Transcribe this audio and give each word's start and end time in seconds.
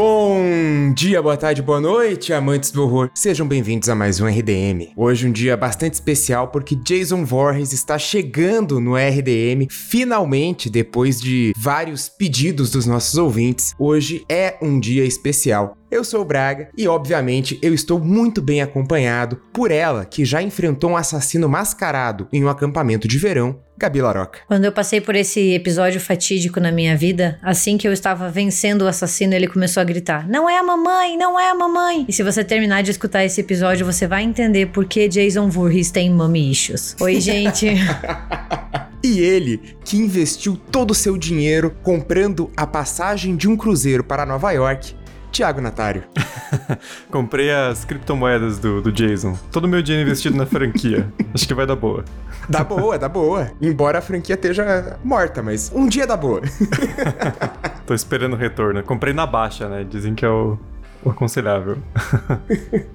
Bom 0.00 0.92
dia, 0.94 1.20
boa 1.20 1.36
tarde, 1.36 1.60
boa 1.60 1.80
noite, 1.80 2.32
amantes 2.32 2.70
do 2.70 2.84
horror. 2.84 3.10
Sejam 3.12 3.48
bem-vindos 3.48 3.88
a 3.88 3.96
mais 3.96 4.20
um 4.20 4.28
RDM. 4.28 4.92
Hoje 4.96 5.26
um 5.26 5.32
dia 5.32 5.56
bastante 5.56 5.94
especial 5.94 6.46
porque 6.46 6.76
Jason 6.76 7.24
Voorhees 7.24 7.72
está 7.72 7.98
chegando 7.98 8.78
no 8.78 8.94
RDM 8.94 9.66
finalmente 9.68 10.70
depois 10.70 11.20
de 11.20 11.52
vários 11.56 12.08
pedidos 12.08 12.70
dos 12.70 12.86
nossos 12.86 13.18
ouvintes. 13.18 13.74
Hoje 13.76 14.24
é 14.28 14.56
um 14.62 14.78
dia 14.78 15.04
especial. 15.04 15.76
Eu 15.90 16.04
sou 16.04 16.20
o 16.20 16.24
Braga 16.24 16.68
e, 16.76 16.86
obviamente, 16.86 17.58
eu 17.62 17.72
estou 17.72 17.98
muito 17.98 18.42
bem 18.42 18.60
acompanhado 18.60 19.40
por 19.54 19.70
ela, 19.70 20.04
que 20.04 20.22
já 20.22 20.42
enfrentou 20.42 20.90
um 20.90 20.96
assassino 20.96 21.48
mascarado 21.48 22.28
em 22.30 22.44
um 22.44 22.48
acampamento 22.48 23.08
de 23.08 23.16
verão, 23.16 23.58
Gabi 23.74 24.02
Laroca. 24.02 24.40
Quando 24.46 24.66
eu 24.66 24.72
passei 24.72 25.00
por 25.00 25.14
esse 25.14 25.54
episódio 25.54 25.98
fatídico 25.98 26.60
na 26.60 26.70
minha 26.70 26.94
vida, 26.94 27.38
assim 27.42 27.78
que 27.78 27.88
eu 27.88 27.92
estava 27.92 28.28
vencendo 28.28 28.82
o 28.82 28.86
assassino, 28.86 29.32
ele 29.32 29.46
começou 29.46 29.80
a 29.80 29.84
gritar: 29.84 30.28
Não 30.28 30.50
é 30.50 30.58
a 30.58 30.62
mamãe, 30.62 31.16
não 31.16 31.40
é 31.40 31.48
a 31.50 31.54
mamãe. 31.54 32.04
E 32.06 32.12
se 32.12 32.22
você 32.22 32.44
terminar 32.44 32.82
de 32.82 32.90
escutar 32.90 33.24
esse 33.24 33.40
episódio, 33.40 33.86
você 33.86 34.06
vai 34.06 34.24
entender 34.24 34.66
por 34.66 34.84
que 34.84 35.08
Jason 35.08 35.48
Voorhees 35.48 35.90
tem 35.90 36.10
mommy 36.10 36.50
issues. 36.50 36.96
Oi, 37.00 37.18
gente. 37.18 37.66
E 39.02 39.20
ele, 39.20 39.60
que 39.84 39.96
investiu 39.96 40.56
todo 40.56 40.90
o 40.90 40.94
seu 40.94 41.16
dinheiro 41.16 41.74
comprando 41.82 42.50
a 42.56 42.66
passagem 42.66 43.36
de 43.36 43.48
um 43.48 43.56
cruzeiro 43.56 44.02
para 44.02 44.26
Nova 44.26 44.50
York, 44.50 44.94
Tiago 45.30 45.60
Natário. 45.60 46.04
Comprei 47.10 47.50
as 47.50 47.84
criptomoedas 47.84 48.58
do, 48.58 48.80
do 48.80 48.92
Jason. 48.92 49.38
Todo 49.52 49.64
o 49.64 49.68
meu 49.68 49.82
dinheiro 49.82 50.08
investido 50.08 50.36
na 50.36 50.46
franquia. 50.46 51.12
Acho 51.34 51.46
que 51.46 51.54
vai 51.54 51.66
dar 51.66 51.76
boa. 51.76 52.04
Dá 52.48 52.64
boa, 52.64 52.98
dá 52.98 53.08
boa. 53.08 53.50
Embora 53.60 53.98
a 53.98 54.02
franquia 54.02 54.34
esteja 54.34 54.98
morta, 55.04 55.42
mas 55.42 55.70
um 55.74 55.86
dia 55.86 56.06
dá 56.06 56.16
boa. 56.16 56.40
Tô 57.86 57.94
esperando 57.94 58.34
o 58.34 58.36
retorno. 58.36 58.82
Comprei 58.82 59.12
na 59.12 59.26
baixa, 59.26 59.68
né? 59.68 59.84
Dizem 59.88 60.14
que 60.14 60.24
é 60.24 60.28
o, 60.28 60.58
o 61.02 61.10
aconselhável. 61.10 61.78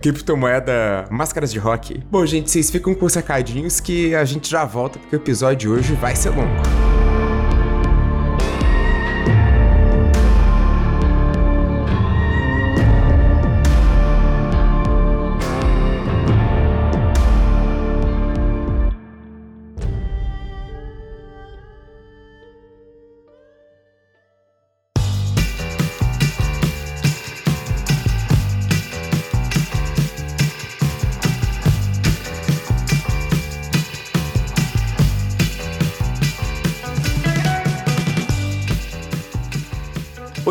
Criptomoeda 0.02 1.06
Máscaras 1.10 1.52
de 1.52 1.60
Rock. 1.60 2.04
Bom, 2.10 2.26
gente, 2.26 2.50
vocês 2.50 2.70
ficam 2.70 2.94
com 2.94 3.06
os 3.06 3.14
recadinhos 3.14 3.80
que 3.80 4.16
a 4.16 4.26
gente 4.26 4.50
já 4.50 4.66
volta 4.66 5.00
porque 5.00 5.16
o 5.16 5.18
episódio 5.18 5.58
de 5.58 5.70
hoje 5.70 5.94
vai 5.94 6.16
ser 6.16 6.30
longo. 6.30 6.93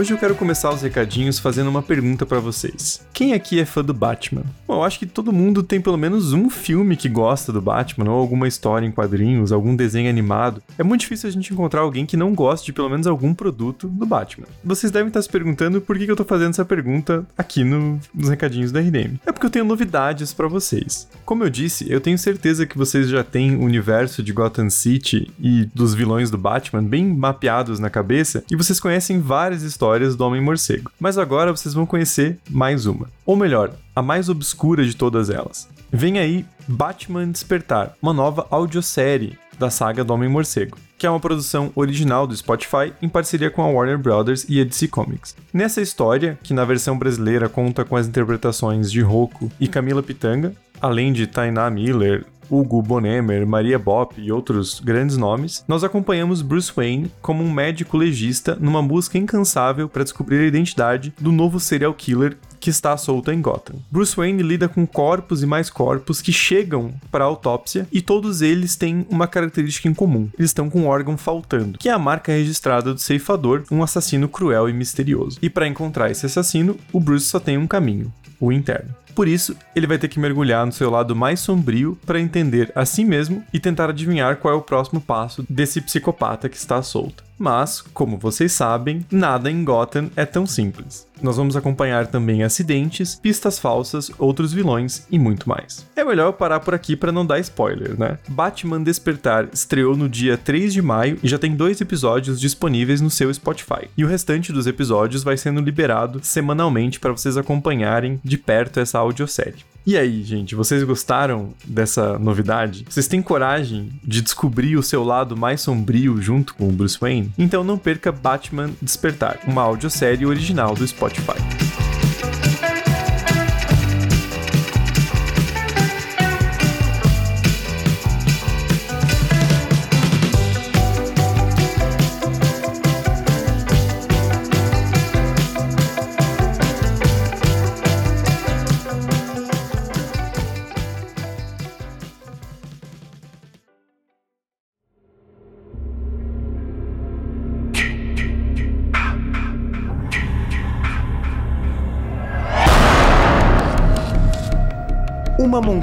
Hoje 0.03 0.12
eu 0.12 0.19
quero 0.19 0.34
começar 0.34 0.75
os 0.75 0.83
recadinhos 0.83 1.39
fazendo 1.39 1.70
uma 1.70 1.81
pergunta 1.81 2.27
para 2.27 2.41
vocês. 2.41 3.06
Quem 3.12 3.34
aqui 3.34 3.61
é 3.61 3.64
fã 3.64 3.84
do 3.84 3.95
Batman? 3.95 4.43
Bom, 4.66 4.75
eu 4.75 4.82
acho 4.82 4.99
que 4.99 5.06
todo 5.06 5.32
mundo 5.32 5.62
tem 5.62 5.81
pelo 5.81 5.97
menos 5.97 6.32
um 6.32 6.50
filme 6.50 6.97
que 6.97 7.09
gosta 7.09 7.53
do 7.53 7.62
Batman, 7.62 8.10
ou 8.10 8.19
alguma 8.19 8.49
história 8.49 8.84
em 8.84 8.91
quadrinhos, 8.91 9.53
algum 9.53 9.77
desenho 9.77 10.10
animado. 10.10 10.60
É 10.77 10.82
muito 10.82 11.03
difícil 11.03 11.28
a 11.28 11.32
gente 11.32 11.53
encontrar 11.53 11.82
alguém 11.82 12.04
que 12.04 12.16
não 12.16 12.34
goste 12.34 12.66
de 12.66 12.72
pelo 12.72 12.91
menos 12.91 13.06
algum 13.06 13.32
produto 13.32 13.87
do 13.87 14.04
Batman. 14.04 14.49
Vocês 14.65 14.91
devem 14.91 15.06
estar 15.06 15.22
se 15.22 15.28
perguntando 15.28 15.81
por 15.81 15.97
que 15.97 16.10
eu 16.10 16.16
tô 16.16 16.25
fazendo 16.25 16.50
essa 16.50 16.65
pergunta 16.65 17.25
aqui 17.38 17.62
no, 17.62 18.00
nos 18.12 18.28
recadinhos 18.28 18.72
da 18.72 18.81
RDM. 18.81 19.21
É 19.25 19.31
porque 19.31 19.47
eu 19.47 19.50
tenho 19.50 19.65
novidades 19.65 20.32
para 20.32 20.48
vocês. 20.48 21.06
Como 21.25 21.44
eu 21.44 21.48
disse, 21.48 21.88
eu 21.88 22.00
tenho 22.00 22.19
certeza 22.19 22.66
que 22.66 22.77
vocês 22.77 23.09
já 23.09 23.22
têm 23.22 23.54
o 23.54 23.62
universo 23.62 24.21
de 24.21 24.32
Gotham 24.32 24.69
City 24.69 25.31
e 25.38 25.66
dos 25.72 25.94
vilões 25.94 26.28
do 26.28 26.37
Batman 26.37 26.82
bem 26.82 27.06
mapeados 27.06 27.78
na 27.78 27.88
cabeça, 27.88 28.43
e 28.50 28.56
vocês 28.56 28.81
conhecem 28.81 29.21
várias 29.21 29.62
histórias 29.62 29.91
histórias 29.92 30.16
do 30.16 30.25
Homem-Morcego. 30.25 30.91
Mas 30.98 31.19
agora 31.19 31.50
vocês 31.50 31.75
vão 31.75 31.84
conhecer 31.84 32.38
mais 32.48 32.86
uma. 32.86 33.08
Ou 33.26 33.36
melhor, 33.36 33.72
a 33.94 34.00
mais 34.00 34.30
obscura 34.30 34.84
de 34.86 34.97
todas 34.97 35.28
elas. 35.28 35.69
Vem 35.92 36.19
aí 36.19 36.47
Batman 36.66 37.30
Despertar, 37.30 37.94
uma 38.00 38.14
nova 38.14 38.47
audiosérie 38.50 39.38
da 39.58 39.69
saga 39.69 40.03
do 40.03 40.14
Homem-Morcego, 40.14 40.78
que 40.97 41.06
é 41.06 41.10
uma 41.10 41.20
produção 41.20 41.70
original 41.75 42.26
do 42.26 42.34
Spotify 42.34 42.94
em 43.03 43.08
parceria 43.08 43.50
com 43.50 43.62
a 43.62 43.69
Warner 43.69 43.98
Brothers 43.98 44.47
e 44.48 44.62
a 44.62 44.64
DC 44.64 44.88
Comics. 44.88 45.36
Nessa 45.53 45.82
história, 45.82 46.38
que 46.42 46.54
na 46.54 46.64
versão 46.64 46.98
brasileira 46.98 47.50
conta 47.50 47.84
com 47.84 47.94
as 47.94 48.06
interpretações 48.06 48.91
de 48.91 49.03
Rocco 49.03 49.53
e 49.60 49.69
Camila 49.69 50.03
Pitanga, 50.03 50.54
além 50.80 51.12
de 51.12 51.26
Tainá 51.26 51.69
Miller, 51.69 52.24
Hugo 52.53 52.83
Bonemer, 52.83 53.47
Maria 53.47 53.79
Bopp 53.79 54.21
e 54.21 54.31
outros 54.31 54.79
grandes 54.79 55.17
nomes, 55.17 55.65
nós 55.67 55.83
acompanhamos 55.83 56.43
Bruce 56.43 56.71
Wayne 56.77 57.11
como 57.23 57.43
um 57.43 57.51
médico 57.51 57.97
legista 57.97 58.57
numa 58.61 58.83
busca 58.83 59.17
incansável 59.17 59.89
para 59.89 60.05
descobrir 60.05 60.41
a 60.41 60.47
identidade 60.47 61.15
do 61.19 61.33
novo 61.33 61.59
serial 61.59 61.95
killer 61.95 62.37
que 62.61 62.71
está 62.71 62.97
solto 62.97 63.33
em 63.33 63.41
Gotham. 63.41 63.77
Bruce 63.91 64.15
Wayne 64.15 64.43
lida 64.43 64.69
com 64.69 64.87
corpos 64.87 65.43
e 65.43 65.47
mais 65.47 65.69
corpos 65.69 66.23
que 66.23 66.31
chegam 66.31 66.93
para 67.11 67.25
a 67.25 67.27
autópsia 67.27 67.89
e 67.91 68.01
todos 68.01 68.41
eles 68.41 68.77
têm 68.77 69.05
uma 69.11 69.27
característica 69.27 69.89
em 69.89 69.95
comum. 69.95 70.29
Eles 70.39 70.51
estão 70.51 70.71
com 70.71 70.83
um 70.83 70.87
órgão 70.87 71.17
faltando, 71.17 71.79
que 71.79 71.89
é 71.89 71.93
a 71.93 71.99
marca 71.99 72.31
registrada 72.31 72.95
do 72.95 73.01
ceifador, 73.01 73.65
um 73.71 73.83
assassino 73.83 74.29
cruel 74.29 74.69
e 74.69 74.73
misterioso. 74.73 75.39
E 75.43 75.51
para 75.51 75.67
encontrar 75.67 76.11
esse 76.11 76.27
assassino, 76.27 76.77
o 76.93 77.01
Bruce 77.01 77.27
só 77.27 77.41
tem 77.41 77.59
um 77.59 77.67
caminho, 77.67 78.13
o 78.39 78.53
interno. 78.53 78.95
Por 79.15 79.28
isso, 79.28 79.56
ele 79.75 79.87
vai 79.87 79.99
ter 79.99 80.09
que 80.09 80.19
mergulhar 80.19 80.65
no 80.65 80.73
seu 80.73 80.91
lado 80.91 81.15
mais 81.15 81.41
sombrio 81.41 81.99
para 82.06 82.21
entender 82.21 82.73
a 82.75 82.84
si 82.84 83.05
mesmo 83.05 83.43
e 83.53 83.61
tentar 83.61 83.91
adivinhar 83.91 84.37
qual 84.37 84.55
é 84.55 84.56
o 84.56 84.62
próximo 84.62 85.00
passo 85.00 85.45
desse 85.49 85.81
psicopata 85.81 86.49
que 86.49 86.56
está 86.56 86.83
solto. 86.83 87.22
Mas, 87.42 87.80
como 87.80 88.16
vocês 88.16 88.53
sabem, 88.53 89.04
nada 89.10 89.50
em 89.50 89.64
Gotham 89.64 90.08
é 90.14 90.25
tão 90.25 90.47
simples. 90.47 91.08
Nós 91.20 91.36
vamos 91.36 91.56
acompanhar 91.56 92.06
também 92.06 92.44
acidentes, 92.44 93.16
pistas 93.16 93.58
falsas, 93.58 94.12
outros 94.16 94.53
vilões 94.53 95.08
e 95.10 95.19
muito 95.19 95.48
mais. 95.48 95.84
É 95.97 96.04
melhor 96.04 96.26
eu 96.26 96.32
parar 96.32 96.60
por 96.60 96.72
aqui 96.72 96.94
para 96.94 97.10
não 97.10 97.26
dar 97.26 97.41
spoiler, 97.41 97.98
né? 97.98 98.16
Batman 98.28 98.80
Despertar 98.80 99.48
estreou 99.53 99.97
no 99.97 100.08
dia 100.08 100.38
3 100.38 100.72
de 100.72 100.80
maio 100.80 101.19
e 101.20 101.26
já 101.26 101.36
tem 101.36 101.56
dois 101.56 101.80
episódios 101.80 102.41
disponíveis 102.41 103.00
no 103.00 103.10
seu 103.10 103.34
Spotify. 103.34 103.88
E 103.98 104.04
o 104.04 104.09
restante 104.09 104.53
dos 104.53 104.69
episódios 104.69 105.24
vai 105.24 105.36
sendo 105.36 105.60
liberado 105.60 106.20
semanalmente 106.22 107.00
para 107.00 107.10
vocês 107.10 107.36
acompanharem 107.36 108.20
de 108.22 108.38
perto 108.38 108.78
essa 108.78 109.00
audiosérie. 109.00 109.72
E 109.84 109.97
aí, 109.97 110.22
gente, 110.22 110.54
vocês 110.54 110.84
gostaram 110.84 111.53
dessa 111.65 112.16
novidade? 112.16 112.84
Vocês 112.88 113.09
têm 113.09 113.20
coragem 113.20 113.91
de 114.04 114.22
descobrir 114.22 114.76
o 114.76 114.82
seu 114.82 115.03
lado 115.03 115.37
mais 115.37 115.60
sombrio 115.60 116.22
junto 116.22 116.54
com 116.54 116.69
o 116.69 116.72
Bruce 116.72 116.98
Wayne? 117.00 117.32
Então 117.37 117.65
não 117.65 117.76
perca 117.76 118.12
Batman 118.12 118.71
Despertar, 118.81 119.41
uma 119.44 119.62
audiosérie 119.62 120.25
original 120.25 120.75
do 120.75 120.87
Spotify. 120.87 122.02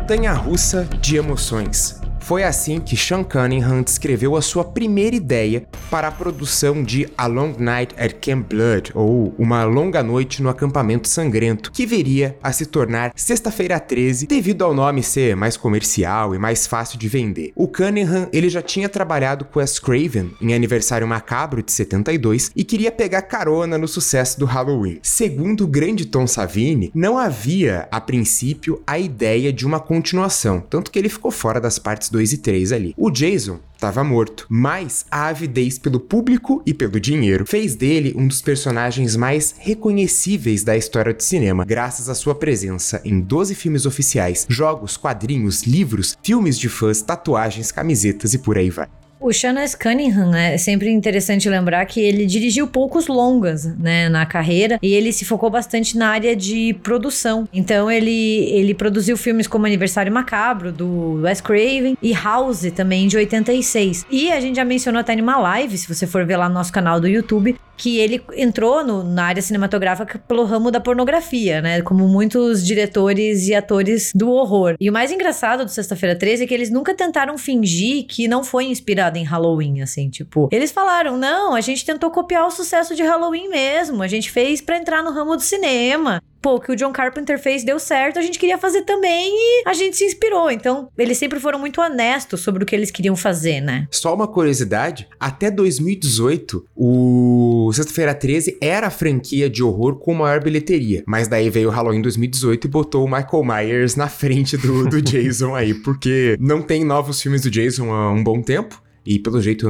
Montanha 0.09 0.33
russa 0.33 0.87
de 0.99 1.17
emoções. 1.17 2.08
Foi 2.29 2.43
assim 2.43 2.79
que 2.79 2.95
Sean 2.95 3.23
Cunningham 3.23 3.81
descreveu 3.81 4.35
a 4.35 4.41
sua 4.43 4.63
primeira 4.63 5.15
ideia 5.15 5.65
para 5.89 6.09
a 6.09 6.11
produção 6.11 6.83
de 6.83 7.11
A 7.17 7.25
Long 7.25 7.55
Night 7.57 7.95
at 7.97 8.13
Camp 8.21 8.47
Blood, 8.47 8.91
ou 8.93 9.33
Uma 9.35 9.63
Longa 9.63 10.03
Noite 10.03 10.43
no 10.43 10.47
Acampamento 10.47 11.07
Sangrento, 11.07 11.71
que 11.71 11.87
viria 11.87 12.37
a 12.43 12.51
se 12.51 12.67
tornar 12.67 13.11
Sexta-feira 13.15 13.79
13 13.79 14.27
devido 14.27 14.63
ao 14.63 14.75
nome 14.75 15.01
ser 15.01 15.35
mais 15.35 15.57
comercial 15.57 16.35
e 16.35 16.37
mais 16.37 16.67
fácil 16.67 16.99
de 16.99 17.07
vender. 17.07 17.51
O 17.55 17.67
Cunningham 17.67 18.29
ele 18.31 18.47
já 18.47 18.61
tinha 18.61 18.87
trabalhado 18.87 19.43
com 19.45 19.57
Wes 19.57 19.79
Craven 19.79 20.29
em 20.39 20.53
Aniversário 20.53 21.07
Macabro 21.07 21.63
de 21.63 21.71
72 21.71 22.51
e 22.55 22.63
queria 22.63 22.91
pegar 22.91 23.23
carona 23.23 23.75
no 23.75 23.87
sucesso 23.87 24.39
do 24.39 24.45
Halloween. 24.45 24.99
Segundo 25.01 25.63
o 25.63 25.67
grande 25.67 26.05
Tom 26.05 26.27
Savini, 26.27 26.91
não 26.93 27.17
havia, 27.17 27.87
a 27.91 27.99
princípio, 27.99 28.83
a 28.85 28.99
ideia 28.99 29.51
de 29.51 29.65
uma 29.65 29.79
continuação, 29.79 30.61
tanto 30.61 30.91
que 30.91 30.99
ele 30.99 31.09
ficou 31.09 31.31
fora 31.31 31.59
das 31.59 31.79
partes 31.79 32.07
do 32.11 32.18
2 32.19 32.33
e 32.33 32.37
3 32.37 32.71
ali. 32.73 32.93
O 32.97 33.09
Jason 33.09 33.59
estava 33.73 34.03
morto, 34.03 34.45
mas 34.49 35.05
a 35.09 35.27
avidez 35.27 35.79
pelo 35.79 36.01
público 36.01 36.61
e 36.65 36.73
pelo 36.73 36.99
dinheiro 36.99 37.45
fez 37.45 37.75
dele 37.75 38.13
um 38.13 38.27
dos 38.27 38.41
personagens 38.41 39.15
mais 39.15 39.55
reconhecíveis 39.57 40.65
da 40.65 40.75
história 40.75 41.13
do 41.13 41.23
cinema, 41.23 41.63
graças 41.63 42.09
à 42.09 42.13
sua 42.13 42.35
presença 42.35 43.01
em 43.05 43.21
12 43.21 43.55
filmes 43.55 43.85
oficiais, 43.85 44.45
jogos, 44.49 44.97
quadrinhos, 44.97 45.63
livros, 45.63 46.17
filmes 46.21 46.59
de 46.59 46.67
fãs, 46.67 47.01
tatuagens, 47.01 47.71
camisetas 47.71 48.33
e 48.33 48.39
por 48.39 48.57
aí 48.57 48.69
vai. 48.69 48.89
O 49.21 49.33
Sean 49.33 49.59
S. 49.59 49.77
Cunningham, 49.77 50.29
né, 50.29 50.53
é 50.53 50.57
sempre 50.57 50.89
interessante 50.89 51.49
lembrar 51.49 51.85
que 51.85 51.99
ele 51.99 52.25
dirigiu 52.25 52.65
poucos 52.67 53.07
longas, 53.07 53.65
né, 53.77 54.07
na 54.07 54.25
carreira 54.25 54.79
e 54.81 54.93
ele 54.93 55.11
se 55.11 55.25
focou 55.25 55.49
bastante 55.49 55.97
na 55.97 56.07
área 56.07 56.33
de 56.33 56.73
produção. 56.81 57.47
Então 57.51 57.91
ele, 57.91 58.49
ele 58.49 58.73
produziu 58.73 59.17
filmes 59.17 59.45
como 59.45 59.65
Aniversário 59.65 60.11
Macabro, 60.11 60.71
do 60.71 61.21
Wes 61.21 61.41
Craven, 61.41 61.97
e 62.01 62.13
House, 62.13 62.71
também, 62.73 63.09
de 63.09 63.17
86. 63.17 64.05
E 64.09 64.31
a 64.31 64.39
gente 64.39 64.55
já 64.55 64.63
mencionou 64.63 65.01
até 65.01 65.13
em 65.13 65.21
uma 65.21 65.37
live, 65.37 65.77
se 65.77 65.93
você 65.93 66.07
for 66.07 66.25
ver 66.25 66.37
lá 66.37 66.47
no 66.47 66.55
nosso 66.55 66.71
canal 66.71 66.99
do 66.99 67.07
YouTube, 67.07 67.57
que 67.79 67.97
ele 67.97 68.21
entrou 68.35 68.83
no, 68.83 69.03
na 69.03 69.23
área 69.23 69.41
cinematográfica 69.41 70.19
pelo 70.27 70.43
ramo 70.43 70.69
da 70.69 70.81
pornografia, 70.81 71.61
né? 71.61 71.81
Como 71.81 72.07
muitos 72.07 72.65
diretores 72.65 73.47
e 73.47 73.55
atores 73.55 74.11
do 74.13 74.29
horror. 74.29 74.75
E 74.79 74.89
o 74.89 74.93
mais 74.93 75.11
engraçado 75.11 75.63
do 75.63 75.71
Sexta-feira 75.71 76.13
13 76.13 76.43
é 76.43 76.47
que 76.47 76.53
eles 76.53 76.69
nunca 76.69 76.93
tentaram 76.93 77.37
fingir 77.37 78.05
que 78.05 78.27
não 78.27 78.43
foi 78.43 78.65
inspirado 78.65 79.08
em 79.17 79.23
Halloween, 79.23 79.81
assim, 79.81 80.09
tipo, 80.09 80.49
eles 80.51 80.71
falaram: 80.71 81.17
"Não, 81.17 81.55
a 81.55 81.61
gente 81.61 81.85
tentou 81.85 82.11
copiar 82.11 82.45
o 82.45 82.51
sucesso 82.51 82.95
de 82.95 83.03
Halloween 83.03 83.49
mesmo, 83.49 84.03
a 84.03 84.07
gente 84.07 84.31
fez 84.31 84.61
para 84.61 84.77
entrar 84.77 85.03
no 85.03 85.11
ramo 85.11 85.35
do 85.35 85.41
cinema 85.41 86.21
pô, 86.41 86.55
o 86.55 86.59
que 86.59 86.71
o 86.71 86.75
John 86.75 86.91
Carpenter 86.91 87.39
fez 87.39 87.63
deu 87.63 87.79
certo, 87.79 88.19
a 88.19 88.21
gente 88.21 88.39
queria 88.39 88.57
fazer 88.57 88.83
também 88.83 89.31
e 89.31 89.63
a 89.65 89.73
gente 89.73 89.97
se 89.97 90.05
inspirou. 90.05 90.49
Então, 90.51 90.89
eles 90.97 91.17
sempre 91.17 91.39
foram 91.39 91.59
muito 91.59 91.81
honestos 91.81 92.41
sobre 92.41 92.63
o 92.63 92.65
que 92.65 92.75
eles 92.75 92.91
queriam 92.91 93.15
fazer, 93.15 93.61
né? 93.61 93.87
Só 93.91 94.13
uma 94.13 94.27
curiosidade, 94.27 95.07
até 95.19 95.51
2018, 95.51 96.65
o 96.75 97.71
Sexta-feira 97.73 98.13
13 98.13 98.57
era 98.61 98.87
a 98.87 98.91
franquia 98.91 99.49
de 99.49 99.63
horror 99.63 99.95
com 99.95 100.13
maior 100.13 100.43
bilheteria, 100.43 101.03
mas 101.05 101.27
daí 101.27 101.49
veio 101.49 101.69
o 101.69 101.71
Halloween 101.71 102.01
2018 102.01 102.65
e 102.65 102.69
botou 102.69 103.05
o 103.05 103.09
Michael 103.09 103.43
Myers 103.43 103.95
na 103.95 104.07
frente 104.07 104.57
do, 104.57 104.87
do 104.87 105.01
Jason 105.01 105.55
aí, 105.55 105.73
porque 105.73 106.37
não 106.39 106.61
tem 106.61 106.83
novos 106.83 107.21
filmes 107.21 107.41
do 107.41 107.51
Jason 107.51 107.91
há 107.91 108.11
um 108.11 108.23
bom 108.23 108.41
tempo. 108.41 108.81
E 109.05 109.17
pelo 109.17 109.41
jeito 109.41 109.67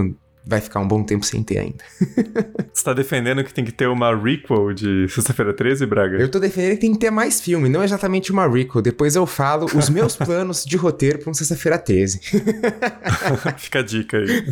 vai 0.50 0.60
ficar 0.60 0.80
um 0.80 0.88
bom 0.88 1.04
tempo 1.04 1.24
sem 1.24 1.44
ter 1.44 1.60
ainda. 1.60 1.84
Você 2.74 2.84
tá 2.84 2.94
defendendo 2.94 3.44
que 3.44 3.54
tem 3.54 3.63
que 3.63 3.72
ter 3.72 3.88
uma 3.88 4.16
requel 4.16 4.74
de 4.74 5.07
Sexta-feira 5.07 5.54
13, 5.54 5.86
Braga? 5.86 6.18
Eu 6.18 6.30
tô 6.30 6.40
defendendo 6.40 6.72
que 6.72 6.81
tem 6.81 6.94
que 6.94 7.00
ter 7.00 7.12
mais 7.12 7.40
filme, 7.40 7.69
não 7.69 7.84
exatamente 7.84 8.31
uma 8.31 8.48
requel. 8.48 8.81
Depois 8.81 9.16
eu 9.16 9.28
falo 9.28 9.68
os 9.75 9.90
meus 9.92 10.16
planos 10.16 10.66
de 10.66 10.75
roteiro 10.75 11.19
pra 11.19 11.30
um 11.30 11.34
Sexta-feira 11.34 11.78
13. 11.78 12.19
Fica 13.57 13.80
a 13.80 13.84
dica 13.84 14.18
aí. 14.18 14.44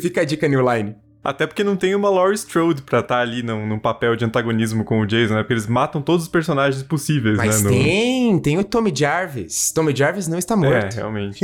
Fica 0.00 0.22
a 0.22 0.24
dica, 0.24 0.48
New 0.48 0.60
Line. 0.72 0.96
Até 1.22 1.46
porque 1.46 1.62
não 1.62 1.76
tem 1.76 1.94
uma 1.94 2.10
Laurie 2.10 2.34
Strode 2.34 2.82
pra 2.82 2.98
estar 2.98 3.16
tá 3.16 3.20
ali 3.20 3.42
num, 3.44 3.64
num, 3.64 3.78
papel 3.78 4.16
de 4.16 4.24
antagonismo 4.24 4.82
com 4.82 5.00
o 5.00 5.06
Jason, 5.06 5.34
né? 5.34 5.42
Porque 5.42 5.52
eles 5.52 5.68
matam 5.68 6.02
todos 6.02 6.24
os 6.24 6.28
personagens 6.28 6.82
possíveis, 6.82 7.36
Mas 7.36 7.62
né? 7.62 7.70
Mas 7.70 7.78
tem, 7.78 8.32
no... 8.32 8.40
tem 8.40 8.58
o 8.58 8.64
Tommy 8.64 8.92
Jarvis. 8.94 9.70
Tommy 9.70 9.94
Jarvis 9.94 10.26
não 10.26 10.38
está 10.38 10.56
morto. 10.56 10.94
É, 10.94 10.96
realmente. 10.96 11.40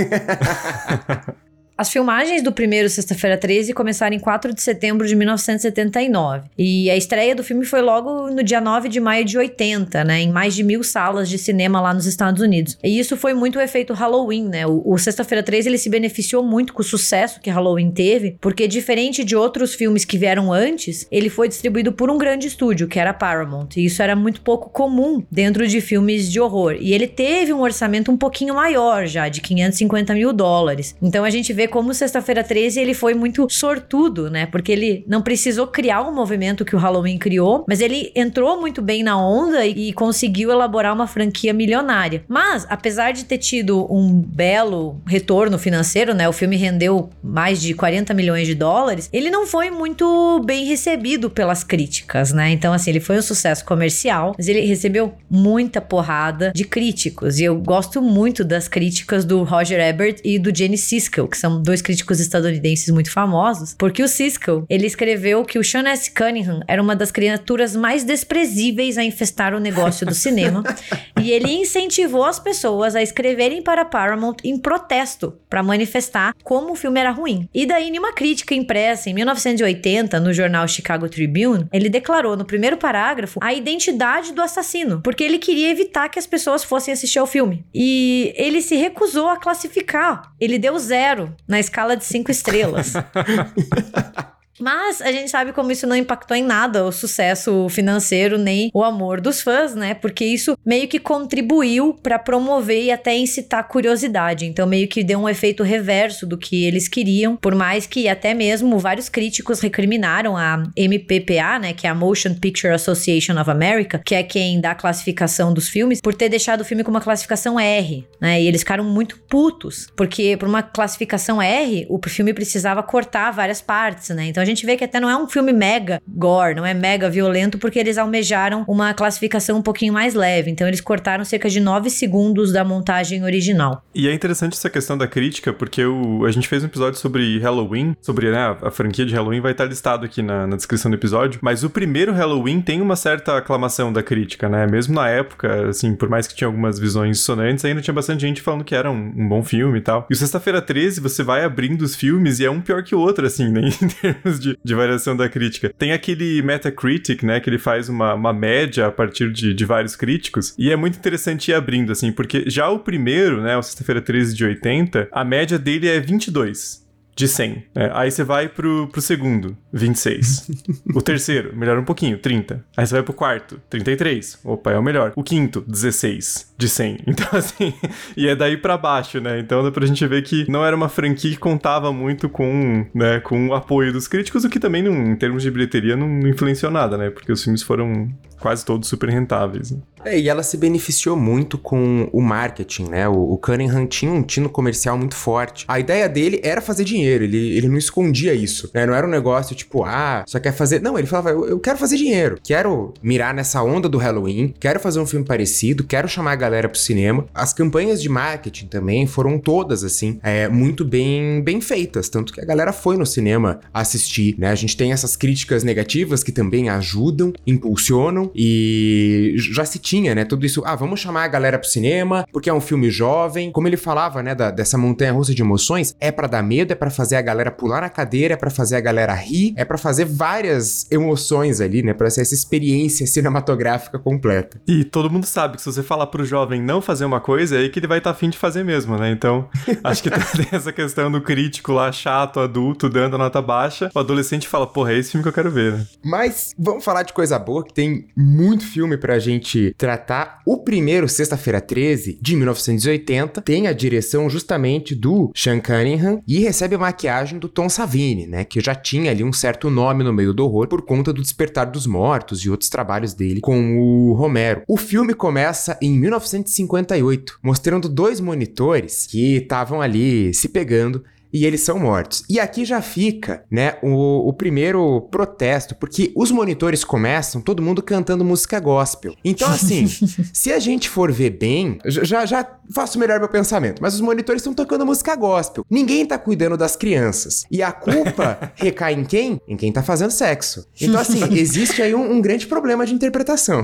As 1.78 1.90
filmagens 1.90 2.42
do 2.42 2.50
primeiro 2.50 2.88
Sexta-feira 2.88 3.38
13 3.38 3.72
começaram 3.72 4.16
em 4.16 4.18
4 4.18 4.52
de 4.52 4.60
setembro 4.60 5.06
de 5.06 5.14
1979. 5.14 6.48
E 6.58 6.90
a 6.90 6.96
estreia 6.96 7.36
do 7.36 7.44
filme 7.44 7.64
foi 7.64 7.80
logo 7.80 8.32
no 8.32 8.42
dia 8.42 8.60
9 8.60 8.88
de 8.88 8.98
maio 8.98 9.24
de 9.24 9.38
80, 9.38 10.02
né? 10.02 10.22
Em 10.22 10.32
mais 10.32 10.56
de 10.56 10.64
mil 10.64 10.82
salas 10.82 11.28
de 11.28 11.38
cinema 11.38 11.80
lá 11.80 11.94
nos 11.94 12.04
Estados 12.04 12.42
Unidos. 12.42 12.76
E 12.82 12.98
isso 12.98 13.16
foi 13.16 13.32
muito 13.32 13.60
o 13.60 13.62
efeito 13.62 13.92
Halloween, 13.92 14.48
né? 14.48 14.66
O, 14.66 14.82
o 14.84 14.98
Sexta-feira 14.98 15.40
13 15.40 15.68
ele 15.68 15.78
se 15.78 15.88
beneficiou 15.88 16.42
muito 16.42 16.72
com 16.72 16.82
o 16.82 16.84
sucesso 16.84 17.40
que 17.40 17.48
Halloween 17.48 17.92
teve, 17.92 18.36
porque 18.40 18.66
diferente 18.66 19.22
de 19.22 19.36
outros 19.36 19.72
filmes 19.72 20.04
que 20.04 20.18
vieram 20.18 20.52
antes, 20.52 21.06
ele 21.12 21.30
foi 21.30 21.46
distribuído 21.46 21.92
por 21.92 22.10
um 22.10 22.18
grande 22.18 22.48
estúdio, 22.48 22.88
que 22.88 22.98
era 22.98 23.14
Paramount. 23.14 23.68
E 23.76 23.84
isso 23.84 24.02
era 24.02 24.16
muito 24.16 24.40
pouco 24.40 24.68
comum 24.68 25.22
dentro 25.30 25.64
de 25.64 25.80
filmes 25.80 26.28
de 26.28 26.40
horror. 26.40 26.76
E 26.80 26.92
ele 26.92 27.06
teve 27.06 27.52
um 27.52 27.60
orçamento 27.60 28.10
um 28.10 28.16
pouquinho 28.16 28.56
maior 28.56 29.06
já, 29.06 29.28
de 29.28 29.40
550 29.40 30.12
mil 30.14 30.32
dólares. 30.32 30.96
Então 31.00 31.24
a 31.24 31.30
gente 31.30 31.52
vê 31.52 31.67
como 31.68 31.94
Sexta-feira 31.94 32.42
13 32.42 32.80
ele 32.80 32.94
foi 32.94 33.14
muito 33.14 33.46
sortudo, 33.50 34.30
né? 34.30 34.46
Porque 34.46 34.72
ele 34.72 35.04
não 35.06 35.22
precisou 35.22 35.66
criar 35.66 36.00
o 36.00 36.10
um 36.10 36.14
movimento 36.14 36.64
que 36.64 36.74
o 36.74 36.78
Halloween 36.78 37.18
criou, 37.18 37.64
mas 37.68 37.80
ele 37.80 38.12
entrou 38.14 38.60
muito 38.60 38.82
bem 38.82 39.02
na 39.02 39.16
onda 39.16 39.64
e, 39.66 39.88
e 39.88 39.92
conseguiu 39.92 40.50
elaborar 40.50 40.94
uma 40.94 41.06
franquia 41.06 41.52
milionária. 41.52 42.24
Mas, 42.28 42.66
apesar 42.68 43.12
de 43.12 43.24
ter 43.24 43.38
tido 43.38 43.86
um 43.92 44.20
belo 44.20 45.00
retorno 45.06 45.58
financeiro, 45.58 46.14
né? 46.14 46.28
O 46.28 46.32
filme 46.32 46.56
rendeu 46.56 47.10
mais 47.22 47.60
de 47.60 47.74
40 47.74 48.12
milhões 48.14 48.46
de 48.46 48.54
dólares, 48.54 49.08
ele 49.12 49.30
não 49.30 49.46
foi 49.46 49.70
muito 49.70 50.42
bem 50.44 50.64
recebido 50.64 51.30
pelas 51.30 51.62
críticas, 51.62 52.32
né? 52.32 52.50
Então, 52.50 52.72
assim, 52.72 52.90
ele 52.90 53.00
foi 53.00 53.18
um 53.18 53.22
sucesso 53.22 53.64
comercial, 53.64 54.34
mas 54.36 54.48
ele 54.48 54.60
recebeu 54.60 55.14
muita 55.30 55.80
porrada 55.80 56.52
de 56.54 56.64
críticos. 56.64 57.38
E 57.38 57.44
eu 57.44 57.56
gosto 57.56 58.00
muito 58.00 58.44
das 58.44 58.68
críticas 58.68 59.24
do 59.24 59.42
Roger 59.42 59.80
Ebert 59.80 60.20
e 60.24 60.38
do 60.38 60.54
Jenny 60.54 60.78
Siskel, 60.78 61.28
que 61.28 61.36
são 61.36 61.57
dois 61.58 61.82
críticos 61.82 62.20
estadunidenses 62.20 62.88
muito 62.88 63.10
famosos, 63.10 63.74
porque 63.78 64.02
o 64.02 64.08
Siskel, 64.08 64.64
ele 64.68 64.86
escreveu 64.86 65.44
que 65.44 65.58
o 65.58 65.64
Sean 65.64 65.86
S. 65.88 66.10
Cunningham 66.10 66.60
era 66.66 66.82
uma 66.82 66.96
das 66.96 67.10
criaturas 67.10 67.74
mais 67.74 68.04
desprezíveis 68.04 68.98
a 68.98 69.04
infestar 69.04 69.54
o 69.54 69.60
negócio 69.60 70.06
do 70.06 70.14
cinema, 70.14 70.62
e 71.20 71.30
ele 71.30 71.52
incentivou 71.52 72.24
as 72.24 72.38
pessoas 72.38 72.94
a 72.94 73.02
escreverem 73.02 73.62
para 73.62 73.84
Paramount 73.84 74.36
em 74.44 74.58
protesto 74.58 75.38
para 75.48 75.62
manifestar 75.62 76.34
como 76.44 76.72
o 76.72 76.76
filme 76.76 77.00
era 77.00 77.10
ruim. 77.10 77.48
E 77.54 77.66
daí, 77.66 77.88
em 77.88 77.98
uma 77.98 78.12
crítica 78.12 78.54
impressa 78.54 79.10
em 79.10 79.14
1980 79.14 80.20
no 80.20 80.32
jornal 80.32 80.66
Chicago 80.68 81.08
Tribune, 81.08 81.66
ele 81.72 81.88
declarou 81.88 82.36
no 82.36 82.44
primeiro 82.44 82.76
parágrafo 82.76 83.40
a 83.42 83.52
identidade 83.52 84.32
do 84.32 84.42
assassino, 84.42 85.00
porque 85.02 85.24
ele 85.24 85.38
queria 85.38 85.70
evitar 85.70 86.08
que 86.08 86.18
as 86.18 86.26
pessoas 86.26 86.64
fossem 86.64 86.92
assistir 86.92 87.18
ao 87.18 87.26
filme. 87.26 87.64
E 87.74 88.32
ele 88.36 88.62
se 88.62 88.76
recusou 88.76 89.28
a 89.28 89.36
classificar. 89.36 90.32
Ele 90.40 90.58
deu 90.58 90.78
zero 90.78 91.34
na 91.48 91.58
escala 91.58 91.96
de 91.96 92.04
cinco 92.04 92.30
estrelas. 92.30 92.92
Mas 94.60 95.00
a 95.00 95.12
gente 95.12 95.30
sabe 95.30 95.52
como 95.52 95.70
isso 95.70 95.86
não 95.86 95.96
impactou 95.96 96.36
em 96.36 96.42
nada 96.42 96.84
o 96.84 96.92
sucesso 96.92 97.68
financeiro 97.68 98.38
nem 98.38 98.70
o 98.74 98.82
amor 98.82 99.20
dos 99.20 99.40
fãs, 99.40 99.74
né? 99.74 99.94
Porque 99.94 100.24
isso 100.24 100.56
meio 100.64 100.88
que 100.88 100.98
contribuiu 100.98 101.94
para 101.94 102.18
promover 102.18 102.84
e 102.84 102.90
até 102.90 103.16
incitar 103.16 103.66
curiosidade. 103.68 104.46
Então 104.46 104.66
meio 104.66 104.88
que 104.88 105.04
deu 105.04 105.20
um 105.20 105.28
efeito 105.28 105.62
reverso 105.62 106.26
do 106.26 106.36
que 106.36 106.64
eles 106.64 106.88
queriam, 106.88 107.36
por 107.36 107.54
mais 107.54 107.86
que 107.86 108.08
até 108.08 108.34
mesmo 108.34 108.78
vários 108.78 109.08
críticos 109.08 109.60
recriminaram 109.60 110.36
a 110.36 110.62
MPPA, 110.76 111.58
né, 111.60 111.72
que 111.72 111.86
é 111.86 111.90
a 111.90 111.94
Motion 111.94 112.34
Picture 112.34 112.72
Association 112.72 113.40
of 113.40 113.50
America, 113.50 114.00
que 114.04 114.14
é 114.14 114.22
quem 114.22 114.60
dá 114.60 114.72
a 114.72 114.74
classificação 114.74 115.52
dos 115.52 115.68
filmes, 115.68 116.00
por 116.00 116.14
ter 116.14 116.28
deixado 116.28 116.60
o 116.60 116.64
filme 116.64 116.82
com 116.82 116.90
uma 116.90 117.00
classificação 117.00 117.58
R, 117.58 118.06
né? 118.20 118.40
E 118.40 118.46
eles 118.46 118.60
ficaram 118.60 118.84
muito 118.84 119.18
putos, 119.28 119.88
porque 119.96 120.36
por 120.36 120.48
uma 120.48 120.62
classificação 120.62 121.40
R, 121.40 121.86
o 121.88 122.00
filme 122.08 122.32
precisava 122.32 122.82
cortar 122.82 123.30
várias 123.30 123.60
partes, 123.60 124.10
né? 124.10 124.26
Então 124.26 124.44
gente 124.48 124.66
vê 124.66 124.76
que 124.76 124.84
até 124.84 125.00
não 125.00 125.08
é 125.08 125.16
um 125.16 125.28
filme 125.28 125.52
mega 125.52 126.00
gore, 126.06 126.54
não 126.54 126.66
é 126.66 126.74
mega 126.74 127.08
violento, 127.08 127.58
porque 127.58 127.78
eles 127.78 127.98
almejaram 127.98 128.64
uma 128.66 128.92
classificação 128.94 129.58
um 129.58 129.62
pouquinho 129.62 129.92
mais 129.92 130.14
leve. 130.14 130.50
Então 130.50 130.66
eles 130.66 130.80
cortaram 130.80 131.24
cerca 131.24 131.48
de 131.48 131.60
9 131.60 131.90
segundos 131.90 132.52
da 132.52 132.64
montagem 132.64 133.24
original. 133.24 133.84
E 133.94 134.08
é 134.08 134.12
interessante 134.12 134.54
essa 134.54 134.70
questão 134.70 134.96
da 134.96 135.06
crítica, 135.06 135.52
porque 135.52 135.84
o, 135.84 136.24
a 136.24 136.30
gente 136.30 136.48
fez 136.48 136.62
um 136.62 136.66
episódio 136.66 136.98
sobre 136.98 137.38
Halloween, 137.38 137.96
sobre 138.00 138.30
né, 138.30 138.56
a 138.62 138.70
franquia 138.70 139.04
de 139.04 139.14
Halloween, 139.14 139.40
vai 139.40 139.52
estar 139.52 139.64
listado 139.64 140.04
aqui 140.04 140.22
na, 140.22 140.46
na 140.46 140.56
descrição 140.56 140.90
do 140.90 140.96
episódio. 140.96 141.40
Mas 141.42 141.64
o 141.64 141.70
primeiro 141.70 142.12
Halloween 142.12 142.60
tem 142.60 142.80
uma 142.80 142.96
certa 142.96 143.36
aclamação 143.36 143.92
da 143.92 144.02
crítica, 144.02 144.48
né? 144.48 144.66
Mesmo 144.66 144.94
na 144.94 145.08
época, 145.08 145.68
assim, 145.68 145.94
por 145.94 146.08
mais 146.08 146.26
que 146.26 146.34
tinha 146.34 146.48
algumas 146.48 146.78
visões 146.78 147.20
sonantes, 147.20 147.64
ainda 147.64 147.80
tinha 147.80 147.94
bastante 147.94 148.20
gente 148.20 148.40
falando 148.40 148.64
que 148.64 148.74
era 148.74 148.90
um, 148.90 149.12
um 149.16 149.28
bom 149.28 149.42
filme 149.42 149.78
e 149.78 149.82
tal. 149.82 150.06
E 150.10 150.12
o 150.12 150.16
Sexta-feira 150.16 150.60
13, 150.60 151.00
você 151.00 151.22
vai 151.22 151.44
abrindo 151.44 151.82
os 151.82 151.94
filmes 151.94 152.40
e 152.40 152.44
é 152.44 152.50
um 152.50 152.60
pior 152.60 152.82
que 152.82 152.94
o 152.94 152.98
outro, 152.98 153.26
assim, 153.26 153.50
né? 153.50 153.68
Em 153.82 153.88
termos 153.88 154.37
de, 154.38 154.58
de 154.62 154.74
variação 154.74 155.16
da 155.16 155.28
crítica. 155.28 155.72
Tem 155.76 155.92
aquele 155.92 156.42
Metacritic, 156.42 157.22
né, 157.22 157.40
que 157.40 157.48
ele 157.50 157.58
faz 157.58 157.88
uma, 157.88 158.14
uma 158.14 158.32
média 158.32 158.86
a 158.86 158.92
partir 158.92 159.32
de, 159.32 159.54
de 159.54 159.64
vários 159.64 159.96
críticos, 159.96 160.54
e 160.58 160.70
é 160.70 160.76
muito 160.76 160.98
interessante 160.98 161.50
ir 161.50 161.54
abrindo, 161.54 161.92
assim, 161.92 162.12
porque 162.12 162.44
já 162.48 162.68
o 162.68 162.78
primeiro, 162.78 163.42
né, 163.42 163.56
o 163.56 163.62
Sexta-feira 163.62 164.00
13 164.00 164.34
de 164.34 164.44
80, 164.44 165.08
a 165.10 165.24
média 165.24 165.58
dele 165.58 165.88
é 165.88 166.00
22 166.00 166.87
de 167.18 167.26
100. 167.26 167.64
É, 167.74 167.90
aí 167.94 168.12
você 168.12 168.22
vai 168.22 168.48
pro, 168.48 168.86
pro 168.86 169.02
segundo, 169.02 169.56
26. 169.72 170.50
o 170.94 171.02
terceiro, 171.02 171.54
melhora 171.54 171.80
um 171.80 171.84
pouquinho, 171.84 172.16
30. 172.16 172.64
Aí 172.76 172.86
você 172.86 172.94
vai 172.94 173.02
pro 173.02 173.12
quarto, 173.12 173.60
33. 173.68 174.38
Opa, 174.44 174.70
é 174.70 174.78
o 174.78 174.82
melhor. 174.82 175.12
O 175.16 175.24
quinto, 175.24 175.64
16 175.66 176.54
de 176.56 176.68
100. 176.68 176.98
Então, 177.18 177.38
assim, 177.38 177.74
e 178.16 178.28
é 178.28 178.36
daí 178.36 178.56
para 178.56 178.76
baixo, 178.76 179.20
né? 179.20 179.40
Então 179.40 179.64
dá 179.64 179.72
pra 179.72 179.84
gente 179.84 180.06
ver 180.06 180.22
que 180.22 180.48
não 180.48 180.64
era 180.64 180.76
uma 180.76 180.88
franquia 180.88 181.32
que 181.32 181.36
contava 181.36 181.92
muito 181.92 182.28
com, 182.28 182.86
né, 182.94 183.18
com 183.18 183.48
o 183.48 183.54
apoio 183.54 183.92
dos 183.92 184.06
críticos, 184.06 184.44
o 184.44 184.48
que 184.48 184.60
também, 184.60 184.82
não, 184.82 184.92
em 184.92 185.16
termos 185.16 185.42
de 185.42 185.50
bilheteria, 185.50 185.96
não 185.96 186.20
influenciou 186.20 186.70
nada, 186.70 186.96
né? 186.96 187.10
Porque 187.10 187.32
os 187.32 187.42
filmes 187.42 187.62
foram 187.62 188.08
quase 188.38 188.64
todos 188.64 188.88
super 188.88 189.08
rentáveis. 189.08 189.72
Né? 189.72 189.80
É, 190.04 190.18
e 190.18 190.28
ela 190.28 190.42
se 190.42 190.56
beneficiou 190.56 191.16
muito 191.16 191.58
com 191.58 192.08
o 192.12 192.20
marketing, 192.20 192.84
né? 192.84 193.08
O, 193.08 193.32
o 193.32 193.38
Cunningham 193.38 193.86
tinha 193.86 194.12
um 194.12 194.22
tino 194.22 194.48
comercial 194.48 194.96
muito 194.96 195.14
forte. 195.14 195.64
A 195.68 195.78
ideia 195.78 196.08
dele 196.08 196.40
era 196.42 196.60
fazer 196.60 196.84
dinheiro, 196.84 197.24
ele, 197.24 197.56
ele 197.56 197.68
não 197.68 197.78
escondia 197.78 198.34
isso, 198.34 198.70
né? 198.74 198.86
Não 198.86 198.94
era 198.94 199.06
um 199.06 199.10
negócio 199.10 199.54
tipo, 199.54 199.84
ah, 199.84 200.24
só 200.26 200.38
quer 200.38 200.52
fazer. 200.52 200.80
Não, 200.80 200.98
ele 200.98 201.06
falava, 201.06 201.30
eu, 201.30 201.46
eu 201.46 201.58
quero 201.58 201.78
fazer 201.78 201.96
dinheiro, 201.96 202.38
quero 202.42 202.94
mirar 203.02 203.34
nessa 203.34 203.62
onda 203.62 203.88
do 203.88 203.98
Halloween, 203.98 204.54
quero 204.58 204.80
fazer 204.80 205.00
um 205.00 205.06
filme 205.06 205.24
parecido, 205.24 205.84
quero 205.84 206.08
chamar 206.08 206.32
a 206.32 206.36
galera 206.36 206.68
pro 206.68 206.78
cinema. 206.78 207.26
As 207.34 207.52
campanhas 207.52 208.02
de 208.02 208.08
marketing 208.08 208.66
também 208.66 209.06
foram 209.06 209.38
todas, 209.38 209.84
assim, 209.84 210.18
é, 210.22 210.48
muito 210.48 210.84
bem, 210.84 211.42
bem 211.42 211.60
feitas, 211.60 212.08
tanto 212.08 212.32
que 212.32 212.40
a 212.40 212.44
galera 212.44 212.72
foi 212.72 212.96
no 212.96 213.06
cinema 213.06 213.60
assistir, 213.72 214.34
né? 214.38 214.48
A 214.48 214.54
gente 214.54 214.76
tem 214.76 214.92
essas 214.92 215.16
críticas 215.16 215.64
negativas 215.64 216.22
que 216.22 216.32
também 216.32 216.68
ajudam, 216.68 217.32
impulsionam 217.46 218.30
e 218.34 219.34
já 219.36 219.64
se 219.64 219.78
tinha, 219.88 220.14
né? 220.14 220.24
Tudo 220.24 220.44
isso, 220.44 220.62
ah, 220.66 220.76
vamos 220.76 221.00
chamar 221.00 221.24
a 221.24 221.28
galera 221.28 221.58
pro 221.58 221.66
cinema, 221.66 222.26
porque 222.30 222.50
é 222.50 222.52
um 222.52 222.60
filme 222.60 222.90
jovem. 222.90 223.50
Como 223.50 223.66
ele 223.66 223.76
falava, 223.78 224.22
né, 224.22 224.34
da, 224.34 224.50
dessa 224.50 224.76
montanha 224.76 225.12
russa 225.12 225.34
de 225.34 225.40
emoções, 225.40 225.96
é 225.98 226.12
para 226.12 226.26
dar 226.26 226.42
medo, 226.42 226.72
é 226.72 226.74
para 226.74 226.90
fazer 226.90 227.16
a 227.16 227.22
galera 227.22 227.50
pular 227.50 227.80
na 227.80 227.88
cadeira, 227.88 228.34
é 228.34 228.36
para 228.36 228.50
fazer 228.50 228.76
a 228.76 228.80
galera 228.80 229.14
rir, 229.14 229.54
é 229.56 229.64
para 229.64 229.78
fazer 229.78 230.04
várias 230.04 230.86
emoções 230.90 231.60
ali, 231.60 231.82
né, 231.82 231.94
para 231.94 232.10
ser 232.10 232.20
essa 232.20 232.34
experiência 232.34 233.06
cinematográfica 233.06 233.98
completa. 233.98 234.60
E 234.68 234.84
todo 234.84 235.10
mundo 235.10 235.24
sabe 235.24 235.56
que 235.56 235.62
se 235.62 235.72
você 235.72 235.82
falar 235.82 236.08
pro 236.08 236.22
jovem 236.22 236.60
não 236.60 236.82
fazer 236.82 237.06
uma 237.06 237.20
coisa, 237.20 237.56
é 237.56 237.60
aí 237.60 237.70
que 237.70 237.78
ele 237.78 237.86
vai 237.86 237.98
estar 237.98 238.10
tá 238.10 238.16
afim 238.16 238.28
de 238.28 238.36
fazer 238.36 238.64
mesmo, 238.64 238.98
né? 238.98 239.10
Então, 239.10 239.48
acho 239.82 240.02
que 240.02 240.10
tem 240.10 240.48
essa 240.52 240.70
questão 240.72 241.10
do 241.10 241.22
crítico 241.22 241.72
lá 241.72 241.90
chato, 241.90 242.40
adulto, 242.40 242.90
dando 242.90 243.16
nota 243.16 243.40
baixa. 243.40 243.90
O 243.94 243.98
adolescente 243.98 244.46
fala, 244.46 244.66
porra, 244.66 244.92
é 244.92 244.98
esse 244.98 245.12
filme 245.12 245.22
que 245.22 245.28
eu 245.28 245.32
quero 245.32 245.50
ver, 245.50 245.72
né? 245.72 245.86
Mas 246.04 246.50
vamos 246.58 246.84
falar 246.84 247.04
de 247.04 247.14
coisa 247.14 247.38
boa, 247.38 247.64
que 247.64 247.72
tem 247.72 248.06
muito 248.14 248.66
filme 248.66 248.98
pra 248.98 249.18
gente 249.18 249.74
tratar. 249.78 250.42
O 250.44 250.58
primeiro, 250.58 251.08
Sexta-feira 251.08 251.60
13, 251.60 252.18
de 252.20 252.36
1980, 252.36 253.40
tem 253.42 253.68
a 253.68 253.72
direção 253.72 254.28
justamente 254.28 254.94
do 254.94 255.30
Sean 255.34 255.60
Cunningham 255.60 256.20
e 256.26 256.40
recebe 256.40 256.74
a 256.74 256.78
maquiagem 256.78 257.38
do 257.38 257.48
Tom 257.48 257.68
Savini, 257.68 258.26
né? 258.26 258.44
Que 258.44 258.60
já 258.60 258.74
tinha 258.74 259.12
ali 259.12 259.22
um 259.22 259.32
certo 259.32 259.70
nome 259.70 260.02
no 260.02 260.12
meio 260.12 260.34
do 260.34 260.44
horror 260.44 260.66
por 260.66 260.82
conta 260.82 261.12
do 261.12 261.22
Despertar 261.22 261.70
dos 261.70 261.86
Mortos 261.86 262.40
e 262.40 262.50
outros 262.50 262.68
trabalhos 262.68 263.14
dele 263.14 263.40
com 263.40 263.78
o 263.78 264.12
Romero. 264.14 264.62
O 264.66 264.76
filme 264.76 265.14
começa 265.14 265.78
em 265.80 265.92
1958, 265.92 267.38
mostrando 267.42 267.88
dois 267.88 268.20
monitores 268.20 269.06
que 269.06 269.36
estavam 269.36 269.80
ali 269.80 270.34
se 270.34 270.48
pegando 270.48 271.04
e 271.32 271.44
eles 271.44 271.60
são 271.60 271.78
mortos. 271.78 272.24
E 272.28 272.40
aqui 272.40 272.64
já 272.64 272.80
fica, 272.80 273.44
né, 273.50 273.76
o, 273.82 274.28
o, 274.28 274.32
primeiro 274.32 275.02
protesto, 275.10 275.74
porque 275.74 276.12
os 276.14 276.30
monitores 276.30 276.84
começam 276.84 277.40
todo 277.40 277.62
mundo 277.62 277.82
cantando 277.82 278.24
música 278.24 278.58
gospel. 278.60 279.14
Então, 279.24 279.48
assim, 279.48 279.86
se 280.32 280.52
a 280.52 280.58
gente 280.58 280.88
for 280.88 281.12
ver 281.12 281.30
bem, 281.30 281.78
já, 281.86 282.24
já 282.24 282.58
faço 282.72 282.98
melhor 282.98 283.18
meu 283.18 283.28
pensamento, 283.28 283.80
mas 283.80 283.94
os 283.94 284.00
monitores 284.00 284.40
estão 284.40 284.54
tocando 284.54 284.86
música 284.86 285.14
gospel. 285.16 285.64
Ninguém 285.70 286.06
tá 286.06 286.18
cuidando 286.18 286.56
das 286.56 286.76
crianças. 286.76 287.44
E 287.50 287.62
a 287.62 287.72
culpa 287.72 288.52
recai 288.56 288.94
em 288.94 289.04
quem? 289.04 289.40
Em 289.48 289.56
quem 289.56 289.72
tá 289.72 289.82
fazendo 289.82 290.10
sexo. 290.10 290.66
Então, 290.80 291.00
assim, 291.00 291.22
existe 291.36 291.82
aí 291.82 291.94
um, 291.94 292.12
um 292.12 292.20
grande 292.20 292.46
problema 292.46 292.86
de 292.86 292.94
interpretação. 292.94 293.62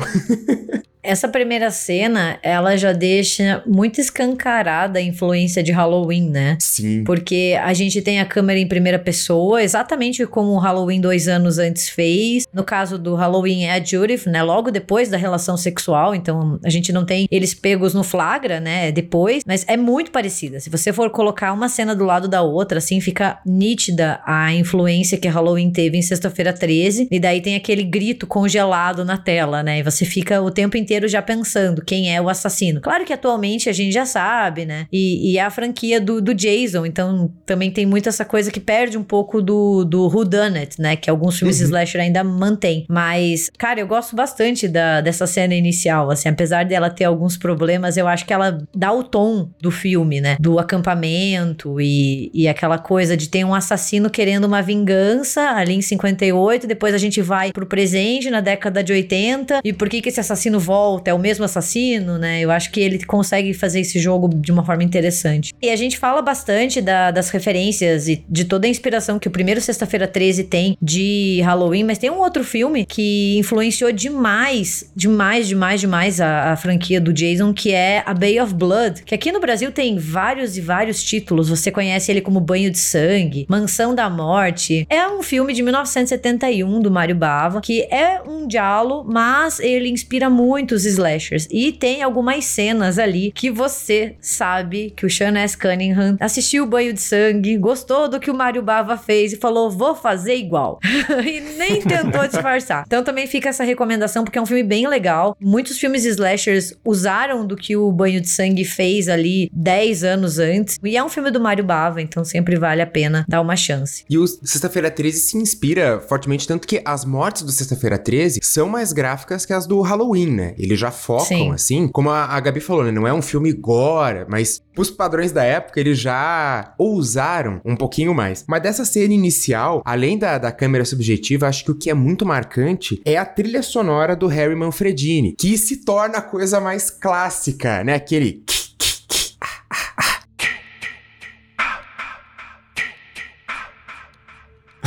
Essa 1.04 1.28
primeira 1.28 1.70
cena, 1.70 2.38
ela 2.42 2.76
já 2.76 2.92
deixa 2.92 3.62
muito 3.66 4.00
escancarada 4.00 4.98
a 4.98 5.02
influência 5.02 5.62
de 5.62 5.70
Halloween, 5.70 6.30
né? 6.30 6.56
Sim. 6.58 7.04
Porque 7.04 7.58
a 7.62 7.74
gente 7.74 8.00
tem 8.00 8.20
a 8.20 8.24
câmera 8.24 8.58
em 8.58 8.66
primeira 8.66 8.98
pessoa, 8.98 9.62
exatamente 9.62 10.26
como 10.26 10.52
o 10.52 10.58
Halloween 10.58 11.00
dois 11.00 11.28
anos 11.28 11.58
antes 11.58 11.90
fez. 11.90 12.46
No 12.52 12.64
caso 12.64 12.98
do 12.98 13.14
Halloween 13.14 13.64
é 13.64 13.72
a 13.72 13.84
Judith, 13.84 14.26
né? 14.26 14.42
Logo 14.42 14.70
depois 14.70 15.10
da 15.10 15.18
relação 15.18 15.58
sexual, 15.58 16.14
então 16.14 16.58
a 16.64 16.70
gente 16.70 16.90
não 16.90 17.04
tem 17.04 17.28
eles 17.30 17.52
pegos 17.52 17.92
no 17.92 18.02
flagra, 18.02 18.58
né? 18.58 18.90
Depois, 18.90 19.42
mas 19.46 19.64
é 19.68 19.76
muito 19.76 20.10
parecida. 20.10 20.58
Se 20.58 20.70
você 20.70 20.90
for 20.90 21.10
colocar 21.10 21.52
uma 21.52 21.68
cena 21.68 21.94
do 21.94 22.04
lado 22.04 22.28
da 22.28 22.40
outra, 22.40 22.78
assim, 22.78 22.98
fica 23.00 23.38
nítida 23.44 24.20
a 24.24 24.54
influência 24.54 25.18
que 25.18 25.28
Halloween 25.28 25.70
teve 25.70 25.98
em 25.98 26.02
Sexta-feira 26.02 26.52
13. 26.52 27.08
E 27.10 27.20
daí 27.20 27.42
tem 27.42 27.56
aquele 27.56 27.82
grito 27.82 28.26
congelado 28.26 29.04
na 29.04 29.18
tela, 29.18 29.62
né? 29.62 29.80
E 29.80 29.82
você 29.82 30.06
fica 30.06 30.40
o 30.40 30.50
tempo 30.50 30.78
inteiro 30.78 30.93
inteiro 30.94 31.08
já 31.08 31.20
pensando 31.20 31.82
quem 31.84 32.14
é 32.14 32.20
o 32.20 32.28
assassino. 32.28 32.80
Claro 32.80 33.04
que 33.04 33.12
atualmente 33.12 33.68
a 33.68 33.72
gente 33.72 33.92
já 33.92 34.06
sabe, 34.06 34.64
né? 34.64 34.86
E, 34.92 35.32
e 35.32 35.38
é 35.38 35.42
a 35.42 35.50
franquia 35.50 36.00
do, 36.00 36.20
do 36.20 36.32
Jason, 36.32 36.86
então 36.86 37.30
também 37.44 37.70
tem 37.70 37.84
muito 37.84 38.08
essa 38.08 38.24
coisa 38.24 38.50
que 38.50 38.60
perde 38.60 38.96
um 38.96 39.02
pouco 39.02 39.42
do, 39.42 39.84
do 39.84 40.06
Whodunit, 40.06 40.80
né? 40.80 40.96
Que 40.96 41.10
alguns 41.10 41.38
filmes 41.38 41.58
uhum. 41.60 41.66
slasher 41.66 42.00
ainda 42.00 42.22
mantém. 42.22 42.86
Mas, 42.88 43.50
cara, 43.58 43.80
eu 43.80 43.86
gosto 43.86 44.14
bastante 44.14 44.68
da, 44.68 45.00
dessa 45.00 45.26
cena 45.26 45.54
inicial, 45.54 46.10
assim, 46.10 46.28
apesar 46.28 46.64
dela 46.64 46.88
ter 46.88 47.04
alguns 47.04 47.36
problemas, 47.36 47.96
eu 47.96 48.06
acho 48.06 48.24
que 48.24 48.32
ela 48.32 48.58
dá 48.74 48.92
o 48.92 49.02
tom 49.02 49.50
do 49.60 49.70
filme, 49.70 50.20
né? 50.20 50.36
Do 50.38 50.58
acampamento 50.58 51.80
e, 51.80 52.30
e 52.32 52.46
aquela 52.46 52.78
coisa 52.78 53.16
de 53.16 53.28
ter 53.28 53.44
um 53.44 53.54
assassino 53.54 54.08
querendo 54.08 54.44
uma 54.44 54.62
vingança 54.62 55.40
ali 55.50 55.74
em 55.74 55.82
58, 55.82 56.66
depois 56.66 56.94
a 56.94 56.98
gente 56.98 57.20
vai 57.20 57.52
pro 57.52 57.66
presente 57.66 58.30
na 58.30 58.40
década 58.40 58.82
de 58.82 58.92
80, 58.92 59.60
e 59.64 59.72
por 59.72 59.88
que 59.88 60.00
que 60.00 60.08
esse 60.08 60.20
assassino 60.20 60.60
volta 60.60 60.83
volta, 60.84 61.10
é 61.10 61.14
o 61.14 61.18
mesmo 61.18 61.44
assassino, 61.44 62.18
né? 62.18 62.40
Eu 62.40 62.50
acho 62.50 62.70
que 62.70 62.78
ele 62.78 63.02
consegue 63.04 63.54
fazer 63.54 63.80
esse 63.80 63.98
jogo 63.98 64.28
de 64.28 64.52
uma 64.52 64.64
forma 64.64 64.82
interessante. 64.84 65.54
E 65.62 65.70
a 65.70 65.76
gente 65.76 65.98
fala 65.98 66.20
bastante 66.20 66.82
da, 66.82 67.10
das 67.10 67.30
referências 67.30 68.06
e 68.06 68.22
de 68.28 68.44
toda 68.44 68.66
a 68.66 68.70
inspiração 68.70 69.18
que 69.18 69.26
o 69.26 69.30
primeiro 69.30 69.60
Sexta-feira 69.60 70.06
13 70.06 70.44
tem 70.44 70.76
de 70.80 71.40
Halloween, 71.42 71.84
mas 71.84 71.96
tem 71.96 72.10
um 72.10 72.18
outro 72.18 72.44
filme 72.44 72.84
que 72.84 73.38
influenciou 73.38 73.90
demais, 73.92 74.90
demais, 74.94 75.48
demais, 75.48 75.80
demais 75.80 76.20
a, 76.20 76.52
a 76.52 76.56
franquia 76.56 77.00
do 77.00 77.12
Jason, 77.12 77.54
que 77.54 77.72
é 77.72 78.02
A 78.04 78.12
Bay 78.12 78.38
of 78.38 78.52
Blood, 78.52 79.04
que 79.04 79.14
aqui 79.14 79.32
no 79.32 79.40
Brasil 79.40 79.72
tem 79.72 79.96
vários 79.96 80.58
e 80.58 80.60
vários 80.60 81.02
títulos. 81.02 81.48
Você 81.48 81.70
conhece 81.70 82.12
ele 82.12 82.20
como 82.20 82.40
Banho 82.40 82.70
de 82.70 82.78
Sangue, 82.78 83.46
Mansão 83.48 83.94
da 83.94 84.10
Morte. 84.10 84.86
É 84.90 85.08
um 85.08 85.22
filme 85.22 85.54
de 85.54 85.62
1971 85.62 86.80
do 86.82 86.90
Mário 86.90 87.14
Bava, 87.14 87.62
que 87.62 87.82
é 87.84 88.20
um 88.26 88.46
diálogo, 88.46 89.10
mas 89.10 89.60
ele 89.60 89.88
inspira 89.88 90.28
muito 90.28 90.73
muitos 90.74 90.84
slashers. 90.84 91.46
E 91.50 91.72
tem 91.72 92.02
algumas 92.02 92.44
cenas 92.44 92.98
ali 92.98 93.30
que 93.32 93.50
você 93.50 94.16
sabe 94.20 94.92
que 94.96 95.06
o 95.06 95.10
Sean 95.10 95.38
S. 95.38 95.56
Cunningham 95.56 96.16
assistiu 96.20 96.64
o 96.64 96.66
banho 96.66 96.92
de 96.92 97.00
sangue, 97.00 97.56
gostou 97.56 98.08
do 98.08 98.18
que 98.18 98.30
o 98.30 98.34
Mario 98.34 98.62
Bava 98.62 98.96
fez 98.96 99.32
e 99.32 99.36
falou: 99.36 99.70
vou 99.70 99.94
fazer 99.94 100.34
igual. 100.34 100.80
e 101.24 101.40
nem 101.56 101.80
tentou 101.80 102.26
disfarçar. 102.26 102.84
Então 102.86 103.04
também 103.04 103.26
fica 103.26 103.48
essa 103.48 103.62
recomendação, 103.62 104.24
porque 104.24 104.38
é 104.38 104.42
um 104.42 104.46
filme 104.46 104.62
bem 104.62 104.88
legal. 104.88 105.36
Muitos 105.40 105.78
filmes 105.78 106.04
slashers 106.04 106.74
usaram 106.84 107.46
do 107.46 107.56
que 107.56 107.76
o 107.76 107.90
banho 107.92 108.20
de 108.20 108.28
sangue 108.28 108.64
fez 108.64 109.08
ali 109.08 109.48
10 109.52 110.04
anos 110.04 110.38
antes. 110.38 110.78
E 110.82 110.96
é 110.96 111.04
um 111.04 111.08
filme 111.08 111.30
do 111.30 111.40
Mario 111.40 111.64
Bava, 111.64 112.02
então 112.02 112.24
sempre 112.24 112.56
vale 112.56 112.82
a 112.82 112.86
pena 112.86 113.24
dar 113.28 113.40
uma 113.40 113.56
chance. 113.56 114.04
E 114.10 114.18
o 114.18 114.26
Sexta-feira 114.26 114.90
13 114.90 115.20
se 115.20 115.36
inspira 115.36 116.00
fortemente, 116.00 116.46
tanto 116.46 116.66
que 116.66 116.82
as 116.84 117.04
mortes 117.04 117.42
do 117.42 117.52
Sexta-feira 117.52 117.98
13 117.98 118.40
são 118.42 118.68
mais 118.68 118.92
gráficas 118.92 119.46
que 119.46 119.52
as 119.52 119.66
do 119.66 119.80
Halloween, 119.80 120.30
né? 120.30 120.54
Eles 120.64 120.78
já 120.78 120.90
focam, 120.90 121.24
Sim. 121.24 121.52
assim, 121.52 121.88
como 121.88 122.10
a, 122.10 122.24
a 122.24 122.40
Gabi 122.40 122.60
falou, 122.60 122.84
né? 122.84 122.90
Não 122.90 123.06
é 123.06 123.12
um 123.12 123.22
filme 123.22 123.52
gore, 123.52 124.26
mas 124.28 124.62
os 124.76 124.90
padrões 124.90 125.32
da 125.32 125.44
época, 125.44 125.78
eles 125.78 125.98
já 125.98 126.74
ousaram 126.78 127.60
um 127.64 127.76
pouquinho 127.76 128.14
mais. 128.14 128.44
Mas 128.48 128.62
dessa 128.62 128.84
cena 128.84 129.14
inicial, 129.14 129.82
além 129.84 130.18
da, 130.18 130.38
da 130.38 130.50
câmera 130.50 130.84
subjetiva, 130.84 131.46
acho 131.46 131.64
que 131.64 131.70
o 131.70 131.74
que 131.74 131.90
é 131.90 131.94
muito 131.94 132.26
marcante 132.26 133.00
é 133.04 133.16
a 133.16 133.24
trilha 133.24 133.62
sonora 133.62 134.16
do 134.16 134.26
Harry 134.26 134.54
Manfredini, 134.54 135.34
que 135.38 135.56
se 135.56 135.84
torna 135.84 136.18
a 136.18 136.22
coisa 136.22 136.60
mais 136.60 136.90
clássica, 136.90 137.84
né? 137.84 137.94
Aquele 137.94 138.44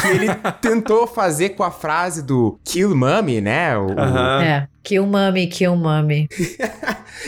que 0.02 0.08
ele 0.08 0.28
tentou 0.62 1.08
fazer 1.08 1.50
com 1.50 1.64
a 1.64 1.72
frase 1.72 2.22
do 2.22 2.60
Kill 2.64 2.96
Mummy, 2.96 3.42
né? 3.42 3.78
O, 3.78 3.88
É. 4.42 4.68
Kill 4.88 5.06
Mummy, 5.06 5.48
Kill 5.48 5.76
Mummy. 5.76 6.30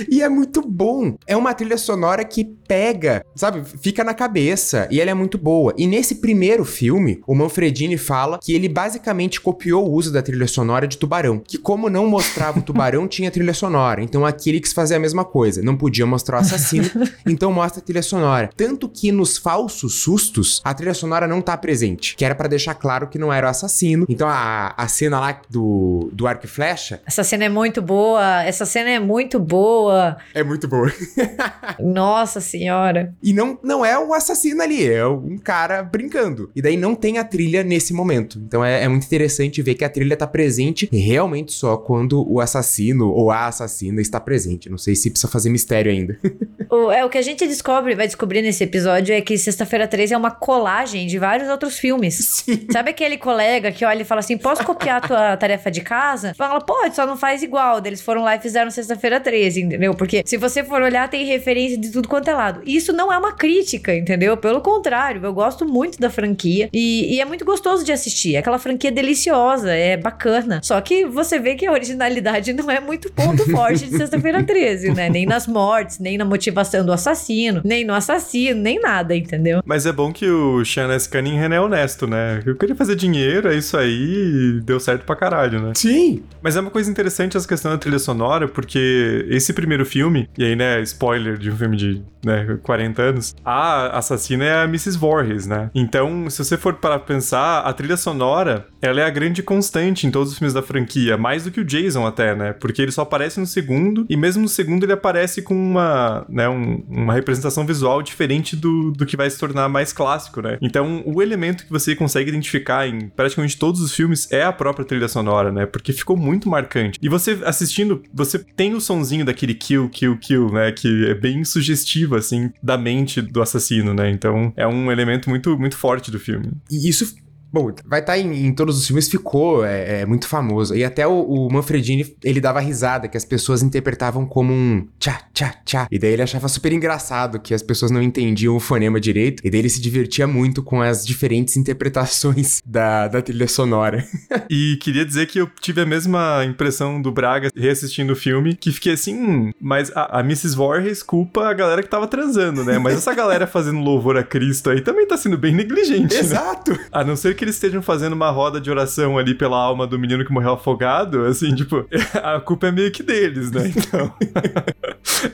e 0.10 0.22
é 0.22 0.30
muito 0.30 0.62
bom. 0.66 1.18
É 1.28 1.36
uma 1.36 1.54
trilha 1.54 1.78
sonora 1.78 2.24
que 2.24 2.46
pega, 2.46 3.26
sabe? 3.36 3.64
Fica 3.82 4.02
na 4.02 4.14
cabeça. 4.14 4.88
E 4.90 5.02
ela 5.02 5.12
é 5.12 5.14
muito 5.14 5.38
boa. 5.38 5.74
E 5.78 5.86
nesse 5.86 6.16
primeiro 6.16 6.64
filme, 6.64 7.20
o 7.28 7.36
Manfredini 7.36 7.98
fala 7.98 8.40
que 8.42 8.54
ele 8.54 8.70
basicamente 8.70 9.42
copiou 9.42 9.86
o 9.86 9.92
uso 9.92 10.10
da 10.10 10.22
trilha 10.22 10.48
sonora 10.48 10.88
de 10.88 10.98
Tubarão. 10.98 11.42
Que 11.46 11.58
como 11.58 11.90
não 11.90 12.08
mostrava 12.08 12.60
o 12.60 12.62
tubarão, 12.62 13.06
tinha 13.10 13.30
trilha 13.30 13.54
sonora. 13.54 14.02
Então 14.02 14.26
aqui 14.26 14.52
ele 14.52 14.62
quis 14.62 14.72
fazer 14.72 14.96
a 14.96 15.00
mesma 15.00 15.26
coisa. 15.26 15.62
Não 15.62 15.76
podia 15.76 16.06
mostrar 16.06 16.38
o 16.38 16.40
assassino, 16.40 16.90
então 17.28 17.52
mostra 17.52 17.82
a 17.82 17.84
trilha 17.84 18.02
sonora. 18.02 18.50
Tanto 18.56 18.88
que 18.88 19.12
nos 19.12 19.38
falsos 19.38 19.96
sustos, 19.96 20.62
a 20.64 20.74
trilha 20.74 20.94
sonora 20.94 21.28
não 21.28 21.42
tá 21.42 21.58
presente. 21.58 22.16
Que 22.16 22.24
era 22.24 22.36
para 22.36 22.48
deixar 22.48 22.76
claro 22.76 23.10
que 23.10 23.20
não 23.20 23.34
era 23.34 23.48
o 23.48 23.50
assassino. 23.50 24.06
Então 24.08 24.30
a, 24.30 24.74
a 24.78 24.88
cena 24.88 25.20
lá 25.20 25.42
do, 25.50 26.10
do 26.14 26.26
arco 26.26 26.46
e 26.46 26.48
flecha... 26.48 27.02
Essa 27.06 27.22
cena 27.22 27.44
é 27.44 27.49
muito 27.50 27.82
boa. 27.82 28.44
Essa 28.44 28.66
cena 28.66 28.90
é 28.90 29.00
muito 29.00 29.40
boa. 29.40 30.18
É 30.34 30.44
muito 30.44 30.68
boa. 30.68 30.92
Nossa 31.80 32.40
senhora. 32.40 33.14
E 33.22 33.34
não, 33.34 33.58
não 33.64 33.86
é 33.86 33.98
o 33.98 34.14
assassino 34.14 34.62
ali, 34.62 34.90
é 34.90 35.06
um 35.06 35.38
cara 35.38 35.84
brincando. 35.84 36.52
E 36.56 36.62
daí 36.62 36.78
não 36.78 36.96
tem 36.96 37.18
a 37.18 37.24
trilha 37.24 37.64
nesse 37.64 37.94
momento. 37.94 38.40
Então 38.40 38.64
é, 38.64 38.84
é 38.84 38.88
muito 38.88 39.06
interessante 39.06 39.62
ver 39.62 39.76
que 39.76 39.84
a 39.84 39.90
trilha 39.90 40.16
tá 40.16 40.28
presente 40.28 40.90
realmente 40.92 41.52
só 41.52 41.78
quando 41.78 42.26
o 42.30 42.40
assassino 42.40 43.10
ou 43.10 43.32
a 43.32 43.48
assassina 43.48 44.02
está 44.02 44.20
presente. 44.20 44.70
Não 44.70 44.78
sei 44.78 44.96
se 44.96 45.10
precisa 45.10 45.32
fazer 45.32 45.50
mistério 45.50 45.92
ainda. 45.92 46.18
o, 46.70 46.92
é, 46.92 47.04
o 47.04 47.10
que 47.10 47.18
a 47.18 47.22
gente 47.22 47.46
descobre, 47.48 47.96
vai 47.96 48.08
descobrir 48.08 48.42
nesse 48.42 48.64
episódio 48.64 49.14
é 49.14 49.22
que 49.22 49.38
Sexta-feira 49.38 49.88
13 49.88 50.14
é 50.14 50.18
uma 50.18 50.32
colagem 50.32 51.08
de 51.08 51.18
vários 51.18 51.50
outros 51.50 51.78
filmes. 51.78 52.16
Sim. 52.16 52.68
Sabe 52.72 52.92
aquele 52.92 53.18
colega 53.18 53.72
que 53.72 53.84
olha 53.86 54.02
e 54.02 54.06
fala 54.06 54.20
assim: 54.20 54.38
posso 54.38 54.64
copiar 54.64 54.98
a 54.98 55.08
tua 55.08 55.38
tarefa 55.38 55.72
de 55.72 55.82
casa? 55.82 56.34
Fala, 56.36 56.60
pode, 56.62 56.96
só 56.96 57.06
não 57.06 57.18
faz 57.18 57.29
igual. 57.44 57.82
Eles 57.86 58.02
foram 58.02 58.24
lá 58.24 58.36
e 58.36 58.40
fizeram 58.40 58.70
Sexta-feira 58.72 59.20
13, 59.20 59.62
entendeu? 59.62 59.94
Porque 59.94 60.24
se 60.26 60.38
você 60.38 60.64
for 60.64 60.82
olhar, 60.82 61.10
tem 61.10 61.26
referência 61.26 61.78
de 61.78 61.90
tudo 61.92 62.08
quanto 62.08 62.30
é 62.30 62.34
lado. 62.34 62.62
Isso 62.66 62.94
não 62.94 63.12
é 63.12 63.18
uma 63.18 63.32
crítica, 63.32 63.96
entendeu? 63.96 64.36
Pelo 64.38 64.62
contrário, 64.62 65.24
eu 65.24 65.34
gosto 65.34 65.66
muito 65.66 66.00
da 66.00 66.10
franquia 66.10 66.70
e, 66.74 67.16
e 67.16 67.22
é 67.22 67.26
muito 67.26 67.46
gostoso 67.46 67.84
de 67.84 67.92
assistir. 67.92 68.36
É 68.36 68.40
aquela 68.40 68.58
franquia 68.58 68.92
deliciosa, 68.92 69.74
é 69.74 69.98
bacana. 69.98 70.60
Só 70.64 70.80
que 70.82 71.06
você 71.06 71.40
vê 71.40 71.56
que 71.56 71.66
a 71.66 71.72
originalidade 71.72 72.54
não 72.54 72.70
é 72.70 72.80
muito 72.80 73.12
ponto 73.12 73.44
forte 73.52 73.88
de 73.88 73.98
Sexta-feira 73.98 74.44
13, 74.44 74.94
né? 74.94 75.10
Nem 75.10 75.26
nas 75.26 75.48
mortes, 75.48 76.00
nem 76.00 76.18
na 76.18 76.26
motivação 76.26 76.86
do 76.86 76.92
assassino, 76.92 77.62
nem 77.64 77.86
no 77.86 77.94
assassino, 77.94 78.62
nem 78.62 78.80
nada, 78.80 79.16
entendeu? 79.16 79.62
Mas 79.66 79.86
é 79.86 79.92
bom 79.92 80.12
que 80.12 80.30
o 80.30 80.64
Sean 80.66 80.92
S. 80.94 81.08
Cunningham 81.08 81.54
é 81.54 81.60
honesto, 81.60 82.08
né? 82.08 82.42
Eu 82.46 82.56
queria 82.56 82.76
fazer 82.76 82.96
dinheiro, 82.96 83.52
é 83.52 83.56
isso 83.56 83.78
aí, 83.78 84.58
e 84.58 84.62
deu 84.62 84.80
certo 84.80 85.06
pra 85.06 85.16
caralho, 85.16 85.62
né? 85.62 85.74
Sim. 85.76 86.24
Mas 86.42 86.56
é 86.56 86.62
uma 86.62 86.72
coisa 86.72 86.90
interessante 86.90 87.19
essa 87.28 87.48
questão 87.48 87.72
da 87.72 87.78
trilha 87.78 88.00
sonora, 88.00 88.48
porque 88.48 89.26
esse 89.30 89.54
primeiro 89.54 89.86
filme, 89.86 90.30
e 90.38 90.44
aí, 90.44 90.56
né, 90.56 90.82
spoiler 90.82 91.38
de 91.38 91.52
um 91.52 91.56
filme 91.56 91.78
de 91.78 92.02
né, 92.24 92.58
40 92.64 93.02
anos, 93.02 93.36
a 93.44 93.98
assassina 93.98 94.46
é 94.46 94.64
a 94.64 94.64
Mrs. 94.66 94.98
Voorhees, 94.98 95.48
né? 95.48 95.70
Então, 95.74 96.30
se 96.30 96.44
você 96.44 96.58
for 96.58 96.76
para 96.76 97.00
pensar, 97.00 97.62
a 97.62 97.74
trilha 97.74 97.98
sonora, 97.98 98.68
ela 98.82 99.02
é 99.02 99.06
a 99.06 99.10
grande 99.10 99.42
constante 99.42 100.06
em 100.06 100.12
todos 100.12 100.32
os 100.32 100.38
filmes 100.38 100.54
da 100.54 100.62
franquia, 100.62 101.18
mais 101.18 101.44
do 101.44 101.52
que 101.52 101.60
o 101.60 101.66
Jason 101.66 102.06
até, 102.06 102.36
né? 102.36 102.54
Porque 102.54 102.82
ele 102.82 102.92
só 102.92 103.02
aparece 103.02 103.40
no 103.40 103.46
segundo, 103.46 104.06
e 104.10 104.18
mesmo 104.18 104.44
no 104.44 104.50
segundo 104.50 104.84
ele 104.84 104.94
aparece 104.94 105.42
com 105.42 105.56
uma, 105.56 106.26
né, 106.30 106.48
um, 106.50 106.84
uma 106.90 107.14
representação 107.14 107.66
visual 107.66 108.02
diferente 108.02 108.56
do, 108.56 108.92
do 108.92 109.06
que 109.06 109.18
vai 109.18 109.30
se 109.30 109.40
tornar 109.40 109.70
mais 109.70 109.94
clássico, 109.94 110.42
né? 110.42 110.58
Então, 110.62 111.04
o 111.06 111.22
elemento 111.22 111.66
que 111.66 111.72
você 111.72 111.96
consegue 111.96 112.30
identificar 112.30 112.88
em 112.88 113.10
praticamente 113.10 113.58
todos 113.58 113.82
os 113.82 113.94
filmes 113.94 114.32
é 114.32 114.44
a 114.44 114.52
própria 114.52 114.86
trilha 114.86 115.08
sonora, 115.08 115.52
né? 115.52 115.66
Porque 115.66 115.94
ficou 115.94 116.18
muito 116.18 116.50
marcante. 116.50 117.00
E 117.02 117.09
você 117.10 117.40
assistindo, 117.44 118.02
você 118.14 118.40
tem 118.40 118.74
o 118.74 118.82
sonzinho 118.82 119.26
daquele 119.26 119.54
kill, 119.54 119.90
kill, 119.90 120.18
kill, 120.18 120.52
né? 120.52 120.72
Que 120.72 121.08
é 121.08 121.14
bem 121.14 121.44
sugestivo, 121.44 122.16
assim, 122.16 122.52
da 122.62 122.78
mente 122.78 123.22
do 123.22 123.42
assassino, 123.42 123.94
né? 123.94 124.10
Então, 124.10 124.54
é 124.56 124.68
um 124.68 124.92
elemento 124.92 125.30
muito, 125.30 125.58
muito 125.58 125.76
forte 125.76 126.12
do 126.12 126.20
filme. 126.20 126.52
E 126.70 126.88
isso 126.88 127.16
Bom, 127.52 127.72
vai 127.86 128.00
estar 128.00 128.14
tá 128.14 128.20
em, 128.20 128.46
em, 128.46 128.54
todos 128.54 128.78
os 128.78 128.86
filmes, 128.86 129.10
ficou 129.10 129.66
é, 129.66 130.02
é, 130.02 130.06
muito 130.06 130.28
famoso. 130.28 130.76
E 130.76 130.84
até 130.84 131.08
o, 131.08 131.22
o, 131.22 131.52
Manfredini, 131.52 132.16
ele 132.24 132.40
dava 132.40 132.60
risada, 132.60 133.08
que 133.08 133.18
as 133.18 133.26
pessoas 133.26 133.64
interpretavam 133.64 134.26
como 134.26 134.54
um 134.54 134.88
tchá, 135.00 135.22
tchá, 135.34 135.56
tchá. 135.66 135.88
E 135.90 135.98
daí 135.98 136.14
ele 136.14 136.22
achava 136.22 136.48
super 136.48 136.72
engraçado 136.72 137.40
que 137.40 137.54
as 137.54 137.64
pessoas 137.64 137.92
não 137.92 138.02
entendiam 138.02 138.56
o 138.56 138.60
fonema 138.60 139.00
direito. 139.00 139.42
E 139.46 139.50
daí 139.50 139.62
ele 139.62 139.70
se 139.70 139.82
divertia 139.82 140.28
muito 140.28 140.62
com 140.62 140.82
as 140.82 141.06
diferentes 141.06 141.58
interpretações 141.58 142.62
da, 142.66 143.08
da 143.08 143.22
trilha 143.22 143.48
sonora. 143.48 144.06
e 144.50 144.78
queria 144.78 145.06
dizer 145.06 145.26
que 145.26 145.40
eu 145.40 145.50
tive 145.60 145.82
a 145.82 145.86
mesma 145.86 146.46
impressão 146.46 147.02
do 147.02 147.12
Braga 147.12 147.50
reassistindo 147.56 148.14
o 148.14 148.16
filme, 148.16 148.56
que 148.56 148.72
fiquei 148.72 148.94
assim, 148.94 149.16
hum, 149.16 149.52
mas 149.60 149.92
a, 149.96 150.20
a 150.20 150.22
Mrs. 150.22 150.56
Voorhees 150.56 151.02
culpa 151.02 151.48
a 151.48 151.54
galera 151.54 151.82
que 151.82 151.90
tava 151.90 152.08
transando, 152.08 152.64
né? 152.64 152.78
Mas 152.78 152.98
essa 152.98 153.14
galera 153.14 153.48
fazendo 153.48 153.80
louvor 153.80 154.18
a 154.18 154.24
Cristo 154.24 154.70
aí 154.70 154.82
também 154.82 155.08
tá 155.08 155.18
sendo 155.18 155.38
bem 155.38 155.56
negligente, 155.56 156.14
né? 156.14 156.20
Exato! 156.20 156.72
Né? 156.72 156.80
A 156.92 157.04
não 157.04 157.16
ser 157.16 157.36
que 157.40 157.46
eles 157.46 157.56
estejam 157.56 157.82
fazendo 157.82 158.12
uma 158.12 158.30
roda 158.30 158.60
de 158.60 158.70
oração 158.70 159.18
ali 159.18 159.34
pela 159.34 159.58
alma 159.58 159.88
do 159.88 159.98
menino 159.98 160.26
que 160.26 160.32
morreu 160.32 160.52
afogado, 160.52 161.24
assim, 161.24 161.56
tipo, 161.56 161.88
a 162.22 162.38
culpa 162.42 162.68
é 162.68 162.72
meio 162.72 162.92
que 162.92 163.02
deles, 163.02 163.50
né? 163.50 163.72
Então. 163.80 164.14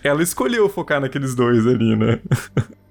ela 0.03 0.21
escolheu 0.21 0.69
focar 0.69 1.01
naqueles 1.01 1.33
dois 1.33 1.65
ali, 1.65 1.95
né? 1.95 2.19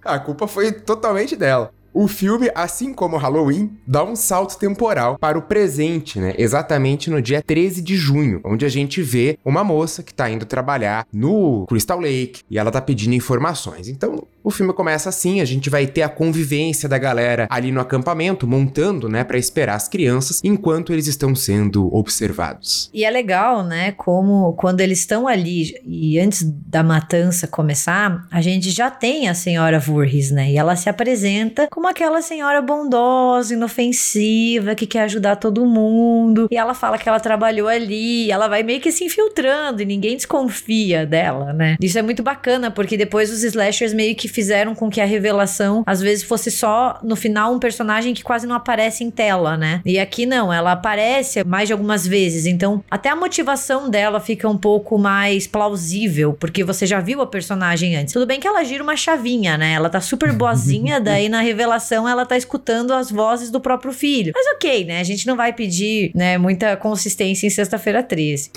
A 0.04 0.18
culpa 0.18 0.48
foi 0.48 0.72
totalmente 0.72 1.36
dela. 1.36 1.70
O 1.94 2.08
filme, 2.08 2.50
assim 2.56 2.92
como 2.92 3.16
Halloween, 3.16 3.70
dá 3.86 4.02
um 4.02 4.16
salto 4.16 4.58
temporal 4.58 5.16
para 5.16 5.38
o 5.38 5.42
presente, 5.42 6.18
né? 6.18 6.34
Exatamente 6.36 7.08
no 7.08 7.22
dia 7.22 7.40
13 7.40 7.80
de 7.80 7.96
junho, 7.96 8.40
onde 8.44 8.64
a 8.64 8.68
gente 8.68 9.00
vê 9.00 9.38
uma 9.44 9.62
moça 9.62 10.02
que 10.02 10.12
tá 10.12 10.28
indo 10.28 10.44
trabalhar 10.44 11.06
no 11.12 11.64
Crystal 11.68 12.00
Lake 12.00 12.42
e 12.50 12.58
ela 12.58 12.72
tá 12.72 12.80
pedindo 12.80 13.14
informações. 13.14 13.88
Então, 13.88 14.26
o 14.42 14.50
filme 14.50 14.72
começa 14.72 15.08
assim, 15.08 15.40
a 15.40 15.44
gente 15.44 15.70
vai 15.70 15.86
ter 15.86 16.02
a 16.02 16.08
convivência 16.08 16.88
da 16.88 16.98
galera 16.98 17.46
ali 17.48 17.72
no 17.72 17.80
acampamento, 17.80 18.46
montando, 18.46 19.08
né, 19.08 19.24
para 19.24 19.38
esperar 19.38 19.76
as 19.76 19.88
crianças 19.88 20.40
enquanto 20.44 20.92
eles 20.92 21.06
estão 21.06 21.34
sendo 21.34 21.88
observados. 21.94 22.90
E 22.92 23.04
é 23.04 23.10
legal, 23.10 23.62
né, 23.62 23.92
como 23.92 24.52
quando 24.54 24.80
eles 24.80 24.98
estão 24.98 25.26
ali 25.26 25.74
e 25.86 26.18
antes 26.18 26.42
da 26.42 26.82
matança 26.82 27.46
começar, 27.46 28.26
a 28.30 28.40
gente 28.40 28.70
já 28.70 28.90
tem 28.90 29.28
a 29.28 29.34
senhora 29.34 29.78
Voorhees, 29.78 30.30
né? 30.30 30.50
E 30.50 30.58
ela 30.58 30.76
se 30.76 30.88
apresenta 30.88 31.68
como 31.70 31.83
aquela 31.88 32.22
senhora 32.22 32.60
bondosa, 32.60 33.54
inofensiva, 33.54 34.74
que 34.74 34.86
quer 34.86 35.02
ajudar 35.02 35.36
todo 35.36 35.64
mundo. 35.66 36.48
E 36.50 36.56
ela 36.56 36.74
fala 36.74 36.98
que 36.98 37.08
ela 37.08 37.20
trabalhou 37.20 37.68
ali, 37.68 38.30
ela 38.30 38.48
vai 38.48 38.62
meio 38.62 38.80
que 38.80 38.90
se 38.90 39.04
infiltrando 39.04 39.82
e 39.82 39.84
ninguém 39.84 40.16
desconfia 40.16 41.06
dela, 41.06 41.52
né? 41.52 41.76
Isso 41.80 41.98
é 41.98 42.02
muito 42.02 42.22
bacana, 42.22 42.70
porque 42.70 42.96
depois 42.96 43.30
os 43.30 43.42
slashers 43.42 43.92
meio 43.92 44.14
que 44.14 44.28
fizeram 44.28 44.74
com 44.74 44.90
que 44.90 45.00
a 45.00 45.04
revelação 45.04 45.82
às 45.86 46.00
vezes 46.00 46.24
fosse 46.24 46.50
só 46.50 46.98
no 47.02 47.16
final 47.16 47.52
um 47.52 47.58
personagem 47.58 48.14
que 48.14 48.22
quase 48.22 48.46
não 48.46 48.56
aparece 48.56 49.04
em 49.04 49.10
tela, 49.10 49.56
né? 49.56 49.80
E 49.84 49.98
aqui 49.98 50.26
não, 50.26 50.52
ela 50.52 50.72
aparece 50.72 51.44
mais 51.44 51.68
de 51.68 51.72
algumas 51.72 52.06
vezes, 52.06 52.46
então 52.46 52.82
até 52.90 53.10
a 53.10 53.16
motivação 53.16 53.90
dela 53.90 54.20
fica 54.20 54.48
um 54.48 54.56
pouco 54.56 54.98
mais 54.98 55.46
plausível, 55.46 56.32
porque 56.34 56.64
você 56.64 56.86
já 56.86 57.00
viu 57.00 57.20
a 57.20 57.26
personagem 57.26 57.96
antes. 57.96 58.12
Tudo 58.12 58.26
bem 58.26 58.40
que 58.40 58.46
ela 58.46 58.64
gira 58.64 58.82
uma 58.82 58.96
chavinha, 58.96 59.58
né? 59.58 59.72
Ela 59.72 59.90
tá 59.90 60.00
super 60.00 60.32
boazinha, 60.32 60.98
daí 61.00 61.28
na 61.28 61.40
revelação 61.40 61.73
ela 62.08 62.26
tá 62.26 62.36
escutando 62.36 62.92
as 62.92 63.10
vozes 63.10 63.50
do 63.50 63.60
próprio 63.60 63.92
filho. 63.92 64.32
Mas 64.34 64.46
ok, 64.54 64.84
né? 64.84 65.00
A 65.00 65.04
gente 65.04 65.26
não 65.26 65.36
vai 65.36 65.52
pedir, 65.52 66.10
né, 66.14 66.38
muita 66.38 66.76
consistência 66.76 67.46
em 67.46 67.50
sexta-feira 67.50 68.02
13. 68.02 68.50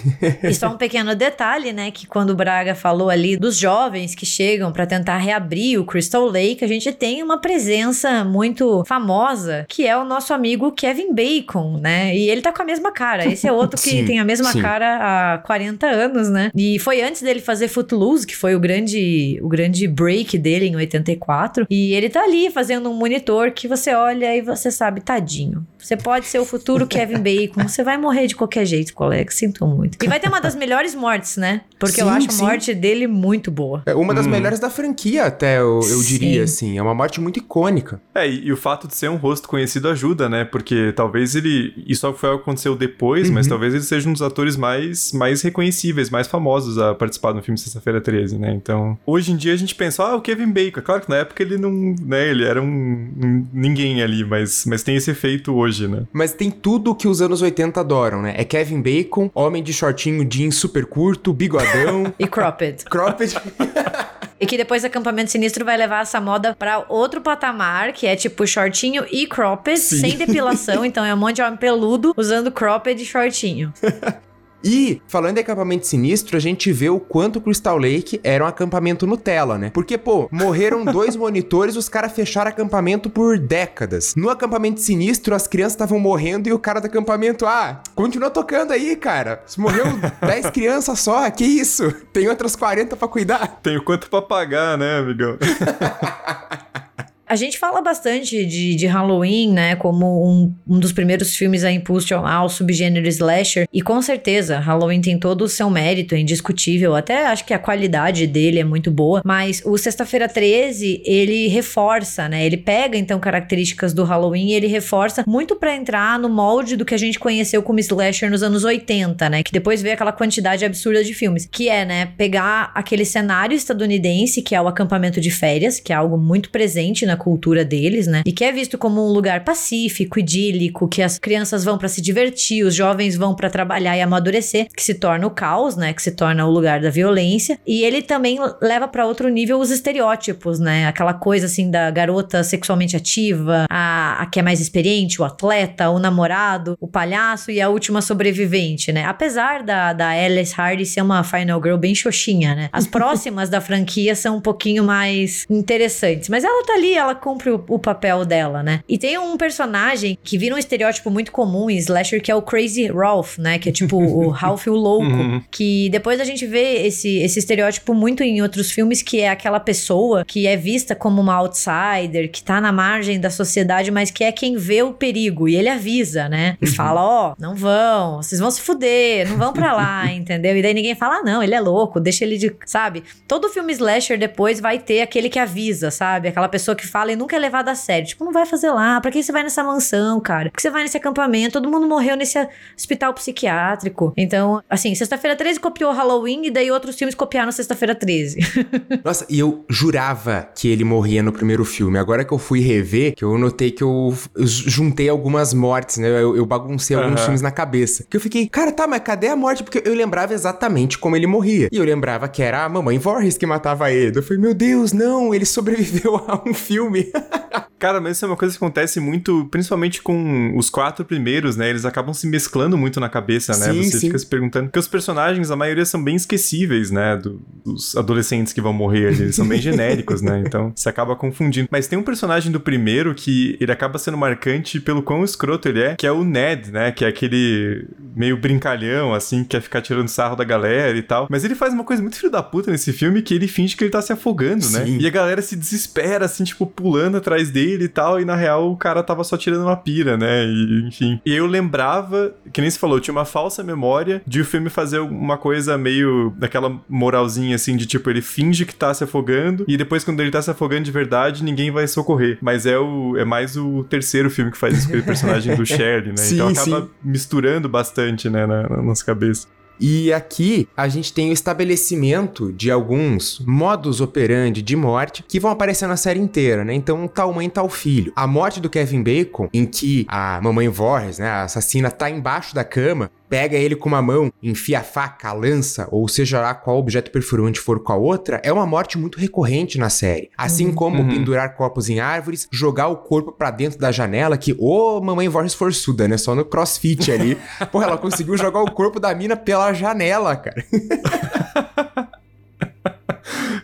e 0.43 0.53
só 0.53 0.69
um 0.69 0.77
pequeno 0.77 1.15
detalhe, 1.15 1.71
né, 1.71 1.91
que 1.91 2.07
quando 2.07 2.31
o 2.31 2.35
Braga 2.35 2.75
falou 2.75 3.09
ali 3.09 3.37
dos 3.37 3.57
jovens 3.57 4.15
que 4.15 4.25
chegam 4.25 4.71
para 4.71 4.85
tentar 4.85 5.17
reabrir 5.17 5.79
o 5.79 5.85
Crystal 5.85 6.25
Lake, 6.25 6.63
a 6.63 6.67
gente 6.67 6.91
tem 6.91 7.23
uma 7.23 7.39
presença 7.39 8.23
muito 8.23 8.83
famosa, 8.85 9.65
que 9.67 9.85
é 9.85 9.95
o 9.97 10.03
nosso 10.03 10.33
amigo 10.33 10.71
Kevin 10.71 11.13
Bacon, 11.13 11.79
né? 11.79 12.15
E 12.15 12.29
ele 12.29 12.41
tá 12.41 12.51
com 12.51 12.61
a 12.61 12.65
mesma 12.65 12.91
cara. 12.91 13.25
Esse 13.25 13.47
é 13.47 13.51
outro 13.51 13.81
que 13.81 13.89
sim, 13.89 14.05
tem 14.05 14.19
a 14.19 14.25
mesma 14.25 14.51
sim. 14.51 14.61
cara 14.61 15.33
há 15.33 15.37
40 15.39 15.87
anos, 15.87 16.29
né? 16.29 16.51
E 16.55 16.79
foi 16.79 17.01
antes 17.01 17.21
dele 17.21 17.39
fazer 17.39 17.67
Footloose, 17.67 18.25
que 18.25 18.35
foi 18.35 18.55
o 18.55 18.59
grande, 18.59 19.39
o 19.41 19.47
grande 19.47 19.87
break 19.87 20.37
dele 20.37 20.67
em 20.67 20.75
84. 20.75 21.65
E 21.69 21.93
ele 21.93 22.09
tá 22.09 22.23
ali 22.23 22.49
fazendo 22.49 22.89
um 22.89 22.93
monitor 23.07 23.51
que 23.51 23.67
você 23.67 23.93
olha 23.93 24.35
e 24.35 24.41
você 24.41 24.69
sabe, 24.69 25.01
tadinho. 25.01 25.65
Você 25.79 25.95
pode 25.95 26.25
ser 26.25 26.39
o 26.39 26.45
futuro 26.45 26.85
Kevin 26.87 27.19
Bacon. 27.19 27.67
Você 27.67 27.83
vai 27.83 27.97
morrer 27.97 28.27
de 28.27 28.35
qualquer 28.35 28.65
jeito, 28.65 28.93
colega. 28.93 29.31
Sinto 29.31 29.65
muito. 29.65 29.97
E 30.03 30.07
vai 30.07 30.19
ter 30.19 30.27
uma 30.27 30.41
das 30.41 30.55
melhores 30.55 30.93
mortes, 30.95 31.37
né? 31.37 31.61
Porque 31.79 31.95
Sim, 31.95 32.01
eu 32.01 32.09
acho 32.09 32.27
a 32.27 32.31
sim. 32.31 32.41
morte 32.43 32.73
dele 32.73 33.07
muito 33.07 33.51
boa. 33.51 33.83
É 33.85 33.93
uma 33.93 34.13
das 34.13 34.25
Hum. 34.25 34.29
melhores 34.31 34.59
da 34.59 34.69
franquia, 34.69 35.25
até, 35.25 35.59
eu, 35.59 35.79
eu 35.89 36.01
diria, 36.03 36.45
Sim. 36.47 36.67
assim. 36.71 36.77
É 36.77 36.81
uma 36.81 36.93
morte 36.95 37.21
muito 37.21 37.37
icônica. 37.37 38.01
É, 38.15 38.27
e, 38.27 38.47
e 38.47 38.51
o 38.51 38.57
fato 38.57 38.87
de 38.87 38.95
ser 38.95 39.09
um 39.09 39.15
rosto 39.15 39.47
conhecido 39.47 39.87
ajuda, 39.87 40.27
né? 40.27 40.43
Porque 40.45 40.91
talvez 40.95 41.35
ele. 41.35 41.73
Isso 41.87 42.11
foi 42.13 42.29
algo 42.29 42.43
que 42.43 42.49
aconteceu 42.49 42.75
depois, 42.75 43.29
mas 43.29 43.45
talvez 43.47 43.73
ele 43.73 43.83
seja 43.83 44.09
um 44.09 44.13
dos 44.13 44.21
atores 44.21 44.57
mais, 44.57 45.11
mais 45.13 45.41
reconhecíveis, 45.41 46.09
mais 46.09 46.27
famosos 46.27 46.77
a 46.77 46.95
participar 46.95 47.31
do 47.33 47.41
filme 47.41 47.57
Sexta-feira 47.57 48.01
13, 48.01 48.37
né? 48.37 48.53
Então, 48.53 48.97
hoje 49.05 49.31
em 49.31 49.35
dia 49.37 49.53
a 49.53 49.57
gente 49.57 49.75
pensa, 49.75 50.03
ah, 50.03 50.15
o 50.15 50.21
Kevin 50.21 50.51
Bacon. 50.51 50.81
Claro 50.81 51.01
que 51.01 51.09
na 51.09 51.17
época 51.17 51.43
ele 51.43 51.57
não. 51.57 51.95
né? 52.01 52.29
Ele 52.29 52.43
era 52.43 52.61
um, 52.61 52.65
um 52.67 53.47
ninguém 53.53 54.01
ali, 54.01 54.23
mas, 54.23 54.65
mas 54.65 54.81
tem 54.83 54.95
esse 54.95 55.11
efeito 55.11 55.53
hoje, 55.53 55.66
né? 55.87 56.03
Mas 56.13 56.33
tem 56.33 56.49
tudo 56.51 56.95
que 56.95 57.07
os 57.07 57.21
anos 57.21 57.41
80 57.41 57.79
adoram, 57.79 58.21
né? 58.21 58.33
É 58.37 58.43
Kevin 58.43 58.81
Bacon, 58.81 59.29
homem 59.33 59.61
de 59.63 59.73
shortinho 59.73 60.23
jeans 60.25 60.55
super 60.55 60.85
curto, 60.85 61.33
bigodão, 61.33 62.13
E 62.19 62.27
cropped. 62.27 62.85
cropped. 62.85 63.33
E 64.39 64.45
que 64.45 64.55
depois 64.55 64.85
Acampamento 64.85 65.31
Sinistro 65.31 65.65
vai 65.65 65.75
levar 65.75 66.03
essa 66.03 66.21
moda 66.21 66.55
pra 66.59 66.85
outro 66.89 67.19
patamar, 67.21 67.91
que 67.91 68.05
é 68.05 68.15
tipo 68.15 68.45
shortinho 68.45 69.03
e 69.11 69.25
cropped, 69.25 69.79
Sim. 69.79 69.97
sem 69.99 70.15
depilação. 70.15 70.85
então 70.85 71.03
é 71.03 71.11
um 71.11 71.17
monte 71.17 71.37
de 71.37 71.41
homem 71.41 71.57
peludo 71.57 72.13
usando 72.15 72.51
cropped 72.51 73.01
e 73.01 73.03
shortinho. 73.05 73.73
E, 74.63 75.01
falando 75.07 75.37
em 75.37 75.41
acampamento 75.41 75.87
sinistro, 75.87 76.35
a 76.35 76.39
gente 76.39 76.71
vê 76.71 76.89
o 76.89 76.99
quanto 76.99 77.39
Crystal 77.39 77.77
Lake 77.77 78.19
era 78.23 78.43
um 78.43 78.47
acampamento 78.47 79.05
Nutella, 79.05 79.57
né? 79.57 79.69
Porque, 79.73 79.97
pô, 79.97 80.27
morreram 80.31 80.83
dois 80.85 81.15
monitores, 81.15 81.75
os 81.75 81.87
caras 81.87 82.11
fecharam 82.11 82.49
acampamento 82.49 83.09
por 83.09 83.37
décadas. 83.37 84.15
No 84.15 84.29
acampamento 84.29 84.81
sinistro, 84.81 85.35
as 85.35 85.47
crianças 85.47 85.73
estavam 85.73 85.99
morrendo 85.99 86.49
e 86.49 86.53
o 86.53 86.59
cara 86.59 86.81
do 86.81 86.87
acampamento, 86.87 87.45
ah, 87.45 87.81
continua 87.95 88.29
tocando 88.29 88.71
aí, 88.71 88.95
cara. 88.95 89.43
Morreu 89.57 89.85
10 90.21 90.49
crianças 90.49 90.99
só, 90.99 91.29
que 91.29 91.45
isso? 91.45 91.91
Tem 92.11 92.27
outras 92.27 92.55
40 92.55 92.95
para 92.95 93.07
cuidar. 93.07 93.59
Tem 93.61 93.77
o 93.77 93.83
quanto 93.83 94.09
pra 94.09 94.21
pagar, 94.21 94.77
né, 94.77 94.99
amigão? 94.99 95.37
A 97.27 97.35
gente 97.35 97.59
fala 97.59 97.81
bastante 97.81 98.45
de, 98.45 98.73
de 98.73 98.85
Halloween, 98.85 99.51
né, 99.51 99.75
como 99.75 100.25
um, 100.25 100.55
um 100.65 100.79
dos 100.79 100.93
primeiros 100.93 101.35
filmes 101.35 101.65
a 101.65 101.71
impulsionar 101.71 102.45
o 102.45 102.49
subgênero 102.49 103.05
slasher, 103.07 103.67
e 103.73 103.81
com 103.81 104.01
certeza 104.01 104.59
Halloween 104.59 105.01
tem 105.01 105.19
todo 105.19 105.41
o 105.41 105.49
seu 105.49 105.69
mérito, 105.69 106.15
é 106.15 106.19
indiscutível, 106.19 106.95
até 106.95 107.25
acho 107.27 107.43
que 107.43 107.53
a 107.53 107.59
qualidade 107.59 108.25
dele 108.27 108.59
é 108.59 108.63
muito 108.63 108.89
boa, 108.89 109.21
mas 109.25 109.61
o 109.65 109.77
Sexta-feira 109.77 110.29
13, 110.29 111.03
ele 111.05 111.49
reforça, 111.49 112.29
né, 112.29 112.45
ele 112.45 112.55
pega 112.55 112.97
então 112.97 113.19
características 113.19 113.93
do 113.93 114.05
Halloween 114.05 114.51
e 114.51 114.53
ele 114.53 114.67
reforça 114.67 115.25
muito 115.27 115.57
para 115.57 115.75
entrar 115.75 116.17
no 116.17 116.29
molde 116.29 116.77
do 116.77 116.85
que 116.85 116.95
a 116.95 116.97
gente 116.97 117.19
conheceu 117.19 117.61
como 117.61 117.79
slasher 117.79 118.31
nos 118.31 118.41
anos 118.41 118.63
80, 118.63 119.29
né, 119.29 119.43
que 119.43 119.51
depois 119.51 119.81
veio 119.81 119.95
aquela 119.95 120.13
quantidade 120.13 120.63
absurda 120.63 121.03
de 121.03 121.13
filmes, 121.13 121.45
que 121.45 121.67
é, 121.67 121.83
né, 121.83 122.05
pegar 122.17 122.71
aquele 122.73 123.03
cenário 123.03 123.53
estadunidense, 123.53 124.41
que 124.41 124.55
é 124.55 124.61
o 124.61 124.67
acampamento 124.69 125.19
de 125.19 125.29
férias, 125.29 125.77
que 125.77 125.91
é 125.91 125.95
algo 125.97 126.17
muito 126.17 126.49
presente 126.51 127.05
na 127.05 127.16
cultura 127.17 127.65
deles, 127.65 128.07
né? 128.07 128.23
E 128.25 128.31
que 128.31 128.43
é 128.43 128.51
visto 128.51 128.77
como 128.77 129.05
um 129.05 129.11
lugar 129.11 129.43
pacífico, 129.43 130.19
idílico, 130.19 130.87
que 130.87 131.01
as 131.01 131.19
crianças 131.19 131.63
vão 131.63 131.77
para 131.77 131.87
se 131.87 132.01
divertir, 132.01 132.63
os 132.63 132.75
jovens 132.75 133.15
vão 133.15 133.35
para 133.35 133.49
trabalhar 133.49 133.97
e 133.97 134.01
amadurecer, 134.01 134.67
que 134.75 134.83
se 134.83 134.93
torna 134.93 135.27
o 135.27 135.31
caos, 135.31 135.75
né? 135.75 135.93
Que 135.93 136.01
se 136.01 136.11
torna 136.11 136.45
o 136.45 136.51
lugar 136.51 136.79
da 136.79 136.89
violência. 136.89 137.59
E 137.65 137.83
ele 137.83 138.01
também 138.01 138.37
leva 138.61 138.87
para 138.87 139.05
outro 139.05 139.29
nível 139.29 139.59
os 139.59 139.71
estereótipos, 139.71 140.59
né? 140.59 140.87
Aquela 140.87 141.13
coisa 141.13 141.45
assim 141.45 141.69
da 141.69 141.89
garota 141.91 142.43
sexualmente 142.43 142.95
ativa, 142.95 143.65
a, 143.69 144.21
a 144.21 144.25
que 144.25 144.39
é 144.39 144.43
mais 144.43 144.59
experiente, 144.59 145.21
o 145.21 145.25
atleta, 145.25 145.89
o 145.89 145.99
namorado, 145.99 146.77
o 146.79 146.87
palhaço 146.87 147.51
e 147.51 147.61
a 147.61 147.69
última 147.69 148.01
sobrevivente, 148.01 148.91
né? 148.91 149.03
Apesar 149.05 149.63
da, 149.63 149.93
da 149.93 150.09
Alice 150.09 150.53
Hardy 150.59 150.85
ser 150.85 151.01
uma 151.01 151.23
final 151.23 151.61
girl 151.61 151.77
bem 151.77 151.95
xoxinha, 151.95 152.55
né? 152.55 152.69
As 152.71 152.85
próximas 152.87 153.49
da 153.49 153.61
franquia 153.61 154.15
são 154.15 154.37
um 154.37 154.41
pouquinho 154.41 154.83
mais 154.83 155.45
interessantes. 155.49 156.29
Mas 156.29 156.43
ela 156.43 156.65
tá 156.65 156.73
ali, 156.73 156.93
ela 156.93 157.06
cumpre 157.15 157.49
o, 157.49 157.63
o, 157.67 157.79
papel 157.79 158.25
dela, 158.25 158.63
né? 158.63 158.81
E 158.87 158.97
tem 158.97 159.17
um 159.17 159.37
personagem 159.37 160.17
que 160.23 160.37
vira 160.37 160.55
um 160.55 160.57
estereótipo 160.57 161.09
muito 161.09 161.31
comum 161.31 161.69
em 161.69 161.77
slasher, 161.77 162.21
que 162.21 162.31
é 162.31 162.35
o 162.35 162.41
Crazy 162.41 162.87
Ralph, 162.87 163.37
né? 163.37 163.59
Que 163.59 163.69
é 163.69 163.71
tipo 163.71 163.97
o 163.97 164.29
Ralph 164.31 164.67
o 164.67 164.75
louco. 164.75 165.05
Uhum. 165.05 165.41
Que 165.51 165.89
depois 165.89 166.19
a 166.19 166.23
gente 166.23 166.45
vê 166.45 166.85
esse, 166.85 167.19
esse 167.19 167.39
estereótipo 167.39 167.93
muito 167.93 168.23
em 168.23 168.41
outros 168.41 168.71
filmes, 168.71 169.01
que 169.01 169.21
é 169.21 169.29
aquela 169.29 169.59
pessoa 169.59 170.25
que 170.25 170.47
é 170.47 170.55
vista 170.55 170.95
como 170.95 171.21
uma 171.21 171.35
outsider, 171.35 172.29
que 172.31 172.43
tá 172.43 172.59
na 172.59 172.71
margem 172.71 173.19
da 173.19 173.29
sociedade, 173.29 173.91
mas 173.91 174.11
que 174.11 174.23
é 174.23 174.31
quem 174.31 174.57
vê 174.57 174.83
o 174.83 174.93
perigo. 174.93 175.47
E 175.47 175.55
ele 175.55 175.69
avisa, 175.69 176.27
né? 176.27 176.57
E 176.61 176.65
uhum. 176.65 176.73
fala: 176.73 177.01
Ó, 177.01 177.31
oh, 177.31 177.35
não 177.39 177.55
vão, 177.55 178.21
vocês 178.21 178.39
vão 178.39 178.51
se 178.51 178.61
fuder, 178.61 179.29
não 179.29 179.37
vão 179.37 179.53
pra 179.53 179.73
lá, 179.73 180.11
entendeu? 180.11 180.55
E 180.57 180.61
daí 180.61 180.73
ninguém 180.73 180.95
fala: 180.95 181.17
ah, 181.17 181.23
não, 181.23 181.41
ele 181.41 181.55
é 181.55 181.59
louco, 181.59 181.99
deixa 181.99 182.25
ele 182.25 182.37
de. 182.37 182.55
Sabe? 182.65 183.03
Todo 183.27 183.49
filme 183.49 183.71
slasher 183.73 184.17
depois 184.17 184.59
vai 184.59 184.79
ter 184.79 185.01
aquele 185.01 185.29
que 185.29 185.39
avisa, 185.39 185.91
sabe? 185.91 186.27
Aquela 186.27 186.49
pessoa 186.49 186.75
que 186.75 186.85
fala 186.85 186.96
fala 186.97 187.11
e 187.11 187.15
nunca 187.15 187.35
é 187.35 187.39
levado 187.39 187.69
a 187.69 187.75
sério. 187.75 188.07
Tipo, 188.07 188.25
não 188.25 188.31
vai 188.31 188.45
fazer 188.45 188.71
lá. 188.71 188.99
Pra 188.99 189.11
que 189.11 189.21
você 189.21 189.31
vai 189.31 189.43
nessa 189.43 189.63
mansão, 189.63 190.19
cara? 190.19 190.49
Por 190.49 190.55
que 190.55 190.61
você 190.61 190.71
vai 190.71 190.81
nesse 190.81 190.97
acampamento? 190.97 191.53
Todo 191.53 191.69
mundo 191.69 191.87
morreu 191.87 192.17
nesse 192.17 192.39
hospital 192.75 193.13
psiquiátrico. 193.13 194.13
Então, 194.17 194.63
assim, 194.67 194.95
Sexta-feira 194.95 195.35
13 195.35 195.59
copiou 195.59 195.91
Halloween 195.91 196.47
e 196.47 196.51
daí 196.51 196.71
outros 196.71 196.95
filmes 196.95 197.13
copiaram 197.13 197.51
Sexta-feira 197.51 197.93
13. 197.93 198.39
Nossa, 199.05 199.27
e 199.29 199.37
eu 199.37 199.63
jurava 199.69 200.49
que 200.55 200.67
ele 200.67 200.83
morria 200.83 201.21
no 201.21 201.31
primeiro 201.31 201.63
filme. 201.63 201.99
Agora 201.99 202.25
que 202.25 202.33
eu 202.33 202.39
fui 202.39 202.61
rever, 202.61 203.13
que 203.13 203.23
eu 203.23 203.37
notei 203.37 203.69
que 203.69 203.83
eu, 203.83 204.13
juntei 204.35 205.07
algumas 205.07 205.53
mortes, 205.53 205.97
né? 205.97 206.07
Eu, 206.07 206.35
eu 206.35 206.45
baguncei 206.45 206.95
uhum. 206.95 207.03
alguns 207.03 207.21
filmes 207.21 207.41
na 207.41 207.51
cabeça. 207.51 208.05
Que 208.09 208.17
eu 208.17 208.21
fiquei, 208.21 208.47
cara, 208.47 208.71
tá, 208.71 208.87
mas 208.87 209.01
cadê 209.01 209.27
a 209.27 209.35
morte? 209.35 209.63
Porque 209.63 209.83
eu 209.85 209.93
lembrava 209.93 210.33
exatamente 210.33 210.97
como 210.97 211.15
ele 211.15 211.27
morria. 211.27 211.69
E 211.71 211.77
eu 211.77 211.83
lembrava 211.83 212.27
que 212.27 212.41
era 212.41 212.65
a 212.65 212.69
mamãe 212.69 212.97
Voorhees 212.97 213.37
que 213.37 213.45
matava 213.45 213.91
ele. 213.91 214.17
Eu 214.17 214.23
falei, 214.23 214.41
meu 214.41 214.53
Deus, 214.55 214.93
não, 214.93 215.33
ele 215.33 215.45
sobreviveu 215.45 216.15
a 216.27 216.41
um 216.47 216.53
filme 216.53 216.86
filme. 216.87 217.11
Cara, 217.79 218.01
mas 218.01 218.17
isso 218.17 218.25
é 218.25 218.27
uma 218.27 218.35
coisa 218.35 218.57
que 218.57 218.63
acontece 218.63 218.99
muito, 218.99 219.47
principalmente 219.51 220.01
com 220.01 220.57
os 220.57 220.67
quatro 220.67 221.05
primeiros, 221.05 221.55
né? 221.55 221.69
Eles 221.69 221.85
acabam 221.85 222.11
se 222.11 222.25
mesclando 222.25 222.75
muito 222.75 222.99
na 222.99 223.07
cabeça, 223.07 223.55
né? 223.55 223.71
Sim, 223.71 223.83
Você 223.83 223.99
sim. 223.99 224.07
fica 224.07 224.17
se 224.17 224.25
perguntando. 224.25 224.65
Porque 224.65 224.79
os 224.79 224.87
personagens, 224.87 225.51
a 225.51 225.55
maioria 225.55 225.85
são 225.85 226.03
bem 226.03 226.15
esquecíveis, 226.15 226.89
né? 226.89 227.15
Do, 227.17 227.39
dos 227.63 227.95
adolescentes 227.95 228.51
que 228.51 228.61
vão 228.61 228.73
morrer 228.73 229.09
ali. 229.09 229.21
Eles 229.21 229.35
são 229.35 229.47
bem 229.47 229.61
genéricos, 229.61 230.23
né? 230.23 230.41
Então 230.45 230.73
você 230.75 230.89
acaba 230.89 231.15
confundindo. 231.15 231.67
Mas 231.71 231.87
tem 231.87 231.99
um 231.99 232.03
personagem 232.03 232.51
do 232.51 232.59
primeiro 232.59 233.13
que 233.13 233.55
ele 233.61 233.71
acaba 233.71 233.99
sendo 233.99 234.17
marcante 234.17 234.79
pelo 234.79 235.03
quão 235.03 235.23
escroto 235.23 235.69
ele 235.69 235.81
é, 235.81 235.95
que 235.95 236.07
é 236.07 236.11
o 236.11 236.23
Ned, 236.23 236.71
né? 236.71 236.91
Que 236.91 237.05
é 237.05 237.07
aquele 237.07 237.87
meio 238.15 238.37
brincalhão, 238.37 239.13
assim, 239.13 239.43
que 239.43 239.49
quer 239.49 239.61
ficar 239.61 239.81
tirando 239.81 240.07
sarro 240.07 240.35
da 240.35 240.43
galera 240.43 240.97
e 240.97 241.03
tal. 241.03 241.27
Mas 241.29 241.43
ele 241.43 241.53
faz 241.53 241.73
uma 241.73 241.83
coisa 241.83 242.01
muito 242.01 242.17
filho 242.17 242.31
da 242.31 242.41
puta 242.41 242.71
nesse 242.71 242.91
filme 242.91 243.21
que 243.21 243.35
ele 243.35 243.47
finge 243.47 243.77
que 243.77 243.83
ele 243.83 243.91
tá 243.91 244.01
se 244.01 244.11
afogando, 244.11 244.67
né? 244.71 244.85
sim. 244.85 244.97
né? 244.97 244.97
E 244.99 245.05
a 245.05 245.11
galera 245.11 245.43
se 245.43 245.55
desespera, 245.55 246.25
assim, 246.25 246.43
tipo, 246.43 246.65
pulando 246.77 247.17
atrás 247.17 247.49
dele 247.49 247.85
e 247.85 247.89
tal, 247.89 248.21
e 248.21 248.25
na 248.25 248.35
real 248.35 248.71
o 248.71 248.77
cara 248.77 249.01
tava 249.01 249.23
só 249.23 249.35
tirando 249.35 249.63
uma 249.63 249.75
pira, 249.75 250.15
né? 250.15 250.45
E, 250.45 250.87
enfim. 250.87 251.19
E 251.25 251.33
eu 251.33 251.47
lembrava, 251.47 252.33
que 252.53 252.61
nem 252.61 252.69
se 252.69 252.77
falou, 252.77 252.99
tinha 252.99 253.11
uma 253.11 253.25
falsa 253.25 253.63
memória 253.63 254.21
de 254.25 254.39
o 254.41 254.45
filme 254.45 254.69
fazer 254.69 254.99
uma 254.99 255.37
coisa 255.37 255.75
meio 255.77 256.31
daquela 256.37 256.79
moralzinha 256.87 257.55
assim, 257.55 257.75
de 257.75 257.87
tipo, 257.87 258.07
ele 258.09 258.21
finge 258.21 258.63
que 258.63 258.75
tá 258.75 258.93
se 258.93 259.03
afogando, 259.03 259.65
e 259.67 259.75
depois 259.75 260.03
quando 260.03 260.19
ele 260.19 260.29
tá 260.29 260.41
se 260.41 260.51
afogando 260.51 260.83
de 260.83 260.91
verdade, 260.91 261.43
ninguém 261.43 261.71
vai 261.71 261.87
socorrer. 261.87 262.37
Mas 262.41 262.67
é 262.67 262.77
o 262.77 263.17
é 263.17 263.25
mais 263.25 263.57
o 263.57 263.83
terceiro 263.85 264.29
filme 264.29 264.51
que 264.51 264.57
faz 264.57 264.77
isso 264.77 264.89
com 264.89 264.97
o 264.97 265.03
personagem 265.03 265.55
do 265.55 265.65
Shirley, 265.65 266.09
né? 266.09 266.17
Sim, 266.17 266.35
então 266.35 266.49
acaba 266.49 266.81
sim. 266.81 266.89
misturando 267.03 267.67
bastante, 267.67 268.29
né, 268.29 268.45
na, 268.45 268.69
na 268.69 268.81
nossa 268.83 269.03
cabeça. 269.03 269.47
E 269.79 270.11
aqui 270.11 270.67
a 270.75 270.87
gente 270.87 271.13
tem 271.13 271.29
o 271.29 271.33
estabelecimento 271.33 272.51
de 272.51 272.71
alguns 272.71 273.39
modus 273.45 274.01
operandi 274.01 274.61
de 274.61 274.75
morte 274.75 275.23
que 275.27 275.39
vão 275.39 275.51
aparecer 275.51 275.87
na 275.87 275.97
série 275.97 276.19
inteira, 276.19 276.63
né? 276.63 276.73
Então, 276.73 277.07
tal 277.07 277.33
mãe, 277.33 277.49
tal 277.49 277.69
filho. 277.69 278.11
A 278.15 278.25
morte 278.25 278.59
do 278.59 278.69
Kevin 278.69 279.03
Bacon, 279.03 279.49
em 279.53 279.65
que 279.65 280.05
a 280.07 280.39
mamãe 280.41 280.67
Voorhees, 280.67 281.19
né, 281.19 281.27
a 281.27 281.43
assassina, 281.43 281.91
tá 281.91 282.09
embaixo 282.09 282.55
da 282.55 282.63
cama 282.63 283.11
pega 283.29 283.57
ele 283.57 283.75
com 283.75 283.89
uma 283.89 284.01
mão, 284.01 284.31
enfia 284.41 284.79
a 284.79 284.83
faca, 284.83 285.29
a 285.29 285.33
lança, 285.33 285.87
ou 285.91 286.07
seja 286.07 286.41
lá 286.41 286.53
qual 286.53 286.77
objeto 286.77 287.11
perfurante 287.11 287.59
for 287.59 287.81
com 287.81 287.93
a 287.93 287.95
outra, 287.95 288.41
é 288.43 288.51
uma 288.51 288.65
morte 288.65 288.97
muito 288.97 289.19
recorrente 289.19 289.77
na 289.77 289.89
série. 289.89 290.29
Assim 290.37 290.67
uhum. 290.67 290.75
como 290.75 291.01
uhum. 291.01 291.09
pendurar 291.09 291.55
copos 291.55 291.89
em 291.89 291.99
árvores, 291.99 292.47
jogar 292.51 292.87
o 292.87 292.97
corpo 292.97 293.31
para 293.31 293.51
dentro 293.51 293.79
da 293.79 293.91
janela, 293.91 294.37
que, 294.37 294.53
ô, 294.53 294.97
oh, 294.97 295.01
mamãe 295.01 295.27
voz 295.27 295.53
forçuda, 295.53 296.07
né? 296.07 296.17
Só 296.17 296.35
no 296.35 296.45
crossfit 296.45 297.11
ali. 297.11 297.37
Porra, 297.71 297.85
ela 297.85 297.97
conseguiu 297.97 298.37
jogar 298.37 298.61
o 298.61 298.71
corpo 298.71 298.99
da 298.99 299.13
mina 299.13 299.35
pela 299.35 299.73
janela, 299.73 300.35
cara. 300.35 300.65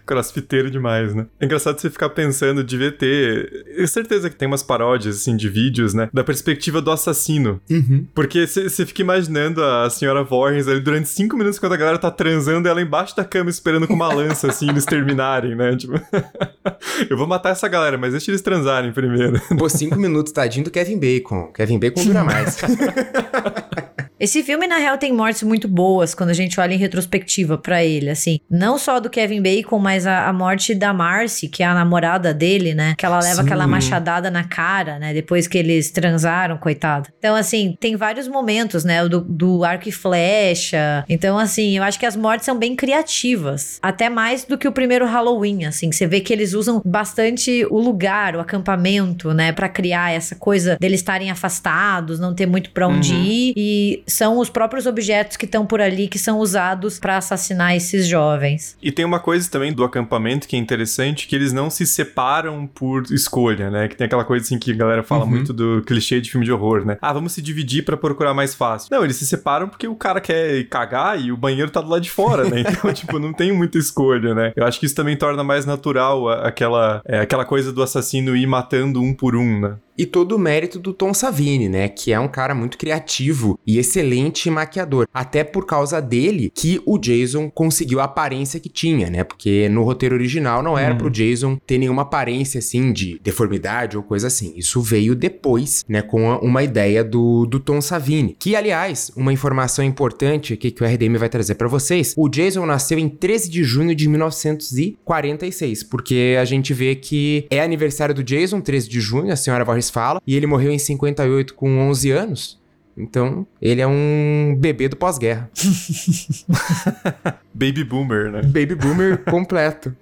crossfiteiro 0.06 0.70
demais, 0.70 1.14
né? 1.14 1.26
É 1.40 1.46
engraçado 1.46 1.80
você 1.80 1.90
ficar 1.90 2.10
pensando, 2.10 2.64
devia 2.64 2.92
ter. 2.92 3.66
Eu 3.76 3.88
certeza 3.88 4.30
que 4.30 4.36
tem 4.36 4.48
umas 4.48 4.64
paródias, 4.64 5.18
assim, 5.18 5.36
de 5.36 5.50
vídeos, 5.50 5.94
né? 5.94 6.10
Da 6.14 6.24
perspectiva 6.24 6.82
do 6.82 6.92
assassino. 6.92 7.62
Uhum. 7.70 8.06
Porque 8.14 8.46
você 8.48 8.86
fica 8.86 9.02
imaginando 9.02 9.64
a 9.64 9.90
senhora 9.90 10.24
Voorhees 10.24 10.68
ali 10.68 10.80
durante 10.80 11.10
cinco 11.10 11.38
minutos 11.38 11.60
quando 11.60 11.74
a 11.74 11.78
galera 11.78 11.98
tá 11.98 12.12
transando 12.12 12.68
ela 12.68 12.82
embaixo 12.82 13.16
da 13.16 13.24
cama 13.24 13.50
esperando 13.50 13.88
com 13.88 13.94
uma 13.94 14.14
lança, 14.14 14.48
assim, 14.48 14.70
eles 14.70 14.86
terminarem, 14.86 15.56
né? 15.56 15.76
Tipo. 15.76 15.94
eu 17.10 17.18
vou 17.18 17.28
matar 17.28 17.50
essa 17.50 17.68
galera, 17.68 17.98
mas 17.98 18.12
deixa 18.12 18.32
eles 18.32 18.42
transarem 18.42 18.92
primeiro. 18.92 19.40
Pô, 19.58 19.70
cinco 19.70 19.98
minutos, 20.00 20.32
tadinho 20.32 20.66
do 20.66 20.72
Kevin 20.72 21.00
Bacon. 21.00 21.52
Kevin 21.54 21.80
Bacon 21.80 22.04
dura 22.04 22.24
mais. 22.24 22.58
Esse 24.24 24.42
filme, 24.42 24.66
na 24.68 24.78
real, 24.78 24.98
tem 24.98 25.12
mortes 25.12 25.44
muito 25.44 25.68
boas 25.68 26.16
quando 26.16 26.30
a 26.30 26.34
gente 26.34 26.58
olha 26.58 26.74
em 26.74 26.78
retrospectiva 26.78 27.58
para 27.58 27.84
ele, 27.84 28.10
assim. 28.10 28.40
Não 28.50 28.78
só 28.78 28.98
do 29.02 29.10
Kevin 29.10 29.42
Bacon, 29.42 29.78
mas 29.80 30.08
a, 30.08 30.30
a, 30.30 30.32
morte 30.32 30.74
da 30.74 30.94
Marcy, 30.94 31.50
que 31.50 31.62
é 31.62 31.66
a 31.66 31.74
namorada 31.74 32.34
dele, 32.34 32.74
né? 32.74 32.96
Que 32.98 33.06
ela 33.06 33.20
leva 33.20 33.42
Sim. 33.42 33.42
aquela 33.42 33.68
machadada 33.68 34.32
na 34.32 34.46
cara, 34.46 34.98
né? 34.98 35.14
Depois 35.14 35.46
que 35.46 35.58
eles 35.58 35.92
transaram, 35.92 36.58
coitada. 36.58 37.10
Então, 37.20 37.36
assim, 37.36 37.76
tem 37.78 37.98
vários 37.98 38.26
momentos, 38.26 38.86
né? 38.86 39.06
Do, 39.10 39.20
do 39.20 39.66
arco 39.66 39.90
e 39.90 39.92
flecha. 39.92 41.04
Então, 41.10 41.38
assim, 41.38 41.76
eu 41.76 41.84
acho 41.84 42.00
que 42.00 42.06
as 42.06 42.16
mortes 42.16 42.46
são 42.46 42.58
bem 42.58 42.78
criativas. 42.78 43.78
Até 43.82 44.10
mais 44.10 44.46
do 44.46 44.58
que 44.58 44.70
o 44.70 44.72
primeiro 44.72 45.06
Halloween, 45.06 45.66
assim. 45.66 45.92
Você 45.92 46.08
vê 46.08 46.22
que 46.22 46.32
eles 46.32 46.54
usam 46.54 46.82
bastante 46.86 47.68
o 47.70 47.78
lugar, 47.78 48.38
o 48.38 48.40
acampamento, 48.40 49.34
né? 49.34 49.52
para 49.52 49.68
criar 49.68 50.14
essa 50.14 50.34
coisa 50.34 50.78
deles 50.80 51.02
estarem 51.02 51.30
afastados, 51.30 52.22
não 52.22 52.34
ter 52.34 52.46
muito 52.46 52.70
pra 52.72 52.88
onde 52.88 53.14
uhum. 53.14 53.24
ir. 53.26 53.54
E 53.58 54.04
são 54.14 54.38
os 54.38 54.50
próprios 54.50 54.86
objetos 54.86 55.38
que 55.38 55.46
estão 55.46 55.66
por 55.66 55.82
ali 55.82 56.08
que 56.08 56.20
são 56.20 56.40
usados 56.40 57.00
para 57.00 57.18
assassinar 57.18 57.76
esses 57.76 58.08
jovens. 58.08 58.78
E 58.82 58.92
tem 58.92 59.06
uma 59.06 59.20
coisa 59.20 59.50
também 59.50 59.74
do 59.74 59.84
acampamento 59.84 60.48
que 60.48 60.56
é 60.56 60.60
interessante, 60.60 61.28
que 61.28 61.36
eles 61.36 61.52
não 61.52 61.70
se 61.70 61.86
separam 61.86 62.68
por 62.68 63.04
escolha, 63.12 63.70
né? 63.70 63.88
Que 63.88 63.96
tem 63.96 64.06
aquela 64.06 64.24
coisa 64.24 64.46
assim 64.46 64.58
que 64.58 64.72
a 64.72 64.76
galera 64.76 65.04
fala 65.04 65.24
uhum. 65.24 65.30
muito 65.30 65.54
do 65.54 65.82
clichê 65.86 66.22
de 66.22 66.32
filme 66.32 66.46
de 66.46 66.52
horror, 66.52 66.86
né? 66.86 66.98
Ah, 67.02 67.14
vamos 67.14 67.34
se 67.34 67.42
dividir 67.42 67.84
para 67.84 67.98
procurar 67.98 68.34
mais 68.34 68.54
fácil. 68.54 68.90
Não, 68.92 69.04
eles 69.04 69.16
se 69.18 69.26
separam 69.26 69.68
porque 69.68 69.88
o 69.88 69.96
cara 69.96 70.22
quer 70.22 70.64
cagar 70.66 71.20
e 71.20 71.32
o 71.32 71.38
banheiro 71.38 71.72
tá 71.72 71.82
do 71.82 71.90
lado 71.90 72.02
de 72.02 72.10
fora, 72.10 72.50
né? 72.50 72.64
Então, 72.74 72.92
tipo, 72.94 73.20
não 73.20 73.34
tem 73.34 73.52
muita 73.52 73.78
escolha, 73.78 74.34
né? 74.34 74.52
Eu 74.56 74.66
acho 74.66 74.80
que 74.80 74.86
isso 74.86 74.96
também 74.96 75.16
torna 75.16 75.44
mais 75.44 75.66
natural 75.66 76.30
aquela, 76.30 77.02
é, 77.06 77.20
aquela 77.20 77.46
coisa 77.46 77.72
do 77.72 77.84
assassino 77.84 78.36
ir 78.36 78.48
matando 78.48 79.02
um 79.02 79.14
por 79.14 79.36
um, 79.36 79.60
né? 79.60 79.76
E 79.98 80.06
todo 80.06 80.36
o 80.36 80.40
mérito 80.40 80.80
do 80.80 80.94
Tom 80.94 81.14
Savini, 81.14 81.70
né? 81.70 81.88
Que 81.88 82.12
é 82.12 82.20
um 82.20 82.28
cara 82.28 82.56
muito 82.56 82.78
criativo 82.78 83.60
e 83.66 83.78
excelente 83.78 84.50
maquiador. 84.50 85.08
Até 85.14 85.44
por 85.44 85.66
causa 85.66 86.02
dele 86.02 86.52
que 86.54 86.82
o 86.86 86.98
Jason 86.98 87.50
conseguiu 87.50 88.00
a 88.00 88.06
aparência 88.06 88.60
que 88.60 88.70
tinha, 88.70 89.10
né? 89.10 89.24
Porque 89.24 89.70
no 89.70 89.84
roteiro 89.84 90.16
original 90.16 90.64
não 90.64 90.78
era 90.78 90.94
hum. 90.94 90.98
pro 90.98 91.10
Jason 91.10 91.58
ter 91.68 91.78
nenhuma 91.78 92.02
aparência 92.04 92.60
assim 92.60 92.92
de 92.92 93.20
deformidade 93.22 93.96
ou 93.96 94.04
coisa 94.04 94.28
assim. 94.28 94.54
Isso 94.56 94.82
veio 94.82 95.16
depois, 95.16 95.84
né? 95.88 96.02
Com 96.02 96.36
uma 96.38 96.64
ideia 96.64 97.04
do, 97.04 97.46
do 97.46 97.60
Tom 97.60 97.82
Savini. 97.82 98.36
Que, 98.40 98.56
aliás, 98.56 99.12
uma 99.16 99.32
informação 99.32 99.86
importante 99.86 100.54
aqui 100.54 100.72
que 100.72 100.84
o 100.84 100.88
RDM 100.88 101.18
vai 101.18 101.30
trazer 101.30 101.56
para 101.56 101.68
vocês: 101.68 102.14
o 102.18 102.28
Jason 102.28 102.66
nasceu 102.66 102.98
em 102.98 103.10
13 103.10 103.50
de 103.50 103.64
junho 103.64 103.96
de 103.96 104.08
1946. 104.08 105.84
Porque 105.84 106.36
a 106.40 106.46
gente 106.46 106.74
vê 106.74 106.96
que 106.96 107.46
é 107.50 107.62
aniversário 107.62 108.16
do 108.16 108.24
Jason, 108.24 108.62
13 108.62 108.90
de 108.90 109.00
junho, 109.00 109.32
a 109.32 109.36
senhora 109.36 109.64
vai 109.64 109.83
fala, 109.90 110.22
e 110.26 110.36
ele 110.36 110.46
morreu 110.48 110.72
em 110.72 110.80
58 110.80 111.54
com 111.54 111.80
11 111.90 112.12
anos. 112.12 112.64
Então, 112.96 113.46
ele 113.60 113.82
é 113.82 113.88
um 113.88 114.56
bebê 114.58 114.88
do 114.88 114.96
pós-guerra. 114.96 115.50
Baby 117.54 117.84
boomer, 117.84 118.32
né? 118.32 118.42
Baby 118.44 118.76
boomer 118.76 119.24
completo. 119.26 119.96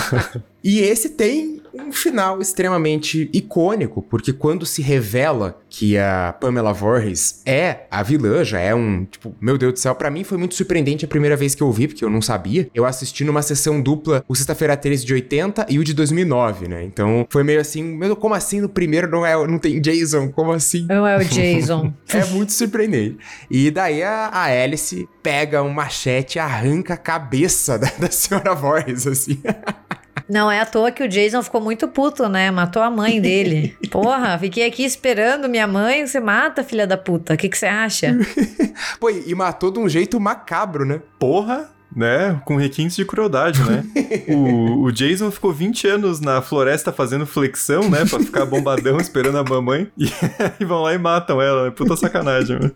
e 0.62 0.80
esse 0.80 1.10
tem 1.10 1.62
um 1.74 1.92
final 1.92 2.40
extremamente 2.40 3.28
icônico, 3.32 4.02
porque 4.02 4.32
quando 4.32 4.64
se 4.64 4.82
revela 4.82 5.58
que 5.68 5.98
a 5.98 6.34
Pamela 6.40 6.72
Voorhees 6.72 7.42
é 7.44 7.86
a 7.90 8.02
vilã, 8.02 8.44
já 8.44 8.60
é 8.60 8.74
um, 8.74 9.04
tipo, 9.04 9.34
meu 9.40 9.58
Deus 9.58 9.72
do 9.74 9.78
céu, 9.78 9.94
para 9.94 10.10
mim 10.10 10.24
foi 10.24 10.38
muito 10.38 10.54
surpreendente 10.54 11.04
a 11.04 11.08
primeira 11.08 11.36
vez 11.36 11.54
que 11.54 11.62
eu 11.62 11.72
vi, 11.72 11.88
porque 11.88 12.04
eu 12.04 12.10
não 12.10 12.22
sabia. 12.22 12.68
Eu 12.74 12.84
assisti 12.84 13.24
numa 13.24 13.42
sessão 13.42 13.80
dupla 13.80 14.24
o 14.28 14.34
Sexta-feira 14.34 14.76
13 14.76 15.04
de 15.04 15.14
80 15.14 15.66
e 15.68 15.78
o 15.78 15.84
de 15.84 15.94
2009, 15.94 16.68
né? 16.68 16.84
Então 16.84 17.26
foi 17.28 17.42
meio 17.42 17.60
assim, 17.60 17.82
meu, 17.82 18.14
como 18.14 18.34
assim 18.34 18.60
no 18.60 18.68
primeiro 18.68 19.10
não 19.10 19.26
é, 19.26 19.34
não 19.46 19.58
tem 19.58 19.80
Jason? 19.80 20.30
Como 20.30 20.52
assim? 20.52 20.86
Não 20.88 21.06
é 21.06 21.16
o 21.16 21.24
Jason. 21.24 21.92
é 22.12 22.24
muito 22.26 22.52
surpreendente. 22.52 23.18
E 23.50 23.70
daí 23.70 24.02
a, 24.02 24.28
a 24.28 24.44
Alice 24.44 25.08
pega 25.22 25.62
um 25.62 25.70
machete 25.70 26.36
e 26.36 26.38
arranca 26.38 26.94
a 26.94 26.98
cabeça 26.98 27.78
da, 27.78 27.90
da 27.98 28.10
senhora 28.10 28.54
Voorhees, 28.54 29.06
assim. 29.06 29.40
Não 30.28 30.50
é 30.50 30.60
à 30.60 30.66
toa 30.66 30.90
que 30.90 31.02
o 31.02 31.08
Jason 31.08 31.42
ficou 31.42 31.60
muito 31.60 31.86
puto, 31.86 32.28
né? 32.28 32.50
Matou 32.50 32.82
a 32.82 32.90
mãe 32.90 33.20
dele. 33.20 33.76
Porra, 33.90 34.38
fiquei 34.38 34.66
aqui 34.66 34.84
esperando 34.84 35.48
minha 35.48 35.66
mãe, 35.66 36.06
você 36.06 36.18
mata, 36.18 36.64
filha 36.64 36.86
da 36.86 36.96
puta. 36.96 37.34
O 37.34 37.36
que 37.36 37.54
você 37.54 37.66
acha? 37.66 38.16
Pô, 38.98 39.10
e 39.10 39.34
matou 39.34 39.70
de 39.70 39.78
um 39.78 39.88
jeito 39.88 40.18
macabro, 40.18 40.84
né? 40.84 41.00
Porra, 41.18 41.70
né? 41.94 42.40
Com 42.44 42.56
requintes 42.56 42.96
de 42.96 43.04
crueldade, 43.04 43.62
né? 43.62 43.84
o, 44.28 44.84
o, 44.84 44.92
Jason 44.92 45.30
ficou 45.30 45.52
20 45.52 45.86
anos 45.88 46.20
na 46.20 46.40
floresta 46.40 46.92
fazendo 46.92 47.26
flexão, 47.26 47.88
né? 47.90 48.04
Pra 48.04 48.18
ficar 48.18 48.46
bombadão 48.46 48.98
esperando 48.98 49.38
a 49.38 49.44
mamãe. 49.44 49.88
E, 49.96 50.06
e 50.58 50.64
vão 50.64 50.82
lá 50.82 50.94
e 50.94 50.98
matam 50.98 51.40
ela. 51.40 51.70
Puta 51.70 51.96
sacanagem, 51.96 52.58
mano. 52.58 52.74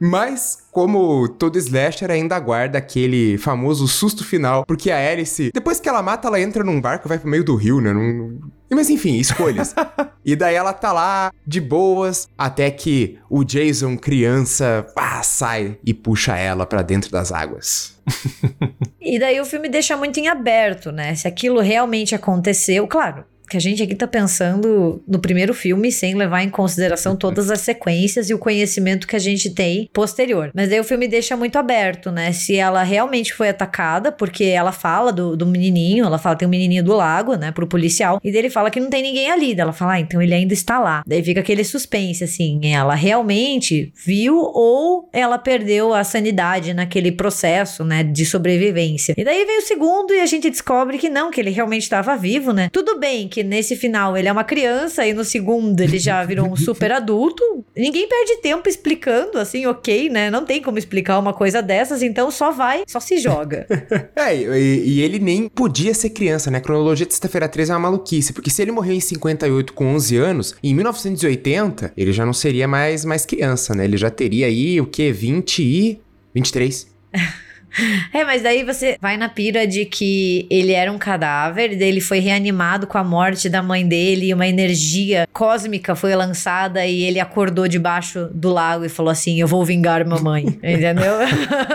Mas, 0.00 0.58
como 0.70 1.28
todo 1.28 1.58
slasher, 1.58 2.10
ainda 2.10 2.38
guarda 2.38 2.78
aquele 2.78 3.36
famoso 3.38 3.88
susto 3.88 4.24
final, 4.24 4.64
porque 4.64 4.90
a 4.90 5.10
Alice, 5.10 5.50
depois 5.52 5.80
que 5.80 5.88
ela 5.88 6.02
mata, 6.02 6.28
ela 6.28 6.40
entra 6.40 6.62
num 6.62 6.80
barco 6.80 7.06
e 7.06 7.08
vai 7.08 7.18
pro 7.18 7.28
meio 7.28 7.44
do 7.44 7.56
rio, 7.56 7.80
né? 7.80 7.92
Num... 7.92 8.38
Mas 8.70 8.90
enfim, 8.90 9.16
escolhas. 9.16 9.74
e 10.24 10.36
daí 10.36 10.54
ela 10.54 10.72
tá 10.72 10.92
lá, 10.92 11.32
de 11.46 11.60
boas, 11.60 12.28
até 12.36 12.70
que 12.70 13.18
o 13.28 13.42
Jason, 13.42 13.96
criança, 13.96 14.86
ah, 14.96 15.22
sai 15.22 15.78
e 15.84 15.92
puxa 15.92 16.36
ela 16.36 16.64
para 16.64 16.82
dentro 16.82 17.10
das 17.10 17.32
águas. 17.32 17.98
e 19.00 19.18
daí 19.18 19.40
o 19.40 19.44
filme 19.44 19.68
deixa 19.68 19.96
muito 19.96 20.20
em 20.20 20.28
aberto, 20.28 20.92
né? 20.92 21.14
Se 21.14 21.26
aquilo 21.26 21.60
realmente 21.60 22.14
aconteceu, 22.14 22.86
claro, 22.86 23.24
que 23.48 23.56
a 23.56 23.60
gente 23.60 23.82
aqui 23.82 23.94
tá 23.94 24.06
pensando 24.06 25.02
no 25.06 25.18
primeiro 25.18 25.54
filme 25.54 25.90
sem 25.90 26.14
levar 26.14 26.42
em 26.42 26.50
consideração 26.50 27.16
todas 27.16 27.50
as 27.50 27.60
sequências 27.60 28.30
e 28.30 28.34
o 28.34 28.38
conhecimento 28.38 29.06
que 29.06 29.16
a 29.16 29.18
gente 29.18 29.50
tem 29.50 29.88
posterior. 29.92 30.50
Mas 30.54 30.68
daí 30.68 30.80
o 30.80 30.84
filme 30.84 31.08
deixa 31.08 31.36
muito 31.36 31.58
aberto, 31.58 32.10
né? 32.10 32.32
Se 32.32 32.56
ela 32.56 32.82
realmente 32.82 33.32
foi 33.32 33.48
atacada, 33.48 34.12
porque 34.12 34.44
ela 34.44 34.72
fala 34.72 35.12
do, 35.12 35.36
do 35.36 35.46
menininho, 35.46 36.04
ela 36.04 36.18
fala 36.18 36.36
tem 36.36 36.46
um 36.46 36.50
menininho 36.50 36.84
do 36.84 36.94
lago, 36.94 37.34
né, 37.34 37.50
pro 37.50 37.66
policial, 37.66 38.20
e 38.22 38.30
dele 38.30 38.50
fala 38.50 38.70
que 38.70 38.80
não 38.80 38.90
tem 38.90 39.02
ninguém 39.02 39.30
ali. 39.30 39.54
Daí 39.54 39.62
ela 39.62 39.72
fala, 39.72 39.94
ah, 39.94 40.00
então 40.00 40.20
ele 40.22 40.34
ainda 40.34 40.54
está 40.54 40.78
lá. 40.78 41.02
Daí 41.06 41.22
fica 41.22 41.40
aquele 41.40 41.64
suspense, 41.64 42.24
assim, 42.24 42.60
ela 42.64 42.94
realmente 42.94 43.92
viu 44.04 44.36
ou 44.36 45.08
ela 45.12 45.38
perdeu 45.38 45.92
a 45.94 46.04
sanidade 46.04 46.74
naquele 46.74 47.12
processo, 47.12 47.84
né, 47.84 48.02
de 48.02 48.24
sobrevivência. 48.24 49.14
E 49.16 49.24
daí 49.24 49.44
vem 49.44 49.58
o 49.58 49.62
segundo 49.62 50.12
e 50.12 50.20
a 50.20 50.26
gente 50.26 50.50
descobre 50.50 50.98
que 50.98 51.08
não, 51.08 51.30
que 51.30 51.40
ele 51.40 51.50
realmente 51.50 51.82
estava 51.82 52.16
vivo, 52.16 52.52
né? 52.52 52.68
Tudo 52.72 52.98
bem 52.98 53.28
que 53.28 53.37
que 53.38 53.44
nesse 53.44 53.76
final 53.76 54.16
ele 54.16 54.26
é 54.26 54.32
uma 54.32 54.42
criança 54.42 55.06
e 55.06 55.14
no 55.14 55.22
segundo 55.22 55.80
ele 55.80 55.96
já 55.96 56.24
virou 56.24 56.50
um 56.50 56.56
super 56.56 56.90
adulto. 56.90 57.64
Ninguém 57.76 58.08
perde 58.08 58.38
tempo 58.42 58.68
explicando, 58.68 59.38
assim, 59.38 59.64
ok, 59.64 60.08
né? 60.08 60.28
Não 60.28 60.44
tem 60.44 60.60
como 60.60 60.76
explicar 60.76 61.20
uma 61.20 61.32
coisa 61.32 61.62
dessas, 61.62 62.02
então 62.02 62.32
só 62.32 62.50
vai, 62.50 62.82
só 62.88 62.98
se 62.98 63.18
joga. 63.18 63.64
é, 64.16 64.36
e, 64.36 64.88
e, 64.88 65.00
ele 65.02 65.20
nem 65.20 65.48
podia 65.48 65.94
ser 65.94 66.10
criança, 66.10 66.50
né? 66.50 66.58
A 66.58 66.60
cronologia 66.60 67.06
de 67.06 67.14
Sexta-feira 67.14 67.48
13 67.48 67.70
é 67.70 67.74
uma 67.74 67.90
maluquice, 67.90 68.32
porque 68.32 68.50
se 68.50 68.60
ele 68.60 68.72
morreu 68.72 68.94
em 68.94 69.00
58 69.00 69.72
com 69.72 69.94
11 69.94 70.16
anos, 70.16 70.54
em 70.60 70.74
1980 70.74 71.92
ele 71.96 72.12
já 72.12 72.26
não 72.26 72.32
seria 72.32 72.66
mais, 72.66 73.04
mais 73.04 73.24
criança, 73.24 73.72
né? 73.72 73.84
Ele 73.84 73.96
já 73.96 74.10
teria 74.10 74.46
aí 74.46 74.80
o 74.80 74.86
quê? 74.86 75.12
20 75.12 75.62
e 75.62 76.00
23. 76.34 76.88
É, 78.12 78.24
mas 78.24 78.42
daí 78.42 78.64
você 78.64 78.96
vai 79.00 79.16
na 79.16 79.28
pira 79.28 79.66
de 79.66 79.84
que 79.84 80.46
ele 80.50 80.72
era 80.72 80.90
um 80.90 80.98
cadáver, 80.98 81.76
daí 81.76 81.88
ele 81.88 82.00
foi 82.00 82.18
reanimado 82.18 82.86
com 82.86 82.98
a 82.98 83.04
morte 83.04 83.48
da 83.48 83.62
mãe 83.62 83.86
dele, 83.86 84.26
e 84.26 84.34
uma 84.34 84.46
energia 84.46 85.28
cósmica 85.32 85.94
foi 85.94 86.14
lançada 86.14 86.84
e 86.86 87.02
ele 87.02 87.20
acordou 87.20 87.68
debaixo 87.68 88.28
do 88.32 88.50
lago 88.50 88.84
e 88.84 88.88
falou 88.88 89.10
assim: 89.10 89.40
Eu 89.40 89.46
vou 89.46 89.64
vingar 89.64 90.04
mamãe. 90.06 90.46
Entendeu? 90.62 91.14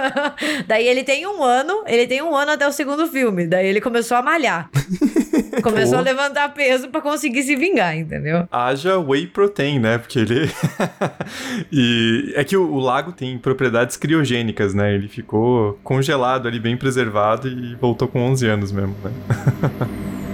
daí 0.68 0.88
ele 0.88 1.04
tem 1.04 1.26
um 1.28 1.44
ano, 1.44 1.84
ele 1.88 2.08
tem 2.08 2.22
um 2.22 2.36
ano 2.36 2.52
até 2.52 2.68
o 2.68 2.72
segundo 2.72 3.08
filme. 3.08 3.48
Daí 3.48 3.68
ele 3.68 3.82
começou 3.82 4.18
a 4.18 4.22
malhar. 4.22 4.70
Começou 5.64 5.98
a 5.98 6.02
levantar 6.02 6.54
peso 6.54 6.90
para 6.90 7.02
conseguir 7.02 7.44
se 7.44 7.56
vingar, 7.56 7.96
entendeu? 7.98 8.48
Haja 8.52 9.00
whey 9.00 9.28
protein, 9.28 9.80
né? 9.80 9.98
Porque 9.98 10.20
ele. 10.20 10.50
e 11.72 12.34
é 12.36 12.44
que 12.44 12.56
o, 12.56 12.72
o 12.72 12.80
lago 12.80 13.12
tem 13.12 13.38
propriedades 13.38 13.98
criogênicas, 13.98 14.74
né? 14.74 14.94
Ele 14.94 15.08
ficou 15.08 15.80
congelado 15.84 16.48
ali, 16.48 16.60
bem 16.60 16.78
preservado 16.78 17.48
e 17.48 17.76
voltou 17.76 18.08
com 18.08 18.20
11 18.20 18.48
anos 18.48 18.72
mesmo, 18.72 18.96
né? 19.04 19.12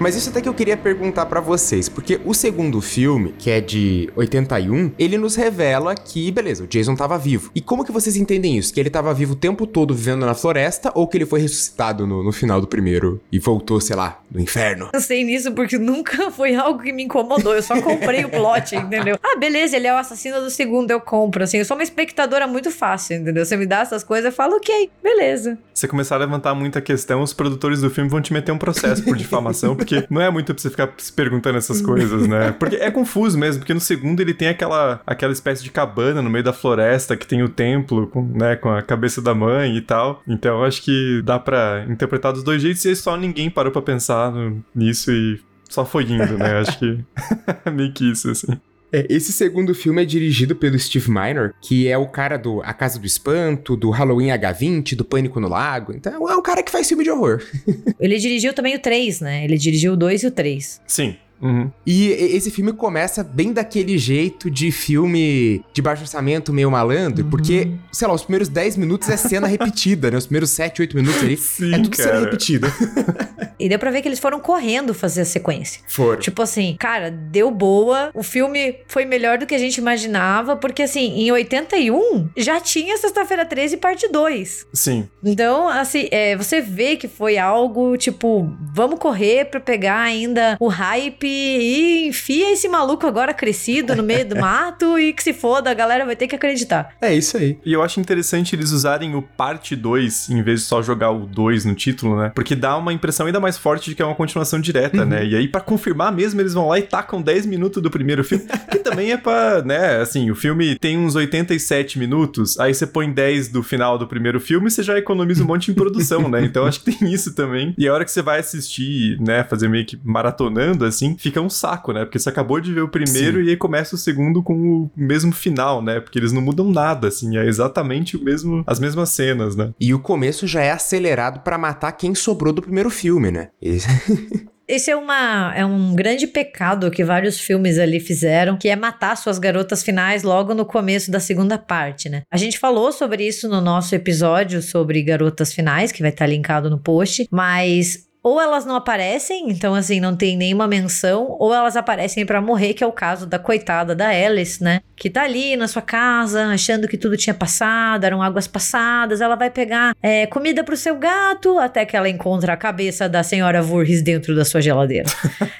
Mas 0.00 0.16
isso 0.16 0.30
até 0.30 0.40
que 0.40 0.48
eu 0.48 0.54
queria 0.54 0.78
perguntar 0.78 1.26
para 1.26 1.42
vocês, 1.42 1.86
porque 1.86 2.18
o 2.24 2.32
segundo 2.32 2.80
filme, 2.80 3.34
que 3.38 3.50
é 3.50 3.60
de 3.60 4.10
81, 4.16 4.92
ele 4.98 5.18
nos 5.18 5.36
revela 5.36 5.94
que, 5.94 6.30
beleza, 6.30 6.64
o 6.64 6.66
Jason 6.66 6.96
tava 6.96 7.18
vivo. 7.18 7.50
E 7.54 7.60
como 7.60 7.84
que 7.84 7.92
vocês 7.92 8.16
entendem 8.16 8.56
isso? 8.56 8.72
Que 8.72 8.80
ele 8.80 8.88
tava 8.88 9.12
vivo 9.12 9.34
o 9.34 9.36
tempo 9.36 9.66
todo 9.66 9.94
vivendo 9.94 10.24
na 10.24 10.34
floresta 10.34 10.90
ou 10.94 11.06
que 11.06 11.18
ele 11.18 11.26
foi 11.26 11.40
ressuscitado 11.40 12.06
no, 12.06 12.24
no 12.24 12.32
final 12.32 12.62
do 12.62 12.66
primeiro 12.66 13.20
e 13.30 13.38
voltou, 13.38 13.78
sei 13.78 13.94
lá, 13.94 14.22
do 14.30 14.40
inferno? 14.40 14.88
Eu 14.94 15.02
sei 15.02 15.22
nisso 15.22 15.52
porque 15.52 15.76
nunca 15.76 16.30
foi 16.32 16.54
algo 16.54 16.82
que 16.82 16.94
me 16.94 17.02
incomodou, 17.02 17.54
eu 17.54 17.62
só 17.62 17.78
comprei 17.82 18.24
o 18.24 18.30
plot, 18.30 18.74
entendeu? 18.74 19.18
Ah, 19.22 19.38
beleza, 19.38 19.76
ele 19.76 19.86
é 19.86 19.92
o 19.92 19.98
assassino 19.98 20.40
do 20.40 20.48
segundo, 20.48 20.90
eu 20.90 21.00
compro, 21.00 21.44
assim, 21.44 21.58
eu 21.58 21.64
sou 21.66 21.76
uma 21.76 21.82
espectadora 21.82 22.46
muito 22.46 22.70
fácil, 22.70 23.16
entendeu? 23.16 23.44
Você 23.44 23.54
me 23.54 23.66
dá 23.66 23.80
essas 23.80 24.02
coisas, 24.02 24.24
eu 24.24 24.32
falo, 24.32 24.56
ok, 24.56 24.90
beleza. 25.02 25.58
Você 25.74 25.86
começar 25.86 26.14
a 26.14 26.18
levantar 26.18 26.54
muita 26.54 26.80
questão, 26.80 27.22
os 27.22 27.34
produtores 27.34 27.82
do 27.82 27.90
filme 27.90 28.08
vão 28.08 28.22
te 28.22 28.32
meter 28.32 28.50
um 28.52 28.58
processo 28.58 29.02
por 29.04 29.14
difamação, 29.18 29.76
porque 29.76 29.89
porque 29.90 30.06
não 30.10 30.20
é 30.20 30.30
muito 30.30 30.54
pra 30.54 30.62
você 30.62 30.70
ficar 30.70 30.92
se 30.96 31.12
perguntando 31.12 31.58
essas 31.58 31.82
coisas, 31.82 32.26
né? 32.26 32.52
Porque 32.52 32.76
é 32.76 32.90
confuso 32.90 33.36
mesmo, 33.38 33.60
porque 33.60 33.74
no 33.74 33.80
segundo 33.80 34.20
ele 34.20 34.32
tem 34.32 34.48
aquela, 34.48 35.00
aquela 35.06 35.32
espécie 35.32 35.62
de 35.62 35.70
cabana 35.70 36.22
no 36.22 36.30
meio 36.30 36.44
da 36.44 36.52
floresta 36.52 37.16
que 37.16 37.26
tem 37.26 37.42
o 37.42 37.48
templo, 37.48 38.06
com, 38.06 38.22
né, 38.22 38.56
com 38.56 38.70
a 38.70 38.82
cabeça 38.82 39.20
da 39.20 39.34
mãe 39.34 39.76
e 39.76 39.80
tal. 39.80 40.22
Então 40.26 40.62
acho 40.64 40.82
que 40.82 41.20
dá 41.24 41.38
para 41.38 41.84
interpretar 41.88 42.32
dos 42.32 42.44
dois 42.44 42.62
jeitos 42.62 42.84
e 42.84 42.94
só 42.94 43.16
ninguém 43.16 43.50
parou 43.50 43.72
para 43.72 43.82
pensar 43.82 44.30
no, 44.30 44.62
nisso 44.74 45.10
e 45.10 45.40
só 45.68 45.84
foi 45.84 46.04
indo, 46.04 46.36
né? 46.36 46.60
Acho 46.60 46.78
que 46.78 46.98
é 47.64 47.70
meio 47.70 47.92
que 47.92 48.10
isso, 48.10 48.30
assim. 48.30 48.58
É, 48.92 49.06
esse 49.08 49.32
segundo 49.32 49.74
filme 49.74 50.02
é 50.02 50.04
dirigido 50.04 50.54
pelo 50.56 50.78
Steve 50.78 51.10
Miner, 51.10 51.54
que 51.60 51.88
é 51.88 51.96
o 51.96 52.06
cara 52.06 52.36
do 52.36 52.60
A 52.62 52.72
Casa 52.72 52.98
do 52.98 53.06
Espanto, 53.06 53.76
do 53.76 53.90
Halloween 53.90 54.28
H20, 54.28 54.96
do 54.96 55.04
Pânico 55.04 55.40
no 55.40 55.48
Lago. 55.48 55.92
Então 55.92 56.28
é 56.28 56.36
um 56.36 56.42
cara 56.42 56.62
que 56.62 56.70
faz 56.70 56.88
filme 56.88 57.04
de 57.04 57.10
horror. 57.10 57.42
Ele 58.00 58.18
dirigiu 58.18 58.52
também 58.52 58.74
o 58.74 58.80
3, 58.80 59.20
né? 59.20 59.44
Ele 59.44 59.56
dirigiu 59.56 59.92
o 59.92 59.96
2 59.96 60.24
e 60.24 60.26
o 60.26 60.30
3. 60.30 60.80
Sim. 60.86 61.16
Uhum. 61.40 61.70
E 61.86 62.08
esse 62.08 62.50
filme 62.50 62.72
começa 62.72 63.24
bem 63.24 63.52
daquele 63.52 63.96
jeito 63.96 64.50
de 64.50 64.70
filme 64.70 65.64
de 65.72 65.80
baixo 65.80 66.02
orçamento, 66.02 66.52
meio 66.52 66.70
malandro, 66.70 67.24
uhum. 67.24 67.30
porque, 67.30 67.70
sei 67.92 68.06
lá, 68.06 68.14
os 68.14 68.22
primeiros 68.22 68.48
10 68.48 68.76
minutos 68.76 69.08
é 69.08 69.16
cena 69.16 69.46
repetida, 69.48 70.10
né? 70.10 70.16
Os 70.16 70.26
primeiros 70.26 70.50
7, 70.50 70.82
8 70.82 70.96
minutos 70.96 71.22
ali 71.22 71.36
Sim, 71.36 71.74
é 71.74 71.78
tudo 71.78 71.96
cara. 71.96 72.08
cena 72.08 72.20
repetida. 72.20 72.72
e 73.58 73.68
deu 73.68 73.78
pra 73.78 73.90
ver 73.90 74.02
que 74.02 74.08
eles 74.08 74.18
foram 74.18 74.40
correndo 74.40 74.92
fazer 74.92 75.22
a 75.22 75.24
sequência. 75.24 75.82
Foram. 75.88 76.20
Tipo 76.20 76.42
assim, 76.42 76.76
cara, 76.78 77.10
deu 77.10 77.50
boa, 77.50 78.10
o 78.14 78.22
filme 78.22 78.76
foi 78.86 79.04
melhor 79.04 79.38
do 79.38 79.46
que 79.46 79.54
a 79.54 79.58
gente 79.58 79.78
imaginava, 79.78 80.56
porque 80.56 80.82
assim, 80.82 81.20
em 81.20 81.30
81 81.30 82.28
já 82.36 82.60
tinha 82.60 82.96
Sexta-feira 82.96 83.44
13 83.46 83.78
parte 83.78 84.08
2. 84.08 84.66
Sim. 84.72 85.08
Então, 85.24 85.68
assim, 85.68 86.08
é, 86.10 86.36
você 86.36 86.60
vê 86.60 86.96
que 86.96 87.08
foi 87.08 87.38
algo, 87.38 87.96
tipo, 87.96 88.52
vamos 88.74 88.98
correr 88.98 89.46
pra 89.46 89.60
pegar 89.60 90.00
ainda 90.00 90.56
o 90.60 90.68
hype 90.68 91.29
e 91.30 92.08
enfia 92.08 92.52
esse 92.52 92.68
maluco 92.68 93.06
agora 93.06 93.32
crescido 93.32 93.94
no 93.94 94.02
meio 94.02 94.26
do 94.26 94.36
mato 94.40 94.98
e 94.98 95.12
que 95.12 95.22
se 95.22 95.32
foda, 95.32 95.70
a 95.70 95.74
galera 95.74 96.04
vai 96.04 96.16
ter 96.16 96.26
que 96.26 96.36
acreditar. 96.36 96.94
É 97.00 97.14
isso 97.14 97.36
aí. 97.36 97.58
E 97.64 97.72
eu 97.72 97.82
acho 97.82 98.00
interessante 98.00 98.54
eles 98.54 98.72
usarem 98.72 99.14
o 99.14 99.22
parte 99.22 99.74
2 99.76 100.30
em 100.30 100.42
vez 100.42 100.60
de 100.60 100.66
só 100.66 100.82
jogar 100.82 101.10
o 101.10 101.26
2 101.26 101.64
no 101.64 101.74
título, 101.74 102.16
né? 102.16 102.32
Porque 102.34 102.54
dá 102.54 102.76
uma 102.76 102.92
impressão 102.92 103.26
ainda 103.26 103.40
mais 103.40 103.56
forte 103.56 103.90
de 103.90 103.96
que 103.96 104.02
é 104.02 104.04
uma 104.04 104.14
continuação 104.14 104.60
direta, 104.60 105.02
uhum. 105.02 105.06
né? 105.06 105.26
E 105.26 105.36
aí, 105.36 105.48
para 105.48 105.60
confirmar 105.60 106.12
mesmo, 106.12 106.40
eles 106.40 106.54
vão 106.54 106.68
lá 106.68 106.78
e 106.78 106.82
tacam 106.82 107.22
10 107.22 107.46
minutos 107.46 107.82
do 107.82 107.90
primeiro 107.90 108.24
filme, 108.24 108.44
que 108.70 108.78
também 108.78 109.12
é 109.12 109.16
pra, 109.16 109.62
né? 109.62 110.00
Assim, 110.00 110.30
o 110.30 110.34
filme 110.34 110.78
tem 110.78 110.98
uns 110.98 111.14
87 111.14 111.98
minutos, 111.98 112.58
aí 112.58 112.74
você 112.74 112.86
põe 112.86 113.10
10 113.10 113.48
do 113.48 113.62
final 113.62 113.98
do 113.98 114.06
primeiro 114.06 114.40
filme 114.40 114.68
e 114.68 114.70
você 114.70 114.82
já 114.82 114.98
economiza 114.98 115.42
um 115.42 115.46
monte 115.46 115.70
em 115.70 115.74
produção, 115.74 116.28
né? 116.28 116.40
Então 116.50 116.66
acho 116.66 116.82
que 116.82 116.90
tem 116.90 117.12
isso 117.12 117.32
também. 117.34 117.74
E 117.78 117.86
a 117.86 117.94
hora 117.94 118.04
que 118.04 118.10
você 118.10 118.22
vai 118.22 118.40
assistir, 118.40 119.20
né, 119.20 119.44
fazer 119.44 119.68
meio 119.68 119.86
que 119.86 119.98
maratonando, 120.02 120.84
assim, 120.84 121.16
fica 121.20 121.40
um 121.40 121.50
saco, 121.50 121.92
né? 121.92 122.04
Porque 122.04 122.18
você 122.18 122.28
acabou 122.28 122.60
de 122.60 122.72
ver 122.72 122.80
o 122.80 122.88
primeiro 122.88 123.38
Sim. 123.38 123.46
e 123.46 123.50
aí 123.50 123.56
começa 123.56 123.94
o 123.94 123.98
segundo 123.98 124.42
com 124.42 124.54
o 124.54 124.90
mesmo 124.96 125.32
final, 125.32 125.82
né? 125.82 126.00
Porque 126.00 126.18
eles 126.18 126.32
não 126.32 126.40
mudam 126.40 126.70
nada, 126.70 127.08
assim, 127.08 127.36
é 127.36 127.46
exatamente 127.46 128.16
o 128.16 128.24
mesmo, 128.24 128.64
as 128.66 128.80
mesmas 128.80 129.10
cenas, 129.10 129.54
né? 129.54 129.72
E 129.78 129.92
o 129.92 130.00
começo 130.00 130.46
já 130.46 130.62
é 130.62 130.70
acelerado 130.70 131.40
para 131.40 131.58
matar 131.58 131.92
quem 131.92 132.14
sobrou 132.14 132.52
do 132.52 132.62
primeiro 132.62 132.88
filme, 132.88 133.30
né? 133.30 133.50
Esse 134.70 134.88
é, 134.88 134.94
uma, 134.94 135.52
é 135.56 135.66
um 135.66 135.96
grande 135.96 136.28
pecado 136.28 136.92
que 136.92 137.02
vários 137.02 137.40
filmes 137.40 137.76
ali 137.76 137.98
fizeram, 137.98 138.56
que 138.56 138.68
é 138.68 138.76
matar 138.76 139.16
suas 139.16 139.36
garotas 139.36 139.82
finais 139.82 140.22
logo 140.22 140.54
no 140.54 140.64
começo 140.64 141.10
da 141.10 141.18
segunda 141.18 141.58
parte, 141.58 142.08
né? 142.08 142.22
A 142.30 142.36
gente 142.36 142.56
falou 142.56 142.92
sobre 142.92 143.26
isso 143.26 143.48
no 143.48 143.60
nosso 143.60 143.96
episódio 143.96 144.62
sobre 144.62 145.02
garotas 145.02 145.52
finais, 145.52 145.90
que 145.90 146.02
vai 146.02 146.12
estar 146.12 146.26
linkado 146.26 146.70
no 146.70 146.78
post, 146.78 147.26
mas 147.32 148.08
ou 148.22 148.40
elas 148.40 148.66
não 148.66 148.76
aparecem, 148.76 149.50
então 149.50 149.74
assim, 149.74 150.00
não 150.00 150.14
tem 150.14 150.36
nenhuma 150.36 150.66
menção, 150.66 151.36
ou 151.38 151.54
elas 151.54 151.76
aparecem 151.76 152.26
para 152.26 152.40
morrer, 152.40 152.74
que 152.74 152.84
é 152.84 152.86
o 152.86 152.92
caso 152.92 153.26
da 153.26 153.38
coitada 153.38 153.94
da 153.94 154.08
Alice, 154.08 154.62
né? 154.62 154.80
Que 154.94 155.08
tá 155.08 155.22
ali 155.22 155.56
na 155.56 155.66
sua 155.66 155.80
casa, 155.80 156.46
achando 156.46 156.86
que 156.86 156.98
tudo 156.98 157.16
tinha 157.16 157.32
passado, 157.32 158.04
eram 158.04 158.22
águas 158.22 158.46
passadas, 158.46 159.20
ela 159.20 159.36
vai 159.36 159.50
pegar 159.50 159.96
é, 160.02 160.26
comida 160.26 160.62
pro 160.62 160.76
seu 160.76 160.96
gato, 160.96 161.58
até 161.58 161.86
que 161.86 161.96
ela 161.96 162.08
encontra 162.08 162.52
a 162.52 162.56
cabeça 162.56 163.08
da 163.08 163.22
senhora 163.22 163.62
Voorhees 163.62 164.02
dentro 164.02 164.36
da 164.36 164.44
sua 164.44 164.60
geladeira. 164.60 165.08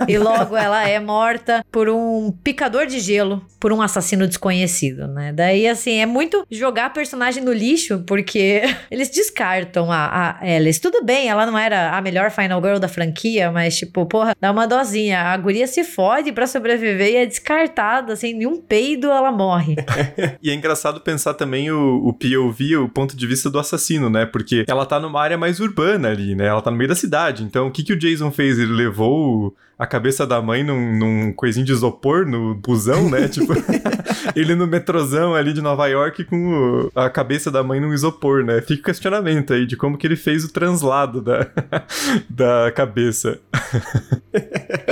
e 0.07 0.19
logo 0.19 0.57
ela 0.57 0.87
é 0.87 1.01
morta 1.01 1.65
por 1.73 1.89
um 1.89 2.31
picador 2.31 2.87
de 2.87 3.01
gelo, 3.01 3.43
por 3.59 3.73
um 3.73 3.81
assassino 3.81 4.27
desconhecido, 4.27 5.09
né? 5.09 5.33
Daí, 5.33 5.67
assim, 5.67 5.99
é 5.99 6.07
muito 6.07 6.45
jogar 6.51 6.87
a 6.87 6.91
personagem 6.91 7.43
no 7.43 7.53
lixo, 7.53 8.05
porque 8.07 8.63
eles 8.91 9.09
descartam 9.09 9.91
a, 9.91 10.37
a 10.41 10.57
Alice. 10.57 10.81
Tudo 10.81 11.03
bem, 11.03 11.29
ela 11.29 11.47
não 11.47 11.57
era 11.57 11.97
a 11.97 12.03
melhor 12.03 12.31
Final 12.31 12.50
Final 12.51 12.63
Girl 12.63 12.79
da 12.79 12.89
franquia, 12.89 13.53
mas, 13.53 13.77
tipo, 13.77 14.05
porra, 14.07 14.35
dá 14.41 14.51
uma 14.51 14.67
dosinha. 14.67 15.21
A 15.21 15.37
guria 15.37 15.67
se 15.67 15.85
fode 15.85 16.33
para 16.33 16.47
sobreviver 16.47 17.13
e 17.13 17.17
é 17.17 17.27
descartada, 17.27 18.17
sem 18.17 18.35
nenhum 18.35 18.61
peido, 18.61 19.07
ela 19.09 19.31
morre. 19.31 19.77
e 20.43 20.51
é 20.51 20.55
engraçado 20.55 21.01
pensar 21.01 21.35
também 21.35 21.71
o, 21.71 22.05
o 22.05 22.13
POV, 22.13 22.77
o 22.77 22.89
ponto 22.89 23.17
de 23.17 23.27
vista 23.27 23.49
do 23.49 23.59
assassino, 23.59 24.11
né? 24.11 24.27
Porque 24.27 24.65
ela 24.69 24.85
tá 24.85 24.99
numa 24.99 25.23
área 25.23 25.39
mais 25.39 25.61
urbana 25.61 26.09
ali, 26.09 26.35
né? 26.35 26.47
Ela 26.47 26.61
tá 26.61 26.71
no 26.71 26.77
meio 26.77 26.89
da 26.89 26.97
cidade. 26.97 27.45
Então, 27.45 27.69
o 27.69 27.71
que, 27.71 27.85
que 27.85 27.93
o 27.93 27.99
Jason 27.99 28.33
fez? 28.33 28.59
Ele 28.59 28.73
levou 28.73 29.55
a 29.81 29.87
cabeça 29.87 30.27
da 30.27 30.43
mãe 30.43 30.63
num, 30.63 30.95
num 30.95 31.33
coisinho 31.33 31.65
de 31.65 31.73
isopor 31.73 32.27
no 32.27 32.55
busão, 32.55 33.09
né? 33.09 33.27
tipo, 33.33 33.51
ele 34.37 34.55
no 34.55 34.67
metrozão 34.67 35.35
ali 35.35 35.55
de 35.55 35.63
Nova 35.63 35.87
York 35.87 36.25
com 36.25 36.53
o, 36.53 36.93
a 36.95 37.09
cabeça 37.09 37.51
da 37.51 37.63
mãe 37.63 37.81
num 37.81 37.95
isopor, 37.95 38.45
né? 38.45 38.61
Fica 38.61 38.83
o 38.83 38.85
questionamento 38.85 39.55
aí 39.55 39.65
de 39.65 39.79
como 39.79 39.97
que 39.97 40.07
ele 40.07 40.17
fez 40.17 40.45
o 40.45 40.53
translado 40.53 41.23
da, 41.23 41.47
da 42.29 42.71
cabeça. 42.73 43.41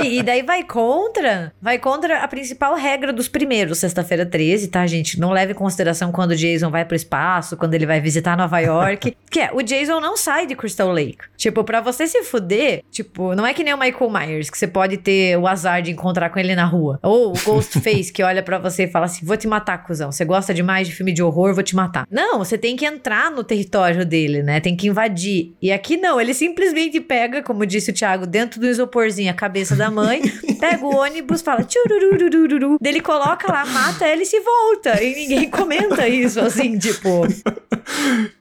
e, 0.03 0.17
e, 0.17 0.23
daí 0.23 0.41
vai 0.41 0.63
contra, 0.63 1.53
vai 1.61 1.77
contra 1.77 2.23
a 2.23 2.27
principal 2.27 2.73
regra 2.73 3.13
dos 3.13 3.27
primeiros, 3.27 3.77
sexta-feira 3.77 4.25
13, 4.25 4.69
tá, 4.69 4.87
gente? 4.87 5.19
Não 5.19 5.29
leve 5.29 5.51
em 5.51 5.55
consideração 5.55 6.11
quando 6.11 6.31
o 6.31 6.35
Jason 6.35 6.71
vai 6.71 6.83
pro 6.83 6.95
espaço, 6.95 7.55
quando 7.55 7.75
ele 7.75 7.85
vai 7.85 8.01
visitar 8.01 8.35
Nova 8.35 8.59
York, 8.59 9.15
que 9.29 9.39
é, 9.39 9.51
o 9.53 9.61
Jason 9.61 9.99
não 9.99 10.17
sai 10.17 10.47
de 10.47 10.55
Crystal 10.55 10.91
Lake. 10.91 11.19
Tipo, 11.37 11.63
para 11.63 11.79
você 11.79 12.07
se 12.07 12.23
fuder, 12.23 12.83
tipo, 12.89 13.35
não 13.35 13.45
é 13.45 13.53
que 13.53 13.63
nem 13.63 13.75
o 13.75 13.77
Michael 13.77 14.09
Myers, 14.09 14.49
que 14.49 14.57
você 14.57 14.67
pode 14.67 14.78
pode 14.79 14.95
ter 14.95 15.37
o 15.37 15.45
azar 15.45 15.81
de 15.81 15.91
encontrar 15.91 16.29
com 16.29 16.39
ele 16.39 16.55
na 16.55 16.63
rua. 16.63 17.01
Ou 17.03 17.31
o 17.31 17.33
Ghostface 17.33 18.13
que 18.13 18.23
olha 18.23 18.41
para 18.41 18.57
você 18.57 18.83
e 18.83 18.87
fala 18.87 19.07
assim: 19.07 19.25
vou 19.25 19.35
te 19.35 19.45
matar, 19.45 19.83
cuzão. 19.83 20.09
Você 20.09 20.23
gosta 20.23 20.53
demais 20.53 20.87
de 20.87 20.95
filme 20.95 21.11
de 21.11 21.21
horror, 21.21 21.53
vou 21.53 21.61
te 21.61 21.75
matar. 21.75 22.07
Não, 22.09 22.37
você 22.37 22.57
tem 22.57 22.77
que 22.77 22.85
entrar 22.85 23.29
no 23.29 23.43
território 23.43 24.05
dele, 24.05 24.41
né? 24.41 24.61
Tem 24.61 24.77
que 24.77 24.87
invadir. 24.87 25.53
E 25.61 25.69
aqui 25.69 25.97
não, 25.97 26.21
ele 26.21 26.33
simplesmente 26.33 27.01
pega, 27.01 27.43
como 27.43 27.65
disse 27.65 27.91
o 27.91 27.93
Thiago, 27.93 28.25
dentro 28.25 28.61
do 28.61 28.67
isoporzinho 28.67 29.29
a 29.29 29.33
cabeça 29.33 29.75
da 29.75 29.91
mãe, 29.91 30.21
pega 30.61 30.85
o 30.85 30.95
ônibus, 30.95 31.41
fala 31.41 31.61
tchurururururu. 31.61 32.77
Ele 32.81 33.01
coloca 33.01 33.51
lá, 33.51 33.65
mata 33.65 34.05
ela 34.05 34.21
e 34.21 34.25
se 34.25 34.39
volta. 34.39 35.03
E 35.03 35.13
ninguém 35.13 35.49
comenta 35.49 36.07
isso, 36.07 36.39
assim, 36.39 36.77
tipo. 36.77 37.27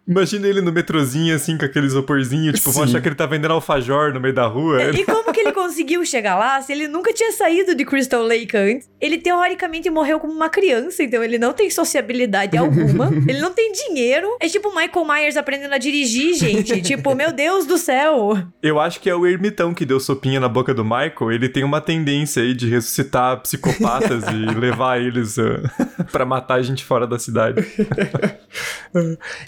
Imagina 0.07 0.47
ele 0.47 0.61
no 0.61 0.73
metrozinho, 0.73 1.35
assim, 1.35 1.59
com 1.59 1.65
aquele 1.65 1.87
isoporzinho, 1.87 2.53
tipo, 2.53 2.71
Sim. 2.71 2.75
vão 2.75 2.85
achar 2.85 3.01
que 3.01 3.09
ele 3.09 3.15
tá 3.15 3.27
vendendo 3.27 3.53
alfajor 3.53 4.13
no 4.15 4.21
meio 4.21 4.35
da 4.35 4.47
rua. 4.47 4.91
E 4.91 5.05
como 5.05 5.33
que 5.33 5.41
ele 5.41 5.53
conseguiu 5.53 6.05
chegar 6.05 6.28
lá 6.35 6.61
se 6.61 6.73
ele 6.73 6.89
nunca 6.89 7.13
tinha 7.13 7.33
saído 7.33 7.75
de 7.75 7.85
Crystal 7.85 8.23
Lake 8.23 8.57
antes? 8.57 8.89
Ele 9.01 9.19
teoricamente 9.19 9.89
morreu 9.91 10.19
como 10.19 10.33
uma 10.33 10.49
criança, 10.49 11.03
então 11.03 11.23
ele 11.23 11.39
não 11.39 11.53
tem 11.53 11.71
sociabilidade 11.71 12.57
alguma, 12.57 13.11
ele 13.29 13.41
não 13.41 13.53
tem 13.53 13.73
dinheiro. 13.73 14.37
É 14.41 14.49
tipo 14.49 14.75
Michael 14.75 15.07
Myers 15.07 15.37
aprendendo 15.37 15.75
a 15.75 15.79
dirigir, 15.79 16.35
gente. 16.35 16.81
tipo, 16.83 17.15
meu 17.15 17.33
Deus 17.33 17.67
do 17.67 17.79
céu. 17.79 18.37
Eu 18.63 18.81
acho 18.81 19.01
que 19.01 19.09
é 19.09 19.15
o 19.15 19.27
ermitão 19.27 19.73
que 19.73 19.85
deu 19.85 20.01
sopinha 20.01 20.41
na 20.41 20.49
boca 20.49 20.75
do 20.75 20.85
Michael. 20.85 21.33
Ele 21.33 21.49
tem 21.49 21.65
uma 21.65 21.81
tendência 21.81 22.43
aí 22.43 22.55
de 22.55 22.69
ressuscitar 22.69 23.41
psicopatas 23.41 24.25
e 24.33 24.59
levar 24.59 25.01
eles 25.01 25.37
uh, 25.39 25.63
para 26.11 26.25
matar 26.25 26.55
a 26.55 26.63
gente 26.63 26.85
fora 26.85 27.07
da 27.07 27.19
cidade. 27.19 27.65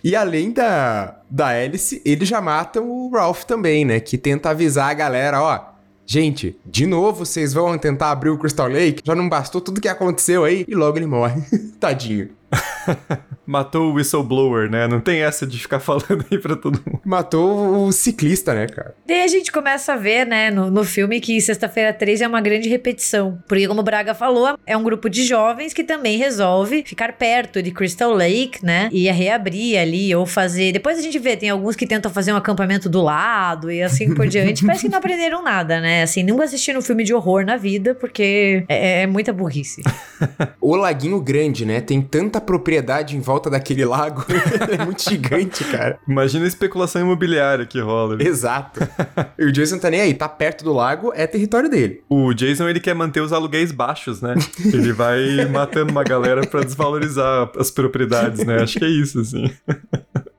e 0.05 0.15
além 0.15 0.53
da, 0.53 1.21
da 1.31 1.49
Alice, 1.49 2.01
eles 2.05 2.29
já 2.29 2.41
matam 2.41 2.89
o 2.89 3.11
Ralph 3.11 3.45
também, 3.45 3.85
né? 3.85 4.01
Que 4.01 4.17
tenta 4.17 4.51
avisar 4.51 4.91
a 4.91 4.95
galera, 4.95 5.43
ó. 5.43 5.70
Gente, 6.13 6.59
de 6.67 6.89
novo 6.89 7.25
vocês 7.25 7.53
vão 7.53 7.79
tentar 7.79 8.11
abrir 8.11 8.31
o 8.31 8.37
Crystal 8.37 8.67
Lake? 8.67 9.01
Já 9.05 9.15
não 9.15 9.29
bastou 9.29 9.61
tudo 9.61 9.81
que 9.81 9.87
aconteceu 9.87 10.43
aí? 10.43 10.65
E 10.67 10.75
logo 10.75 10.99
ele 10.99 11.07
morre. 11.07 11.41
Tadinho. 11.79 12.31
Matou 13.51 13.91
o 13.91 13.95
whistleblower, 13.95 14.71
né? 14.71 14.87
Não 14.87 15.01
tem 15.01 15.23
essa 15.23 15.45
de 15.45 15.59
ficar 15.59 15.81
falando 15.81 16.25
aí 16.31 16.39
pra 16.39 16.55
todo 16.55 16.81
mundo. 16.87 17.01
Matou 17.05 17.89
o 17.89 17.93
ciclista, 17.93 18.55
né, 18.55 18.69
cara? 18.69 18.95
Daí 19.05 19.23
a 19.23 19.27
gente 19.27 19.51
começa 19.51 19.95
a 19.95 19.97
ver, 19.97 20.25
né, 20.25 20.53
no, 20.53 20.71
no 20.71 20.85
filme 20.85 21.21
que 21.21 21.41
Sexta-feira 21.41 21.93
3 21.93 22.21
é 22.21 22.29
uma 22.29 22.41
grande 22.41 22.69
repetição. 22.69 23.43
Porque, 23.49 23.67
como 23.67 23.81
o 23.81 23.83
Braga 23.83 24.15
falou, 24.15 24.57
é 24.65 24.77
um 24.77 24.85
grupo 24.85 25.11
de 25.11 25.25
jovens 25.25 25.73
que 25.73 25.83
também 25.83 26.17
resolve 26.17 26.85
ficar 26.87 27.15
perto 27.15 27.61
de 27.61 27.73
Crystal 27.73 28.13
Lake, 28.13 28.65
né? 28.65 28.89
E 28.93 29.11
reabrir 29.11 29.79
ali, 29.79 30.15
ou 30.15 30.25
fazer. 30.25 30.71
Depois 30.71 30.97
a 30.97 31.03
gente 31.03 31.19
vê, 31.19 31.37
tem 31.37 31.51
alguns 31.51 31.75
que 31.75 31.89
tentam 31.89 32.11
fazer 32.11 32.33
um 32.33 32.37
acampamento 32.37 32.89
do 32.89 33.03
lado 33.03 33.71
e 33.71 33.83
assim 33.83 34.15
por 34.15 34.27
diante. 34.29 34.65
Parece 34.65 34.85
que 34.85 34.91
não 34.91 34.99
aprenderam 34.99 35.43
nada, 35.43 35.81
né? 35.81 36.03
Assim, 36.05 36.23
nunca 36.23 36.45
assistiram 36.45 36.79
um 36.79 36.83
filme 36.83 37.03
de 37.03 37.13
horror 37.13 37.45
na 37.45 37.57
vida, 37.57 37.97
porque 37.97 38.65
é, 38.69 39.03
é 39.03 39.07
muita 39.09 39.33
burrice. 39.33 39.83
o 40.61 40.77
Laguinho 40.77 41.21
Grande, 41.21 41.67
né? 41.67 41.81
Tem 41.81 42.01
tanta 42.01 42.41
propriedade 42.41 43.17
em 43.17 43.21
volta 43.21 43.40
daquele 43.49 43.85
lago. 43.85 44.25
é 44.71 44.85
muito 44.85 45.03
gigante, 45.03 45.65
cara. 45.65 45.99
Imagina 46.07 46.45
a 46.45 46.49
especulação 46.49 47.01
imobiliária 47.01 47.65
que 47.65 47.81
rola. 47.81 48.21
Exato. 48.21 48.81
e 49.39 49.45
o 49.45 49.53
Jason 49.53 49.79
tá 49.79 49.89
nem 49.89 50.01
aí, 50.01 50.15
tá 50.15 50.29
perto 50.29 50.65
do 50.65 50.73
lago, 50.73 51.13
é 51.15 51.27
território 51.27 51.71
dele. 51.71 52.03
O 52.09 52.35
Jason, 52.35 52.69
ele 52.69 52.81
quer 52.81 52.95
manter 52.95 53.21
os 53.21 53.33
aluguéis 53.33 53.73
baixos, 53.73 54.21
né? 54.21 54.35
ele 54.65 54.93
vai 54.93 55.47
matando 55.47 55.93
uma 55.93 56.05
galera 56.05 56.47
para 56.47 56.63
desvalorizar 56.63 57.51
as 57.57 57.71
propriedades, 57.71 58.45
né? 58.45 58.63
Acho 58.63 58.79
que 58.79 58.85
é 58.85 58.89
isso, 58.89 59.21
assim. 59.21 59.51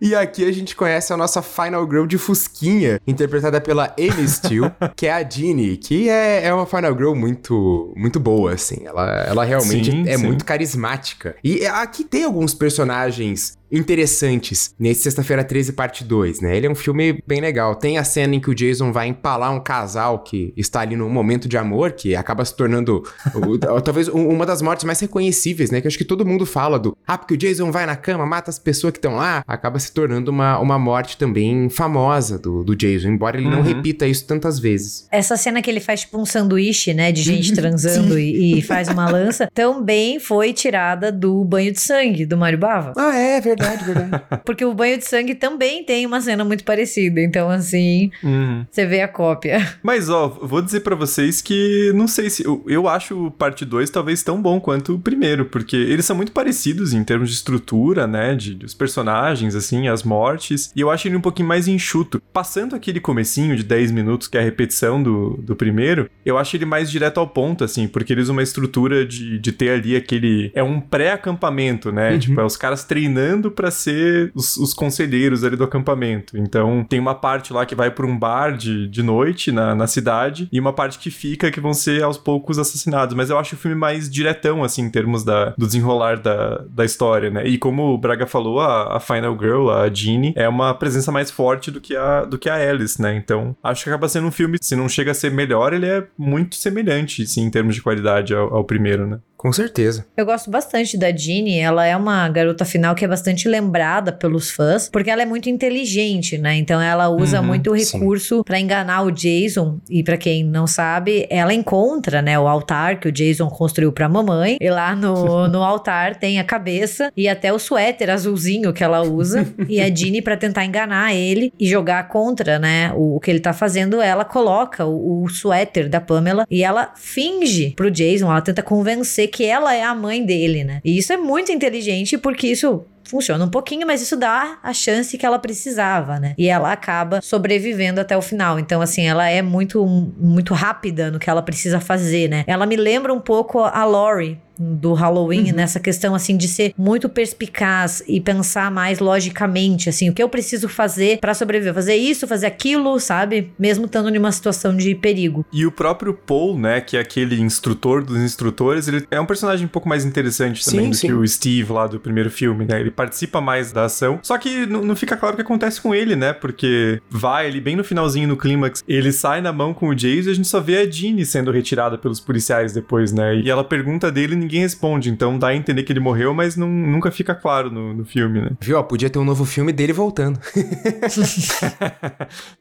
E 0.01 0.15
aqui 0.15 0.43
a 0.43 0.51
gente 0.51 0.75
conhece 0.75 1.13
a 1.13 1.17
nossa 1.17 1.43
Final 1.43 1.87
Girl 1.87 2.07
de 2.07 2.17
Fusquinha, 2.17 2.99
interpretada 3.05 3.61
pela 3.61 3.93
Amy 3.99 4.27
Steele, 4.27 4.71
que 4.97 5.05
é 5.05 5.13
a 5.13 5.21
Jeannie, 5.21 5.77
que 5.77 6.09
é, 6.09 6.45
é 6.45 6.53
uma 6.53 6.65
Final 6.65 6.97
Girl 6.97 7.13
muito, 7.13 7.93
muito 7.95 8.19
boa, 8.19 8.53
assim. 8.53 8.79
Ela, 8.83 9.23
ela 9.27 9.43
realmente 9.43 9.91
Sim, 9.91 10.09
é 10.09 10.17
sim. 10.17 10.25
muito 10.25 10.43
carismática. 10.43 11.35
E 11.43 11.63
aqui 11.67 12.03
tem 12.03 12.23
alguns 12.23 12.55
personagens 12.55 13.60
interessantes 13.71 14.73
nesse 14.79 15.01
Sexta-feira 15.01 15.43
13, 15.43 15.73
parte 15.73 16.03
2, 16.03 16.41
né? 16.41 16.55
Ele 16.55 16.67
é 16.67 16.69
um 16.69 16.75
filme 16.75 17.21
bem 17.27 17.41
legal. 17.41 17.75
Tem 17.75 17.97
a 17.97 18.03
cena 18.03 18.35
em 18.35 18.39
que 18.39 18.49
o 18.49 18.55
Jason 18.55 18.91
vai 18.91 19.07
empalar 19.07 19.51
um 19.53 19.59
casal 19.59 20.19
que 20.19 20.53
está 20.55 20.81
ali 20.81 20.95
num 20.95 21.09
momento 21.09 21.47
de 21.47 21.57
amor, 21.57 21.91
que 21.93 22.15
acaba 22.15 22.45
se 22.45 22.55
tornando 22.55 23.03
o- 23.35 23.57
talvez 23.81 24.07
um- 24.07 24.27
uma 24.29 24.45
das 24.45 24.61
mortes 24.61 24.83
mais 24.85 24.99
reconhecíveis, 24.99 25.71
né? 25.71 25.81
Que 25.81 25.87
acho 25.87 25.97
que 25.97 26.05
todo 26.05 26.25
mundo 26.25 26.45
fala 26.45 26.77
do 26.79 26.95
ah, 27.07 27.17
porque 27.17 27.33
o 27.33 27.37
Jason 27.37 27.71
vai 27.71 27.85
na 27.85 27.95
cama, 27.95 28.25
mata 28.25 28.49
as 28.49 28.59
pessoas 28.59 28.91
que 28.91 28.97
estão 28.99 29.15
lá, 29.15 29.43
acaba 29.47 29.79
se 29.79 29.91
tornando 29.91 30.29
uma, 30.31 30.59
uma 30.59 30.77
morte 30.79 31.17
também 31.17 31.69
famosa 31.69 32.37
do, 32.39 32.63
do 32.63 32.75
Jason, 32.75 33.09
embora 33.09 33.37
ele 33.37 33.49
não 33.49 33.61
Uhum. 33.61 33.63
repita 33.63 34.07
isso 34.07 34.25
tantas 34.25 34.57
vezes. 34.59 35.07
Essa 35.11 35.35
cena 35.37 35.61
que 35.61 35.69
ele 35.69 35.79
faz 35.79 36.01
tipo 36.01 36.19
um 36.19 36.25
sanduíche, 36.25 36.93
né, 36.93 37.11
de 37.11 37.21
gente 37.21 37.53
transando 37.55 38.17
e, 38.17 38.57
e 38.57 38.61
faz 38.61 38.87
uma 38.87 39.09
lança, 39.09 39.49
também 39.53 40.19
foi 40.19 40.53
tirada 40.53 41.11
do 41.11 41.43
banho 41.45 41.71
de 41.71 41.79
sangue 41.79 42.25
do 42.25 42.37
Mário 42.37 42.57
Bava. 42.57 42.93
Ah, 42.97 43.15
é 43.17 43.39
verdade, 43.41 43.60
verdade. 43.61 44.23
Porque 44.45 44.65
o 44.65 44.73
banho 44.73 44.97
de 44.97 45.05
sangue 45.05 45.35
também 45.35 45.83
tem 45.83 46.05
uma 46.05 46.19
cena 46.21 46.43
muito 46.43 46.63
parecida. 46.63 47.21
Então, 47.21 47.49
assim, 47.49 48.11
Uhum. 48.23 48.65
você 48.69 48.85
vê 48.85 49.01
a 49.01 49.07
cópia. 49.07 49.75
Mas, 49.83 50.09
ó, 50.09 50.27
vou 50.27 50.61
dizer 50.61 50.81
pra 50.81 50.95
vocês 50.95 51.41
que 51.41 51.91
não 51.93 52.07
sei 52.07 52.29
se. 52.29 52.43
Eu, 52.45 52.63
eu 52.67 52.87
acho 52.87 53.27
o 53.27 53.31
parte 53.31 53.63
2 53.65 53.89
talvez 53.89 54.23
tão 54.23 54.41
bom 54.41 54.59
quanto 54.59 54.95
o 54.95 54.99
primeiro, 54.99 55.45
porque 55.45 55.75
eles 55.75 56.05
são 56.05 56.15
muito 56.15 56.31
parecidos 56.31 56.93
em 56.93 57.03
termos 57.03 57.29
de 57.29 57.35
estrutura, 57.35 58.07
né? 58.07 58.35
De, 58.35 58.53
dos 58.55 58.73
personagens, 58.73 59.55
assim, 59.55 59.87
as 59.87 60.03
mortes. 60.03 60.71
E 60.75 60.81
eu 60.81 60.89
acho 60.89 61.07
ele 61.07 61.15
um 61.15 61.21
pouquinho 61.21 61.47
mais 61.47 61.67
enxuto. 61.67 62.21
Passando 62.33 62.75
aquele 62.75 62.99
comecinho 62.99 63.55
de 63.55 63.63
10 63.63 63.91
minutos, 63.91 64.27
que 64.27 64.37
é 64.37 64.41
a 64.41 64.43
repetição 64.43 65.01
do, 65.01 65.37
do 65.41 65.55
primeiro, 65.55 66.09
eu 66.25 66.37
acho 66.37 66.55
ele 66.55 66.65
mais 66.65 66.89
direto 66.89 67.19
ao 67.19 67.27
ponto, 67.27 67.63
assim, 67.63 67.87
porque 67.87 68.13
eles 68.13 68.29
uma 68.29 68.41
estrutura 68.43 69.05
de, 69.05 69.37
de 69.39 69.51
ter 69.51 69.69
ali 69.71 69.95
aquele. 69.95 70.51
É 70.55 70.63
um 70.63 70.79
pré-acampamento, 70.79 71.91
né? 71.91 72.11
Uhum. 72.13 72.19
Tipo, 72.19 72.41
é 72.41 72.45
os 72.45 72.57
caras 72.57 72.83
treinando 72.83 73.50
pra 73.51 73.71
ser 73.71 74.31
os, 74.33 74.57
os 74.57 74.73
conselheiros 74.73 75.43
ali 75.43 75.55
do 75.55 75.63
acampamento. 75.63 76.37
Então, 76.37 76.85
tem 76.87 76.99
uma 76.99 77.15
parte 77.15 77.53
lá 77.53 77.65
que 77.65 77.75
vai 77.75 77.91
pra 77.91 78.05
um 78.05 78.17
bar 78.17 78.55
de, 78.55 78.87
de 78.87 79.03
noite 79.03 79.51
na, 79.51 79.75
na 79.75 79.87
cidade 79.87 80.47
e 80.51 80.59
uma 80.59 80.73
parte 80.73 80.99
que 80.99 81.11
fica 81.11 81.51
que 81.51 81.59
vão 81.59 81.73
ser 81.73 82.03
aos 82.03 82.17
poucos 82.17 82.57
assassinados. 82.57 83.15
Mas 83.15 83.29
eu 83.29 83.37
acho 83.37 83.55
o 83.55 83.57
filme 83.57 83.75
mais 83.75 84.09
diretão, 84.09 84.63
assim, 84.63 84.83
em 84.83 84.89
termos 84.89 85.23
da, 85.23 85.53
do 85.57 85.65
desenrolar 85.65 86.19
da, 86.19 86.63
da 86.69 86.85
história, 86.85 87.29
né? 87.29 87.45
E 87.47 87.57
como 87.57 87.93
o 87.93 87.97
Braga 87.97 88.25
falou, 88.25 88.59
a, 88.59 88.97
a 88.97 88.99
Final 88.99 89.37
Girl, 89.39 89.69
a 89.69 89.89
Jeannie, 89.89 90.33
é 90.35 90.47
uma 90.47 90.73
presença 90.73 91.11
mais 91.11 91.29
forte 91.29 91.71
do 91.71 91.81
que 91.81 91.95
a, 91.95 92.25
do 92.25 92.37
que 92.37 92.49
a 92.49 92.55
Alice, 92.55 93.01
né? 93.01 93.15
Então, 93.15 93.55
acho 93.63 93.83
que 93.83 93.89
acaba 93.89 94.07
sendo 94.07 94.27
um 94.27 94.31
filme, 94.31 94.57
se 94.61 94.75
não 94.75 94.87
chega 94.87 95.11
a 95.11 95.15
ser 95.15 95.31
melhor, 95.31 95.73
ele 95.73 95.85
é 95.85 96.07
muito 96.17 96.55
semelhante, 96.55 97.25
sim, 97.25 97.41
em 97.43 97.49
termos 97.51 97.75
de 97.75 97.81
qualidade 97.81 98.33
ao, 98.33 98.53
ao 98.55 98.63
primeiro, 98.63 99.07
né? 99.07 99.19
Com 99.41 99.51
certeza. 99.51 100.05
Eu 100.15 100.23
gosto 100.23 100.51
bastante 100.51 100.95
da 100.95 101.09
Jeannie, 101.11 101.57
ela 101.57 101.83
é 101.83 101.97
uma 101.97 102.29
garota 102.29 102.63
final 102.63 102.93
que 102.93 103.03
é 103.03 103.07
bastante 103.07 103.47
lembrada 103.49 104.11
pelos 104.11 104.51
fãs, 104.51 104.87
porque 104.87 105.09
ela 105.09 105.23
é 105.23 105.25
muito 105.25 105.49
inteligente, 105.49 106.37
né? 106.37 106.57
Então 106.57 106.79
ela 106.79 107.09
usa 107.09 107.41
Uhum, 107.41 107.47
muito 107.47 107.73
recurso 107.73 108.43
pra 108.43 108.59
enganar 108.59 109.01
o 109.01 109.11
Jason. 109.11 109.79
E 109.89 110.03
pra 110.03 110.15
quem 110.15 110.43
não 110.43 110.67
sabe, 110.67 111.25
ela 111.27 111.55
encontra, 111.55 112.21
né, 112.21 112.37
o 112.37 112.47
altar 112.47 112.99
que 112.99 113.07
o 113.07 113.11
Jason 113.11 113.49
construiu 113.49 113.91
pra 113.91 114.07
mamãe. 114.07 114.57
E 114.61 114.69
lá 114.69 114.95
no, 114.95 115.47
no 115.49 115.63
altar 115.63 116.17
tem 116.17 116.39
a 116.39 116.43
cabeça 116.43 117.11
e 117.17 117.27
até 117.27 117.51
o 117.51 117.57
suéter 117.57 118.11
azulzinho 118.11 118.71
que 118.71 118.83
ela 118.83 119.01
usa. 119.01 119.47
e 119.67 119.81
a 119.81 119.89
Jeannie, 119.89 120.21
pra 120.21 120.37
tentar 120.37 120.65
enganar 120.65 121.15
ele 121.15 121.51
e 121.59 121.67
jogar 121.67 122.07
contra, 122.09 122.59
né, 122.59 122.93
o, 122.95 123.15
o 123.15 123.19
que 123.19 123.31
ele 123.31 123.39
tá 123.39 123.53
fazendo, 123.53 123.99
ela 123.99 124.23
coloca 124.23 124.85
o, 124.85 125.23
o 125.23 125.29
suéter 125.29 125.89
da 125.89 125.99
Pamela 125.99 126.45
e 126.47 126.63
ela 126.63 126.93
finge 126.95 127.71
pro 127.75 127.89
Jason, 127.89 128.29
ela 128.29 128.41
tenta 128.41 128.61
convencer 128.61 129.30
que 129.31 129.45
ela 129.45 129.73
é 129.73 129.83
a 129.83 129.95
mãe 129.95 130.23
dele, 130.23 130.63
né? 130.63 130.81
E 130.83 130.97
isso 130.97 131.11
é 131.13 131.17
muito 131.17 131.51
inteligente 131.51 132.17
porque 132.17 132.47
isso 132.47 132.85
funciona 133.03 133.43
um 133.43 133.49
pouquinho, 133.49 133.85
mas 133.85 134.01
isso 134.01 134.15
dá 134.15 134.57
a 134.63 134.73
chance 134.73 135.17
que 135.17 135.25
ela 135.25 135.37
precisava, 135.37 136.19
né? 136.19 136.33
E 136.37 136.47
ela 136.47 136.71
acaba 136.71 137.21
sobrevivendo 137.21 137.99
até 137.99 138.15
o 138.15 138.21
final. 138.21 138.57
Então, 138.57 138.81
assim, 138.81 139.05
ela 139.05 139.27
é 139.27 139.41
muito, 139.41 139.85
muito 139.85 140.53
rápida 140.53 141.11
no 141.11 141.19
que 141.19 141.29
ela 141.29 141.41
precisa 141.41 141.79
fazer, 141.79 142.29
né? 142.29 142.43
Ela 142.47 142.65
me 142.65 142.75
lembra 142.75 143.13
um 143.13 143.19
pouco 143.19 143.59
a 143.59 143.83
Laurie 143.83 144.39
do 144.61 144.93
Halloween 144.93 145.51
nessa 145.51 145.79
questão 145.79 146.13
assim 146.13 146.37
de 146.37 146.47
ser 146.47 146.73
muito 146.77 147.09
perspicaz 147.09 148.03
e 148.07 148.19
pensar 148.21 148.71
mais 148.71 148.99
logicamente 148.99 149.89
assim 149.89 150.09
o 150.09 150.13
que 150.13 150.21
eu 150.21 150.29
preciso 150.29 150.69
fazer 150.69 151.19
pra 151.19 151.33
sobreviver 151.33 151.73
fazer 151.73 151.95
isso 151.95 152.27
fazer 152.27 152.45
aquilo 152.45 152.99
sabe 152.99 153.51
mesmo 153.57 153.85
estando 153.85 154.13
em 154.13 154.17
uma 154.17 154.31
situação 154.31 154.75
de 154.75 154.93
perigo 154.95 155.45
E 155.51 155.65
o 155.65 155.71
próprio 155.71 156.13
Paul, 156.13 156.57
né, 156.57 156.81
que 156.81 156.97
é 156.97 156.99
aquele 156.99 157.39
instrutor 157.39 158.03
dos 158.03 158.17
instrutores, 158.17 158.87
ele 158.87 159.05
é 159.09 159.19
um 159.19 159.25
personagem 159.25 159.65
um 159.65 159.69
pouco 159.69 159.89
mais 159.89 160.05
interessante 160.05 160.63
também 160.63 160.85
Sim, 160.85 160.89
do 160.89 160.95
sim. 160.95 161.07
que 161.07 161.13
o 161.13 161.27
Steve 161.27 161.71
lá 161.71 161.87
do 161.87 161.99
primeiro 161.99 162.29
filme, 162.29 162.65
né? 162.65 162.79
Ele 162.79 162.91
participa 162.91 163.41
mais 163.41 163.71
da 163.71 163.85
ação. 163.85 164.19
Só 164.21 164.37
que 164.37 164.65
não, 164.65 164.95
fica 164.95 165.17
claro 165.17 165.33
o 165.33 165.35
que 165.35 165.41
acontece 165.41 165.81
com 165.81 165.93
ele, 165.93 166.15
né? 166.15 166.33
Porque 166.33 167.01
vai 167.09 167.47
ali 167.47 167.61
bem 167.61 167.75
no 167.75 167.83
finalzinho, 167.83 168.27
no 168.27 168.37
clímax, 168.37 168.83
ele 168.87 169.11
sai 169.11 169.41
na 169.41 169.51
mão 169.51 169.73
com 169.73 169.89
o 169.89 169.95
Jason 169.95 170.29
e 170.29 170.31
a 170.31 170.35
gente 170.35 170.47
só 170.47 170.59
vê 170.59 170.77
a 170.77 170.89
Jeannie 170.89 171.25
sendo 171.25 171.51
retirada 171.51 171.97
pelos 171.97 172.19
policiais 172.19 172.73
depois, 172.73 173.11
né? 173.11 173.35
E 173.35 173.49
ela 173.49 173.63
pergunta 173.63 174.11
dele 174.11 174.33
e 174.33 174.37
ninguém 174.51 174.61
responde. 174.61 175.09
Então 175.09 175.39
dá 175.39 175.47
a 175.47 175.55
entender 175.55 175.83
que 175.83 175.93
ele 175.93 175.99
morreu, 176.01 176.33
mas 176.33 176.57
não, 176.57 176.67
nunca 176.67 177.09
fica 177.09 177.33
claro 177.33 177.71
no, 177.71 177.93
no 177.93 178.05
filme, 178.05 178.41
né? 178.41 178.49
Viu? 178.59 178.77
Ó, 178.77 178.83
podia 178.83 179.09
ter 179.09 179.17
um 179.17 179.23
novo 179.23 179.45
filme 179.45 179.71
dele 179.71 179.93
voltando. 179.93 180.39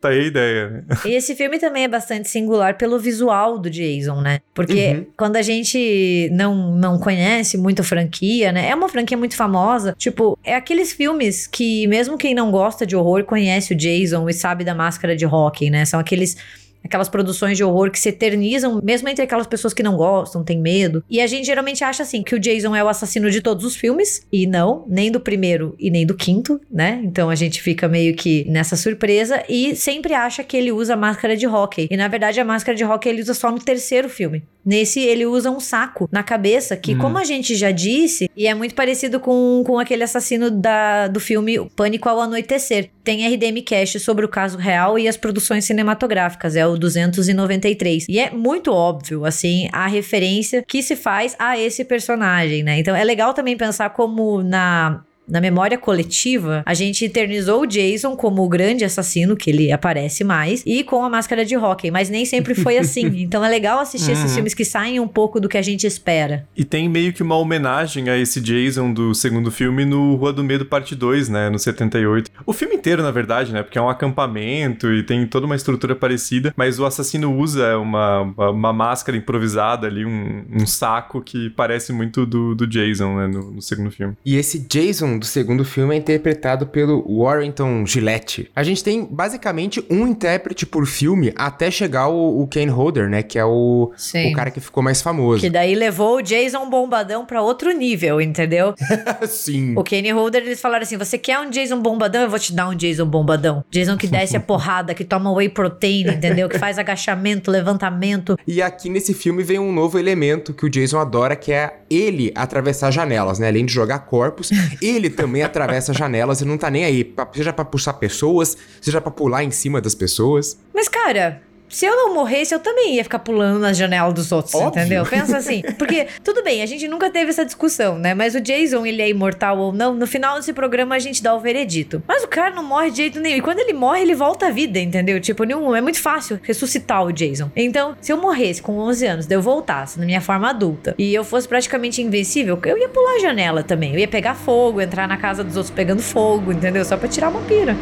Tá 0.01 0.09
aí 0.11 0.21
a 0.21 0.25
ideia, 0.25 0.71
né? 0.71 0.83
E 1.05 1.15
esse 1.15 1.35
filme 1.35 1.59
também 1.59 1.85
é 1.85 1.89
bastante 1.89 2.29
singular 2.29 2.77
pelo 2.77 2.99
visual 2.99 3.59
do 3.59 3.69
Jason, 3.69 4.21
né? 4.21 4.41
Porque 4.55 4.71
Uhum. 4.91 5.07
quando 5.17 5.37
a 5.37 5.43
gente 5.43 6.29
não, 6.33 6.75
não 6.77 6.99
conhece 6.99 7.57
muito 7.59 7.81
a 7.81 7.85
franquia, 7.85 8.53
né? 8.53 8.69
É 8.69 8.75
uma 8.75 8.89
franquia 8.89 9.17
muito 9.17 9.37
famosa. 9.37 9.95
Tipo, 9.99 10.39
é 10.45 10.55
aqueles 10.55 10.93
filmes 10.93 11.47
que, 11.47 11.87
mesmo 11.87 12.17
quem 12.17 12.35
não 12.35 12.51
gosta 12.51 12.87
de 12.87 12.97
horror, 12.97 13.25
conhece 13.25 13.73
o 13.75 13.77
Jason 13.77 14.29
e 14.29 14.33
sabe 14.33 14.65
da 14.65 14.75
máscara 14.75 15.17
de 15.17 15.27
hockey, 15.27 15.71
né? 15.71 15.85
São 15.85 15.99
aqueles. 16.01 16.37
Aquelas 16.83 17.09
produções 17.09 17.57
de 17.57 17.65
horror 17.65 17.91
que 17.91 17.99
se 17.99 18.09
eternizam, 18.09 18.81
mesmo 18.83 19.09
entre 19.09 19.25
aquelas 19.25 19.47
pessoas 19.47 19.75
que 19.75 19.83
não 19.83 19.97
gostam, 19.97 20.43
têm 20.43 20.61
medo. 20.61 21.05
E 21.09 21.21
a 21.21 21.27
gente 21.27 21.47
geralmente 21.47 21.85
acha 21.85 22.03
assim, 22.03 22.23
que 22.23 22.35
o 22.35 22.39
Jason 22.39 22.75
é 22.75 22.83
o 22.83 22.89
assassino 22.89 23.31
de 23.31 23.41
todos 23.41 23.65
os 23.65 23.77
filmes. 23.77 24.27
E 24.33 24.47
não, 24.47 24.85
nem 24.89 25.11
do 25.11 25.21
primeiro 25.21 25.75
e 25.79 25.91
nem 25.91 26.07
do 26.07 26.15
quinto, 26.15 26.61
né? 26.71 27.01
Então 27.05 27.31
a 27.31 27.35
gente 27.35 27.61
fica 27.63 27.89
meio 27.89 28.15
que 28.15 28.45
nessa 28.49 28.77
surpresa 28.77 29.43
e 29.49 29.77
sempre 29.77 30.15
acha 30.15 30.43
que 30.43 30.57
ele 30.57 30.73
usa 30.73 30.97
máscara 30.97 31.37
de 31.37 31.47
hockey. 31.47 31.89
E 31.91 31.97
na 31.97 32.09
verdade 32.09 32.41
a 32.41 32.45
máscara 32.45 32.77
de 32.77 32.85
hockey 32.85 33.09
ele 33.09 33.23
usa 33.23 33.35
só 33.35 33.51
no 33.51 33.59
terceiro 33.59 34.09
filme. 34.09 34.43
Nesse, 34.65 35.01
ele 35.01 35.25
usa 35.27 35.51
um 35.51 35.61
saco 35.61 36.09
na 36.13 36.23
cabeça, 36.23 36.77
que, 36.77 36.95
Hum. 36.95 36.99
como 36.99 37.19
a 37.19 37.25
gente 37.25 37.55
já 37.55 37.71
disse, 37.71 38.31
e 38.37 38.47
é 38.47 38.55
muito 38.55 38.75
parecido 38.75 39.19
com, 39.19 39.63
com 39.67 39.79
aquele 39.79 40.03
assassino 40.05 40.51
da, 40.51 41.09
do 41.09 41.19
filme 41.21 41.59
Pânico 41.75 42.09
ao 42.09 42.21
Anoitecer. 42.21 42.91
Tem 43.03 43.27
RDM 43.27 43.63
Cast 43.63 43.99
sobre 44.01 44.25
o 44.25 44.29
caso 44.29 44.59
real 44.59 44.99
e 44.99 45.09
as 45.09 45.17
produções 45.17 45.65
cinematográficas, 45.65 46.57
é 46.57 46.67
o 46.67 46.77
293. 46.77 48.07
E 48.09 48.19
é 48.19 48.31
muito 48.31 48.73
óbvio, 48.73 49.25
assim, 49.25 49.69
a 49.73 49.87
referência 49.87 50.63
que 50.67 50.83
se 50.83 50.97
faz 50.97 51.35
a 51.39 51.59
esse 51.59 51.85
personagem, 51.85 52.63
né? 52.63 52.79
Então 52.79 52.95
é 52.95 53.03
legal 53.05 53.33
também 53.35 53.57
pensar 53.57 53.91
como 53.91 54.43
na 54.43 55.03
na 55.31 55.41
memória 55.41 55.79
coletiva, 55.79 56.63
a 56.67 56.75
gente 56.75 57.05
eternizou 57.05 57.63
o 57.63 57.67
Jason 57.67 58.17
como 58.17 58.43
o 58.45 58.49
grande 58.49 58.85
assassino, 58.85 59.37
que 59.37 59.51
ele 59.51 59.71
aparece 59.73 60.25
mais, 60.25 60.63
e 60.67 60.83
com 60.83 61.05
a 61.05 61.09
máscara 61.09 61.45
de 61.45 61.57
hockey, 61.57 61.91
mas 61.91 62.09
nem 62.11 62.25
sempre 62.25 62.55
foi 62.55 62.77
assim. 62.79 63.07
Então 63.23 63.45
é 63.45 63.49
legal 63.49 63.79
assistir 63.79 64.13
esses 64.13 64.21
Uhum. 64.31 64.35
filmes 64.37 64.55
que 64.55 64.65
saem 64.65 65.01
um 65.01 65.09
pouco 65.09 65.41
do 65.41 65.49
que 65.49 65.57
a 65.57 65.63
gente 65.63 65.87
espera. 65.87 66.47
E 66.57 66.65
tem 66.65 66.89
meio 66.89 67.13
que 67.13 67.23
uma 67.23 67.37
homenagem 67.37 68.09
a 68.09 68.17
esse 68.19 68.41
Jason 68.41 68.93
do 68.93 69.15
segundo 69.15 69.51
filme 69.51 69.85
no 69.85 70.15
Rua 70.17 70.33
do 70.33 70.43
Medo 70.45 70.65
Parte 70.67 70.95
2, 70.95 71.29
né? 71.29 71.49
No 71.49 71.59
78. 71.59 72.31
O 72.45 72.53
filme 72.53 72.75
inteiro, 72.75 73.03
na 73.03 73.11
verdade, 73.11 73.53
né? 73.53 73.63
Porque 73.63 73.79
é 73.79 73.83
um 73.83 73.89
acampamento 73.89 74.93
e 74.93 75.03
tem 75.03 75.27
toda 75.27 75.47
uma 75.47 75.57
estrutura 75.57 75.95
parecida, 75.95 76.53
mas 76.57 76.79
o 76.79 76.85
assassino 76.85 77.35
usa 77.37 77.79
uma, 77.79 78.21
uma, 78.23 78.51
uma 78.51 78.73
máscara 78.73 79.17
improvisada 79.17 79.87
ali, 79.87 80.05
um, 80.05 80.45
um 80.53 80.67
saco 80.67 81.21
que 81.21 81.51
parece 81.51 81.93
muito 81.93 82.27
do, 82.27 82.55
do 82.55 82.67
Jason, 82.67 83.17
né? 83.17 83.27
No, 83.27 83.51
no 83.53 83.63
segundo 83.63 83.91
filme. 83.91 84.15
E 84.25 84.37
esse 84.37 84.59
Jason 84.69 85.20
do 85.21 85.27
segundo 85.27 85.65
filme 85.65 85.95
é 85.95 85.99
interpretado 85.99 86.67
pelo 86.67 87.05
Warrington 87.07 87.87
Gillette. 87.87 88.51
A 88.57 88.65
gente 88.65 88.83
tem 88.83 89.05
basicamente 89.05 89.85
um 89.89 90.07
intérprete 90.07 90.67
por 90.67 90.87
filme 90.87 91.33
até 91.37 91.71
chegar 91.71 92.09
o, 92.09 92.43
o 92.43 92.47
Kane 92.49 92.71
Hodder, 92.71 93.09
né? 93.09 93.23
Que 93.23 93.39
é 93.39 93.45
o, 93.45 93.93
Sim. 93.97 94.33
o 94.33 94.35
cara 94.35 94.51
que 94.51 94.59
ficou 94.61 94.83
mais 94.83 95.01
famoso. 95.01 95.41
Que 95.41 95.51
daí 95.51 95.75
levou 95.75 96.17
o 96.17 96.23
Jason 96.23 96.69
Bombadão 96.69 97.25
pra 97.25 97.43
outro 97.43 97.71
nível, 97.71 98.21
entendeu? 98.21 98.75
Sim. 99.29 99.75
O 99.77 99.85
Kenny 99.85 100.11
Holder, 100.11 100.43
eles 100.43 100.61
falaram 100.61 100.83
assim: 100.83 100.97
você 100.97 101.19
quer 101.19 101.39
um 101.39 101.51
Jason 101.51 101.81
Bombadão? 101.81 102.23
Eu 102.23 102.31
vou 102.31 102.39
te 102.39 102.53
dar 102.53 102.69
um 102.69 102.75
Jason 102.75 103.07
Bombadão. 103.07 103.65
Jason 103.71 103.97
que 103.97 104.07
desce 104.07 104.37
a 104.37 104.41
porrada, 104.41 104.95
que 104.95 105.05
toma 105.05 105.31
whey 105.33 105.49
protein, 105.49 106.09
entendeu? 106.09 106.49
Que 106.49 106.59
faz 106.59 106.79
agachamento, 106.79 107.51
levantamento. 107.53 108.39
E 108.47 108.63
aqui 108.63 108.89
nesse 108.89 109.13
filme 109.13 109.43
vem 109.43 109.59
um 109.59 109.73
novo 109.73 109.99
elemento 109.99 110.55
que 110.55 110.65
o 110.65 110.71
Jason 110.71 110.99
adora, 110.99 111.37
que 111.37 111.53
é 111.53 111.81
ele 111.91 112.33
atravessar 112.35 112.91
janelas, 112.91 113.39
né? 113.39 113.49
Além 113.49 113.67
de 113.67 113.73
jogar 113.73 114.01
corpos, 114.01 114.51
ele 114.81 115.00
ele 115.01 115.11
também 115.11 115.43
atravessa 115.43 115.93
janelas 115.93 116.41
e 116.41 116.45
não 116.45 116.57
tá 116.57 116.71
nem 116.71 116.85
aí, 116.85 117.15
seja 117.35 117.53
pra 117.53 117.65
puxar 117.65 117.95
pessoas, 117.95 118.57
seja 118.81 119.01
pra 119.01 119.11
pular 119.11 119.43
em 119.43 119.51
cima 119.51 119.81
das 119.81 119.95
pessoas. 119.95 120.59
Mas, 120.75 120.89
cara, 120.89 121.43
se 121.71 121.87
eu 121.87 121.95
não 121.97 122.13
morresse, 122.13 122.53
eu 122.53 122.59
também 122.59 122.97
ia 122.97 123.05
ficar 123.05 123.21
pulando 123.21 123.61
nas 123.61 123.77
janelas 123.77 124.13
dos 124.13 124.33
outros, 124.33 124.55
Óbvio. 124.55 124.81
entendeu? 124.81 125.05
Pensa 125.07 125.37
assim. 125.37 125.63
Porque, 125.79 126.09
tudo 126.23 126.43
bem, 126.43 126.63
a 126.63 126.67
gente 126.67 126.87
nunca 126.89 127.09
teve 127.09 127.31
essa 127.31 127.45
discussão, 127.45 127.97
né? 127.97 128.13
Mas 128.13 128.35
o 128.35 128.41
Jason, 128.41 128.85
ele 128.85 129.01
é 129.01 129.09
imortal 129.09 129.57
ou 129.57 129.73
não, 129.73 129.95
no 129.95 130.07
final 130.07 130.37
desse 130.37 130.53
programa 130.53 130.97
a 130.97 130.99
gente 130.99 131.23
dá 131.23 131.35
o 131.35 131.39
veredito. 131.41 132.03
Mas 132.09 132.25
o 132.25 132.29
cara 132.29 132.55
não 132.55 132.65
morre 132.65 132.91
de 132.91 132.97
jeito 132.97 133.21
nenhum. 133.21 133.37
E 133.37 133.41
quando 133.41 133.61
ele 133.61 133.73
morre, 133.73 134.03
ele 134.03 134.15
volta 134.15 134.49
à 134.49 134.51
vida, 134.51 134.81
entendeu? 134.81 135.21
Tipo, 135.21 135.45
nenhum, 135.45 135.75
é 135.75 135.81
muito 135.81 136.01
fácil 136.01 136.41
ressuscitar 136.43 137.05
o 137.05 137.13
Jason. 137.13 137.51
Então, 137.55 137.97
se 138.01 138.13
eu 138.13 138.17
morresse 138.17 138.61
com 138.61 138.77
11 138.77 139.07
anos, 139.07 139.27
daí 139.27 139.39
eu 139.39 139.43
voltasse 139.43 139.99
na 139.99 140.05
minha 140.05 140.21
forma 140.21 140.51
adulta 140.51 140.95
e 140.99 141.15
eu 141.15 141.23
fosse 141.23 141.47
praticamente 141.47 142.03
invencível, 142.03 142.59
eu 142.65 142.79
ia 142.79 142.89
pular 142.89 143.15
a 143.15 143.19
janela 143.21 143.63
também. 143.63 143.93
Eu 143.93 144.01
ia 144.01 144.09
pegar 144.09 144.35
fogo, 144.35 144.81
entrar 144.81 145.07
na 145.07 145.17
casa 145.17 145.45
dos 145.45 145.57
outros 145.57 145.73
pegando 145.75 146.03
fogo, 146.03 146.53
entendeu? 146.53 146.85
Só 146.85 146.97
pra 146.97 147.09
tirar 147.09 147.29
uma 147.29 147.41
pira. 147.43 147.77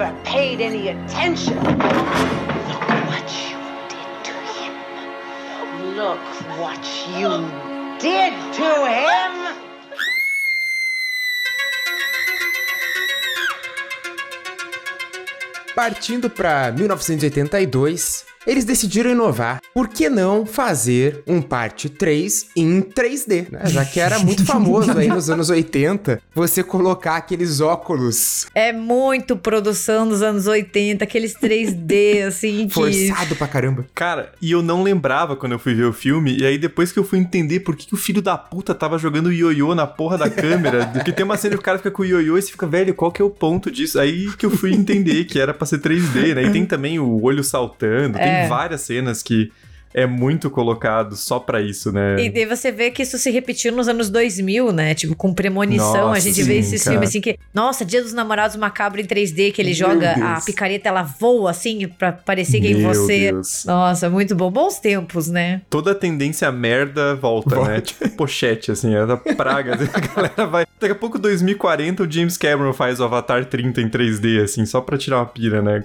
Never 0.00 0.16
paid 0.24 0.62
any 0.62 0.88
attention. 0.88 1.56
Look 1.56 2.88
what 3.06 3.28
you 3.44 3.58
did 3.88 4.24
to 4.24 4.32
him. 4.56 4.72
Look 5.94 6.24
what 6.58 6.82
you 7.18 7.44
did 8.00 8.32
to 8.56 8.86
him. 8.86 9.32
Partindo 15.74 16.30
para 16.30 16.70
1982, 16.70 18.24
eles 18.46 18.64
decidiram 18.64 19.12
inovar. 19.12 19.60
Por 19.72 19.88
que 19.88 20.08
não 20.08 20.44
fazer 20.44 21.22
um 21.26 21.40
parte 21.40 21.88
3 21.88 22.48
em 22.56 22.82
3D? 22.82 23.50
Né? 23.50 23.66
Já 23.66 23.84
que 23.84 24.00
era 24.00 24.18
muito 24.18 24.44
famoso 24.44 24.96
aí 24.96 25.08
nos 25.08 25.30
anos 25.30 25.48
80 25.48 26.20
você 26.34 26.62
colocar 26.62 27.16
aqueles 27.16 27.60
óculos. 27.60 28.46
É 28.54 28.72
muito 28.72 29.36
produção 29.36 30.08
dos 30.08 30.22
anos 30.22 30.46
80, 30.46 31.04
aqueles 31.04 31.34
3D, 31.34 32.26
assim. 32.26 32.66
Que... 32.66 32.74
Forçado 32.74 33.36
pra 33.36 33.46
caramba. 33.46 33.86
Cara, 33.94 34.32
e 34.42 34.50
eu 34.50 34.62
não 34.62 34.82
lembrava 34.82 35.36
quando 35.36 35.52
eu 35.52 35.58
fui 35.58 35.74
ver 35.74 35.84
o 35.84 35.92
filme, 35.92 36.36
e 36.36 36.44
aí 36.44 36.58
depois 36.58 36.90
que 36.90 36.98
eu 36.98 37.04
fui 37.04 37.18
entender 37.18 37.60
por 37.60 37.76
que, 37.76 37.86
que 37.86 37.94
o 37.94 37.98
filho 37.98 38.20
da 38.20 38.36
puta 38.36 38.74
tava 38.74 38.98
jogando 38.98 39.32
ioiô 39.32 39.74
na 39.74 39.86
porra 39.86 40.18
da 40.18 40.28
câmera, 40.28 40.86
que 41.04 41.12
tem 41.12 41.24
uma 41.24 41.36
cena 41.36 41.54
que 41.54 41.60
o 41.60 41.64
cara 41.64 41.78
fica 41.78 41.90
com 41.90 42.02
o 42.02 42.06
ioiô 42.06 42.36
e 42.36 42.42
você 42.42 42.50
fica, 42.50 42.66
velho, 42.66 42.94
qual 42.94 43.12
que 43.12 43.22
é 43.22 43.24
o 43.24 43.30
ponto 43.30 43.70
disso? 43.70 44.00
Aí 44.00 44.30
que 44.36 44.46
eu 44.46 44.50
fui 44.50 44.72
entender 44.74 45.24
que 45.24 45.38
era 45.38 45.54
pra 45.54 45.66
ser 45.66 45.78
3D, 45.78 46.34
né? 46.34 46.44
E 46.44 46.50
tem 46.50 46.66
também 46.66 46.98
o 46.98 47.22
olho 47.22 47.44
saltando, 47.44 48.18
é. 48.18 48.40
tem 48.40 48.48
várias 48.48 48.80
cenas 48.80 49.22
que 49.22 49.52
é 49.92 50.06
muito 50.06 50.50
colocado 50.50 51.16
só 51.16 51.38
para 51.38 51.60
isso, 51.60 51.90
né? 51.90 52.16
E 52.20 52.30
daí 52.30 52.46
você 52.46 52.70
vê 52.70 52.90
que 52.90 53.02
isso 53.02 53.18
se 53.18 53.30
repetiu 53.30 53.72
nos 53.72 53.88
anos 53.88 54.08
2000, 54.08 54.72
né? 54.72 54.94
Tipo, 54.94 55.16
com 55.16 55.34
premonição, 55.34 56.08
nossa, 56.08 56.16
a 56.16 56.20
gente 56.20 56.42
sim, 56.42 56.44
vê 56.44 56.58
esses 56.58 56.82
cara. 56.84 56.94
filmes 56.94 57.08
assim 57.08 57.20
que, 57.20 57.38
nossa, 57.52 57.84
Dia 57.84 58.02
dos 58.02 58.12
Namorados 58.12 58.56
Macabro 58.56 59.00
em 59.00 59.04
3D, 59.04 59.52
que 59.52 59.60
ele 59.60 59.70
Meu 59.70 59.78
joga 59.78 60.14
Deus. 60.14 60.26
a 60.26 60.40
picareta, 60.40 60.88
ela 60.88 61.02
voa 61.02 61.50
assim 61.50 61.88
para 61.88 62.12
parecer 62.12 62.60
quem 62.60 62.82
você. 62.82 63.32
Deus. 63.32 63.64
Nossa, 63.64 64.08
muito 64.08 64.34
bom. 64.36 64.50
Bons 64.50 64.78
tempos, 64.78 65.28
né? 65.28 65.62
Toda 65.68 65.92
a 65.92 65.94
tendência 65.94 66.50
merda 66.52 67.14
volta, 67.16 67.50
né? 67.50 67.56
volta. 67.56 67.72
né? 67.72 67.80
Tipo 67.80 68.08
pochete, 68.10 68.70
assim, 68.70 68.94
essa 68.94 69.16
praga. 69.16 69.74
Assim, 69.74 69.88
a 69.92 70.00
galera 70.00 70.46
vai. 70.46 70.66
Daqui 70.78 70.92
a 70.92 70.96
pouco, 70.96 71.18
2040, 71.18 72.04
o 72.04 72.10
James 72.10 72.36
Cameron 72.36 72.72
faz 72.72 73.00
o 73.00 73.04
Avatar 73.04 73.44
30 73.44 73.80
em 73.80 73.88
3D, 73.88 74.42
assim, 74.42 74.64
só 74.64 74.80
pra 74.80 74.96
tirar 74.96 75.18
uma 75.18 75.26
pira, 75.26 75.60
né? 75.60 75.82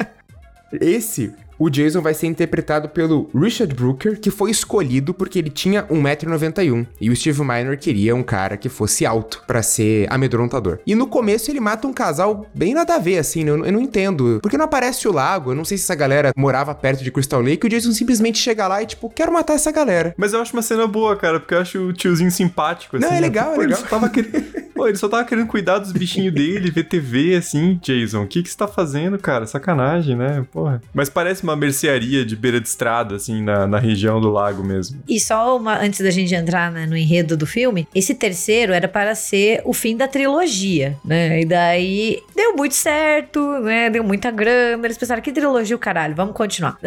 Esse 0.80 1.32
o 1.58 1.68
Jason 1.68 2.00
vai 2.00 2.14
ser 2.14 2.26
interpretado 2.26 2.88
pelo 2.88 3.28
Richard 3.34 3.74
Brooker, 3.74 4.18
que 4.20 4.30
foi 4.30 4.50
escolhido 4.50 5.12
porque 5.12 5.38
ele 5.38 5.50
tinha 5.50 5.84
1,91m 5.84 6.86
e 7.00 7.10
o 7.10 7.16
Steve 7.16 7.40
Miner 7.40 7.78
queria 7.78 8.14
um 8.14 8.22
cara 8.22 8.56
que 8.56 8.68
fosse 8.68 9.04
alto 9.04 9.42
para 9.46 9.62
ser 9.62 10.06
amedrontador. 10.10 10.78
E 10.86 10.94
no 10.94 11.06
começo 11.06 11.50
ele 11.50 11.60
mata 11.60 11.86
um 11.86 11.92
casal 11.92 12.46
bem 12.54 12.74
nada 12.74 12.94
a 12.94 12.98
ver, 12.98 13.18
assim, 13.18 13.44
eu, 13.44 13.64
eu 13.64 13.72
não 13.72 13.80
entendo. 13.80 14.38
Porque 14.42 14.56
não 14.56 14.64
aparece 14.64 15.08
o 15.08 15.12
lago, 15.12 15.50
eu 15.50 15.54
não 15.54 15.64
sei 15.64 15.76
se 15.76 15.84
essa 15.84 15.94
galera 15.94 16.32
morava 16.36 16.74
perto 16.74 17.02
de 17.02 17.10
Crystal 17.10 17.40
Lake, 17.40 17.66
o 17.66 17.70
Jason 17.70 17.92
simplesmente 17.92 18.38
chega 18.38 18.68
lá 18.68 18.82
e 18.82 18.86
tipo, 18.86 19.10
quero 19.10 19.32
matar 19.32 19.54
essa 19.54 19.72
galera. 19.72 20.14
Mas 20.16 20.32
eu 20.32 20.40
acho 20.40 20.52
uma 20.52 20.62
cena 20.62 20.86
boa, 20.86 21.16
cara, 21.16 21.40
porque 21.40 21.54
eu 21.54 21.60
acho 21.60 21.78
o 21.88 21.92
tiozinho 21.92 22.30
simpático, 22.30 22.96
assim. 22.96 23.06
Não, 23.06 23.12
é 23.12 23.20
legal, 23.20 23.50
né? 23.50 23.56
é 23.56 23.58
legal. 23.58 23.64
Ele 23.64 23.76
só, 23.76 23.86
tava 23.86 24.08
querendo... 24.08 24.68
Pô, 24.78 24.86
ele 24.86 24.96
só 24.96 25.08
tava 25.08 25.24
querendo 25.24 25.48
cuidar 25.48 25.80
dos 25.80 25.90
bichinhos 25.90 26.32
dele, 26.32 26.70
ver 26.70 26.84
TV, 26.84 27.34
assim, 27.34 27.80
Jason. 27.82 28.22
O 28.22 28.26
que 28.28 28.44
que 28.44 28.48
você 28.48 28.56
tá 28.56 28.68
fazendo, 28.68 29.18
cara? 29.18 29.44
Sacanagem, 29.44 30.14
né? 30.14 30.46
Porra. 30.52 30.80
Mas 30.94 31.08
parece 31.08 31.44
uma 31.48 31.56
mercearia 31.56 32.24
de 32.24 32.36
beira 32.36 32.60
de 32.60 32.68
estrada, 32.68 33.16
assim, 33.16 33.42
na, 33.42 33.66
na 33.66 33.78
região 33.78 34.20
do 34.20 34.30
lago 34.30 34.62
mesmo. 34.62 35.00
E 35.08 35.18
só 35.18 35.56
uma, 35.56 35.78
antes 35.78 36.00
da 36.00 36.10
gente 36.10 36.34
entrar 36.34 36.70
né, 36.70 36.86
no 36.86 36.96
enredo 36.96 37.36
do 37.36 37.46
filme, 37.46 37.88
esse 37.94 38.14
terceiro 38.14 38.72
era 38.72 38.88
para 38.88 39.14
ser 39.14 39.62
o 39.64 39.72
fim 39.72 39.96
da 39.96 40.06
trilogia, 40.06 40.96
né? 41.04 41.40
E 41.40 41.44
daí 41.44 42.22
deu 42.34 42.56
muito 42.56 42.74
certo, 42.74 43.40
né? 43.60 43.90
Deu 43.90 44.04
muita 44.04 44.30
grana. 44.30 44.86
Eles 44.86 44.98
pensaram, 44.98 45.22
que 45.22 45.32
trilogia 45.32 45.74
o 45.74 45.78
caralho, 45.78 46.14
vamos 46.14 46.34
continuar. 46.34 46.78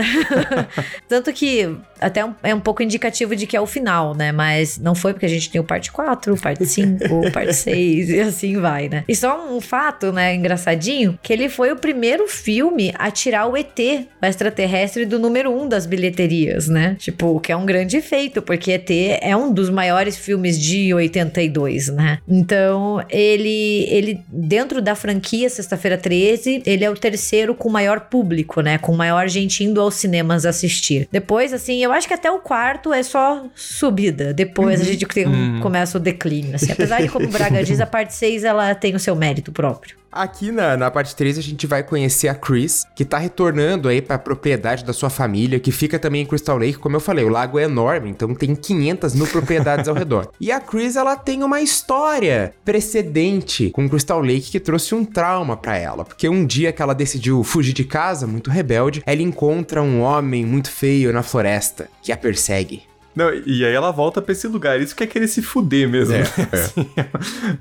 Tanto 1.08 1.32
que 1.34 1.76
até 2.02 2.26
um, 2.26 2.34
é 2.44 2.54
um 2.54 2.60
pouco 2.60 2.82
indicativo 2.82 3.36
de 3.36 3.46
que 3.46 3.56
é 3.56 3.62
o 3.62 3.68
final, 3.68 4.16
né? 4.16 4.32
Mas 4.32 4.78
não 4.78 4.96
foi 4.96 5.14
porque 5.14 5.26
a 5.26 5.30
gente 5.30 5.50
tem 5.50 5.62
o 5.62 5.64
parte 5.64 5.92
4, 5.92 6.36
parte 6.38 6.66
5, 6.66 7.32
parte 7.32 7.54
6 7.56 8.10
e 8.10 8.20
assim 8.20 8.60
vai, 8.60 8.90
né? 8.90 9.04
E 9.08 9.16
só 9.16 9.48
um 9.50 9.62
fato, 9.62 10.12
né, 10.12 10.34
engraçadinho, 10.36 11.18
que 11.22 11.32
ele 11.32 11.48
foi 11.48 11.72
o 11.72 11.76
primeiro 11.76 12.28
filme 12.28 12.94
a 12.98 13.12
tirar 13.12 13.48
o 13.48 13.56
ET, 13.56 13.80
o 14.22 14.26
extraterrestre, 14.26 15.06
do 15.06 15.20
número 15.20 15.52
1 15.52 15.62
um 15.62 15.70
das 15.70 15.86
bilheterias, 15.86 16.68
né? 16.68 16.96
Tipo, 16.98 17.36
o 17.36 17.40
que 17.40 17.52
é 17.52 17.56
um 17.56 17.66
grande 17.66 18.02
feito, 18.02 18.42
porque 18.42 18.72
ET 18.72 18.90
é 19.22 19.36
um 19.36 19.54
dos 19.54 19.70
maiores 19.70 20.18
filmes 20.18 20.60
de 20.60 20.94
82, 20.94 21.90
né? 21.90 22.20
Então, 22.28 23.04
ele, 23.10 23.86
ele 23.90 24.22
dentro 24.28 24.82
da 24.82 24.96
franquia 24.96 25.50
Sexta-feira 25.50 25.98
13, 25.98 26.64
ele 26.66 26.84
é 26.84 26.90
o 26.90 26.96
terceiro 26.96 27.54
com 27.54 27.70
maior 27.70 28.02
público, 28.02 28.62
né? 28.62 28.78
Com 28.78 28.96
maior 28.96 29.28
gente 29.28 29.64
indo 29.64 29.80
aos 29.80 29.96
cinemas 29.96 30.46
assistir. 30.46 31.08
Depois, 31.12 31.54
assim, 31.54 31.84
eu 31.84 31.91
acho 31.92 32.08
que 32.08 32.14
até 32.14 32.30
o 32.32 32.40
quarto 32.40 32.94
é 32.94 33.04
só 33.04 33.46
subida. 33.56 34.34
Depois 34.34 34.80
uhum. 34.80 34.86
a 34.86 34.90
gente 34.90 35.06
tem, 35.06 35.26
uhum. 35.26 35.60
começa 35.62 35.98
o 35.98 36.02
declínio, 36.02 36.56
assim. 36.56 36.72
Apesar 36.72 37.02
de, 37.02 37.10
como 37.10 37.26
o 37.26 37.30
Braga 37.30 37.62
diz, 37.64 37.80
a 37.80 37.86
parte 37.86 38.14
6, 38.14 38.44
ela 38.44 38.74
tem 38.76 38.96
o 38.96 39.00
seu 39.00 39.16
mérito 39.16 39.52
próprio. 39.52 40.01
Aqui 40.12 40.52
na, 40.52 40.76
na 40.76 40.92
parte 40.92 41.16
3 41.16 41.38
a 41.38 41.42
gente 41.42 41.66
vai 41.66 41.84
conhecer 41.84 42.28
a 42.28 42.36
Chris, 42.36 42.86
que 42.94 43.06
tá 43.06 43.18
retornando 43.18 43.88
aí 43.88 44.02
pra 44.02 44.20
propriedade 44.20 44.84
da 44.84 44.92
sua 44.92 45.10
família, 45.10 45.60
que 45.60 45.72
fica 45.72 45.98
também 45.98 46.24
em 46.24 46.26
Crystal 46.26 46.58
Lake. 46.58 46.80
Como 46.80 46.98
eu 46.98 47.00
falei, 47.00 47.24
o 47.24 47.30
lago 47.30 47.58
é 47.58 47.64
enorme, 47.64 48.10
então 48.10 48.36
tem 48.36 48.54
500 48.54 49.16
mil 49.16 49.28
propriedades 49.28 49.88
ao 49.88 49.96
redor. 49.96 50.30
E 50.42 50.52
a 50.52 50.60
Chris, 50.60 50.96
ela 50.96 51.16
tem 51.16 51.44
uma 51.44 51.62
história 51.62 52.54
precedente 52.66 53.70
com 53.70 53.88
Crystal 53.88 54.20
Lake 54.20 54.52
que 54.52 54.60
trouxe 54.60 54.96
um 54.96 55.06
trauma 55.06 55.56
para 55.56 55.78
ela. 55.78 56.04
Porque 56.04 56.28
um 56.28 56.46
dia 56.46 56.72
que 56.72 56.82
ela 56.82 56.96
decidiu 56.96 57.44
fugir 57.44 57.74
de 57.74 57.84
casa, 57.84 58.26
muito 58.26 58.50
rebelde, 58.50 59.04
ela 59.06 59.22
encontra 59.22 59.82
um 59.84 60.02
homem 60.02 60.44
muito 60.44 60.70
feio 60.72 61.14
na 61.14 61.22
floresta 61.22 61.88
que 62.02 62.12
a 62.12 62.18
persegue. 62.18 62.91
Não, 63.16 63.34
e 63.34 63.66
aí 63.66 63.74
ela 63.74 63.92
volta 63.92 64.22
pra 64.22 64.32
esse 64.32 64.48
lugar. 64.48 64.80
Isso 64.80 64.96
que 64.96 65.04
é 65.04 65.08
querer 65.08 65.28
se 65.28 65.42
fuder 65.42 65.88
mesmo. 65.90 66.16
É, 66.16 66.20
né? 66.20 66.26
é. 66.52 66.56
Assim, 66.62 66.90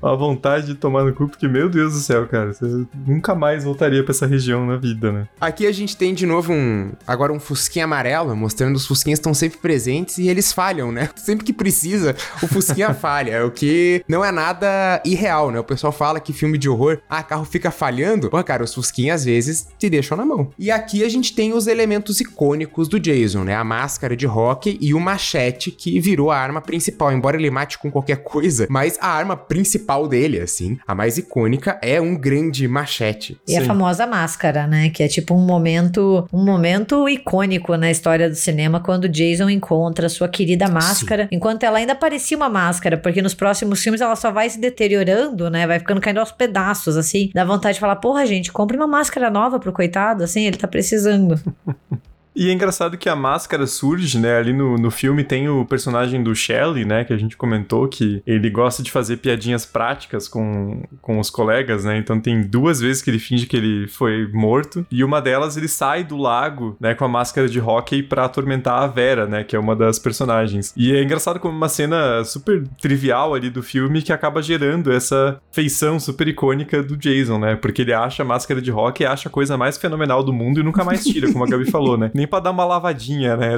a 0.01 0.15
vontade 0.15 0.67
de 0.67 0.75
tomar 0.75 1.03
no 1.03 1.13
cu, 1.13 1.27
porque, 1.27 1.47
meu 1.47 1.69
Deus 1.69 1.93
do 1.93 1.99
céu, 1.99 2.27
cara, 2.27 2.53
você 2.53 2.65
nunca 3.05 3.35
mais 3.35 3.63
voltaria 3.63 4.03
pra 4.03 4.11
essa 4.11 4.25
região 4.25 4.65
na 4.65 4.77
vida, 4.77 5.11
né? 5.11 5.27
Aqui 5.39 5.65
a 5.65 5.71
gente 5.71 5.95
tem 5.97 6.13
de 6.13 6.25
novo 6.25 6.53
um. 6.53 6.91
Agora 7.05 7.33
um 7.33 7.39
fusquinha 7.39 7.85
amarelo, 7.85 8.35
mostrando 8.35 8.75
os 8.75 8.85
fusquinhas 8.85 9.19
estão 9.19 9.33
sempre 9.33 9.59
presentes 9.59 10.17
e 10.17 10.27
eles 10.27 10.51
falham, 10.51 10.91
né? 10.91 11.09
Sempre 11.21 11.45
que 11.45 11.53
precisa, 11.53 12.15
o 12.41 12.47
fusquinha 12.47 12.93
falha. 12.95 13.45
O 13.45 13.51
que 13.51 14.03
não 14.07 14.25
é 14.25 14.31
nada 14.31 15.01
irreal, 15.05 15.51
né? 15.51 15.59
O 15.59 15.63
pessoal 15.63 15.93
fala 15.93 16.19
que 16.19 16.33
filme 16.33 16.57
de 16.57 16.67
horror, 16.67 16.99
ah, 17.09 17.21
carro 17.21 17.45
fica 17.45 17.69
falhando. 17.71 18.29
Pô, 18.29 18.43
cara, 18.43 18.63
os 18.63 18.73
fusquinhas 18.73 19.21
às 19.21 19.25
vezes 19.25 19.67
te 19.77 19.89
deixam 19.89 20.17
na 20.17 20.25
mão. 20.25 20.49
E 20.57 20.71
aqui 20.71 21.03
a 21.03 21.09
gente 21.09 21.33
tem 21.35 21.53
os 21.53 21.67
elementos 21.67 22.19
icônicos 22.19 22.87
do 22.87 22.99
Jason, 22.99 23.43
né? 23.43 23.55
A 23.55 23.63
máscara 23.63 24.15
de 24.15 24.25
rock 24.25 24.77
e 24.81 24.93
o 24.93 24.99
machete 24.99 25.40
que 25.49 25.99
virou 25.99 26.29
a 26.29 26.37
arma 26.37 26.61
principal. 26.61 27.11
Embora 27.11 27.37
ele 27.37 27.49
mate 27.49 27.77
com 27.77 27.89
qualquer 27.89 28.17
coisa, 28.17 28.67
mas 28.69 28.97
a 29.01 29.07
arma 29.07 29.35
principal 29.37 30.07
dele, 30.07 30.39
assim, 30.39 30.77
a 30.85 30.93
mais 30.93 31.17
icônica, 31.17 31.79
é 31.81 31.99
um 32.01 32.15
grande 32.15 32.67
machete. 32.67 33.39
E 33.47 33.53
Sim. 33.53 33.57
a 33.59 33.65
famosa 33.65 34.05
máscara, 34.05 34.67
né? 34.67 34.89
Que 34.89 35.03
é 35.03 35.07
tipo 35.07 35.33
um 35.33 35.45
momento, 35.45 36.27
um 36.33 36.43
momento 36.43 37.07
icônico 37.07 37.75
na 37.77 37.89
história 37.89 38.29
do 38.29 38.35
cinema 38.35 38.79
quando 38.79 39.07
Jason 39.07 39.49
encontra 39.49 40.09
sua 40.09 40.27
querida 40.27 40.67
máscara, 40.67 41.23
Sim. 41.23 41.37
enquanto 41.37 41.63
ela 41.63 41.77
ainda 41.77 41.95
parecia 41.95 42.35
uma 42.35 42.49
máscara, 42.49 42.97
porque 42.97 43.21
nos 43.21 43.33
próximos 43.33 43.81
filmes 43.81 44.01
ela 44.01 44.15
só 44.15 44.31
vai 44.31 44.49
se 44.49 44.59
deteriorando, 44.59 45.49
né? 45.49 45.65
Vai 45.65 45.79
ficando 45.79 46.01
caindo 46.01 46.19
aos 46.19 46.31
pedaços, 46.31 46.97
assim. 46.97 47.31
Dá 47.33 47.45
vontade 47.45 47.75
de 47.75 47.79
falar, 47.79 47.95
porra, 47.97 48.25
gente, 48.25 48.51
compre 48.51 48.75
uma 48.75 48.87
máscara 48.87 49.29
nova 49.29 49.59
pro 49.59 49.71
coitado, 49.71 50.23
assim, 50.23 50.45
ele 50.45 50.57
tá 50.57 50.67
precisando. 50.67 51.39
E 52.35 52.49
é 52.49 52.53
engraçado 52.53 52.97
que 52.97 53.09
a 53.09 53.15
máscara 53.15 53.67
surge, 53.67 54.17
né? 54.17 54.37
Ali 54.37 54.53
no, 54.53 54.77
no 54.77 54.89
filme 54.89 55.23
tem 55.23 55.49
o 55.49 55.65
personagem 55.65 56.23
do 56.23 56.33
Shelley, 56.33 56.85
né? 56.85 57.03
Que 57.03 57.13
a 57.13 57.17
gente 57.17 57.35
comentou 57.35 57.87
que 57.87 58.23
ele 58.25 58.49
gosta 58.49 58.81
de 58.81 58.91
fazer 58.91 59.17
piadinhas 59.17 59.65
práticas 59.65 60.27
com, 60.27 60.83
com 61.01 61.19
os 61.19 61.29
colegas, 61.29 61.83
né? 61.83 61.97
Então 61.97 62.19
tem 62.19 62.41
duas 62.41 62.79
vezes 62.79 63.01
que 63.01 63.09
ele 63.09 63.19
finge 63.19 63.45
que 63.45 63.57
ele 63.57 63.87
foi 63.87 64.29
morto. 64.31 64.85
E 64.89 65.03
uma 65.03 65.21
delas 65.21 65.57
ele 65.57 65.67
sai 65.67 66.03
do 66.03 66.15
lago, 66.15 66.77
né? 66.79 66.95
Com 66.95 67.05
a 67.05 67.09
máscara 67.09 67.49
de 67.49 67.59
hockey 67.59 68.01
pra 68.01 68.25
atormentar 68.25 68.81
a 68.81 68.87
Vera, 68.87 69.27
né? 69.27 69.43
Que 69.43 69.55
é 69.55 69.59
uma 69.59 69.75
das 69.75 69.99
personagens. 69.99 70.73
E 70.75 70.93
é 70.95 71.03
engraçado 71.03 71.39
como 71.39 71.55
uma 71.55 71.69
cena 71.69 72.23
super 72.23 72.63
trivial 72.81 73.33
ali 73.33 73.49
do 73.49 73.61
filme 73.61 74.01
que 74.01 74.13
acaba 74.13 74.41
gerando 74.41 74.91
essa 74.91 75.39
feição 75.51 75.99
super 75.99 76.27
icônica 76.27 76.81
do 76.81 76.95
Jason, 76.95 77.39
né? 77.39 77.55
Porque 77.55 77.81
ele 77.81 77.93
acha 77.93 78.23
a 78.23 78.25
máscara 78.25 78.61
de 78.61 78.71
hockey, 78.71 79.05
acha 79.05 79.27
a 79.27 79.31
coisa 79.31 79.57
mais 79.57 79.77
fenomenal 79.77 80.23
do 80.23 80.31
mundo 80.31 80.59
e 80.59 80.63
nunca 80.63 80.83
mais 80.83 81.03
tira, 81.03 81.31
como 81.31 81.43
a 81.43 81.47
Gabi 81.47 81.69
falou, 81.69 81.97
né? 81.97 82.09
Nem 82.21 82.27
pra 82.27 82.39
dar 82.39 82.51
uma 82.51 82.63
lavadinha, 82.63 83.35
né? 83.35 83.53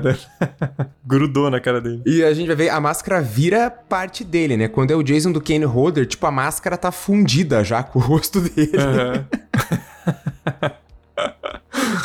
Grudou 1.05 1.49
na 1.49 1.59
cara 1.59 1.82
dele. 1.82 2.01
E 2.05 2.24
a 2.24 2.34
gente 2.34 2.47
vai 2.47 2.55
ver, 2.55 2.70
a 2.70 2.80
máscara 2.80 3.22
vira 3.22 3.70
parte 3.70 4.24
dele, 4.24 4.55
né? 4.55 4.70
Quando 4.70 4.91
é 4.91 4.95
o 4.95 5.03
Jason 5.03 5.34
do 5.34 5.41
Kane 5.41 5.66
Holder, 5.66 6.05
tipo, 6.05 6.26
a 6.26 6.32
máscara 6.32 6.78
tá 6.78 6.89
fundida 6.89 7.61
já 7.61 7.84
com 7.84 7.99
o 7.99 8.01
rosto 8.01 8.39
dele. 8.39 8.72
Uhum. 8.78 9.26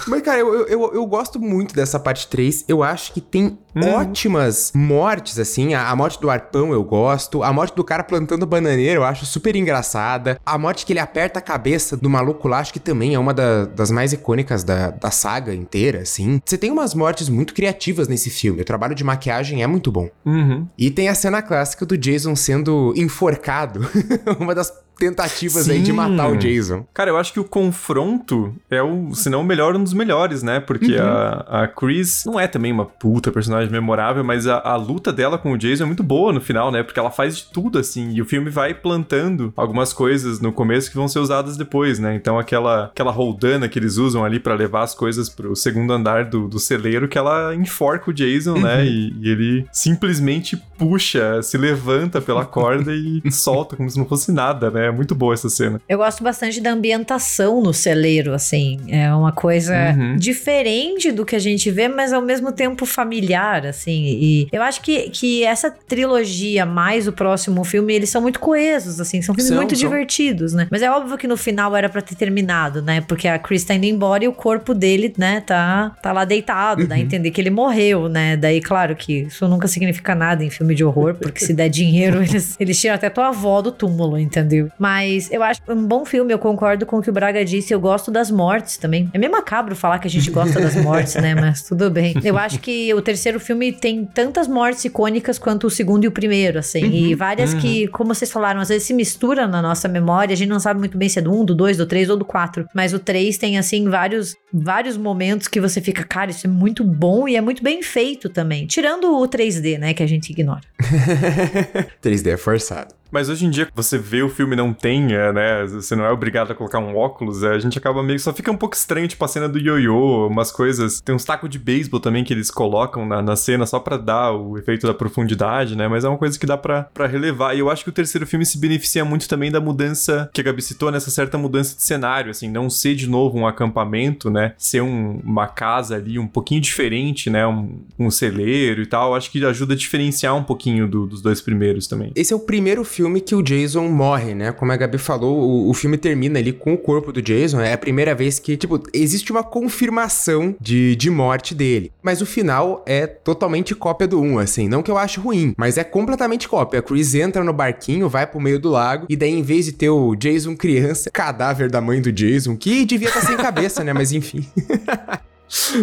Mas, 0.09 0.23
cara, 0.23 0.41
eu, 0.41 0.67
eu, 0.67 0.95
eu 0.95 1.07
gosto 1.07 1.39
muito 1.39 1.75
dessa 1.75 1.99
parte 1.99 2.27
3. 2.29 2.65
Eu 2.69 2.83
acho 2.83 3.13
que 3.13 3.21
tem 3.21 3.59
hum. 3.75 3.95
ótimas 3.95 4.73
mortes, 4.75 5.39
assim. 5.39 5.75
A, 5.75 5.89
a, 5.89 5.97
morte 5.97 6.21
do 6.21 6.31
arpão 6.31 6.73
eu 6.73 6.83
gosto. 6.83 7.43
A 7.43 7.53
morte 7.53 7.75
do 7.75 7.85
cara 7.85 8.03
plantando 8.03 8.47
bananeira 8.47 9.01
eu 9.01 9.05
acho 9.05 9.27
super 9.27 9.55
engraçada. 9.57 10.39
A 10.45 10.59
morte 10.59 10.85
que 10.87 10.93
ele 10.93 11.01
aperta 11.01 11.39
a 11.39 11.43
cabeça 11.43 11.97
do 11.97 12.09
maluco 12.09 12.49
lá, 12.49 12.59
acho 12.59 12.73
que 12.73 12.81
também 12.81 13.15
é 13.15 13.19
uma 13.19 13.35
da, 13.35 13.65
das 13.65 13.91
mais 13.91 14.13
icônicas 14.13 14.65
da, 14.65 14.91
da 14.91 15.11
saga 15.11 15.55
inteira, 15.55 16.01
assim. 16.01 16.41
Você 16.45 16.59
tem 16.59 16.71
umas 16.71 16.95
mortes 16.95 17.29
muito 17.29 17.55
criativas 17.55 18.09
nesse 18.09 18.31
filme. 18.31 18.63
O 18.63 18.65
trabalho 18.65 18.95
de 18.95 19.05
maquiagem 19.05 19.63
é 19.63 19.67
muito 19.67 19.91
bom. 19.91 20.09
Uhum. 20.25 20.67
E 20.77 20.91
tem 20.91 21.09
a 21.09 21.15
cena 21.15 21.43
clássica 21.43 21.85
do 21.85 21.97
Jason 21.97 22.35
sendo 22.35 22.93
enforcado. 22.97 23.81
uma 24.39 24.55
das 24.55 24.73
tentativas 24.99 25.65
Sim. 25.65 25.73
aí 25.73 25.83
de 25.83 25.93
matar 25.93 26.31
o 26.31 26.37
Jason. 26.37 26.85
Cara, 26.93 27.11
eu 27.11 27.17
acho 27.17 27.33
que 27.33 27.41
o 27.41 27.45
confronto 27.45 28.55
é 28.71 28.83
o, 28.83 29.15
se 29.15 29.31
não 29.31 29.43
o 29.43 29.45
melhor, 29.45 29.77
um 29.77 29.83
dos 29.83 29.93
melhores, 29.93 30.43
né? 30.43 30.61
Porque 30.61 30.97
uhum. 30.97 31.07
a, 31.07 31.63
a 31.63 31.69
Chris 31.69 32.25
não 32.27 32.39
é 32.39 32.47
também 32.47 32.73
uma 32.73 32.85
puta 32.85 33.31
personagem 33.31 33.71
memorável, 33.71 34.25
mas 34.25 34.47
a, 34.47 34.61
a, 34.61 34.77
luta 34.77 35.13
dela 35.13 35.39
com 35.39 35.53
o 35.53 35.59
Jason 35.59 35.85
é 35.85 35.87
muito 35.87 36.03
boa 36.03 36.33
no 36.33 36.41
final, 36.41 36.73
né? 36.73 36.83
Porque 36.83 36.99
ela 36.99 37.11
faz 37.11 37.37
de 37.37 37.45
tudo, 37.47 37.79
assim, 37.79 38.13
e 38.13 38.21
o 38.21 38.25
filme 38.25 38.51
vai 38.51 38.75
plantando 38.75 39.53
algumas 39.57 39.93
coisas 39.93 40.41
no 40.41 40.53
começo 40.53 40.91
que 40.91 40.97
vão 40.97 41.09
ser 41.09 41.21
usadas 41.21 41.57
depois, 41.57 41.99
né? 41.99 42.15
Então 42.15 42.39
aquela, 42.39 42.87
aquela 42.87 43.13
roldana 43.13 43.69
que 43.69 43.79
eles 43.79 43.97
usam 43.97 44.25
ali 44.25 44.41
para 44.41 44.55
levar 44.55 44.83
as 44.83 44.95
coisas 44.95 45.29
pro 45.29 45.55
segundo 45.55 45.93
andar 45.93 46.25
do, 46.25 46.49
do 46.49 46.59
celeiro, 46.59 47.09
que 47.09 47.19
ela 47.19 47.55
enforca 47.55 48.11
o 48.11 48.15
Jason, 48.15 48.55
né? 48.55 48.59
uhum. 48.59 48.63
né? 48.63 48.87
E, 48.87 49.15
e 49.21 49.31
ele 49.31 49.67
simplesmente 49.73 50.57
puxa, 50.79 51.43
se 51.43 51.59
levanta 51.59 52.21
pela 52.21 52.45
corda 52.45 52.93
e 52.95 53.23
solta 53.31 53.77
como 53.77 53.91
se 53.91 53.99
não 53.99 54.07
fosse 54.07 54.31
nada, 54.33 54.71
né? 54.71 54.88
É 54.89 54.93
muito 54.93 55.15
boa 55.15 55.35
essa 55.35 55.49
cena. 55.49 55.81
Eu 55.89 55.99
gosto 55.99 56.23
bastante 56.23 56.61
da 56.61 56.71
ambientação 56.71 57.63
no 57.63 57.73
celeiro, 57.73 58.35
assim. 58.35 58.81
É 58.89 59.13
uma 59.15 59.33
coisa 59.33 59.75
uhum. 59.97 60.17
diferente 60.17 61.13
do 61.13 61.25
que 61.25 61.37
a 61.37 61.39
gente 61.39 61.71
vê, 61.71 61.89
mas 61.89 62.13
ao 62.13 62.23
mesmo 62.23 62.53
tempo 62.53 62.87
familiar, 62.87 63.67
assim. 63.67 64.07
E 64.07 64.49
eu 64.53 64.63
acho 64.63 64.81
que, 64.83 65.11
que 65.11 65.45
essa 65.45 65.71
trilogia 65.71 66.65
mais 66.67 67.07
o 67.07 67.13
próximo 67.13 67.65
filme, 67.65 67.95
eles 67.95 68.11
são 68.11 68.21
muito 68.21 68.41
coesos, 68.41 69.01
assim. 69.01 69.23
São 69.23 69.35
filmes 69.35 69.49
são, 69.49 69.57
muito 69.57 69.77
são. 69.77 69.89
divertidos, 69.89 70.53
né? 70.53 70.67
Mas 70.71 70.83
é 70.83 70.91
óbvio 70.91 71.17
que 71.17 71.27
no 71.27 71.37
final 71.37 71.77
era 71.77 71.89
para 71.89 72.03
ter 72.03 72.15
terminado, 72.15 72.83
né? 72.83 73.01
Porque 73.03 73.29
a 73.29 73.39
Chris 73.39 73.65
tá 73.65 73.75
indo 73.75 73.87
embora 73.87 74.25
e 74.25 74.29
o 74.29 74.33
corpo 74.33 74.75
dele, 74.75 75.13
né, 75.17 75.41
tá, 75.41 75.97
tá 76.03 76.13
lá 76.13 76.25
deitado. 76.25 76.83
Uhum. 76.83 76.89
Dá 76.89 76.95
a 76.95 76.99
entender 76.99 77.31
que 77.31 77.41
ele 77.41 77.51
morreu, 77.51 78.09
né? 78.09 78.37
Daí, 78.37 78.61
claro 78.61 78.97
que 78.97 79.23
isso 79.23 79.47
nunca 79.49 79.69
significa 79.69 80.15
nada 80.15 80.45
em 80.45 80.51
filme 80.51 80.75
de 80.75 80.85
horror, 80.85 81.15
porque 81.15 81.45
se 81.45 81.53
der 81.53 81.69
dinheiro, 81.69 82.23
eles, 82.23 82.57
eles 82.59 82.81
tiram 82.81 82.95
até 82.95 83.11
tua 83.11 83.29
avó 83.29 83.61
do 83.61 83.73
túmulo, 83.73 84.19
entendeu? 84.19 84.71
Mas 84.79 85.31
eu 85.31 85.43
acho 85.43 85.61
um 85.69 85.87
bom 85.87 86.05
filme, 86.05 86.33
eu 86.33 86.39
concordo 86.39 86.87
com 86.87 86.99
o 86.99 87.03
que 87.03 87.11
o 87.11 87.13
Braga 87.13 87.45
disse. 87.45 87.75
Eu 87.75 87.81
gosto 87.81 88.11
das 88.11 88.31
mortes 88.31 88.77
também. 88.77 89.11
É 89.13 89.19
meio 89.19 89.33
macabro 89.33 89.75
falar 89.75 89.99
que 89.99 90.07
a 90.07 90.11
gente 90.11 90.31
gosta 90.31 90.61
das 90.61 90.77
mortes, 90.77 91.15
né? 91.17 91.35
Mas 91.35 91.63
tudo 91.63 91.91
bem. 91.91 92.15
Eu 92.23 92.39
acho 92.39 92.61
que 92.61 92.93
o 92.95 93.03
terceiro 93.03 93.41
filme 93.41 93.73
tem 93.73 94.05
tantas 94.05 94.47
mortes 94.47 94.85
icônicas 94.85 95.39
quanto 95.39 95.67
o 95.67 95.71
segundo 95.71 96.05
e 96.05 96.09
o 96.09 96.13
primeiro, 96.13 96.59
assim. 96.59 96.85
Uhum, 96.85 96.93
e 96.93 97.15
várias 97.15 97.55
uhum. 97.55 97.61
que, 97.61 97.89
como 97.89 98.15
vocês 98.15 98.31
falaram, 98.31 98.61
às 98.61 98.69
vezes 98.69 98.85
se 98.85 98.95
misturam 98.95 99.49
na 99.49 99.61
nossa 99.61 99.89
memória. 99.89 100.33
A 100.33 100.37
gente 100.37 100.49
não 100.49 100.61
sabe 100.61 100.79
muito 100.79 100.97
bem 100.97 101.09
se 101.09 101.19
é 101.19 101.23
do 101.23 101.33
1, 101.33 101.41
um, 101.41 101.45
do 101.45 101.55
2, 101.55 101.77
do 101.77 101.87
3 101.87 102.11
ou 102.11 102.17
do 102.17 102.25
4. 102.25 102.67
Mas 102.75 102.93
o 102.93 102.99
3 102.99 103.37
tem, 103.39 103.59
assim, 103.59 103.89
vários, 103.89 104.37
vários 104.53 104.97
momentos 104.97 105.49
que 105.49 105.61
você 105.61 105.81
fica, 105.81 106.05
cara, 106.05 106.31
isso 106.31 106.47
é 106.47 106.51
muito 106.51 106.85
bom 106.85 107.27
e 107.27 107.37
é 107.37 107.41
muito 107.41 107.63
bem 107.63 107.83
feito 107.83 108.29
também. 108.29 108.67
Tirando 108.67 109.17
o 109.17 109.29
3D, 109.29 109.79
né? 109.79 109.95
Que 109.95 110.03
a 110.03 110.07
gente 110.07 110.31
ignora. 110.31 110.63
3D 112.03 112.29
é 112.29 112.37
forçado. 112.37 112.98
Mas 113.11 113.29
hoje 113.29 113.47
em 113.47 113.51
dia, 113.51 113.69
você 113.75 113.97
vê 113.97 114.23
o 114.23 114.29
filme 114.29 114.55
não 114.55 114.73
tem, 114.73 115.15
é, 115.15 115.33
né? 115.33 115.67
Você 115.67 115.97
não 115.97 116.05
é 116.05 116.11
obrigado 116.11 116.51
a 116.51 116.55
colocar 116.55 116.79
um 116.79 116.95
óculos, 116.95 117.43
é, 117.43 117.49
a 117.49 117.59
gente 117.59 117.79
acaba 117.79 118.03
meio 118.03 118.19
que 118.19 118.23
só 118.23 118.33
fica 118.33 118.51
um 118.51 118.57
pouco 118.57 118.77
estranho, 118.77 119.09
tipo 119.09 119.25
a 119.25 119.29
cena 119.29 119.49
do 119.49 119.59
ioiô, 119.59 120.27
umas 120.27 120.53
coisas. 120.53 121.01
Tem 121.01 121.15
uns 121.15 121.25
tacos 121.25 121.49
de 121.49 121.59
beisebol 121.59 122.01
também 122.01 122.23
que 122.23 122.33
eles 122.33 122.51
colocam 122.51 123.07
na, 123.07 123.23
na 123.23 123.35
cena 123.35 123.65
só 123.65 123.81
para 123.81 123.97
dar 123.97 124.33
o 124.33 124.59
efeito 124.59 124.87
da 124.87 124.93
profundidade, 124.93 125.77
né? 125.77 125.89
Mas 125.89 126.05
é 126.05 126.09
uma 126.09 126.19
coisa 126.19 126.39
que 126.39 126.47
dá 126.47 126.57
para 126.57 126.89
relevar. 127.07 127.55
E 127.55 127.61
eu 127.61 127.71
acho 127.71 127.83
que 127.83 127.91
o 127.91 127.93
terceiro 127.93 128.27
filme 128.27 128.45
se 128.45 128.59
beneficia 128.59 129.05
muito 129.05 129.27
também 129.27 129.51
da 129.51 129.61
mudança 129.61 130.29
que 130.33 130.41
a 130.41 130.45
Gabi 130.45 130.61
citou, 130.61 130.91
nessa 130.91 131.11
certa 131.11 131.39
mudança 131.39 131.75
de 131.75 131.83
cenário, 131.83 132.31
assim, 132.31 132.49
não 132.49 132.69
ser 132.69 132.95
de 132.95 133.09
novo 133.09 133.39
um 133.39 133.47
acampamento, 133.47 134.31
né? 134.31 134.53
Ser 134.59 134.83
um, 134.83 135.21
uma 135.25 135.47
casa 135.47 135.97
ali 135.97 136.19
um 136.19 136.27
pouquinho 136.27 136.61
diferente, 136.61 137.31
né? 137.31 137.47
Um, 137.47 137.81
um 137.99 138.11
celeiro 138.11 138.83
e 138.83 138.87
tal. 138.87 139.15
Acho 139.15 139.31
que 139.31 139.43
ajuda 139.45 139.73
a 139.73 139.77
diferenciar 139.77 140.37
um 140.37 140.45
pouquinho 140.45 140.87
do, 140.87 141.07
dos 141.07 141.23
dois 141.23 141.41
primeiros 141.41 141.87
também. 141.87 142.13
Esse 142.15 142.33
é 142.33 142.37
o 142.37 142.41
primeiro 142.41 142.85
filme 142.85 142.98
filme 142.99 143.21
que 143.21 143.33
o 143.33 143.43
Jason 143.43 143.87
morre, 143.87 144.35
né? 144.35 144.51
Como 144.51 144.73
a 144.73 144.77
Gabi 144.77 144.99
falou, 144.99 145.39
o, 145.39 145.71
o, 145.71 145.75
filme 145.75 145.97
termina 145.97 146.41
ali 146.41 146.53
com 146.53 146.75
o 146.75 146.77
corpo 146.77 147.13
do 147.13 147.23
Jason. 147.23 147.61
É 147.61 147.73
a 147.73 147.79
primeira 147.79 148.13
vez 148.13 148.41
que, 148.41 148.57
tipo, 148.57 148.83
existe 148.93 149.31
uma 149.31 149.45
confirmação 149.45 150.57
de, 150.61 150.97
de 150.97 151.09
morte 151.09 151.55
dele. 151.55 151.93
Mas 152.03 152.21
o 152.21 152.27
final 152.27 152.83
é 152.85 153.07
totalmente 153.07 153.73
cópia 153.73 154.09
do 154.09 154.21
1, 154.21 154.39
assim. 154.41 154.69
Não 154.69 154.83
que 154.83 154.91
eu 154.91 154.99
ache 154.99 155.21
ruim, 155.21 155.55
mas 155.57 155.79
é 155.79 155.85
completamente 155.85 156.49
cópia. 156.49 156.81
A 156.81 156.83
Chris 156.83 157.15
entra 157.15 157.45
no 157.45 157.53
barquinho, 157.53 158.09
vai 158.09 158.27
pro 158.27 158.41
meio 158.41 158.59
do 158.59 158.69
lago, 158.69 159.07
e 159.09 159.15
daí, 159.15 159.31
em 159.31 159.43
vez 159.43 159.67
de 159.67 159.73
ter 159.73 159.91
o 159.91 160.17
Jason 160.17 160.57
criança, 160.57 161.09
cadáver 161.09 161.71
da 161.71 161.81
mãe 161.81 162.03
do 162.03 162.11
Jason, 162.11 162.57
que 162.57 162.85
devia 162.85 163.09
estar 163.09 163.21
tá 163.21 163.27
sem 163.29 163.37
cabeça, 163.37 163.85
né? 163.85 163.93
Mas 163.93 164.11
enfim. 164.11 164.45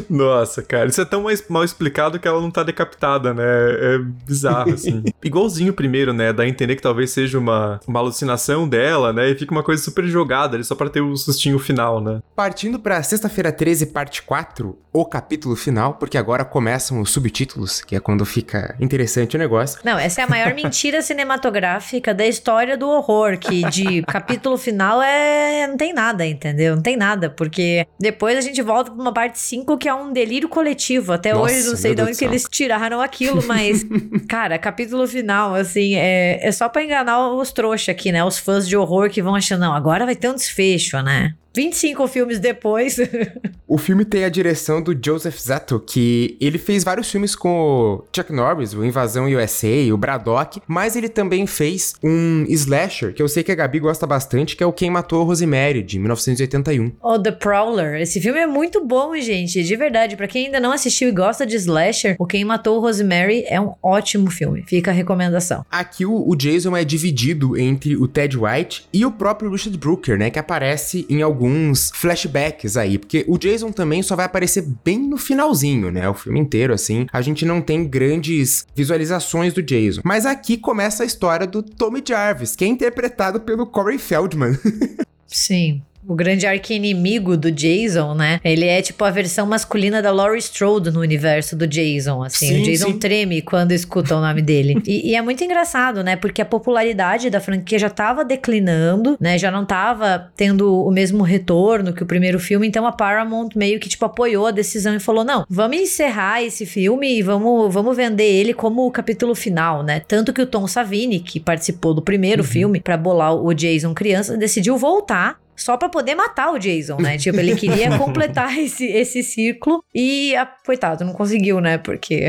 Nossa, 0.10 0.62
cara, 0.62 0.88
isso 0.88 1.02
é 1.02 1.06
tão 1.06 1.24
mais 1.24 1.44
mal 1.50 1.64
explicado 1.64 2.20
que 2.20 2.28
ela 2.28 2.42
não 2.42 2.52
tá 2.52 2.64
decapitada, 2.64 3.34
né? 3.34 3.44
É 3.44 3.98
bizarro, 3.98 4.74
assim. 4.74 5.04
Igualzinho 5.24 5.74
primeiro, 5.74 6.14
né? 6.14 6.32
Dá 6.32 6.44
a 6.44 6.48
entender 6.48 6.76
que 6.76 6.82
talvez 6.82 7.12
seja 7.12 7.40
uma, 7.40 7.80
uma 7.88 8.00
alucinação 8.00 8.68
dela, 8.68 9.12
né? 9.12 9.30
E 9.30 9.36
fica 9.36 9.52
uma 9.52 9.64
coisa 9.64 9.82
super 9.82 10.06
jogada 10.06 10.56
ali 10.56 10.64
só 10.64 10.76
pra 10.76 10.90
ter 10.90 11.02
o 11.02 11.16
sustinho 11.16 11.60
final, 11.60 12.02
né? 12.02 12.22
Partindo 12.36 12.80
pra 12.80 13.02
sexta-feira 13.04 13.52
13, 13.52 13.88
parte 13.88 14.22
4, 14.22 14.78
o 14.94 15.06
capítulo 15.06 15.56
final, 15.56 15.96
porque 15.96 16.18
agora 16.18 16.46
começam 16.46 17.02
os 17.02 17.12
subtítulos, 17.12 17.82
que 17.82 17.96
é 17.96 18.00
quando 18.00 18.26
fica 18.26 18.76
interessante 18.80 19.36
o 19.36 19.40
negócio. 19.40 19.80
Não, 19.84 19.98
essa 19.98 20.22
é 20.22 20.24
a 20.24 20.28
maior 20.28 20.54
mentira 20.54 21.02
cinematográfica 21.04 22.14
da 22.14 22.26
história 22.26 22.78
do 22.78 22.88
horror, 22.88 23.38
que 23.38 23.64
de 23.70 24.02
capítulo 24.04 24.58
final 24.58 25.02
é. 25.02 25.68
não 25.68 25.78
tem 25.78 25.94
nada, 25.94 26.26
entendeu? 26.26 26.76
Não 26.76 26.84
tem 26.84 26.96
nada, 26.96 27.30
porque 27.30 27.86
depois 28.00 28.38
a 28.38 28.42
gente 28.42 28.62
volta 28.62 28.92
pra 28.92 29.02
uma 29.02 29.14
parte 29.14 29.40
5 29.56 29.66
5, 29.66 29.78
que 29.78 29.88
é 29.88 29.94
um 29.94 30.12
delírio 30.12 30.50
coletivo. 30.50 31.14
Até 31.14 31.34
Nossa, 31.34 31.54
hoje 31.54 31.68
não 31.68 31.76
sei 31.76 31.96
de 31.96 32.02
onde 32.02 32.18
que 32.18 32.26
eles 32.26 32.46
tiraram 32.50 33.02
aquilo, 33.02 33.42
mas, 33.46 33.86
cara, 34.28 34.58
capítulo 34.58 35.08
final, 35.08 35.56
assim, 35.56 35.96
é, 35.96 36.46
é 36.46 36.52
só 36.52 36.68
pra 36.68 36.84
enganar 36.84 37.30
os 37.30 37.52
trouxas 37.52 37.90
aqui, 37.90 38.12
né? 38.12 38.24
Os 38.24 38.38
fãs 38.38 38.68
de 38.68 38.76
horror 38.76 39.10
que 39.10 39.22
vão 39.22 39.36
achando, 39.36 39.62
não, 39.62 39.74
agora 39.74 40.06
vai 40.06 40.16
ter 40.16 40.30
um 40.30 40.36
desfecho, 40.36 41.02
né? 41.02 41.34
25 41.56 42.08
filmes 42.08 42.40
depois. 42.40 42.98
o 43.68 43.78
filme 43.78 44.04
tem 44.04 44.26
a 44.26 44.30
direção 44.30 44.82
do 44.82 44.94
Joseph 44.94 45.38
Zato, 45.40 45.80
que 45.80 46.38
ele 46.42 46.58
fez 46.58 46.84
vários 46.84 47.10
filmes 47.10 47.36
com 47.36 47.50
o 47.50 48.04
Chuck 48.14 48.32
Norris, 48.34 48.74
o 48.74 48.84
Invasão 48.84 49.26
USA, 49.26 49.94
o 49.94 49.98
Braddock, 49.98 50.62
mas 50.68 50.96
ele 50.96 51.08
também 51.08 51.48
fez 51.48 51.94
um 52.04 52.46
slasher, 52.50 53.14
que 53.14 53.22
eu 53.22 53.30
sei 53.30 53.44
que 53.44 53.52
a 53.52 53.56
Gabi 53.56 53.80
gosta 53.80 54.06
bastante, 54.06 54.56
que 54.56 54.64
é 54.64 54.66
o 54.66 54.74
Quem 54.74 54.90
Matou 54.90 55.24
Rosemary, 55.24 55.82
de 55.82 55.98
1981. 55.98 56.92
Oh, 57.02 57.18
The 57.18 57.32
Prowler. 57.32 58.02
Esse 58.02 58.20
filme 58.20 58.40
é 58.40 58.48
muito 58.48 58.86
bom, 58.86 59.16
gente, 59.18 59.64
de 59.64 59.76
verdade. 59.76 60.18
Para 60.18 60.28
quem 60.28 60.48
ainda 60.48 60.60
não 60.60 60.72
assistiu 60.72 61.08
e 61.08 61.12
gosta 61.12 61.46
de 61.46 61.56
slasher, 61.56 62.16
o 62.20 62.26
Quem 62.26 62.44
Matou 62.44 62.80
Rosemary 62.80 63.46
é 63.48 63.62
um 63.62 63.74
ótimo 63.82 64.30
filme. 64.30 64.64
Fica 64.68 64.92
a 64.92 64.94
recomendação. 64.94 65.66
Aqui 65.72 66.06
o, 66.06 66.28
o 66.28 66.36
Jason 66.36 66.76
é 66.76 66.84
dividido 66.84 67.58
entre 67.58 67.96
o 67.96 68.08
Ted 68.08 68.38
White 68.38 68.88
e 68.92 69.06
o 69.06 69.12
próprio 69.12 69.50
Richard 69.50 69.78
Brooker, 69.78 70.18
né, 70.18 70.30
que 70.30 70.40
aparece 70.40 71.06
em 71.10 71.22
alguns 71.22 71.45
alguns 71.46 71.92
flashbacks 71.94 72.76
aí, 72.76 72.98
porque 72.98 73.24
o 73.28 73.38
Jason 73.38 73.72
também 73.72 74.02
só 74.02 74.16
vai 74.16 74.26
aparecer 74.26 74.66
bem 74.84 75.00
no 75.00 75.18
finalzinho, 75.18 75.92
né? 75.92 76.10
O 76.10 76.14
filme 76.14 76.40
inteiro, 76.40 76.74
assim, 76.74 77.06
a 77.14 77.22
gente 77.22 77.46
não 77.46 77.62
tem 77.62 77.88
grandes 77.88 78.66
visualizações 78.76 79.54
do 79.54 79.62
Jason. 79.62 80.02
Mas 80.04 80.26
aqui 80.26 80.58
começa 80.58 81.04
a 81.04 81.06
história 81.06 81.46
do 81.46 81.62
Tommy 81.62 82.04
Jarvis, 82.06 82.56
que 82.56 82.66
é 82.66 82.68
interpretado 82.68 83.40
pelo 83.40 83.68
Corey 83.68 84.00
Feldman. 84.00 84.58
Sim. 85.28 85.82
O 86.08 86.16
grande 86.16 86.46
arqui-inimigo 86.46 87.36
do 87.36 87.52
Jason, 87.52 88.14
né? 88.14 88.40
Ele 88.44 88.66
é 88.66 88.82
tipo 88.82 89.04
a 89.04 89.12
versão 89.12 89.46
masculina 89.46 90.02
da 90.02 90.12
Laurie 90.12 90.40
Strode 90.40 90.92
no 90.92 91.00
universo 91.00 91.56
do 91.56 91.68
Jason, 91.68 92.24
assim. 92.24 92.48
Sim, 92.48 92.62
o 92.62 92.66
Jason 92.66 92.88
sim. 92.88 93.00
treme 93.00 93.42
quando 93.42 93.72
escuta 93.72 94.16
o 94.16 94.22
nome 94.22 94.42
dele. 94.42 94.76
E, 94.86 95.12
e 95.12 95.16
é 95.16 95.22
muito 95.22 95.44
engraçado, 95.44 96.04
né? 96.04 96.16
Porque 96.16 96.42
a 96.42 96.46
popularidade 96.46 97.30
da 97.30 97.40
franquia 97.40 97.80
já 97.80 97.90
tava 97.90 98.24
declinando, 98.24 99.18
né? 99.20 99.38
Já 99.38 99.50
não 99.50 99.66
tava 99.66 100.32
tendo 100.36 100.86
o 100.86 100.92
mesmo 100.92 101.24
retorno 101.24 101.92
que 101.92 102.04
o 102.04 102.06
primeiro 102.06 102.40
filme, 102.40 102.68
então 102.68 102.86
a 102.86 102.92
Paramount 102.92 103.50
meio 103.56 103.80
que, 103.80 103.90
tipo, 103.90 104.06
apoiou 104.06 104.46
a 104.46 104.52
decisão 104.52 104.96
e 104.96 105.00
falou, 105.00 105.24
não, 105.24 105.44
vamos 105.50 105.78
encerrar 105.78 106.44
esse 106.44 106.68
filme 106.68 107.18
e 107.18 107.24
vamos, 107.24 107.74
vamos 107.74 107.98
vender 107.98 108.26
ele 108.26 108.54
como 108.54 108.86
o 108.86 108.92
capítulo 108.92 109.34
final, 109.34 109.82
né? 109.82 110.02
Tanto 110.08 110.32
que 110.32 110.42
o 110.42 110.48
Tom 110.48 110.68
Savini, 110.68 111.20
que 111.20 111.40
participou 111.40 111.94
do 111.94 112.02
primeiro 112.02 112.44
filme 112.44 112.80
pra 112.80 112.96
bolar 112.96 113.34
o 113.34 113.54
Jason 113.54 113.94
criança, 113.94 114.38
decidiu 114.38 114.78
voltar 114.78 115.40
só 115.56 115.78
pra 115.78 115.90
poder 115.90 116.16
matar 116.16 116.52
o 116.52 116.60
Jason, 116.60 116.98
né? 116.98 117.18
Tipo, 117.18 117.40
ele 117.40 117.56
queria 117.56 117.96
completar 117.98 118.58
esse, 118.58 118.86
esse 118.86 119.24
ciclo 119.24 119.84
e, 119.94 120.36
a, 120.36 120.46
coitado, 120.46 121.06
não 121.06 121.14
conseguiu, 121.14 121.60
né? 121.60 121.78
Porque 121.78 122.28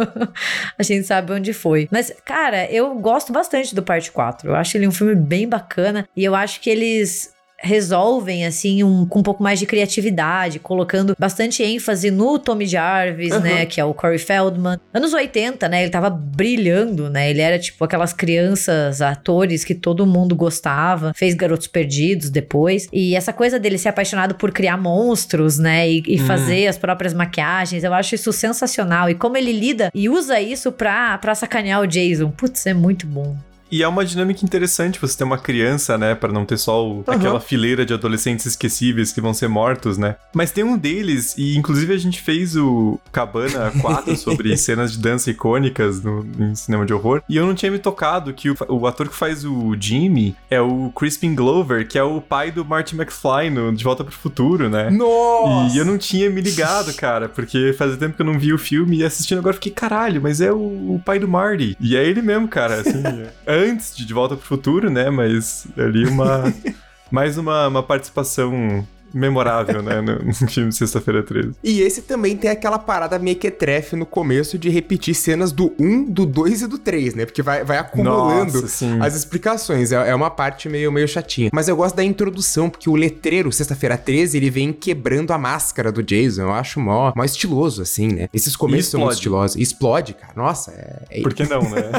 a 0.78 0.82
gente 0.82 1.06
sabe 1.06 1.32
onde 1.32 1.52
foi. 1.52 1.88
Mas, 1.90 2.12
cara, 2.24 2.70
eu 2.70 2.94
gosto 2.96 3.32
bastante 3.32 3.74
do 3.74 3.82
parte 3.82 4.10
4. 4.10 4.50
Eu 4.50 4.54
acho 4.54 4.76
ele 4.76 4.86
um 4.86 4.92
filme 4.92 5.14
bem 5.14 5.48
bacana 5.48 6.08
e 6.16 6.24
eu 6.24 6.34
acho 6.34 6.60
que 6.60 6.70
eles 6.70 7.32
resolvem 7.60 8.46
assim 8.46 8.82
um, 8.84 9.04
com 9.04 9.18
um 9.18 9.22
pouco 9.22 9.42
mais 9.42 9.58
de 9.58 9.66
criatividade, 9.66 10.58
colocando 10.58 11.14
bastante 11.18 11.62
ênfase 11.62 12.10
no 12.10 12.38
Tommy 12.38 12.66
Jarvis, 12.66 13.32
Aham. 13.32 13.40
né, 13.40 13.66
que 13.66 13.80
é 13.80 13.84
o 13.84 13.92
Corey 13.92 14.18
Feldman. 14.18 14.78
Anos 14.94 15.12
80, 15.12 15.68
né, 15.68 15.82
ele 15.82 15.90
tava 15.90 16.08
brilhando, 16.08 17.10
né? 17.10 17.28
Ele 17.30 17.40
era 17.40 17.58
tipo 17.58 17.84
aquelas 17.84 18.12
crianças, 18.12 19.02
atores 19.02 19.64
que 19.64 19.74
todo 19.74 20.06
mundo 20.06 20.34
gostava, 20.36 21.12
fez 21.16 21.34
Garotos 21.34 21.66
Perdidos 21.66 22.30
depois. 22.30 22.86
E 22.92 23.14
essa 23.16 23.32
coisa 23.32 23.58
dele 23.58 23.76
ser 23.78 23.88
apaixonado 23.88 24.34
por 24.36 24.52
criar 24.52 24.76
monstros, 24.76 25.58
né, 25.58 25.88
e, 25.90 26.02
e 26.06 26.20
Hum. 26.20 26.26
fazer 26.26 26.66
as 26.66 26.78
próprias 26.78 27.12
maquiagens, 27.14 27.82
eu 27.84 27.92
acho 27.92 28.14
isso 28.14 28.32
sensacional. 28.32 29.10
E 29.10 29.14
como 29.14 29.36
ele 29.36 29.52
lida 29.52 29.90
e 29.94 30.08
usa 30.08 30.40
isso 30.40 30.70
pra, 30.72 31.18
pra 31.18 31.34
sacanear 31.34 31.80
o 31.80 31.86
Jason. 31.86 32.30
Putz, 32.30 32.66
é 32.66 32.74
muito 32.74 33.06
bom. 33.06 33.36
E 33.70 33.82
é 33.82 33.88
uma 33.88 34.04
dinâmica 34.04 34.44
interessante 34.44 34.98
você 35.00 35.16
ter 35.18 35.24
uma 35.24 35.38
criança, 35.38 35.96
né? 35.98 36.14
Pra 36.14 36.32
não 36.32 36.44
ter 36.44 36.56
só 36.58 36.86
o- 36.86 37.04
aquela 37.06 37.40
fileira 37.40 37.84
de 37.84 37.92
adolescentes 37.94 38.46
esquecíveis 38.46 39.12
que 39.12 39.20
vão 39.20 39.34
ser 39.34 39.48
mortos, 39.48 39.98
né? 39.98 40.16
Mas 40.34 40.50
tem 40.50 40.64
um 40.64 40.76
deles, 40.76 41.34
e 41.36 41.56
inclusive 41.56 41.92
a 41.92 41.98
gente 41.98 42.20
fez 42.20 42.56
o 42.56 42.98
Cabana 43.12 43.70
4 43.80 44.16
sobre 44.16 44.56
cenas 44.56 44.92
de 44.92 44.98
dança 44.98 45.30
icônicas 45.30 46.02
no, 46.02 46.26
em 46.38 46.54
cinema 46.54 46.84
de 46.86 46.92
horror. 46.92 47.22
E 47.28 47.36
eu 47.36 47.46
não 47.46 47.54
tinha 47.54 47.70
me 47.70 47.78
tocado 47.78 48.32
que 48.32 48.50
o, 48.50 48.56
o 48.68 48.86
ator 48.86 49.08
que 49.08 49.14
faz 49.14 49.44
o 49.44 49.76
Jimmy 49.78 50.34
é 50.50 50.60
o 50.60 50.90
Crispin 50.96 51.34
Glover, 51.34 51.86
que 51.86 51.98
é 51.98 52.02
o 52.02 52.20
pai 52.20 52.50
do 52.50 52.64
Marty 52.64 52.94
McFly 52.96 53.50
no 53.50 53.74
De 53.74 53.84
Volta 53.84 54.02
pro 54.04 54.12
Futuro, 54.14 54.68
né? 54.68 54.90
Nossa! 54.90 55.74
E 55.74 55.78
eu 55.78 55.84
não 55.84 55.98
tinha 55.98 56.28
me 56.30 56.40
ligado, 56.40 56.92
cara, 56.96 57.28
porque 57.28 57.72
fazia 57.76 57.96
tempo 57.96 58.16
que 58.16 58.22
eu 58.22 58.26
não 58.26 58.38
vi 58.38 58.52
o 58.52 58.58
filme 58.58 58.98
e 58.98 59.04
assistindo 59.04 59.38
agora 59.38 59.54
fiquei, 59.54 59.72
caralho, 59.72 60.20
mas 60.22 60.40
é 60.40 60.52
o, 60.52 60.56
o 60.56 61.02
pai 61.04 61.18
do 61.18 61.28
Marty. 61.28 61.76
E 61.80 61.96
é 61.96 62.04
ele 62.04 62.22
mesmo, 62.22 62.48
cara, 62.48 62.80
assim, 62.80 63.02
antes 63.58 63.96
de 63.96 64.04
De 64.04 64.14
Volta 64.14 64.36
pro 64.36 64.46
Futuro, 64.46 64.90
né? 64.90 65.10
Mas 65.10 65.66
ali 65.76 66.06
uma. 66.06 66.52
mais 67.10 67.38
uma, 67.38 67.68
uma 67.68 67.82
participação 67.82 68.86
memorável, 69.12 69.82
né? 69.82 70.00
No, 70.00 70.18
no 70.18 70.34
filme 70.34 70.72
Sexta-feira 70.72 71.22
13. 71.22 71.54
E 71.62 71.80
esse 71.80 72.02
também 72.02 72.36
tem 72.36 72.50
aquela 72.50 72.78
parada 72.78 73.18
mequetrefe 73.18 73.96
no 73.96 74.06
começo 74.06 74.58
de 74.58 74.68
repetir 74.68 75.14
cenas 75.14 75.52
do 75.52 75.72
1, 75.78 76.04
do 76.04 76.26
2 76.26 76.62
e 76.62 76.66
do 76.66 76.78
3, 76.78 77.14
né? 77.14 77.26
Porque 77.26 77.42
vai, 77.42 77.64
vai 77.64 77.78
acumulando 77.78 78.60
Nossa, 78.60 78.86
as 79.00 79.14
explicações. 79.14 79.92
É, 79.92 80.10
é 80.10 80.14
uma 80.14 80.30
parte 80.30 80.68
meio, 80.68 80.90
meio 80.92 81.08
chatinha. 81.08 81.50
Mas 81.52 81.68
eu 81.68 81.76
gosto 81.76 81.96
da 81.96 82.04
introdução, 82.04 82.68
porque 82.68 82.88
o 82.88 82.96
letreiro, 82.96 83.50
sexta-feira 83.52 83.96
13, 83.96 84.36
ele 84.36 84.50
vem 84.50 84.72
quebrando 84.72 85.32
a 85.32 85.38
máscara 85.38 85.90
do 85.90 86.02
Jason. 86.02 86.42
Eu 86.42 86.52
acho 86.52 86.80
mó, 86.80 87.12
mó 87.14 87.24
estiloso, 87.24 87.82
assim, 87.82 88.08
né? 88.08 88.28
Esses 88.32 88.56
começos 88.56 88.90
são 88.90 89.00
muito 89.00 89.14
estilosos. 89.14 89.56
E 89.56 89.62
Explode, 89.62 90.14
cara. 90.14 90.32
Nossa, 90.34 90.72
é. 90.72 91.20
é... 91.20 91.22
Por 91.22 91.34
que 91.34 91.44
não, 91.44 91.62
né? 91.62 91.90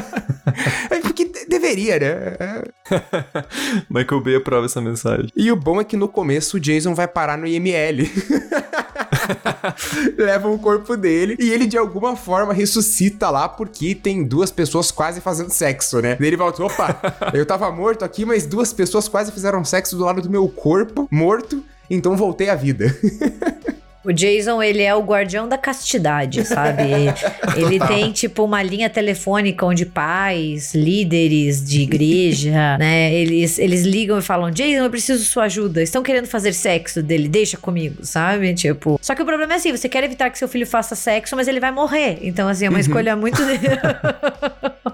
é 0.90 1.00
porque 1.00 1.26
de- 1.26 1.46
deveria, 1.48 2.00
né? 2.00 2.08
É. 2.40 2.64
Michael 3.90 4.22
Bay 4.22 4.36
aprova 4.36 4.66
essa 4.66 4.82
mensagem. 4.82 5.30
E 5.36 5.52
o 5.52 5.56
bom 5.56 5.80
é 5.80 5.84
que 5.84 5.96
no 5.96 6.08
começo 6.08 6.58
o 6.58 6.60
Jason 6.60 6.96
vai 7.00 7.08
parar 7.08 7.38
no 7.38 7.48
IML. 7.48 8.10
Levam 10.18 10.54
o 10.54 10.60
corpo 10.60 10.98
dele 10.98 11.38
e 11.40 11.50
ele 11.50 11.66
de 11.66 11.78
alguma 11.78 12.16
forma 12.16 12.54
ressuscita 12.54 13.30
lá 13.30 13.48
porque 13.48 13.96
tem 13.96 14.24
duas 14.24 14.52
pessoas 14.52 14.92
quase 14.92 15.22
fazendo 15.22 15.50
sexo, 15.50 16.02
né? 16.02 16.18
Ele 16.20 16.36
volta, 16.36 16.64
opa, 16.64 17.00
eu 17.34 17.46
tava 17.46 17.72
morto 17.72 18.04
aqui, 18.04 18.26
mas 18.26 18.46
duas 18.46 18.74
pessoas 18.74 19.08
quase 19.08 19.32
fizeram 19.32 19.64
sexo 19.64 19.96
do 19.96 20.04
lado 20.04 20.22
do 20.22 20.30
meu 20.30 20.48
corpo, 20.50 21.08
morto, 21.10 21.64
então 21.90 22.18
voltei 22.18 22.50
à 22.50 22.56
vida. 22.56 22.94
O 24.04 24.14
Jason, 24.14 24.64
ele 24.64 24.82
é 24.82 24.96
o 24.96 25.02
guardião 25.02 25.48
da 25.48 25.58
castidade, 25.58 26.46
sabe? 26.46 26.84
ele 27.58 27.80
tem, 27.80 28.12
tipo, 28.14 28.46
uma 28.46 28.64
linha 28.64 28.90
telefônica 28.90 29.66
onde 29.66 29.86
pais, 29.86 30.74
líderes 30.74 31.64
de 31.64 31.82
igreja, 31.82 32.78
né? 32.80 33.14
Eles, 33.14 33.60
eles 33.60 33.84
ligam 33.84 34.18
e 34.18 34.22
falam: 34.22 34.50
Jason, 34.52 34.86
eu 34.86 34.90
preciso 34.90 35.20
de 35.20 35.26
sua 35.26 35.44
ajuda. 35.44 35.84
Estão 35.84 36.02
querendo 36.02 36.28
fazer 36.28 36.54
sexo 36.54 37.04
dele, 37.04 37.28
deixa 37.28 37.58
comigo, 37.58 38.06
sabe? 38.06 38.54
Tipo. 38.54 38.98
Só 39.02 39.14
que 39.14 39.22
o 39.22 39.26
problema 39.26 39.54
é 39.54 39.56
assim: 39.58 39.72
você 39.72 39.90
quer 39.90 40.04
evitar 40.06 40.30
que 40.30 40.38
seu 40.40 40.48
filho 40.48 40.66
faça 40.66 40.96
sexo, 40.96 41.36
mas 41.36 41.50
ele 41.50 41.60
vai 41.60 41.72
morrer. 41.72 42.20
Então, 42.22 42.48
assim, 42.48 42.68
é 42.68 42.70
uma 42.70 42.80
escolha 42.80 43.18
muito. 43.18 43.42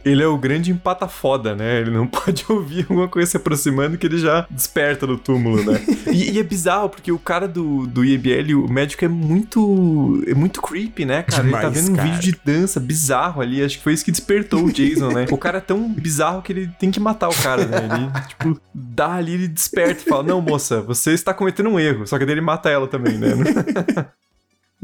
Ele 0.04 0.22
é 0.22 0.28
o 0.28 0.38
grande 0.38 0.70
empata 0.72 1.08
foda, 1.08 1.56
né? 1.56 1.82
Ele 1.82 1.90
não 1.90 2.06
pode 2.06 2.46
ouvir 2.48 2.82
alguma 2.82 3.08
coisa 3.08 3.32
se 3.32 3.38
aproximando 3.38 3.98
que 3.98 4.06
ele 4.06 4.20
já 4.20 4.46
desperta 4.52 5.08
do 5.08 5.18
túmulo, 5.18 5.64
né? 5.64 5.82
E, 6.12 6.32
e 6.34 6.40
é 6.40 6.44
bizarro, 6.44 6.90
porque 6.90 7.12
o 7.12 7.18
cara 7.18 7.48
do, 7.48 7.88
do 7.88 8.06
IBL, 8.06 8.54
o 8.54 8.72
médico 8.72 8.95
é 9.04 9.08
muito. 9.08 10.24
é 10.26 10.34
muito 10.34 10.62
creepy, 10.62 11.04
né, 11.04 11.24
cara? 11.24 11.44
ele 11.44 11.52
tá 11.52 11.58
Demais, 11.58 11.82
vendo 11.82 11.92
um 11.92 11.96
cara. 11.96 12.10
vídeo 12.10 12.22
de 12.22 12.40
dança 12.46 12.80
bizarro 12.80 13.42
ali. 13.42 13.62
Acho 13.62 13.78
que 13.78 13.84
foi 13.84 13.94
isso 13.94 14.06
que 14.06 14.12
despertou 14.12 14.64
o 14.64 14.72
Jason, 14.72 15.12
né? 15.12 15.26
O 15.30 15.38
cara 15.38 15.58
é 15.58 15.62
tão 15.62 15.92
bizarro 15.92 16.42
que 16.42 16.54
ele 16.54 16.68
tem 16.80 16.92
que 16.92 17.00
matar 17.00 17.28
o 17.28 17.36
cara, 17.36 17.66
né? 17.66 17.78
Ele, 17.78 18.28
tipo, 18.28 18.62
dá 18.74 19.14
ali, 19.16 19.34
ele 19.34 19.48
desperta 19.48 20.04
e 20.06 20.10
fala: 20.10 20.24
Não, 20.24 20.40
moça, 20.40 20.82
você 20.82 21.12
está 21.12 21.34
cometendo 21.34 21.70
um 21.70 21.80
erro. 21.80 22.08
Só 22.08 22.18
que 22.18 22.26
daí 22.26 22.36
ele 22.36 22.42
mata 22.42 22.70
ela 22.70 22.88
também, 22.88 23.18
né? 23.18 23.34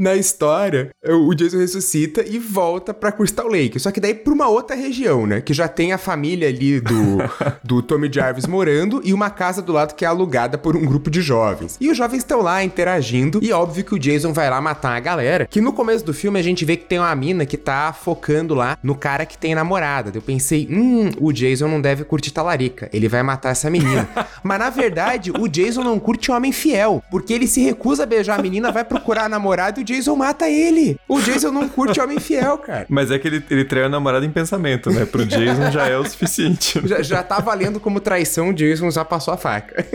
Na 0.01 0.15
história, 0.15 0.89
o 1.07 1.31
Jason 1.35 1.59
ressuscita 1.59 2.25
e 2.27 2.39
volta 2.39 2.91
pra 2.91 3.11
Crystal 3.11 3.47
Lake. 3.47 3.79
Só 3.79 3.91
que 3.91 3.99
daí 3.99 4.15
pra 4.15 4.33
uma 4.33 4.47
outra 4.47 4.75
região, 4.75 5.27
né? 5.27 5.41
Que 5.41 5.53
já 5.53 5.67
tem 5.67 5.93
a 5.93 5.97
família 5.99 6.47
ali 6.47 6.81
do, 6.81 7.19
do 7.63 7.83
Tommy 7.83 8.09
Jarvis 8.11 8.47
morando 8.47 8.99
e 9.05 9.13
uma 9.13 9.29
casa 9.29 9.61
do 9.61 9.71
lado 9.71 9.93
que 9.93 10.03
é 10.03 10.07
alugada 10.07 10.57
por 10.57 10.75
um 10.75 10.83
grupo 10.87 11.11
de 11.11 11.21
jovens. 11.21 11.77
E 11.79 11.87
os 11.87 11.95
jovens 11.95 12.17
estão 12.17 12.41
lá 12.41 12.63
interagindo 12.63 13.37
e 13.43 13.53
óbvio 13.53 13.83
que 13.85 13.93
o 13.93 13.99
Jason 13.99 14.33
vai 14.33 14.49
lá 14.49 14.59
matar 14.59 14.97
a 14.97 14.99
galera. 14.99 15.45
Que 15.45 15.61
no 15.61 15.71
começo 15.71 16.03
do 16.03 16.15
filme 16.15 16.39
a 16.39 16.43
gente 16.43 16.65
vê 16.65 16.75
que 16.77 16.85
tem 16.85 16.97
uma 16.97 17.15
mina 17.15 17.45
que 17.45 17.55
tá 17.55 17.93
focando 17.93 18.55
lá 18.55 18.79
no 18.81 18.95
cara 18.95 19.23
que 19.23 19.37
tem 19.37 19.53
namorada. 19.53 20.11
Eu 20.15 20.21
pensei, 20.23 20.67
hum, 20.67 21.11
o 21.19 21.31
Jason 21.31 21.67
não 21.67 21.79
deve 21.79 22.05
curtir 22.05 22.31
talarica. 22.31 22.89
Ele 22.91 23.07
vai 23.07 23.21
matar 23.21 23.51
essa 23.51 23.69
menina. 23.69 24.09
Mas 24.41 24.57
na 24.57 24.71
verdade, 24.71 25.31
o 25.31 25.47
Jason 25.47 25.83
não 25.83 25.99
curte 25.99 26.31
homem 26.31 26.51
fiel. 26.51 27.03
Porque 27.11 27.31
ele 27.31 27.45
se 27.45 27.61
recusa 27.61 28.01
a 28.01 28.07
beijar 28.07 28.39
a 28.39 28.41
menina, 28.41 28.71
vai 28.71 28.83
procurar 28.83 29.25
a 29.25 29.29
namorada 29.29 29.79
e 29.79 29.83
o 29.83 29.90
Jason 29.91 30.15
mata 30.15 30.49
ele. 30.49 30.97
O 31.07 31.19
Jason 31.21 31.51
não 31.51 31.67
curte 31.69 31.99
homem 31.99 32.19
fiel, 32.19 32.57
cara. 32.57 32.85
Mas 32.89 33.11
é 33.11 33.19
que 33.19 33.27
ele, 33.27 33.43
ele 33.49 33.65
traiu 33.65 33.85
a 33.85 33.89
namorada 33.89 34.25
em 34.25 34.31
pensamento, 34.31 34.89
né? 34.91 35.05
Pro 35.05 35.25
Jason 35.25 35.69
já 35.71 35.87
é 35.87 35.97
o 35.97 36.05
suficiente. 36.05 36.81
Já, 36.87 37.01
já 37.01 37.23
tá 37.23 37.39
valendo 37.39 37.79
como 37.79 37.99
traição, 37.99 38.49
o 38.49 38.53
Jason 38.53 38.89
já 38.91 39.03
passou 39.05 39.33
a 39.33 39.37
faca. 39.37 39.85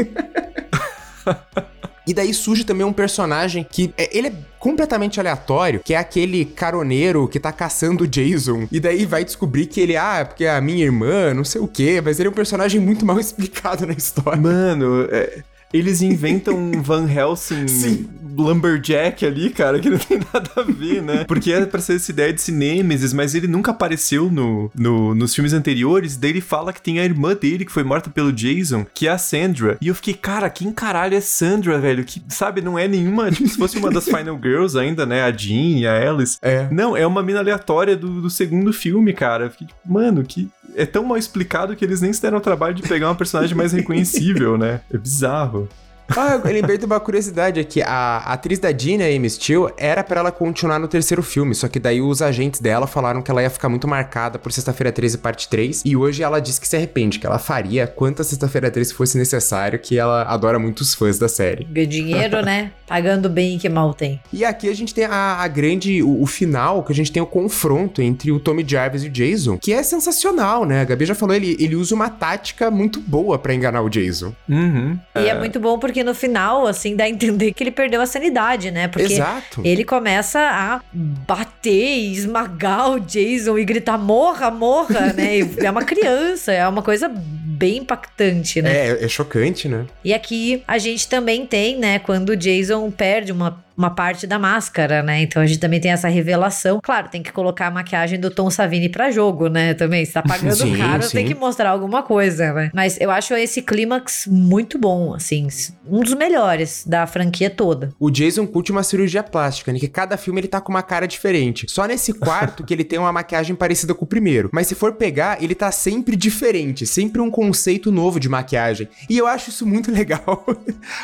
E 2.06 2.14
daí 2.14 2.32
surge 2.32 2.62
também 2.62 2.86
um 2.86 2.92
personagem 2.92 3.66
que 3.68 3.92
é- 3.98 4.16
ele 4.16 4.28
é 4.28 4.32
completamente 4.60 5.18
aleatório, 5.18 5.80
que 5.84 5.92
é 5.92 5.96
aquele 5.96 6.44
caroneiro 6.44 7.26
que 7.26 7.40
tá 7.40 7.50
caçando 7.50 8.04
o 8.04 8.06
Jason. 8.06 8.68
E 8.70 8.78
daí 8.78 9.04
vai 9.04 9.24
descobrir 9.24 9.66
que 9.66 9.80
ele, 9.80 9.96
ah, 9.96 10.24
porque 10.24 10.44
é 10.44 10.54
a 10.54 10.60
minha 10.60 10.84
irmã, 10.84 11.34
não 11.34 11.42
sei 11.44 11.60
o 11.60 11.66
quê, 11.66 12.00
mas 12.04 12.20
ele 12.20 12.28
é 12.28 12.30
um 12.30 12.34
personagem 12.34 12.80
muito 12.80 13.04
mal 13.04 13.18
explicado 13.18 13.84
na 13.86 13.92
história. 13.92 14.40
Mano, 14.40 15.08
é, 15.10 15.42
eles 15.72 16.02
inventam 16.02 16.54
um 16.56 16.82
Van 16.82 17.08
Helsing 17.10 17.66
Sim. 17.68 18.08
Lumberjack 18.36 19.24
ali, 19.24 19.50
cara, 19.50 19.78
que 19.80 19.88
não 19.88 19.98
tem 19.98 20.18
nada 20.18 20.50
a 20.56 20.62
ver, 20.62 21.02
né? 21.02 21.24
Porque 21.24 21.50
era 21.50 21.66
pra 21.66 21.80
ser 21.80 21.96
essa 21.96 22.10
ideia 22.10 22.32
de 22.32 22.40
Cinêmesis, 22.40 23.12
mas 23.12 23.34
ele 23.34 23.46
nunca 23.46 23.70
apareceu 23.70 24.30
no, 24.30 24.70
no- 24.74 25.14
nos 25.14 25.34
filmes 25.34 25.52
anteriores. 25.54 26.16
Daí 26.16 26.30
ele 26.30 26.40
fala 26.42 26.72
que 26.72 26.82
tem 26.82 27.00
a 27.00 27.04
irmã 27.04 27.34
dele 27.34 27.64
que 27.64 27.72
foi 27.72 27.82
morta 27.82 28.10
pelo 28.10 28.32
Jason, 28.32 28.84
que 28.94 29.08
é 29.08 29.10
a 29.10 29.18
Sandra. 29.18 29.78
E 29.80 29.88
eu 29.88 29.94
fiquei, 29.94 30.14
cara, 30.14 30.50
quem 30.50 30.70
caralho 30.70 31.16
é 31.16 31.20
Sandra, 31.20 31.78
velho? 31.78 32.04
Que, 32.04 32.22
sabe, 32.28 32.60
não 32.60 32.78
é 32.78 32.86
nenhuma. 32.86 33.30
Tipo, 33.30 33.48
se 33.48 33.56
fosse 33.56 33.78
uma 33.78 33.90
das 33.90 34.04
Final 34.04 34.38
Girls 34.42 34.78
ainda, 34.78 35.06
né? 35.06 35.22
A 35.22 35.32
Jean 35.32 35.78
e 35.78 35.86
a 35.86 36.10
Alice. 36.10 36.36
É. 36.42 36.68
Não, 36.70 36.96
é 36.96 37.06
uma 37.06 37.22
mina 37.22 37.38
aleatória 37.40 37.96
do, 37.96 38.20
do 38.20 38.28
segundo 38.30 38.72
filme, 38.72 39.12
cara. 39.12 39.44
Eu 39.46 39.50
fiquei, 39.50 39.66
tipo, 39.66 39.80
mano, 39.84 40.22
que. 40.22 40.48
É 40.76 40.84
tão 40.84 41.02
mal 41.02 41.16
explicado 41.16 41.74
que 41.74 41.82
eles 41.82 42.02
nem 42.02 42.12
se 42.12 42.20
deram 42.20 42.36
o 42.36 42.40
trabalho 42.40 42.74
de 42.74 42.82
pegar 42.82 43.08
uma 43.08 43.14
personagem 43.14 43.56
mais 43.56 43.72
reconhecível, 43.72 44.58
né? 44.58 44.82
É 44.92 44.98
bizarro. 44.98 45.66
Ah, 46.08 46.40
eu 46.44 46.52
lembrei 46.52 46.78
de 46.78 46.84
uma 46.84 47.00
curiosidade 47.00 47.58
aqui. 47.60 47.82
A 47.82 48.18
atriz 48.18 48.58
da 48.58 48.70
Dina, 48.72 49.04
Amy 49.04 49.28
Steele, 49.28 49.72
era 49.76 50.04
pra 50.04 50.20
ela 50.20 50.32
continuar 50.32 50.78
no 50.78 50.88
terceiro 50.88 51.22
filme, 51.22 51.54
só 51.54 51.68
que 51.68 51.78
daí 51.78 52.00
os 52.00 52.22
agentes 52.22 52.60
dela 52.60 52.86
falaram 52.86 53.22
que 53.22 53.30
ela 53.30 53.42
ia 53.42 53.50
ficar 53.50 53.68
muito 53.68 53.88
marcada 53.88 54.38
por 54.38 54.52
Sexta-feira 54.52 54.92
13, 54.92 55.18
parte 55.18 55.48
3, 55.48 55.82
e 55.84 55.96
hoje 55.96 56.22
ela 56.22 56.40
disse 56.40 56.60
que 56.60 56.68
se 56.68 56.76
arrepende, 56.76 57.18
que 57.18 57.26
ela 57.26 57.38
faria 57.38 57.86
quanta 57.86 58.22
Sexta-feira 58.24 58.70
13 58.70 58.94
fosse 58.94 59.18
necessário, 59.18 59.78
que 59.78 59.98
ela 59.98 60.22
adora 60.22 60.58
muitos 60.58 60.94
fãs 60.94 61.18
da 61.18 61.28
série. 61.28 61.64
Dinheiro, 61.86 62.42
né? 62.42 62.72
Pagando 62.86 63.28
bem 63.28 63.58
que 63.58 63.68
mal 63.68 63.92
tem. 63.92 64.20
E 64.32 64.44
aqui 64.44 64.68
a 64.68 64.74
gente 64.74 64.94
tem 64.94 65.04
a, 65.04 65.36
a 65.40 65.48
grande, 65.48 66.02
o, 66.02 66.22
o, 66.22 66.26
final, 66.26 66.82
que 66.82 66.92
a 66.92 66.94
gente 66.94 67.10
tem 67.10 67.22
o 67.22 67.26
confronto 67.26 68.00
entre 68.00 68.30
o 68.30 68.38
Tommy 68.38 68.64
Jarvis 68.66 69.02
e 69.02 69.08
o 69.08 69.10
Jason, 69.10 69.58
que 69.58 69.72
é 69.72 69.82
sensacional, 69.82 70.64
né? 70.64 70.80
A 70.80 70.84
Gabi 70.84 71.04
já 71.04 71.14
falou, 71.14 71.34
ele, 71.34 71.56
ele 71.58 71.74
usa 71.74 71.94
uma 71.94 72.08
tática 72.08 72.70
muito 72.70 73.00
boa 73.00 73.38
para 73.38 73.54
enganar 73.54 73.82
o 73.82 73.88
Jason. 73.88 74.32
Uhum. 74.48 74.98
E 75.14 75.18
é. 75.18 75.28
é. 75.28 75.38
muito 75.38 75.58
bom 75.58 75.78
porque 75.78 75.95
no 76.02 76.14
final, 76.14 76.66
assim, 76.66 76.96
dá 76.96 77.04
a 77.04 77.08
entender 77.08 77.52
que 77.52 77.62
ele 77.62 77.70
perdeu 77.70 78.00
a 78.00 78.06
sanidade, 78.06 78.70
né? 78.70 78.88
Porque 78.88 79.14
Exato. 79.14 79.62
ele 79.64 79.84
começa 79.84 80.40
a 80.40 80.80
bater 80.92 81.70
e 81.70 82.12
esmagar 82.12 82.90
o 82.90 83.00
Jason 83.00 83.58
e 83.58 83.64
gritar 83.64 83.98
morra, 83.98 84.50
morra, 84.50 85.12
né? 85.12 85.38
é 85.58 85.70
uma 85.70 85.84
criança, 85.84 86.52
é 86.52 86.66
uma 86.66 86.82
coisa 86.82 87.10
bem 87.56 87.78
impactante, 87.78 88.60
né? 88.60 88.88
É, 88.88 89.04
é 89.04 89.08
chocante, 89.08 89.68
né? 89.68 89.86
E 90.04 90.12
aqui 90.12 90.62
a 90.68 90.78
gente 90.78 91.08
também 91.08 91.46
tem, 91.46 91.78
né, 91.78 91.98
quando 91.98 92.30
o 92.30 92.36
Jason 92.36 92.90
perde 92.90 93.32
uma 93.32 93.64
uma 93.76 93.90
parte 93.90 94.26
da 94.26 94.38
máscara, 94.38 95.02
né? 95.02 95.22
Então 95.22 95.42
a 95.42 95.46
gente 95.46 95.58
também 95.58 95.80
tem 95.80 95.90
essa 95.90 96.08
revelação. 96.08 96.80
Claro, 96.82 97.08
tem 97.08 97.22
que 97.22 97.32
colocar 97.32 97.66
a 97.66 97.70
maquiagem 97.70 98.18
do 98.18 98.30
Tom 98.30 98.50
Savini 98.50 98.88
pra 98.88 99.10
jogo, 99.10 99.48
né? 99.48 99.74
Também, 99.74 100.04
se 100.04 100.12
tá 100.12 100.22
pagando 100.26 100.54
sim, 100.54 100.76
caro, 100.76 101.02
sim. 101.02 101.16
tem 101.16 101.26
que 101.26 101.34
mostrar 101.34 101.70
alguma 101.70 102.02
coisa, 102.02 102.52
né? 102.52 102.70
Mas 102.74 102.98
eu 103.00 103.10
acho 103.10 103.34
esse 103.34 103.62
clímax 103.62 104.26
muito 104.26 104.78
bom, 104.78 105.14
assim, 105.14 105.48
um 105.86 106.00
dos 106.00 106.14
melhores 106.14 106.84
da 106.86 107.06
franquia 107.06 107.50
toda. 107.50 107.92
O 107.98 108.10
Jason 108.10 108.46
curte 108.46 108.72
uma 108.72 108.82
cirurgia 108.82 109.22
plástica, 109.22 109.72
né? 109.72 109.78
Que 109.78 109.88
cada 109.88 110.16
filme 110.16 110.40
ele 110.40 110.48
tá 110.48 110.60
com 110.60 110.70
uma 110.70 110.82
cara 110.82 111.06
diferente. 111.06 111.66
Só 111.68 111.86
nesse 111.86 112.12
quarto 112.18 112.64
que 112.64 112.72
ele 112.72 112.84
tem 112.84 112.98
uma 112.98 113.12
maquiagem 113.12 113.54
parecida 113.54 113.94
com 113.94 114.04
o 114.04 114.08
primeiro. 114.08 114.48
Mas 114.52 114.66
se 114.66 114.74
for 114.74 114.92
pegar, 114.92 115.42
ele 115.42 115.54
tá 115.54 115.70
sempre 115.70 116.16
diferente, 116.16 116.86
sempre 116.86 117.20
um 117.20 117.30
conceito 117.30 117.92
novo 117.92 118.18
de 118.18 118.28
maquiagem. 118.28 118.88
E 119.08 119.16
eu 119.18 119.26
acho 119.26 119.50
isso 119.50 119.66
muito 119.66 119.90
legal, 119.92 120.44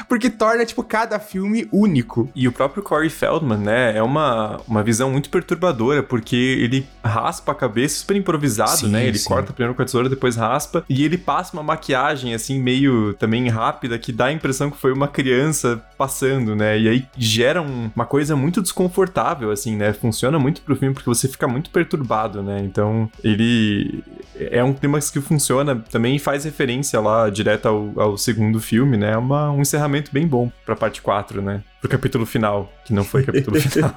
porque 0.09 0.31
torna, 0.31 0.65
tipo, 0.65 0.83
cada 0.83 1.19
filme 1.19 1.69
único. 1.73 2.29
E 2.35 2.49
o 2.49 2.53
próprio 2.63 2.83
Corey 2.83 3.11
Feldman, 3.11 3.59
né, 3.59 3.97
é 3.97 4.03
uma, 4.03 4.61
uma 4.69 4.83
visão 4.85 5.11
muito 5.11 5.29
perturbadora, 5.31 6.01
porque 6.01 6.37
ele 6.37 6.87
raspa 7.05 7.51
a 7.51 7.55
cabeça 7.55 7.97
super 7.97 8.17
improvisado, 8.17 8.77
sim, 8.77 8.89
né? 8.89 9.05
Ele 9.05 9.19
sim. 9.19 9.29
corta 9.29 9.53
primeiro 9.53 9.75
com 9.75 9.83
a 9.83 9.85
tesoura, 9.85 10.09
depois 10.09 10.37
raspa, 10.37 10.85
e 10.89 11.05
ele 11.05 11.19
passa 11.19 11.53
uma 11.55 11.63
maquiagem, 11.63 12.35
assim, 12.35 12.61
meio 12.61 13.15
também 13.15 13.49
rápida, 13.49 13.99
que 13.99 14.13
dá 14.13 14.27
a 14.27 14.33
impressão 14.33 14.71
que 14.71 14.77
foi 14.77 14.93
uma 14.93 15.09
criança 15.09 15.83
passando, 15.99 16.55
né? 16.55 16.79
E 16.79 16.89
aí 16.89 17.07
gera 17.19 17.61
um, 17.61 17.91
uma 17.97 18.07
coisa 18.07 18.37
muito 18.37 18.63
desconfortável, 18.63 19.51
assim, 19.51 19.77
né? 19.77 19.93
Funciona 19.93 20.39
muito 20.39 20.63
pro 20.63 20.77
filme, 20.77 20.95
porque 20.95 21.09
você 21.09 21.27
fica 21.27 21.49
muito 21.49 21.71
perturbado, 21.71 22.43
né? 22.43 22.61
Então, 22.63 23.11
ele 23.25 24.05
é 24.37 24.63
um 24.63 24.73
clima 24.73 25.01
que 25.01 25.21
funciona, 25.21 25.77
também 25.91 26.17
faz 26.19 26.45
referência 26.45 27.01
lá 27.01 27.29
direto 27.29 27.67
ao, 27.67 27.93
ao 27.97 28.19
segundo 28.19 28.61
filme, 28.61 28.97
né? 28.97 29.13
É 29.13 29.17
uma, 29.17 29.51
um 29.51 29.63
encerramento 29.63 30.13
bem 30.13 30.27
bom 30.29 30.51
pra 30.65 30.77
parte 30.77 31.03
4, 31.03 31.43
né? 31.43 31.63
Pro 31.83 31.91
capítulo 31.91 32.25
final, 32.25 32.73
que 32.85 32.93
não 32.93 33.03
foi 33.03 33.25
capítulo 33.25 33.59
final. 33.61 33.93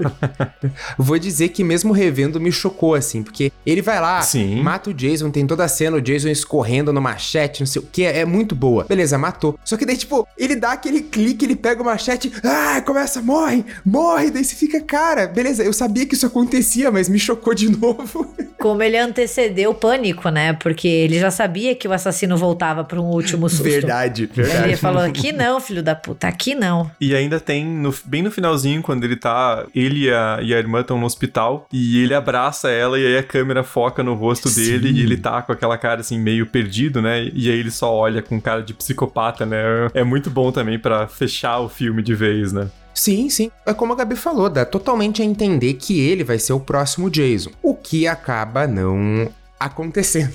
Vou 0.98 1.20
dizer 1.20 1.50
que 1.50 1.64
mesmo 1.64 1.94
revendo 1.94 2.42
me 2.42 2.52
chocou, 2.52 2.96
assim, 2.96 3.22
porque 3.22 3.52
ele 3.64 3.82
vai 3.82 4.02
lá, 4.02 4.24
Sim. 4.24 4.60
mata 4.62 4.90
o 4.90 4.94
Jason, 4.94 5.30
tem 5.30 5.46
toda 5.46 5.64
a 5.64 5.68
cena, 5.68 5.96
o 5.96 6.02
Jason 6.02 6.30
escorrendo 6.30 6.92
no 6.92 7.00
machete, 7.00 7.60
não 7.60 7.68
sei 7.68 7.82
o 7.82 7.86
que, 7.86 8.04
é 8.04 8.26
muito 8.26 8.56
boa. 8.56 8.86
Beleza, 8.86 9.20
matou. 9.20 9.58
Só 9.64 9.78
que 9.78 9.86
daí, 9.86 9.96
tipo, 9.96 10.28
ele 10.36 10.56
dá 10.56 10.72
aquele 10.72 11.02
clique, 11.02 11.46
ele 11.46 11.56
pega 11.56 11.84
o 11.84 11.86
machete, 11.86 12.34
ah, 12.44 12.82
começa, 12.82 13.22
morre, 13.22 13.64
morre, 13.86 14.32
daí 14.32 14.44
você 14.44 14.56
fica, 14.56 14.82
cara, 14.82 15.28
beleza, 15.28 15.64
eu 15.64 15.72
sabia 15.72 16.08
que 16.08 16.16
isso 16.16 16.26
acontecia, 16.26 16.92
mas 16.92 17.08
me 17.08 17.20
chocou 17.20 17.54
de 17.54 17.70
novo. 17.78 18.34
Como 18.58 18.82
ele 18.82 18.98
antecedeu 18.98 19.70
o 19.70 19.76
pânico, 19.76 20.30
né? 20.30 20.54
Porque 20.54 20.88
ele 20.88 21.20
já 21.20 21.30
sabia 21.30 21.76
que 21.76 21.88
o 21.88 21.94
assassino 21.94 22.36
voltava 22.36 22.84
para 22.84 23.00
um 23.00 23.12
último 23.12 23.48
susto. 23.48 23.64
Verdade, 23.64 24.26
verdade. 24.34 24.70
Ele 24.70 24.76
falou, 24.76 25.04
aqui 25.04 25.32
não, 25.32 25.60
filho 25.60 25.84
da 25.84 25.94
puta, 25.94 26.28
aqui 26.28 26.56
não. 26.56 26.90
E 27.00 27.14
ainda 27.14 27.40
tem 27.40 27.75
no, 27.76 27.94
bem 28.06 28.22
no 28.22 28.32
finalzinho, 28.32 28.82
quando 28.82 29.04
ele 29.04 29.16
tá. 29.16 29.66
Ele 29.74 30.06
e 30.06 30.12
a, 30.12 30.40
e 30.42 30.54
a 30.54 30.58
irmã 30.58 30.82
estão 30.82 31.00
no 31.00 31.06
hospital. 31.06 31.68
E 31.72 32.02
ele 32.04 32.14
abraça 32.14 32.70
ela, 32.70 33.00
e 33.00 33.06
aí 33.06 33.18
a 33.18 33.24
câmera 33.24 33.64
foca 33.64 34.04
no 34.04 34.14
rosto 34.14 34.50
Sim. 34.50 34.62
dele. 34.62 34.92
E 34.92 35.02
ele 35.02 35.18
tá 35.18 35.42
com 35.42 35.52
aquela 35.52 35.78
cara 35.78 36.02
assim, 36.02 36.20
meio 36.20 36.46
perdido, 36.46 37.02
né? 37.02 37.30
E 37.34 37.50
aí 37.50 37.60
ele 37.60 37.72
só 37.72 37.94
olha 37.94 38.22
com 38.22 38.40
cara 38.40 38.62
de 38.62 38.74
psicopata, 38.74 39.46
né? 39.46 39.58
É 39.94 40.04
muito 40.04 40.30
bom 40.30 40.52
também 40.52 40.80
para 40.80 41.08
fechar 41.08 41.60
o 41.60 41.70
filme 41.70 42.02
de 42.02 42.16
vez, 42.16 42.54
né? 42.54 42.70
Sim, 42.94 43.30
sim. 43.30 43.52
É 43.66 43.74
como 43.74 43.92
a 43.92 43.96
Gabi 43.96 44.16
falou, 44.16 44.50
dá 44.50 44.66
totalmente 44.66 45.22
a 45.22 45.26
entender 45.26 45.74
que 45.74 46.00
ele 46.00 46.24
vai 46.24 46.40
ser 46.40 46.54
o 46.54 46.60
próximo 46.60 47.10
Jason. 47.10 47.52
O 47.62 47.76
que 47.76 48.08
acaba 48.08 48.66
não 48.66 49.30
acontecendo. 49.60 50.34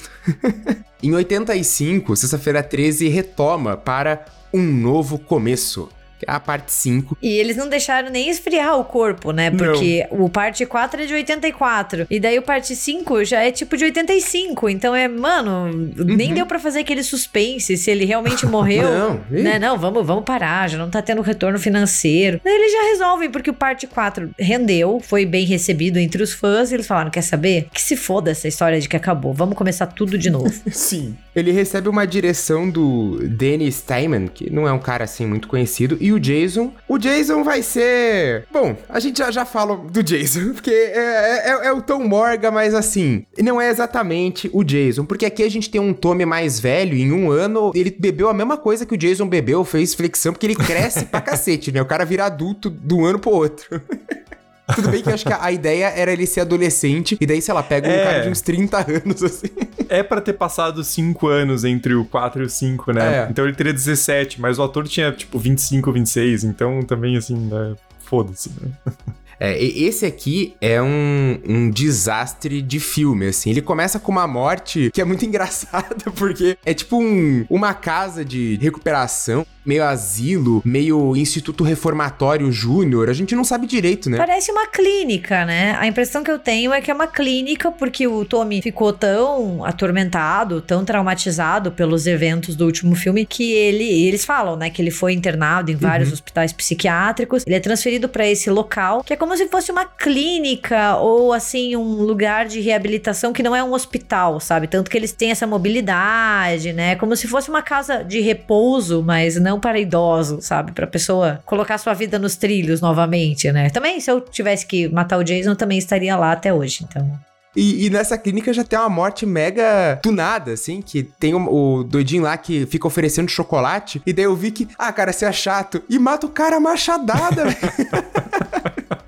em 1.03 1.14
85, 1.14 2.14
sexta-feira 2.16 2.62
13 2.62 3.09
retoma 3.09 3.76
para 3.76 4.26
um 4.53 4.62
novo 4.62 5.18
começo 5.18 5.88
a 6.27 6.41
parte 6.41 6.73
5. 6.73 7.18
E 7.23 7.29
eles 7.29 7.57
não 7.57 7.68
deixaram 7.68 8.11
nem 8.11 8.29
esfriar 8.29 8.79
o 8.79 8.85
corpo, 8.85 9.33
né? 9.33 9.51
Porque 9.51 10.07
não. 10.11 10.25
o 10.25 10.29
parte 10.29 10.64
4 10.66 11.03
é 11.03 11.07
de 11.07 11.14
84. 11.14 12.07
E 12.11 12.21
daí 12.21 12.39
o 12.39 12.43
parte 12.43 12.75
5 12.75 13.25
já 13.25 13.41
é 13.41 13.51
tipo 13.51 13.77
de 13.77 13.85
85. 13.85 14.68
Então 14.68 14.95
é, 14.95 15.09
mano, 15.09 15.66
uhum. 15.99 16.05
nem 16.05 16.35
deu 16.35 16.47
para 16.47 16.59
fazer 16.59 16.81
aquele 16.81 17.03
suspense 17.03 17.77
se 17.77 17.91
ele 17.91 18.05
realmente 18.05 18.47
morreu. 18.47 18.91
não, 18.91 19.21
né? 19.31 19.59
Não, 19.59 19.79
vamos, 19.79 20.07
vamos 20.07 20.25
parar, 20.25 20.68
já 20.68 20.79
não 20.79 20.91
tá 20.91 21.03
tendo 21.03 21.23
retorno 21.23 21.59
financeiro. 21.59 22.41
Daí 22.43 22.55
eles 22.55 22.73
já 22.73 22.83
resolvem, 22.91 23.31
porque 23.31 23.51
o 23.51 23.55
parte 23.55 23.87
4 23.87 24.31
rendeu, 24.39 25.01
foi 25.01 25.27
bem 25.27 25.45
recebido 25.45 25.99
entre 25.99 26.23
os 26.23 26.33
fãs. 26.33 26.71
E 26.71 26.75
eles 26.75 26.87
falaram: 26.87 27.11
quer 27.11 27.23
saber? 27.23 27.68
Que 27.73 27.81
se 27.81 27.97
foda 27.97 28.31
essa 28.31 28.49
história 28.49 28.81
de 28.81 28.89
que 28.89 28.97
acabou. 28.97 29.33
Vamos 29.33 29.57
começar 29.57 29.87
tudo 29.87 30.18
de 30.18 30.31
novo. 30.31 30.53
Sim. 30.71 31.16
Ele 31.35 31.53
recebe 31.53 31.89
uma 31.89 32.07
direção 32.07 32.68
do 32.68 33.21
Danny 33.29 33.71
Steinman, 33.71 34.27
que 34.27 34.51
não 34.51 34.66
é 34.66 34.73
um 34.73 34.79
cara 34.79 35.05
assim 35.05 35.27
muito 35.27 35.49
conhecido, 35.49 35.97
e 36.01 36.10
o 36.13 36.21
Jason. 36.21 36.73
O 36.89 36.99
Jason 36.99 37.43
vai 37.43 37.63
ser. 37.63 38.47
Bom, 38.53 38.77
a 38.89 39.01
gente 39.01 39.19
já, 39.19 39.31
já 39.31 39.45
fala 39.45 39.77
do 39.77 40.03
Jason, 40.03 40.53
porque 40.55 40.71
é, 40.71 41.51
é, 41.51 41.67
é 41.67 41.73
o 41.73 41.83
Tom 41.83 42.05
Morgan, 42.05 42.51
mas 42.51 42.75
assim, 42.75 43.25
não 43.39 43.61
é 43.61 43.71
exatamente 43.71 44.51
o 44.53 44.65
Jason, 44.65 45.05
porque 45.05 45.27
aqui 45.27 45.43
a 45.43 45.51
gente 45.51 45.71
tem 45.71 45.81
um 45.81 45.93
Tommy 45.93 46.25
mais 46.25 46.61
velho, 46.61 46.97
em 46.97 47.13
um 47.13 47.31
ano 47.31 47.73
ele 47.75 47.91
bebeu 47.91 48.29
a 48.29 48.35
mesma 48.35 48.57
coisa 48.57 48.87
que 48.87 48.95
o 48.95 48.99
Jason 48.99 49.27
bebeu, 49.27 49.65
fez 49.65 49.95
flexão, 49.95 50.33
porque 50.33 50.47
ele 50.47 50.57
cresce 50.57 51.05
pra 51.05 51.21
cacete, 51.23 51.73
né? 51.73 51.81
O 51.83 51.87
cara 51.87 52.05
vira 52.05 52.27
adulto 52.27 52.71
de 52.71 52.95
um 52.95 53.05
ano 53.05 53.19
pro 53.19 53.31
outro. 53.31 53.81
Tudo 54.75 54.89
bem 54.89 55.03
que 55.03 55.09
eu 55.09 55.14
acho 55.14 55.25
que 55.25 55.33
a 55.33 55.53
ideia 55.53 55.87
era 55.87 56.12
ele 56.12 56.27
ser 56.27 56.41
adolescente, 56.41 57.16
e 57.21 57.27
daí, 57.27 57.41
sei 57.41 57.55
lá, 57.55 57.62
pega 57.62 57.89
um 57.89 57.93
é. 57.93 58.05
cara 58.05 58.21
de 58.21 58.29
uns 58.29 58.41
30 58.41 58.79
anos, 58.79 59.23
assim. 59.23 59.49
É 59.89 60.03
para 60.03 60.21
ter 60.21 60.35
passado 60.35 60.83
5 60.83 61.27
anos 61.27 61.64
entre 61.64 61.95
o 61.95 62.05
4 62.05 62.43
e 62.43 62.47
o 62.47 62.51
5, 62.51 62.93
né? 62.93 63.25
É. 63.25 63.29
Então 63.31 63.45
ele 63.45 63.55
teria 63.55 63.73
17, 63.73 64.41
mas 64.41 64.59
o 64.59 64.62
ator 64.62 64.87
tinha, 64.87 65.12
tipo, 65.12 65.39
25, 65.39 65.93
26, 65.93 66.45
então 66.45 66.83
também, 66.83 67.16
assim, 67.16 67.37
né? 67.37 67.75
foda-se, 68.11 68.51
né? 68.61 68.93
É, 69.41 69.61
esse 69.62 70.05
aqui 70.05 70.55
é 70.61 70.82
um, 70.82 71.41
um 71.49 71.70
desastre 71.70 72.61
de 72.61 72.78
filme, 72.78 73.28
assim. 73.28 73.51
Ele 73.51 73.62
começa 73.62 73.99
com 73.99 74.12
uma 74.12 74.26
morte 74.26 74.91
que 74.93 75.01
é 75.01 75.05
muito 75.05 75.24
engraçada, 75.26 76.11
porque 76.14 76.59
é 76.64 76.74
tipo 76.74 77.01
um, 77.01 77.47
uma 77.49 77.72
casa 77.72 78.22
de 78.24 78.59
recuperação 78.61 79.47
meio 79.64 79.84
asilo, 79.84 80.62
meio 80.64 81.14
instituto 81.16 81.62
reformatório 81.62 82.51
júnior, 82.51 83.09
a 83.09 83.12
gente 83.12 83.34
não 83.34 83.45
sabe 83.45 83.66
direito, 83.66 84.09
né? 84.09 84.16
Parece 84.16 84.51
uma 84.51 84.66
clínica, 84.66 85.45
né? 85.45 85.76
A 85.78 85.86
impressão 85.86 86.24
que 86.24 86.30
eu 86.30 86.38
tenho 86.38 86.72
é 86.72 86.80
que 86.80 86.91
é 86.91 86.95
uma 86.95 87.07
clínica 87.07 87.70
porque 87.70 88.07
o 88.07 88.24
Tommy 88.24 88.62
ficou 88.62 88.93
tão 88.93 89.64
atormentado, 89.64 90.61
tão 90.61 90.84
traumatizado 90.84 91.70
pelos 91.72 92.07
eventos 92.07 92.57
do 92.57 92.64
último 92.64 92.95
filme 92.95 93.26
que 93.26 93.53
ele, 93.53 93.84
eles 93.84 94.24
falam, 94.24 94.57
né, 94.57 94.70
que 94.70 94.80
ele 94.80 94.91
foi 94.91 95.12
internado 95.12 95.70
em 95.70 95.76
vários 95.76 96.09
uhum. 96.09 96.14
hospitais 96.14 96.53
psiquiátricos. 96.53 97.45
Ele 97.47 97.57
é 97.57 97.61
transferido 97.61 98.09
para 98.09 98.26
esse 98.26 98.51
local, 98.51 99.05
que 99.05 99.12
é 99.12 99.16
como 99.16 99.30
se 99.37 99.49
fosse 99.49 99.70
uma 99.70 99.85
clínica 99.85 100.97
ou 100.97 101.33
assim 101.33 101.76
um 101.76 102.03
lugar 102.03 102.47
de 102.47 102.61
reabilitação 102.61 103.33
que 103.33 103.43
não 103.43 103.55
é 103.55 103.62
um 103.62 103.72
hospital, 103.72 104.41
sabe? 104.41 104.66
Tanto 104.66 104.91
que 104.91 104.97
eles 104.97 105.12
têm 105.12 105.31
essa 105.31 105.47
mobilidade, 105.47 106.72
né? 106.72 106.97
Como 106.97 107.14
se 107.16 107.28
fosse 107.28 107.49
uma 107.49 107.62
casa 107.62 108.03
de 108.03 108.20
repouso, 108.20 109.03
mas 109.03 109.37
não 109.37 109.61
para 109.61 109.78
idosos, 109.78 110.45
sabe? 110.45 110.72
Pra 110.72 110.87
pessoa 110.87 111.41
colocar 111.45 111.78
sua 111.78 111.95
vida 111.95 112.18
nos 112.18 112.37
trilhos 112.37 112.81
novamente, 112.81 113.51
né? 113.53 113.70
Também, 113.70 114.01
se 114.01 114.11
eu 114.11 114.20
tivesse 114.20 114.66
que 114.66 114.89
matar 114.89 115.18
o 115.18 115.24
Jason, 115.24 115.55
também 115.55 115.78
estaria 115.78 116.16
lá 116.16 116.33
até 116.33 116.53
hoje, 116.53 116.87
então. 116.89 117.11
E, 117.55 117.87
e, 117.87 117.91
nessa 117.91 118.16
clínica 118.16 118.53
já 118.53 118.62
tem 118.62 118.78
uma 118.78 118.89
morte 118.89 119.26
mega 119.26 119.99
tunada, 120.03 120.53
assim, 120.53 120.81
que 120.81 121.03
tem 121.03 121.35
o, 121.35 121.53
o, 121.53 121.85
doidinho 121.85 122.22
lá 122.22 122.37
que 122.37 122.64
fica 122.66 122.87
oferecendo 122.87 123.28
chocolate. 123.28 124.01
E 124.07 124.12
daí 124.12 124.24
eu 124.24 124.37
vi 124.37 124.53
que, 124.53 124.68
ah, 124.78 124.93
cara, 124.93 125.12
você 125.12 125.24
é 125.24 125.33
chato. 125.33 125.83
E 125.89 125.99
mata 125.99 126.26
o 126.26 126.31
cara 126.31 126.61
machadada. 126.61 127.45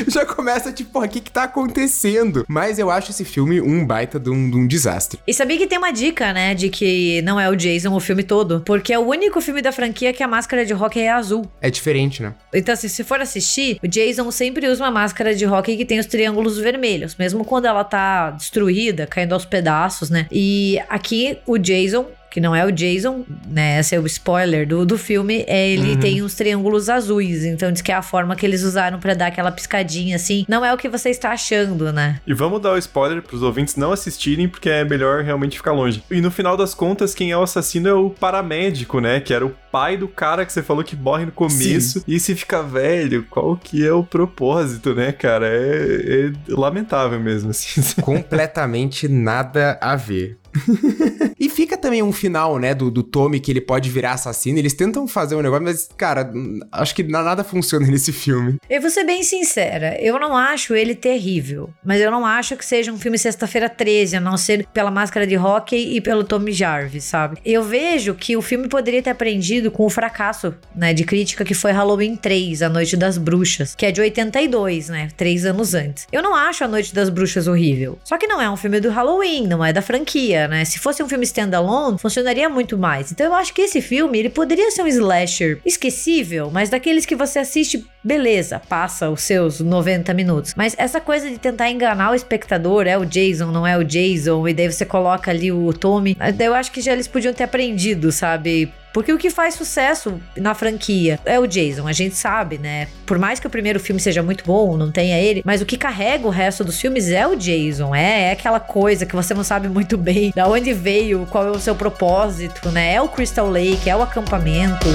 Já 0.08 0.24
começa 0.26 0.72
tipo, 0.72 0.90
porra, 0.90 1.06
o 1.06 1.08
que 1.08 1.20
que 1.20 1.30
tá 1.30 1.44
acontecendo? 1.44 2.44
Mas 2.48 2.78
eu 2.78 2.90
acho 2.90 3.10
esse 3.10 3.24
filme 3.24 3.60
um 3.60 3.86
baita 3.86 4.18
de 4.18 4.30
um, 4.30 4.50
de 4.50 4.56
um 4.56 4.66
desastre. 4.66 5.18
E 5.26 5.32
sabia 5.32 5.56
que 5.56 5.66
tem 5.66 5.78
uma 5.78 5.92
dica, 5.92 6.32
né, 6.32 6.54
de 6.54 6.68
que 6.68 7.22
não 7.22 7.38
é 7.38 7.48
o 7.48 7.54
Jason 7.54 7.94
o 7.94 8.00
filme 8.00 8.22
todo, 8.22 8.62
porque 8.64 8.92
é 8.92 8.98
o 8.98 9.06
único 9.06 9.40
filme 9.40 9.62
da 9.62 9.72
franquia 9.72 10.12
que 10.12 10.22
a 10.22 10.28
máscara 10.28 10.64
de 10.64 10.72
rock 10.72 10.98
é 10.98 11.10
azul. 11.10 11.48
É 11.60 11.70
diferente, 11.70 12.22
né? 12.22 12.34
Então, 12.52 12.72
assim, 12.72 12.88
se 12.88 13.04
for 13.04 13.20
assistir, 13.20 13.78
o 13.82 13.88
Jason 13.88 14.30
sempre 14.30 14.66
usa 14.68 14.84
uma 14.84 14.90
máscara 14.90 15.34
de 15.34 15.44
rock 15.44 15.76
que 15.76 15.84
tem 15.84 15.98
os 15.98 16.06
triângulos 16.06 16.58
vermelhos, 16.58 17.16
mesmo 17.16 17.44
quando 17.44 17.66
ela 17.66 17.84
tá 17.84 18.30
destruída, 18.30 19.06
caindo 19.06 19.32
aos 19.32 19.44
pedaços, 19.44 20.10
né? 20.10 20.26
E 20.30 20.80
aqui 20.88 21.38
o 21.46 21.58
Jason 21.58 22.06
que 22.34 22.40
não 22.40 22.52
é 22.52 22.66
o 22.66 22.72
Jason, 22.72 23.24
né? 23.46 23.78
Esse 23.78 23.94
é 23.94 24.00
o 24.00 24.06
spoiler 24.06 24.66
do, 24.66 24.84
do 24.84 24.98
filme. 24.98 25.44
É, 25.46 25.68
ele 25.68 25.92
Uhum. 25.92 26.00
tem 26.00 26.20
uns 26.20 26.34
triângulos 26.34 26.88
azuis. 26.90 27.44
Então 27.44 27.70
diz 27.70 27.80
que 27.80 27.92
é 27.92 27.94
a 27.94 28.02
forma 28.02 28.34
que 28.34 28.44
eles 28.44 28.64
usaram 28.64 28.98
pra 28.98 29.14
dar 29.14 29.28
aquela 29.28 29.52
piscadinha 29.52 30.16
assim. 30.16 30.44
Não 30.48 30.64
é 30.64 30.74
o 30.74 30.76
que 30.76 30.88
você 30.88 31.10
está 31.10 31.30
achando, 31.30 31.92
né? 31.92 32.20
E 32.26 32.34
vamos 32.34 32.60
dar 32.60 32.72
o 32.72 32.76
spoiler 32.78 33.22
pros 33.22 33.40
ouvintes 33.40 33.76
não 33.76 33.92
assistirem, 33.92 34.48
porque 34.48 34.68
é 34.68 34.84
melhor 34.84 35.22
realmente 35.22 35.56
ficar 35.56 35.70
longe. 35.70 36.02
E 36.10 36.20
no 36.20 36.28
final 36.28 36.56
das 36.56 36.74
contas, 36.74 37.14
quem 37.14 37.30
é 37.30 37.36
o 37.38 37.42
assassino 37.44 37.88
é 37.88 37.94
o 37.94 38.10
paramédico, 38.10 39.00
né? 39.00 39.20
Que 39.20 39.32
era 39.32 39.46
o 39.46 39.54
pai 39.70 39.96
do 39.96 40.08
cara 40.08 40.44
que 40.44 40.52
você 40.52 40.60
falou 40.60 40.82
que 40.82 40.96
morre 40.96 41.26
no 41.26 41.30
começo. 41.32 42.02
E 42.08 42.18
se 42.18 42.34
fica 42.34 42.64
velho, 42.64 43.24
qual 43.30 43.56
que 43.56 43.86
é 43.86 43.92
o 43.92 44.02
propósito, 44.02 44.92
né, 44.92 45.12
cara? 45.12 45.46
É, 45.46 46.30
é 46.30 46.32
lamentável 46.48 47.20
mesmo, 47.20 47.50
assim. 47.50 47.80
Completamente 48.02 49.06
nada 49.06 49.78
a 49.80 49.94
ver. 49.94 50.36
e 51.38 51.48
fica 51.48 51.76
também 51.76 52.02
um 52.02 52.12
final, 52.12 52.58
né, 52.58 52.74
do, 52.74 52.90
do 52.90 53.02
Tommy 53.02 53.40
que 53.40 53.50
ele 53.50 53.60
pode 53.60 53.90
virar 53.90 54.12
assassino. 54.12 54.58
Eles 54.58 54.74
tentam 54.74 55.06
fazer 55.06 55.34
um 55.34 55.42
negócio, 55.42 55.64
mas, 55.64 55.88
cara, 55.96 56.30
acho 56.72 56.94
que 56.94 57.02
na- 57.02 57.22
nada 57.22 57.44
funciona 57.44 57.86
nesse 57.90 58.12
filme. 58.12 58.56
Eu 58.68 58.80
vou 58.80 58.90
ser 58.90 59.04
bem 59.04 59.22
sincera, 59.22 59.96
eu 60.00 60.18
não 60.18 60.36
acho 60.36 60.74
ele 60.74 60.94
terrível, 60.94 61.70
mas 61.84 62.00
eu 62.00 62.10
não 62.10 62.24
acho 62.24 62.56
que 62.56 62.64
seja 62.64 62.92
um 62.92 62.98
filme 62.98 63.18
Sexta-feira 63.18 63.68
13, 63.68 64.16
a 64.16 64.20
não 64.20 64.36
ser 64.36 64.66
pela 64.72 64.90
máscara 64.90 65.26
de 65.26 65.36
hockey 65.36 65.96
e 65.96 66.00
pelo 66.00 66.24
Tommy 66.24 66.52
Jarvis, 66.52 67.04
sabe? 67.04 67.38
Eu 67.44 67.62
vejo 67.62 68.14
que 68.14 68.36
o 68.36 68.42
filme 68.42 68.68
poderia 68.68 69.02
ter 69.02 69.10
aprendido 69.10 69.70
com 69.70 69.84
o 69.86 69.90
fracasso, 69.90 70.54
né, 70.74 70.92
de 70.92 71.04
crítica 71.04 71.44
que 71.44 71.54
foi 71.54 71.72
Halloween 71.72 72.16
3, 72.16 72.62
A 72.62 72.68
Noite 72.68 72.96
das 72.96 73.18
Bruxas, 73.18 73.74
que 73.74 73.86
é 73.86 73.92
de 73.92 74.00
82, 74.00 74.88
né, 74.88 75.08
três 75.16 75.44
anos 75.44 75.74
antes. 75.74 76.06
Eu 76.12 76.22
não 76.22 76.34
acho 76.34 76.64
A 76.64 76.68
Noite 76.68 76.94
das 76.94 77.08
Bruxas 77.08 77.46
horrível, 77.46 77.98
só 78.04 78.16
que 78.18 78.26
não 78.26 78.40
é 78.40 78.50
um 78.50 78.56
filme 78.56 78.80
do 78.80 78.90
Halloween, 78.90 79.46
não 79.46 79.64
é 79.64 79.72
da 79.72 79.82
franquia, 79.82 80.43
né? 80.48 80.64
Se 80.64 80.78
fosse 80.78 81.02
um 81.02 81.08
filme 81.08 81.24
standalone, 81.24 81.98
funcionaria 81.98 82.48
muito 82.48 82.76
mais. 82.76 83.12
Então 83.12 83.26
eu 83.26 83.34
acho 83.34 83.52
que 83.52 83.62
esse 83.62 83.80
filme, 83.80 84.18
ele 84.18 84.30
poderia 84.30 84.70
ser 84.70 84.82
um 84.82 84.86
slasher 84.86 85.60
esquecível, 85.64 86.50
mas 86.52 86.68
daqueles 86.68 87.06
que 87.06 87.16
você 87.16 87.38
assiste, 87.38 87.84
beleza, 88.02 88.60
passa 88.68 89.10
os 89.10 89.22
seus 89.22 89.60
90 89.60 90.12
minutos. 90.14 90.54
Mas 90.56 90.74
essa 90.78 91.00
coisa 91.00 91.28
de 91.28 91.38
tentar 91.38 91.70
enganar 91.70 92.10
o 92.10 92.14
espectador, 92.14 92.86
é 92.86 92.96
o 92.96 93.04
Jason, 93.04 93.50
não 93.50 93.66
é 93.66 93.76
o 93.76 93.84
Jason, 93.84 94.46
e 94.48 94.54
daí 94.54 94.70
você 94.70 94.84
coloca 94.84 95.30
ali 95.30 95.50
o 95.50 95.72
Tommy, 95.72 96.16
eu 96.38 96.54
acho 96.54 96.70
que 96.70 96.80
já 96.80 96.92
eles 96.92 97.08
podiam 97.08 97.32
ter 97.32 97.44
aprendido, 97.44 98.12
sabe? 98.12 98.72
Porque 98.94 99.12
o 99.12 99.18
que 99.18 99.28
faz 99.28 99.54
sucesso 99.54 100.20
na 100.36 100.54
franquia 100.54 101.18
é 101.24 101.38
o 101.40 101.48
Jason, 101.48 101.88
a 101.88 101.92
gente 101.92 102.14
sabe, 102.14 102.58
né? 102.58 102.86
Por 103.04 103.18
mais 103.18 103.40
que 103.40 103.46
o 103.48 103.50
primeiro 103.50 103.80
filme 103.80 104.00
seja 104.00 104.22
muito 104.22 104.44
bom, 104.44 104.76
não 104.76 104.92
tenha 104.92 105.18
ele, 105.18 105.42
mas 105.44 105.60
o 105.60 105.66
que 105.66 105.76
carrega 105.76 106.24
o 106.28 106.30
resto 106.30 106.62
dos 106.62 106.80
filmes 106.80 107.08
é 107.08 107.26
o 107.26 107.34
Jason, 107.34 107.92
é, 107.92 108.28
é 108.28 108.30
aquela 108.30 108.60
coisa 108.60 109.04
que 109.04 109.16
você 109.16 109.34
não 109.34 109.42
sabe 109.42 109.68
muito 109.68 109.98
bem 109.98 110.32
da 110.34 110.46
onde 110.46 110.72
veio, 110.72 111.26
qual 111.28 111.44
é 111.44 111.50
o 111.50 111.58
seu 111.58 111.74
propósito, 111.74 112.70
né? 112.70 112.94
É 112.94 113.02
o 113.02 113.08
Crystal 113.08 113.50
Lake, 113.50 113.90
é 113.90 113.96
o 113.96 114.02
acampamento. 114.02 114.86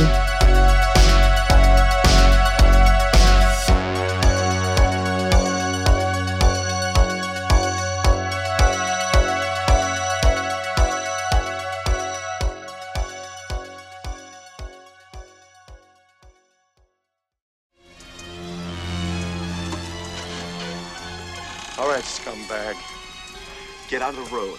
Of 24.10 24.16
the 24.16 24.36
road. 24.36 24.58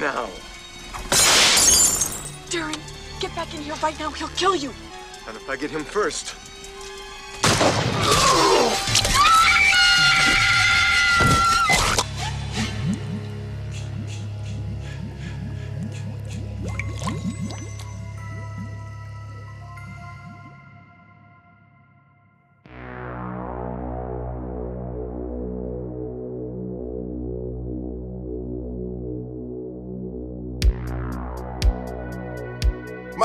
Now. 0.00 0.24
Darren, 2.48 3.20
get 3.20 3.34
back 3.36 3.52
in 3.52 3.60
here 3.60 3.74
right 3.82 3.98
now. 4.00 4.10
He'll 4.10 4.28
kill 4.28 4.56
you. 4.56 4.72
And 5.28 5.36
if 5.36 5.50
I 5.50 5.56
get 5.56 5.70
him 5.70 5.84
first. 5.84 6.34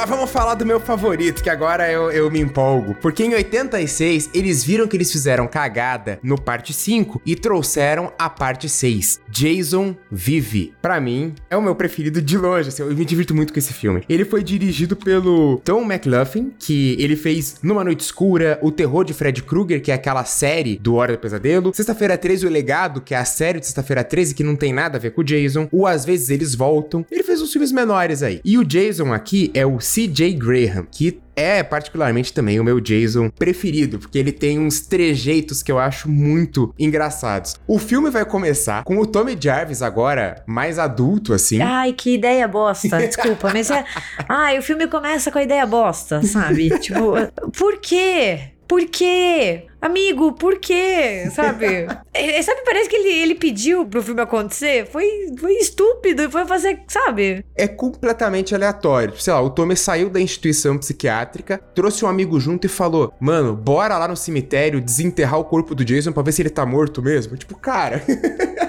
Vamos 0.10 0.32
falar 0.32 0.56
do 0.56 0.66
meu 0.66 0.80
favorito, 0.80 1.44
que 1.44 1.52
agora 1.52 1.90
eu, 1.92 2.10
eu 2.10 2.32
me 2.32 2.40
empolgo. 2.40 2.96
Porque 2.96 3.24
em 3.24 3.36
86, 3.36 4.32
eles 4.34 4.64
viram 4.64 4.88
que 4.88 4.98
eles 4.98 5.12
fizeram 5.12 5.48
cagada 5.48 6.20
no 6.24 6.36
parte 6.36 6.74
5 6.74 7.22
e 7.24 7.36
trouxeram 7.36 8.12
a 8.18 8.28
parte 8.28 8.68
6. 8.68 9.22
Jason 9.30 9.96
Vive. 10.12 10.74
Pra 10.82 11.00
mim, 11.00 11.36
é 11.48 11.56
o 11.56 11.62
meu 11.62 11.76
preferido 11.76 12.20
de 12.24 12.38
longe, 12.40 12.70
assim, 12.70 12.82
eu 12.82 12.96
me 12.96 13.06
divirto 13.06 13.36
muito 13.36 13.54
com 13.54 13.60
esse 13.60 13.72
filme. 13.72 14.02
Ele 14.10 14.26
foi 14.26 14.44
dirigido 14.44 14.96
pelo 14.96 15.62
Tom 15.64 15.84
McLaughlin, 15.84 16.54
que 16.58 16.96
ele 17.00 17.16
fez 17.16 17.58
Numa 17.62 17.84
Noite 17.84 18.02
Escura, 18.02 18.58
O 18.64 18.72
Terror 18.72 19.04
de 19.06 19.14
Fred 19.14 19.44
Krueger, 19.44 19.80
que 19.80 19.92
é 19.92 19.94
aquela 19.94 20.26
série 20.26 20.80
do 20.80 20.96
Hora 20.96 21.14
do 21.14 21.20
Pesadelo, 21.20 21.72
Sexta-feira 21.76 22.18
13, 22.18 22.48
O 22.48 22.50
Legado, 22.50 23.00
que 23.00 23.14
é 23.14 23.18
a 23.18 23.26
série 23.26 23.60
de 23.60 23.68
Sexta-feira 23.68 24.04
13, 24.04 24.34
que 24.34 24.44
não 24.44 24.56
tem 24.56 24.74
nada 24.74 24.98
a 24.98 25.00
ver 25.00 25.12
com 25.12 25.22
o 25.22 25.24
Jason, 25.24 25.68
o 25.72 25.86
Às 25.86 26.04
vezes 26.04 26.32
Eles 26.32 26.56
Voltam. 26.56 27.06
Ele 27.12 27.22
fez 27.22 27.44
uns 27.44 27.52
filmes 27.52 27.72
menores 27.72 28.24
aí. 28.24 28.42
E 28.44 28.58
o 28.58 28.66
Jason 28.66 29.14
aqui 29.14 29.52
é 29.54 29.66
o 29.66 29.80
C.J. 30.00 30.34
Graham, 30.36 30.88
que 30.90 31.20
é 31.36 31.62
particularmente 31.62 32.32
também 32.32 32.58
o 32.58 32.64
meu 32.64 32.80
Jason 32.80 33.30
preferido, 33.30 34.00
porque 34.00 34.18
ele 34.18 34.32
tem 34.32 34.58
uns 34.58 34.80
trejeitos 34.80 35.62
que 35.62 35.70
eu 35.70 35.78
acho 35.78 36.10
muito 36.10 36.74
engraçados. 36.80 37.58
O 37.68 37.78
filme 37.78 38.10
vai 38.10 38.24
começar 38.24 38.86
com 38.86 38.98
o 38.98 39.06
Tommy 39.06 39.38
Jarvis 39.38 39.82
agora 39.82 40.42
mais 40.48 40.80
adulto 40.80 41.34
assim. 41.34 41.62
Ai, 41.62 41.92
que 41.92 42.14
ideia 42.14 42.48
bosta. 42.48 42.96
Desculpa, 43.06 43.52
mas 43.52 43.70
é. 43.70 43.84
Ai, 44.30 44.58
o 44.58 44.62
filme 44.62 44.88
começa 44.88 45.30
com 45.30 45.38
a 45.38 45.44
ideia 45.44 45.66
bosta, 45.66 46.24
sabe? 46.24 46.70
tipo, 46.80 47.16
por 47.58 47.78
quê? 47.82 48.54
Por 48.66 48.86
quê? 48.86 49.66
Amigo, 49.82 50.34
por 50.34 50.60
quê? 50.60 51.30
Sabe? 51.32 51.88
É, 52.12 52.42
sabe, 52.42 52.62
parece 52.66 52.90
que 52.90 52.98
ele, 52.98 53.10
ele 53.22 53.36
pediu 53.36 53.86
pro 53.86 54.04
filme 54.04 54.20
acontecer. 54.22 54.86
Foi, 54.92 55.06
foi 55.40 55.54
estúpido 55.54 56.24
e 56.24 56.30
foi 56.30 56.46
fazer, 56.46 56.82
sabe? 56.86 57.46
É 57.56 57.66
completamente 57.66 58.54
aleatório. 58.54 59.18
Sei 59.18 59.32
lá, 59.32 59.42
o 59.42 59.50
Tommy 59.50 59.78
saiu 59.78 60.10
da 60.10 60.20
instituição 60.20 60.78
psiquiátrica, 60.78 61.62
trouxe 61.74 62.04
um 62.04 62.10
amigo 62.10 62.38
junto 62.38 62.66
e 62.66 62.70
falou: 62.70 63.14
Mano, 63.22 63.56
bora 63.56 63.98
lá 63.98 64.08
no 64.08 64.18
cemitério 64.18 64.82
desenterrar 64.82 65.40
o 65.40 65.46
corpo 65.46 65.74
do 65.74 65.86
Jason 65.86 66.12
pra 66.12 66.24
ver 66.24 66.34
se 66.34 66.42
ele 66.42 66.50
tá 66.50 66.66
morto 66.66 67.02
mesmo. 67.02 67.38
Tipo, 67.38 67.56
cara. 67.56 68.04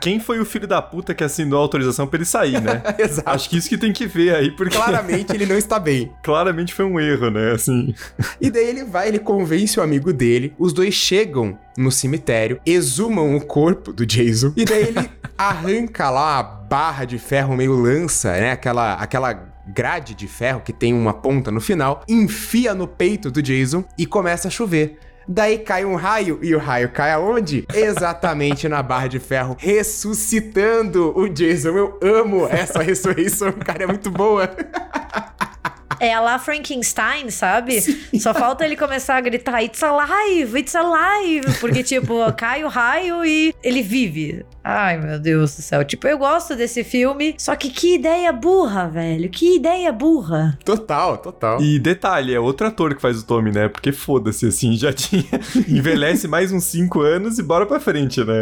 Quem 0.00 0.20
foi 0.20 0.38
o 0.38 0.44
filho 0.44 0.66
da 0.66 0.82
puta 0.82 1.14
que 1.14 1.24
assinou 1.24 1.58
a 1.58 1.62
autorização 1.62 2.06
pra 2.06 2.18
ele 2.18 2.24
sair, 2.24 2.60
né? 2.60 2.82
Exato. 2.98 3.30
Acho 3.30 3.48
que 3.48 3.56
isso 3.56 3.68
que 3.68 3.78
tem 3.78 3.92
que 3.92 4.06
ver 4.06 4.34
aí, 4.34 4.50
porque 4.50 4.76
Claramente 4.76 5.32
ele 5.32 5.46
não 5.46 5.56
está 5.56 5.78
bem. 5.78 6.12
claramente 6.22 6.74
foi 6.74 6.84
um 6.84 7.00
erro, 7.00 7.30
né? 7.30 7.52
Assim. 7.52 7.94
E 8.40 8.50
daí 8.50 8.68
ele 8.68 8.84
vai, 8.84 9.08
ele 9.08 9.18
convence 9.18 9.78
o 9.78 9.82
amigo 9.82 10.12
dele, 10.12 10.54
os 10.58 10.72
dois 10.72 10.94
chegam 10.94 11.58
no 11.76 11.90
cemitério, 11.90 12.60
exumam 12.64 13.34
o 13.34 13.40
corpo 13.40 13.92
do 13.92 14.06
Jason, 14.06 14.52
e 14.56 14.64
daí 14.64 14.88
ele 14.88 15.10
arranca 15.36 16.10
lá 16.10 16.38
a 16.38 16.42
barra 16.42 17.04
de 17.04 17.18
ferro 17.18 17.56
meio 17.56 17.74
lança, 17.74 18.32
né? 18.32 18.52
Aquela, 18.52 18.94
aquela 18.94 19.54
grade 19.66 20.14
de 20.14 20.28
ferro 20.28 20.60
que 20.60 20.72
tem 20.72 20.92
uma 20.92 21.14
ponta 21.14 21.50
no 21.50 21.60
final, 21.60 22.02
enfia 22.08 22.74
no 22.74 22.86
peito 22.86 23.30
do 23.30 23.42
Jason 23.42 23.84
e 23.98 24.06
começa 24.06 24.48
a 24.48 24.50
chover. 24.50 24.98
Daí 25.26 25.58
cai 25.58 25.84
um 25.84 25.94
raio, 25.94 26.38
e 26.42 26.54
o 26.54 26.58
raio 26.58 26.90
cai 26.90 27.12
aonde? 27.12 27.64
Exatamente 27.72 28.68
na 28.68 28.82
barra 28.82 29.08
de 29.08 29.18
ferro, 29.18 29.56
ressuscitando 29.58 31.16
o 31.16 31.28
Jason. 31.28 31.70
Eu 31.70 31.98
amo 32.02 32.46
essa 32.46 32.82
ressurreição, 32.82 33.52
cara, 33.52 33.84
é 33.84 33.86
muito 33.86 34.10
boa. 34.10 34.48
É 36.00 36.12
a 36.12 36.20
lá 36.20 36.38
Frankenstein, 36.38 37.30
sabe? 37.30 37.80
Só 38.18 38.34
falta 38.34 38.64
ele 38.64 38.76
começar 38.76 39.16
a 39.16 39.20
gritar, 39.20 39.62
it's 39.62 39.82
alive, 39.82 40.58
it's 40.58 40.74
alive. 40.74 41.58
Porque, 41.60 41.82
tipo, 41.82 42.32
cai 42.36 42.64
o 42.64 42.68
raio 42.68 43.24
e 43.24 43.54
ele 43.62 43.82
vive. 43.82 44.44
Ai, 44.62 44.98
meu 44.98 45.18
Deus 45.18 45.54
do 45.56 45.62
céu. 45.62 45.84
Tipo, 45.84 46.08
eu 46.08 46.16
gosto 46.16 46.56
desse 46.56 46.82
filme, 46.82 47.34
só 47.38 47.54
que 47.54 47.68
que 47.68 47.96
ideia 47.96 48.32
burra, 48.32 48.88
velho. 48.88 49.28
Que 49.28 49.56
ideia 49.56 49.92
burra. 49.92 50.58
Total, 50.64 51.18
total. 51.18 51.60
E 51.60 51.78
detalhe, 51.78 52.34
é 52.34 52.40
outro 52.40 52.66
ator 52.66 52.94
que 52.94 53.02
faz 53.02 53.20
o 53.20 53.26
Tommy, 53.26 53.52
né? 53.52 53.68
Porque 53.68 53.92
foda-se, 53.92 54.46
assim, 54.46 54.74
já 54.74 54.92
tinha. 54.92 55.24
Envelhece 55.68 56.26
mais 56.26 56.50
uns 56.50 56.64
5 56.64 57.00
anos 57.00 57.38
e 57.38 57.42
bora 57.42 57.66
pra 57.66 57.78
frente, 57.78 58.24
né? 58.24 58.34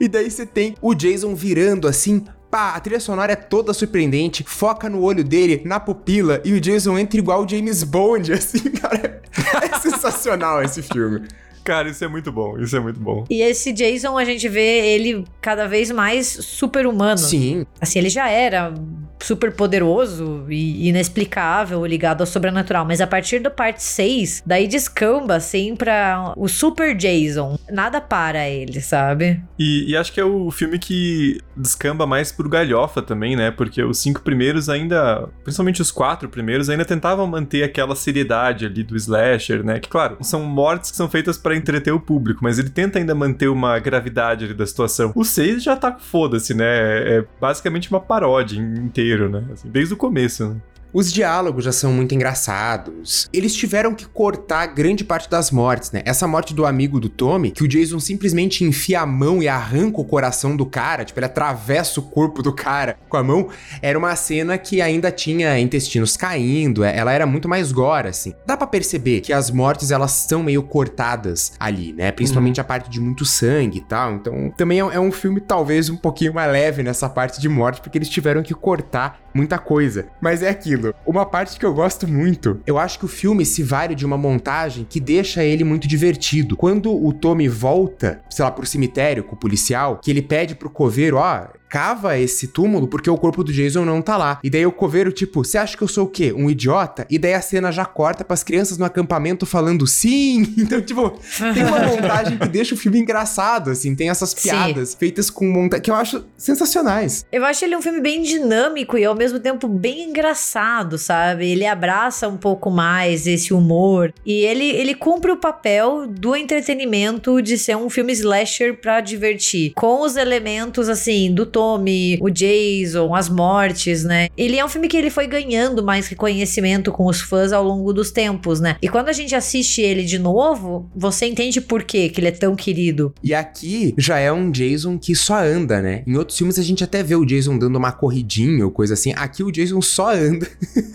E 0.00 0.08
daí 0.08 0.30
você 0.30 0.44
tem 0.44 0.74
o 0.82 0.94
Jason 0.94 1.34
virando 1.34 1.86
assim. 1.86 2.24
Pá, 2.50 2.70
a 2.70 2.80
trilha 2.80 2.98
sonora 2.98 3.32
é 3.32 3.36
toda 3.36 3.74
surpreendente, 3.74 4.42
foca 4.42 4.88
no 4.88 5.02
olho 5.02 5.22
dele, 5.22 5.60
na 5.66 5.78
pupila, 5.78 6.40
e 6.44 6.54
o 6.54 6.60
Jason 6.60 6.98
entra 6.98 7.18
igual 7.18 7.44
o 7.44 7.48
James 7.48 7.82
Bond, 7.82 8.32
assim, 8.34 8.70
cara. 8.70 9.20
É 9.62 9.78
sensacional 9.78 10.62
esse 10.62 10.82
filme. 10.82 11.28
Cara, 11.68 11.90
isso 11.90 12.02
é 12.02 12.08
muito 12.08 12.32
bom, 12.32 12.58
isso 12.58 12.74
é 12.74 12.80
muito 12.80 12.98
bom. 12.98 13.26
E 13.28 13.42
esse 13.42 13.74
Jason, 13.74 14.16
a 14.16 14.24
gente 14.24 14.48
vê 14.48 14.94
ele 14.94 15.26
cada 15.38 15.68
vez 15.68 15.90
mais 15.90 16.26
super 16.26 16.86
humano. 16.86 17.18
Sim. 17.18 17.66
Assim, 17.78 17.98
ele 17.98 18.08
já 18.08 18.26
era 18.26 18.72
super 19.20 19.52
poderoso 19.52 20.46
e 20.48 20.88
inexplicável, 20.88 21.84
ligado 21.84 22.22
ao 22.22 22.26
sobrenatural. 22.26 22.86
Mas 22.86 23.02
a 23.02 23.06
partir 23.06 23.40
do 23.40 23.50
parte 23.50 23.82
6, 23.82 24.42
daí 24.46 24.66
descamba, 24.66 25.36
assim, 25.36 25.76
pra 25.76 26.32
o 26.36 26.48
Super 26.48 26.96
Jason. 26.96 27.58
Nada 27.70 28.00
para 28.00 28.48
ele, 28.48 28.80
sabe? 28.80 29.42
E, 29.58 29.90
e 29.90 29.96
acho 29.96 30.12
que 30.12 30.20
é 30.20 30.24
o 30.24 30.50
filme 30.50 30.78
que 30.78 31.38
descamba 31.54 32.06
mais 32.06 32.32
pro 32.32 32.48
galhofa 32.48 33.02
também, 33.02 33.36
né? 33.36 33.50
Porque 33.50 33.82
os 33.82 33.98
cinco 33.98 34.22
primeiros 34.22 34.70
ainda, 34.70 35.28
principalmente 35.44 35.82
os 35.82 35.90
quatro 35.90 36.30
primeiros, 36.30 36.70
ainda 36.70 36.84
tentavam 36.84 37.26
manter 37.26 37.62
aquela 37.62 37.94
seriedade 37.94 38.64
ali 38.64 38.82
do 38.82 38.96
slasher, 38.96 39.62
né? 39.62 39.78
Que, 39.78 39.88
claro, 39.88 40.16
são 40.22 40.42
mortes 40.44 40.90
que 40.90 40.96
são 40.96 41.10
feitas 41.10 41.36
para 41.36 41.57
entreter 41.58 41.92
o 41.92 42.00
público, 42.00 42.40
mas 42.42 42.58
ele 42.58 42.70
tenta 42.70 42.98
ainda 42.98 43.14
manter 43.14 43.48
uma 43.48 43.78
gravidade 43.78 44.44
ali 44.44 44.54
da 44.54 44.66
situação. 44.66 45.12
O 45.14 45.24
seis 45.24 45.62
já 45.62 45.76
tá 45.76 45.92
foda-se, 45.98 46.54
né? 46.54 47.18
É 47.18 47.24
basicamente 47.40 47.90
uma 47.90 48.00
paródia 48.00 48.58
inteiro, 48.58 49.28
né? 49.28 49.44
Assim, 49.52 49.68
desde 49.68 49.94
o 49.94 49.96
começo, 49.96 50.48
né? 50.48 50.56
Os 50.92 51.12
diálogos 51.12 51.64
já 51.64 51.72
são 51.72 51.92
muito 51.92 52.14
engraçados. 52.14 53.28
Eles 53.32 53.54
tiveram 53.54 53.94
que 53.94 54.06
cortar 54.06 54.66
grande 54.66 55.04
parte 55.04 55.28
das 55.28 55.50
mortes, 55.50 55.92
né? 55.92 56.02
Essa 56.04 56.26
morte 56.26 56.54
do 56.54 56.64
amigo 56.64 56.98
do 56.98 57.08
Tommy, 57.08 57.50
que 57.50 57.62
o 57.62 57.68
Jason 57.68 58.00
simplesmente 58.00 58.64
enfia 58.64 59.00
a 59.00 59.06
mão 59.06 59.42
e 59.42 59.48
arranca 59.48 60.00
o 60.00 60.04
coração 60.04 60.56
do 60.56 60.64
cara, 60.64 61.04
tipo, 61.04 61.18
ele 61.18 61.26
atravessa 61.26 62.00
o 62.00 62.04
corpo 62.04 62.42
do 62.42 62.54
cara 62.54 62.96
com 63.08 63.16
a 63.16 63.22
mão, 63.22 63.48
era 63.82 63.98
uma 63.98 64.16
cena 64.16 64.56
que 64.56 64.80
ainda 64.80 65.10
tinha 65.10 65.58
intestinos 65.58 66.16
caindo, 66.16 66.82
é, 66.82 66.96
ela 66.96 67.12
era 67.12 67.26
muito 67.26 67.48
mais 67.48 67.70
gore, 67.70 68.08
assim. 68.08 68.32
Dá 68.46 68.56
pra 68.56 68.66
perceber 68.66 69.20
que 69.20 69.32
as 69.32 69.50
mortes, 69.50 69.90
elas 69.90 70.12
são 70.12 70.42
meio 70.42 70.62
cortadas 70.62 71.52
ali, 71.60 71.92
né? 71.92 72.10
Principalmente 72.12 72.60
a 72.60 72.64
parte 72.64 72.88
de 72.88 73.00
muito 73.00 73.24
sangue 73.24 73.78
e 73.78 73.82
tal. 73.82 74.14
Então, 74.14 74.52
também 74.56 74.80
é, 74.80 74.82
é 74.82 75.00
um 75.00 75.12
filme 75.12 75.40
talvez 75.40 75.90
um 75.90 75.96
pouquinho 75.96 76.32
mais 76.32 76.50
leve 76.50 76.82
nessa 76.82 77.08
parte 77.08 77.40
de 77.40 77.48
morte, 77.48 77.80
porque 77.80 77.98
eles 77.98 78.08
tiveram 78.08 78.42
que 78.42 78.54
cortar 78.54 79.20
muita 79.34 79.58
coisa. 79.58 80.06
Mas 80.20 80.42
é 80.42 80.48
aquilo. 80.48 80.77
Uma 81.06 81.26
parte 81.26 81.58
que 81.58 81.66
eu 81.66 81.74
gosto 81.74 82.06
muito, 82.06 82.60
eu 82.66 82.78
acho 82.78 82.98
que 82.98 83.04
o 83.04 83.08
filme 83.08 83.44
se 83.44 83.62
vale 83.62 83.94
de 83.94 84.04
uma 84.04 84.16
montagem 84.16 84.86
que 84.88 85.00
deixa 85.00 85.44
ele 85.44 85.64
muito 85.64 85.86
divertido. 85.88 86.56
Quando 86.56 86.92
o 86.92 87.12
Tommy 87.12 87.48
volta, 87.48 88.20
sei 88.30 88.44
lá, 88.44 88.50
pro 88.50 88.66
cemitério 88.66 89.24
com 89.24 89.34
o 89.34 89.38
policial, 89.38 89.98
que 90.02 90.10
ele 90.10 90.22
pede 90.22 90.54
pro 90.54 90.70
coveiro, 90.70 91.16
ó, 91.16 91.48
cava 91.68 92.18
esse 92.18 92.48
túmulo 92.48 92.88
porque 92.88 93.10
o 93.10 93.16
corpo 93.16 93.44
do 93.44 93.52
Jason 93.52 93.84
não 93.84 94.00
tá 94.00 94.16
lá. 94.16 94.38
E 94.42 94.50
daí 94.50 94.66
o 94.66 94.72
coveiro, 94.72 95.12
tipo, 95.12 95.44
você 95.44 95.58
acha 95.58 95.76
que 95.76 95.82
eu 95.82 95.88
sou 95.88 96.06
o 96.06 96.08
quê? 96.08 96.32
Um 96.32 96.48
idiota? 96.48 97.06
E 97.10 97.18
daí 97.18 97.34
a 97.34 97.40
cena 97.40 97.70
já 97.70 97.84
corta 97.84 98.24
pras 98.24 98.42
crianças 98.42 98.78
no 98.78 98.84
acampamento 98.84 99.46
falando 99.46 99.86
sim. 99.86 100.54
Então, 100.68 100.82
tipo, 100.82 101.18
tem 101.54 101.64
uma 101.64 101.78
montagem 101.86 102.36
que 102.36 102.48
deixa 102.48 102.74
o 102.74 102.78
filme 102.78 102.98
engraçado, 102.98 103.70
assim. 103.70 103.94
Tem 103.94 104.10
essas 104.10 104.34
piadas 104.34 104.90
sim. 104.90 104.96
feitas 104.98 105.30
com 105.30 105.46
montagem 105.46 105.82
que 105.82 105.90
eu 105.90 105.94
acho 105.94 106.24
sensacionais. 106.36 107.24
Eu 107.32 107.44
acho 107.44 107.64
ele 107.64 107.76
um 107.76 107.80
filme 107.80 108.00
bem 108.00 108.22
dinâmico 108.22 108.98
e 108.98 109.04
ao 109.04 109.14
mesmo 109.14 109.40
tempo 109.40 109.66
bem 109.66 110.10
engraçado, 110.10 110.98
sabe? 110.98 111.48
Ele 111.48 111.64
abraça 111.64 112.28
um 112.28 112.36
pouco 112.36 112.70
mais 112.70 113.26
esse 113.26 113.54
humor 113.54 114.12
e 114.26 114.44
ele, 114.44 114.64
ele 114.64 114.94
cumpre 114.94 115.30
o 115.30 115.36
papel 115.36 116.06
do 116.06 116.36
entretenimento 116.36 117.40
de 117.40 117.56
ser 117.56 117.76
um 117.76 117.88
filme 117.88 118.12
slasher 118.12 118.80
pra 118.80 119.00
divertir. 119.00 119.72
Com 119.74 120.02
os 120.02 120.16
elementos, 120.16 120.88
assim, 120.88 121.32
do 121.32 121.46
Tommy, 121.58 122.16
o 122.20 122.30
Jason, 122.30 123.12
as 123.12 123.28
mortes, 123.28 124.04
né? 124.04 124.28
Ele 124.36 124.56
é 124.56 124.64
um 124.64 124.68
filme 124.68 124.86
que 124.86 124.96
ele 124.96 125.10
foi 125.10 125.26
ganhando 125.26 125.82
mais 125.82 126.06
reconhecimento 126.06 126.92
com 126.92 127.06
os 127.06 127.20
fãs 127.20 127.52
ao 127.52 127.64
longo 127.64 127.92
dos 127.92 128.12
tempos, 128.12 128.60
né? 128.60 128.76
E 128.80 128.88
quando 128.88 129.08
a 129.08 129.12
gente 129.12 129.34
assiste 129.34 129.82
ele 129.82 130.04
de 130.04 130.20
novo, 130.20 130.88
você 130.94 131.26
entende 131.26 131.60
por 131.60 131.82
quê 131.82 132.10
que 132.10 132.20
ele 132.20 132.28
é 132.28 132.30
tão 132.30 132.54
querido. 132.54 133.12
E 133.24 133.34
aqui 133.34 133.92
já 133.98 134.20
é 134.20 134.30
um 134.30 134.52
Jason 134.52 134.96
que 134.96 135.16
só 135.16 135.42
anda, 135.42 135.82
né? 135.82 136.04
Em 136.06 136.16
outros 136.16 136.38
filmes 136.38 136.60
a 136.60 136.62
gente 136.62 136.84
até 136.84 137.02
vê 137.02 137.16
o 137.16 137.24
Jason 137.24 137.58
dando 137.58 137.74
uma 137.74 137.90
corridinha 137.90 138.64
ou 138.64 138.70
coisa 138.70 138.94
assim. 138.94 139.12
Aqui 139.16 139.42
o 139.42 139.50
Jason 139.50 139.82
só 139.82 140.12
anda. 140.14 140.46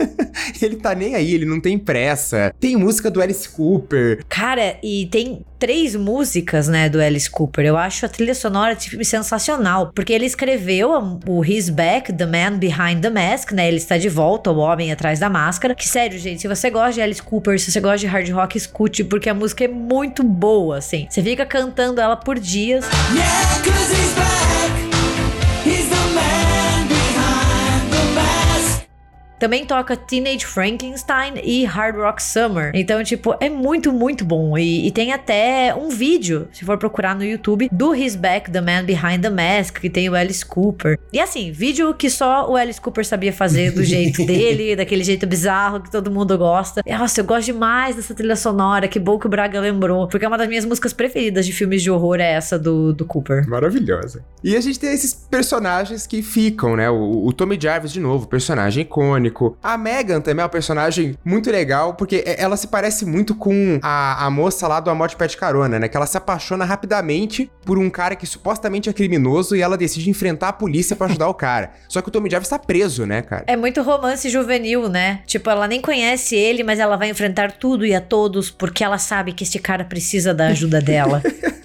ele 0.61 0.77
tá 0.77 0.95
nem 0.95 1.13
aí, 1.15 1.33
ele 1.33 1.45
não 1.45 1.59
tem 1.59 1.77
pressa. 1.77 2.55
Tem 2.57 2.77
música 2.77 3.11
do 3.11 3.21
Alice 3.21 3.49
Cooper. 3.49 4.23
Cara, 4.29 4.77
e 4.81 5.07
tem 5.07 5.43
três 5.63 5.95
músicas, 5.95 6.67
né, 6.67 6.89
do 6.89 6.99
Alice 6.99 7.29
Cooper. 7.29 7.65
Eu 7.65 7.77
acho 7.77 8.05
a 8.05 8.09
trilha 8.09 8.35
sonora 8.35 8.75
filme 8.75 9.05
sensacional, 9.05 9.93
porque 9.95 10.11
ele 10.11 10.25
escreveu 10.25 10.91
o 11.25 11.45
He's 11.45 11.69
Back, 11.69 12.11
The 12.11 12.25
Man 12.25 12.57
Behind 12.57 13.01
the 13.01 13.09
Mask, 13.09 13.53
né? 13.53 13.69
Ele 13.69 13.77
está 13.77 13.97
de 13.97 14.09
volta, 14.09 14.51
o 14.51 14.57
homem 14.57 14.91
atrás 14.91 15.19
da 15.19 15.29
máscara. 15.29 15.73
Que 15.73 15.87
sério, 15.87 16.19
gente, 16.19 16.41
se 16.41 16.49
você 16.49 16.69
gosta 16.69 16.91
de 16.95 17.01
Alice 17.01 17.23
Cooper, 17.23 17.57
se 17.57 17.71
você 17.71 17.79
gosta 17.79 17.99
de 17.99 18.07
hard 18.07 18.29
rock, 18.31 18.57
escute, 18.57 19.05
porque 19.05 19.29
a 19.29 19.33
música 19.33 19.63
é 19.63 19.69
muito 19.69 20.21
boa, 20.21 20.79
assim. 20.79 21.07
Você 21.09 21.23
fica 21.23 21.45
cantando 21.45 22.01
ela 22.01 22.17
por 22.17 22.37
dias. 22.37 22.83
Yeah, 23.15 24.52
Também 29.43 29.65
toca 29.65 29.97
Teenage 29.97 30.45
Frankenstein 30.45 31.33
e 31.43 31.65
Hard 31.65 31.97
Rock 31.97 32.23
Summer. 32.23 32.71
Então, 32.73 33.03
tipo, 33.03 33.35
é 33.41 33.49
muito, 33.49 33.91
muito 33.91 34.23
bom. 34.23 34.57
E, 34.57 34.87
e, 34.87 34.91
tem 34.91 35.11
até 35.11 35.75
um 35.75 35.89
vídeo, 35.89 36.47
se 36.53 36.63
for 36.63 36.77
procurar 36.77 37.13
no 37.13 37.25
YouTube, 37.25 37.67
do 37.69 37.93
His 37.93 38.15
Back, 38.15 38.49
The 38.49 38.61
Man 38.61 38.85
Behind 38.85 39.21
the 39.21 39.29
Mask, 39.29 39.81
que 39.81 39.89
tem 39.89 40.07
o 40.07 40.15
Alice 40.15 40.45
Cooper. 40.45 40.97
E 41.11 41.19
assim, 41.19 41.51
vídeo 41.51 41.93
que 41.93 42.09
só 42.09 42.49
o 42.49 42.55
Alice 42.55 42.79
Cooper 42.79 43.05
sabia 43.05 43.33
fazer 43.33 43.71
do 43.71 43.83
jeito 43.83 44.23
dele, 44.25 44.77
daquele 44.77 45.03
jeito 45.03 45.27
bizarro 45.27 45.81
que 45.81 45.91
todo 45.91 46.09
mundo 46.09 46.37
gosta. 46.37 46.81
E, 46.85 46.97
nossa, 46.97 47.19
eu 47.19 47.25
gosto 47.25 47.47
demais 47.47 47.97
dessa 47.97 48.15
trilha 48.15 48.37
sonora. 48.37 48.87
Que 48.87 48.97
bom 48.97 49.19
que 49.19 49.27
o 49.27 49.29
Braga 49.29 49.59
lembrou. 49.59 50.07
Porque 50.07 50.23
é 50.23 50.27
uma 50.29 50.37
das 50.37 50.47
minhas 50.47 50.63
músicas 50.63 50.93
preferidas 50.93 51.45
de 51.45 51.51
filmes 51.51 51.83
de 51.83 51.91
horror 51.91 52.21
é 52.21 52.31
essa 52.31 52.57
do, 52.57 52.93
do 52.93 53.05
Cooper. 53.05 53.45
Maravilhosa. 53.49 54.23
E 54.41 54.55
a 54.55 54.61
gente 54.61 54.79
tem 54.79 54.93
esses 54.93 55.13
personagens 55.13 56.07
que 56.07 56.21
ficam, 56.21 56.77
né? 56.77 56.89
O, 56.89 57.25
o 57.25 57.33
Tommy 57.33 57.59
Jarvis, 57.61 57.91
de 57.91 57.99
novo, 57.99 58.25
personagem 58.25 58.83
icônico. 58.83 59.32
A 59.61 59.77
Megan 59.77 60.21
também 60.21 60.43
é 60.43 60.45
um 60.45 60.49
personagem 60.49 61.17
muito 61.23 61.49
legal, 61.49 61.93
porque 61.95 62.23
ela 62.25 62.55
se 62.55 62.67
parece 62.67 63.05
muito 63.05 63.35
com 63.35 63.79
a, 63.81 64.25
a 64.25 64.29
moça 64.29 64.67
lá 64.67 64.79
do 64.79 64.89
A 64.89 64.95
Morte 64.95 65.15
Pet 65.15 65.35
Carona, 65.35 65.79
né? 65.79 65.87
Que 65.87 65.97
ela 65.97 66.05
se 66.05 66.17
apaixona 66.17 66.65
rapidamente 66.65 67.51
por 67.65 67.77
um 67.77 67.89
cara 67.89 68.15
que 68.15 68.25
supostamente 68.25 68.89
é 68.89 68.93
criminoso 68.93 69.55
e 69.55 69.61
ela 69.61 69.77
decide 69.77 70.09
enfrentar 70.09 70.49
a 70.49 70.53
polícia 70.53 70.95
para 70.95 71.07
ajudar 71.07 71.27
o 71.27 71.33
cara. 71.33 71.71
Só 71.87 72.01
que 72.01 72.09
o 72.09 72.11
Tommy 72.11 72.29
Jarvis 72.29 72.49
tá 72.49 72.59
preso, 72.59 73.05
né, 73.05 73.21
cara? 73.21 73.43
É 73.47 73.55
muito 73.55 73.81
romance 73.81 74.29
juvenil, 74.29 74.87
né? 74.89 75.21
Tipo, 75.25 75.49
ela 75.49 75.67
nem 75.67 75.81
conhece 75.81 76.35
ele, 76.35 76.63
mas 76.63 76.79
ela 76.79 76.95
vai 76.95 77.09
enfrentar 77.09 77.53
tudo 77.53 77.85
e 77.85 77.93
a 77.95 78.01
todos 78.01 78.49
porque 78.49 78.83
ela 78.83 78.97
sabe 78.97 79.33
que 79.33 79.43
este 79.43 79.59
cara 79.59 79.83
precisa 79.83 80.33
da 80.33 80.47
ajuda 80.47 80.81
dela. 80.81 81.21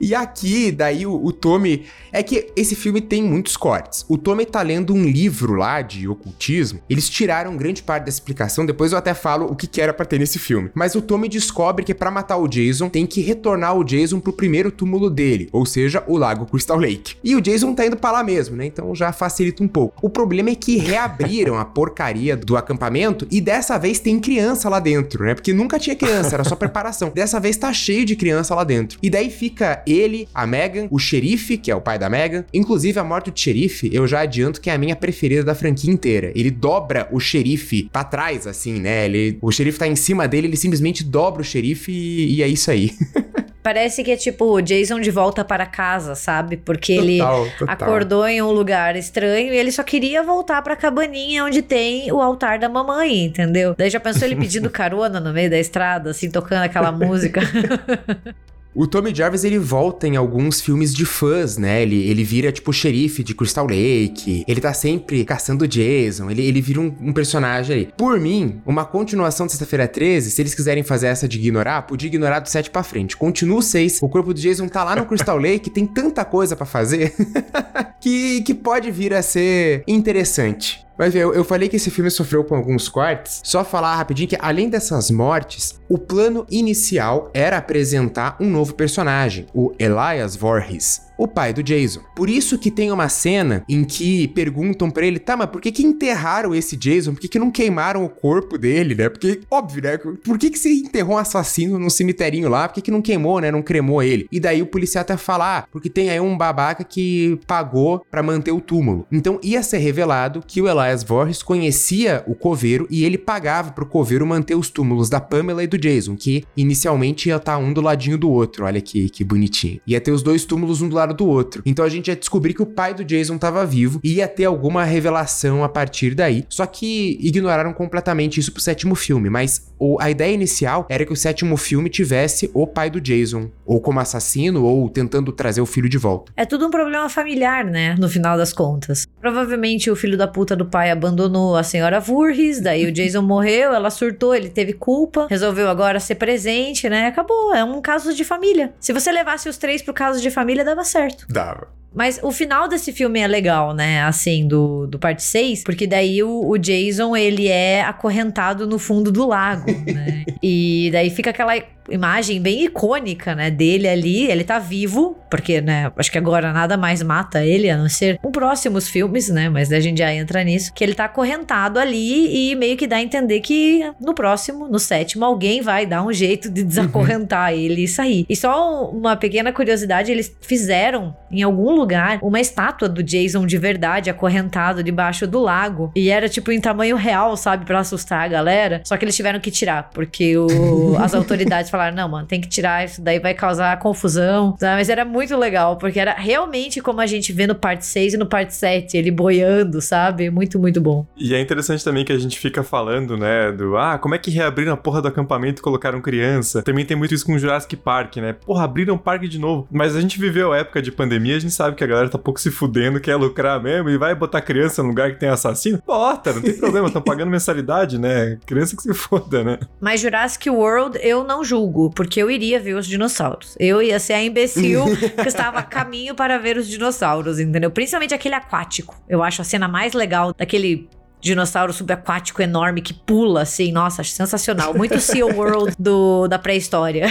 E 0.00 0.14
aqui, 0.14 0.70
daí 0.70 1.06
o, 1.06 1.14
o 1.14 1.32
Tommy. 1.32 1.86
É 2.10 2.22
que 2.22 2.50
esse 2.56 2.74
filme 2.74 3.00
tem 3.00 3.22
muitos 3.22 3.56
cortes. 3.56 4.04
O 4.08 4.16
Tommy 4.16 4.46
tá 4.46 4.62
lendo 4.62 4.94
um 4.94 5.04
livro 5.04 5.54
lá 5.54 5.82
de 5.82 6.08
ocultismo. 6.08 6.80
Eles 6.88 7.08
tiraram 7.08 7.56
grande 7.56 7.82
parte 7.82 8.04
da 8.04 8.08
explicação. 8.08 8.64
Depois 8.64 8.92
eu 8.92 8.98
até 8.98 9.12
falo 9.12 9.46
o 9.46 9.54
que, 9.54 9.66
que 9.66 9.80
era 9.80 9.92
pra 9.92 10.06
ter 10.06 10.18
nesse 10.18 10.38
filme. 10.38 10.70
Mas 10.74 10.94
o 10.94 11.02
Tommy 11.02 11.28
descobre 11.28 11.84
que 11.84 11.94
para 11.94 12.10
matar 12.10 12.38
o 12.38 12.48
Jason 12.48 12.88
tem 12.88 13.06
que 13.06 13.20
retornar 13.20 13.76
o 13.76 13.84
Jason 13.84 14.20
pro 14.20 14.32
primeiro 14.32 14.70
túmulo 14.70 15.10
dele, 15.10 15.48
ou 15.52 15.66
seja, 15.66 16.02
o 16.06 16.16
Lago 16.16 16.46
Crystal 16.46 16.78
Lake. 16.78 17.16
E 17.22 17.36
o 17.36 17.40
Jason 17.40 17.74
tá 17.74 17.86
indo 17.86 17.96
pra 17.96 18.12
lá 18.12 18.24
mesmo, 18.24 18.56
né? 18.56 18.66
Então 18.66 18.94
já 18.94 19.12
facilita 19.12 19.62
um 19.62 19.68
pouco. 19.68 19.98
O 20.02 20.08
problema 20.08 20.50
é 20.50 20.54
que 20.54 20.76
reabriram 20.76 21.58
a 21.58 21.64
porcaria 21.64 22.36
do 22.36 22.56
acampamento 22.56 23.26
e 23.30 23.40
dessa 23.40 23.78
vez 23.78 23.98
tem 23.98 24.18
criança 24.18 24.68
lá 24.68 24.80
dentro, 24.80 25.24
né? 25.24 25.34
Porque 25.34 25.52
nunca 25.52 25.78
tinha 25.78 25.96
criança, 25.96 26.34
era 26.34 26.44
só 26.44 26.56
preparação. 26.56 27.10
Dessa 27.14 27.38
vez 27.38 27.56
tá 27.56 27.72
cheio 27.72 28.04
de 28.04 28.16
criança 28.16 28.54
lá 28.54 28.64
dentro. 28.64 28.98
E 29.02 29.10
daí 29.10 29.30
fica 29.30 29.82
ele, 29.92 30.28
a 30.34 30.46
Megan, 30.46 30.88
o 30.90 30.98
xerife, 30.98 31.56
que 31.56 31.70
é 31.70 31.74
o 31.74 31.80
pai 31.80 31.98
da 31.98 32.08
Megan. 32.08 32.44
Inclusive, 32.52 32.98
a 32.98 33.04
morte 33.04 33.30
do 33.30 33.38
xerife, 33.38 33.90
eu 33.92 34.06
já 34.06 34.20
adianto 34.20 34.60
que 34.60 34.70
é 34.70 34.74
a 34.74 34.78
minha 34.78 34.96
preferida 34.96 35.44
da 35.44 35.54
franquia 35.54 35.92
inteira. 35.92 36.32
Ele 36.34 36.50
dobra 36.50 37.08
o 37.10 37.20
xerife 37.20 37.88
pra 37.92 38.04
trás, 38.04 38.46
assim, 38.46 38.80
né? 38.80 39.04
Ele, 39.06 39.38
o 39.40 39.50
xerife 39.50 39.78
tá 39.78 39.86
em 39.86 39.96
cima 39.96 40.26
dele, 40.26 40.46
ele 40.48 40.56
simplesmente 40.56 41.04
dobra 41.04 41.42
o 41.42 41.44
xerife 41.44 41.92
e, 41.92 42.36
e 42.36 42.42
é 42.42 42.48
isso 42.48 42.70
aí. 42.70 42.92
Parece 43.62 44.02
que 44.02 44.10
é 44.10 44.16
tipo 44.16 44.46
o 44.46 44.62
Jason 44.62 44.98
de 44.98 45.10
volta 45.10 45.44
para 45.44 45.66
casa, 45.66 46.14
sabe? 46.14 46.56
Porque 46.56 46.90
ele 46.92 47.18
Total, 47.18 47.46
total. 47.58 47.74
acordou 47.74 48.26
em 48.26 48.40
um 48.40 48.50
lugar 48.50 48.96
estranho 48.96 49.52
e 49.52 49.56
ele 49.58 49.70
só 49.70 49.82
queria 49.82 50.22
voltar 50.22 50.62
pra 50.62 50.74
cabaninha 50.74 51.44
onde 51.44 51.60
tem 51.60 52.10
o 52.10 52.18
altar 52.18 52.58
da 52.58 52.66
mamãe, 52.68 53.24
entendeu? 53.24 53.74
Daí 53.76 53.90
já 53.90 54.00
pensou 54.00 54.26
ele 54.26 54.36
pedindo 54.36 54.70
carona 54.70 55.20
no 55.20 55.34
meio 55.34 55.50
da 55.50 55.58
estrada, 55.58 56.10
assim, 56.10 56.30
tocando 56.30 56.62
aquela 56.62 56.90
música. 56.90 57.42
O 58.74 58.86
Tommy 58.86 59.14
Jarvis 59.14 59.44
ele 59.44 59.58
volta 59.58 60.06
em 60.06 60.16
alguns 60.16 60.60
filmes 60.60 60.94
de 60.94 61.04
fãs, 61.04 61.56
né? 61.56 61.82
Ele, 61.82 62.08
ele 62.08 62.22
vira 62.22 62.52
tipo 62.52 62.70
o 62.70 62.72
xerife 62.72 63.24
de 63.24 63.34
Crystal 63.34 63.66
Lake. 63.66 64.44
Ele 64.46 64.60
tá 64.60 64.72
sempre 64.72 65.24
caçando 65.24 65.66
Jason. 65.66 66.30
Ele, 66.30 66.42
ele 66.42 66.60
vira 66.60 66.80
um, 66.80 66.94
um 67.00 67.12
personagem 67.12 67.76
aí. 67.76 67.88
Por 67.96 68.20
mim, 68.20 68.60
uma 68.64 68.84
continuação 68.84 69.46
de 69.46 69.52
Sexta-feira 69.52 69.88
13, 69.88 70.30
se 70.30 70.42
eles 70.42 70.54
quiserem 70.54 70.82
fazer 70.82 71.08
essa 71.08 71.26
de 71.26 71.38
ignorar, 71.38 71.82
podia 71.82 72.08
ignorar 72.08 72.40
do 72.40 72.48
7 72.48 72.70
pra 72.70 72.82
frente. 72.82 73.16
Continua 73.16 73.58
o 73.58 73.62
6. 73.62 74.00
O 74.02 74.08
corpo 74.08 74.32
do 74.32 74.40
Jason 74.40 74.68
tá 74.68 74.84
lá 74.84 74.94
no 74.94 75.06
Crystal 75.06 75.38
Lake, 75.38 75.70
tem 75.70 75.86
tanta 75.86 76.24
coisa 76.24 76.54
pra 76.54 76.66
fazer 76.66 77.14
que, 78.00 78.42
que 78.42 78.54
pode 78.54 78.90
vir 78.90 79.14
a 79.14 79.22
ser 79.22 79.82
interessante. 79.88 80.86
Mas 80.98 81.14
eu, 81.14 81.32
eu 81.32 81.44
falei 81.44 81.68
que 81.68 81.76
esse 81.76 81.90
filme 81.90 82.10
sofreu 82.10 82.42
com 82.42 82.56
alguns 82.56 82.88
cortes. 82.88 83.40
Só 83.44 83.64
falar 83.64 83.94
rapidinho 83.94 84.28
que, 84.28 84.36
além 84.40 84.68
dessas 84.68 85.10
mortes, 85.10 85.78
o 85.88 85.96
plano 85.96 86.44
inicial 86.50 87.30
era 87.32 87.56
apresentar 87.56 88.36
um 88.40 88.50
novo 88.50 88.74
personagem, 88.74 89.46
o 89.54 89.72
Elias 89.78 90.34
Voorhees, 90.34 91.07
o 91.18 91.26
pai 91.26 91.52
do 91.52 91.62
Jason. 91.62 92.00
Por 92.14 92.30
isso 92.30 92.56
que 92.56 92.70
tem 92.70 92.92
uma 92.92 93.08
cena 93.08 93.64
em 93.68 93.84
que 93.84 94.28
perguntam 94.28 94.90
pra 94.90 95.04
ele, 95.04 95.18
tá, 95.18 95.36
mas 95.36 95.50
por 95.50 95.60
que 95.60 95.72
que 95.72 95.84
enterraram 95.84 96.54
esse 96.54 96.76
Jason? 96.76 97.12
Por 97.12 97.20
que 97.20 97.28
que 97.28 97.38
não 97.38 97.50
queimaram 97.50 98.04
o 98.04 98.08
corpo 98.08 98.56
dele, 98.56 98.94
né? 98.94 99.08
Porque, 99.08 99.40
óbvio, 99.50 99.82
né? 99.82 99.98
Por 99.98 100.38
que 100.38 100.50
que 100.50 100.58
se 100.58 100.72
enterrou 100.72 101.16
um 101.16 101.18
assassino 101.18 101.78
num 101.78 101.90
cemiterinho 101.90 102.48
lá? 102.48 102.68
Por 102.68 102.76
que 102.76 102.82
que 102.82 102.90
não 102.90 103.02
queimou, 103.02 103.40
né? 103.40 103.50
Não 103.50 103.62
cremou 103.62 104.02
ele? 104.02 104.28
E 104.30 104.38
daí 104.38 104.62
o 104.62 104.66
policial 104.66 105.02
até 105.02 105.16
fala, 105.16 105.58
ah, 105.58 105.66
porque 105.70 105.90
tem 105.90 106.10
aí 106.10 106.20
um 106.20 106.36
babaca 106.36 106.84
que 106.84 107.38
pagou 107.46 108.04
pra 108.10 108.22
manter 108.22 108.52
o 108.52 108.60
túmulo. 108.60 109.06
Então 109.10 109.40
ia 109.42 109.62
ser 109.62 109.78
revelado 109.78 110.42
que 110.46 110.62
o 110.62 110.68
Elias 110.68 111.02
Voorhees 111.02 111.42
conhecia 111.42 112.22
o 112.26 112.34
coveiro 112.34 112.86
e 112.90 113.04
ele 113.04 113.18
pagava 113.18 113.72
pro 113.72 113.86
coveiro 113.86 114.26
manter 114.26 114.54
os 114.54 114.70
túmulos 114.70 115.08
da 115.08 115.20
Pamela 115.20 115.64
e 115.64 115.66
do 115.66 115.78
Jason, 115.78 116.16
que 116.16 116.44
inicialmente 116.56 117.28
ia 117.28 117.36
estar 117.36 117.58
um 117.58 117.72
do 117.72 117.80
ladinho 117.80 118.18
do 118.18 118.30
outro. 118.30 118.64
Olha 118.64 118.80
que, 118.80 119.08
que 119.08 119.24
bonitinho. 119.24 119.80
Ia 119.86 120.00
ter 120.00 120.12
os 120.12 120.22
dois 120.22 120.44
túmulos 120.44 120.80
um 120.82 120.88
do 120.88 120.94
lado 120.94 121.07
do 121.12 121.26
outro. 121.26 121.62
Então 121.64 121.84
a 121.84 121.88
gente 121.88 122.08
ia 122.08 122.16
descobrir 122.16 122.54
que 122.54 122.62
o 122.62 122.66
pai 122.66 122.94
do 122.94 123.04
Jason 123.04 123.36
estava 123.36 123.64
vivo 123.64 124.00
e 124.02 124.14
ia 124.14 124.28
ter 124.28 124.44
alguma 124.44 124.84
revelação 124.84 125.64
a 125.64 125.68
partir 125.68 126.14
daí. 126.14 126.44
Só 126.48 126.66
que 126.66 127.18
ignoraram 127.20 127.72
completamente 127.72 128.40
isso 128.40 128.52
pro 128.52 128.62
sétimo 128.62 128.94
filme. 128.94 129.30
Mas 129.30 129.72
o, 129.78 130.00
a 130.00 130.10
ideia 130.10 130.32
inicial 130.32 130.86
era 130.88 131.04
que 131.04 131.12
o 131.12 131.16
sétimo 131.16 131.56
filme 131.56 131.88
tivesse 131.88 132.50
o 132.52 132.66
pai 132.66 132.90
do 132.90 133.00
Jason, 133.00 133.50
ou 133.64 133.80
como 133.80 134.00
assassino, 134.00 134.64
ou 134.64 134.88
tentando 134.88 135.32
trazer 135.32 135.60
o 135.60 135.66
filho 135.66 135.88
de 135.88 135.98
volta. 135.98 136.32
É 136.36 136.44
tudo 136.44 136.66
um 136.66 136.70
problema 136.70 137.08
familiar, 137.08 137.64
né? 137.64 137.94
No 137.98 138.08
final 138.08 138.36
das 138.36 138.52
contas. 138.52 139.06
Provavelmente 139.20 139.90
o 139.90 139.96
filho 139.96 140.16
da 140.16 140.26
puta 140.26 140.56
do 140.56 140.66
pai 140.66 140.90
abandonou 140.90 141.56
a 141.56 141.62
senhora 141.62 142.00
Voorhees, 142.00 142.60
daí 142.60 142.86
o 142.86 142.92
Jason 142.92 143.22
morreu, 143.22 143.72
ela 143.72 143.90
surtou, 143.90 144.34
ele 144.34 144.48
teve 144.48 144.72
culpa, 144.72 145.26
resolveu 145.28 145.68
agora 145.68 146.00
ser 146.00 146.16
presente, 146.16 146.88
né? 146.88 147.06
Acabou, 147.06 147.54
é 147.54 147.62
um 147.64 147.80
caso 147.80 148.14
de 148.14 148.24
família. 148.24 148.72
Se 148.80 148.92
você 148.92 149.10
levasse 149.12 149.48
os 149.48 149.56
três 149.56 149.82
pro 149.82 149.94
caso 149.94 150.20
de 150.20 150.30
família, 150.30 150.64
dava 150.64 150.84
certo. 150.84 150.97
Dava. 151.28 151.68
Mas 151.98 152.20
o 152.22 152.30
final 152.30 152.68
desse 152.68 152.92
filme 152.92 153.18
é 153.18 153.26
legal, 153.26 153.74
né? 153.74 154.04
Assim, 154.04 154.46
do, 154.46 154.86
do 154.86 155.00
parte 155.00 155.20
6, 155.20 155.64
porque 155.64 155.84
daí 155.84 156.22
o, 156.22 156.48
o 156.48 156.56
Jason, 156.56 157.16
ele 157.16 157.48
é 157.48 157.82
acorrentado 157.82 158.68
no 158.68 158.78
fundo 158.78 159.10
do 159.10 159.26
lago, 159.26 159.66
né? 159.92 160.24
e 160.40 160.90
daí 160.92 161.10
fica 161.10 161.30
aquela 161.30 161.56
imagem 161.90 162.40
bem 162.40 162.64
icônica, 162.64 163.34
né, 163.34 163.50
dele 163.50 163.88
ali, 163.88 164.30
ele 164.30 164.44
tá 164.44 164.58
vivo, 164.58 165.16
porque, 165.30 165.60
né, 165.60 165.90
acho 165.96 166.12
que 166.12 166.18
agora 166.18 166.52
nada 166.52 166.76
mais 166.76 167.02
mata 167.02 167.44
ele, 167.44 167.70
a 167.70 167.76
não 167.76 167.88
ser 167.88 168.18
com 168.18 168.30
próximos 168.30 168.88
filmes, 168.88 169.28
né, 169.28 169.48
mas 169.48 169.72
a 169.72 169.80
gente 169.80 169.98
já 169.98 170.12
entra 170.12 170.44
nisso, 170.44 170.72
que 170.74 170.84
ele 170.84 170.94
tá 170.94 171.06
acorrentado 171.06 171.78
ali 171.78 172.50
e 172.50 172.54
meio 172.54 172.76
que 172.76 172.86
dá 172.86 172.96
a 172.96 173.02
entender 173.02 173.40
que 173.40 173.90
no 173.98 174.14
próximo, 174.14 174.68
no 174.68 174.78
sétimo, 174.78 175.24
alguém 175.24 175.62
vai 175.62 175.86
dar 175.86 176.04
um 176.04 176.12
jeito 176.12 176.50
de 176.50 176.62
desacorrentar 176.62 177.52
ele 177.54 177.84
e 177.84 177.88
sair. 177.88 178.26
E 178.28 178.36
só 178.36 178.90
uma 178.90 179.16
pequena 179.16 179.50
curiosidade, 179.50 180.12
eles 180.12 180.34
fizeram 180.42 181.16
em 181.30 181.42
algum 181.42 181.70
lugar 181.70 181.87
uma 182.22 182.40
estátua 182.40 182.88
do 182.88 183.02
Jason 183.02 183.46
de 183.46 183.58
verdade 183.58 184.10
acorrentado 184.10 184.82
debaixo 184.82 185.26
do 185.26 185.40
lago 185.40 185.90
e 185.94 186.10
era 186.10 186.28
tipo 186.28 186.52
em 186.52 186.60
tamanho 186.60 186.96
real, 186.96 187.36
sabe, 187.36 187.64
para 187.64 187.80
assustar 187.80 188.24
a 188.24 188.28
galera. 188.28 188.82
Só 188.84 188.96
que 188.96 189.04
eles 189.04 189.16
tiveram 189.16 189.40
que 189.40 189.50
tirar, 189.50 189.90
porque 189.90 190.36
o, 190.36 190.96
as 191.00 191.14
autoridades 191.14 191.70
falaram: 191.70 191.96
não, 191.96 192.08
mano, 192.08 192.26
tem 192.26 192.40
que 192.40 192.48
tirar, 192.48 192.84
isso 192.84 193.00
daí 193.00 193.18
vai 193.18 193.34
causar 193.34 193.78
confusão. 193.78 194.56
Sabe? 194.58 194.76
Mas 194.76 194.88
era 194.88 195.04
muito 195.04 195.36
legal, 195.36 195.76
porque 195.76 195.98
era 195.98 196.14
realmente 196.14 196.80
como 196.80 197.00
a 197.00 197.06
gente 197.06 197.32
vê 197.32 197.46
no 197.46 197.54
parte 197.54 197.86
6 197.86 198.14
e 198.14 198.16
no 198.16 198.26
parte 198.26 198.54
7, 198.54 198.96
ele 198.96 199.10
boiando, 199.10 199.80
sabe? 199.80 200.30
Muito, 200.30 200.58
muito 200.58 200.80
bom. 200.80 201.06
E 201.16 201.34
é 201.34 201.40
interessante 201.40 201.84
também 201.84 202.04
que 202.04 202.12
a 202.12 202.18
gente 202.18 202.38
fica 202.38 202.62
falando, 202.62 203.16
né, 203.16 203.52
do 203.52 203.76
ah, 203.76 203.98
como 203.98 204.14
é 204.14 204.18
que 204.18 204.30
reabriram 204.30 204.72
a 204.72 204.76
porra 204.76 205.02
do 205.02 205.08
acampamento 205.08 205.60
e 205.60 205.62
colocaram 205.62 206.00
criança? 206.00 206.62
Também 206.62 206.84
tem 206.84 206.96
muito 206.96 207.14
isso 207.14 207.24
com 207.24 207.34
o 207.34 207.38
Jurassic 207.38 207.76
Park, 207.76 208.16
né? 208.16 208.32
Porra, 208.32 208.64
abriram 208.64 208.94
o 208.94 208.98
parque 208.98 209.28
de 209.28 209.38
novo. 209.38 209.66
Mas 209.70 209.96
a 209.96 210.00
gente 210.00 210.18
viveu 210.18 210.52
a 210.52 210.58
época 210.58 210.80
de 210.82 210.90
pandemia, 210.90 211.36
a 211.36 211.38
gente 211.38 211.52
sabe 211.52 211.67
que 211.74 211.84
a 211.84 211.86
galera 211.86 212.08
tá 212.08 212.18
pouco 212.18 212.40
se 212.40 212.50
fudendo, 212.50 213.00
quer 213.00 213.16
lucrar 213.16 213.62
mesmo 213.62 213.88
e 213.90 213.96
vai 213.96 214.14
botar 214.14 214.40
criança 214.40 214.82
no 214.82 214.88
lugar 214.88 215.12
que 215.12 215.20
tem 215.20 215.28
assassino. 215.28 215.82
Bota, 215.86 216.32
não 216.32 216.42
tem 216.42 216.54
problema, 216.58 216.86
estão 216.86 217.02
pagando 217.02 217.30
mensalidade, 217.30 217.98
né? 217.98 218.38
Criança 218.46 218.76
que 218.76 218.82
se 218.82 218.94
foda, 218.94 219.44
né? 219.44 219.58
Mas 219.80 220.00
Jurassic 220.00 220.48
World 220.48 220.98
eu 221.02 221.24
não 221.24 221.44
julgo, 221.44 221.90
porque 221.90 222.20
eu 222.20 222.30
iria 222.30 222.60
ver 222.60 222.74
os 222.74 222.86
dinossauros. 222.86 223.56
Eu 223.58 223.82
ia 223.82 223.98
ser 223.98 224.14
a 224.14 224.22
imbecil 224.22 224.84
que 225.22 225.28
estava 225.28 225.58
a 225.58 225.62
caminho 225.62 226.14
para 226.14 226.38
ver 226.38 226.56
os 226.56 226.68
dinossauros, 226.68 227.38
entendeu? 227.38 227.70
Principalmente 227.70 228.14
aquele 228.14 228.34
aquático. 228.34 228.94
Eu 229.08 229.22
acho 229.22 229.42
a 229.42 229.44
cena 229.44 229.68
mais 229.68 229.92
legal 229.92 230.32
daquele 230.32 230.88
dinossauro 231.20 231.72
subaquático 231.72 232.42
enorme 232.42 232.80
que 232.80 232.94
pula 232.94 233.42
assim, 233.42 233.72
nossa, 233.72 234.02
sensacional. 234.04 234.74
Muito 234.74 235.00
Sea 235.00 235.26
World 235.26 235.74
do, 235.78 236.28
da 236.28 236.38
pré-história. 236.38 237.06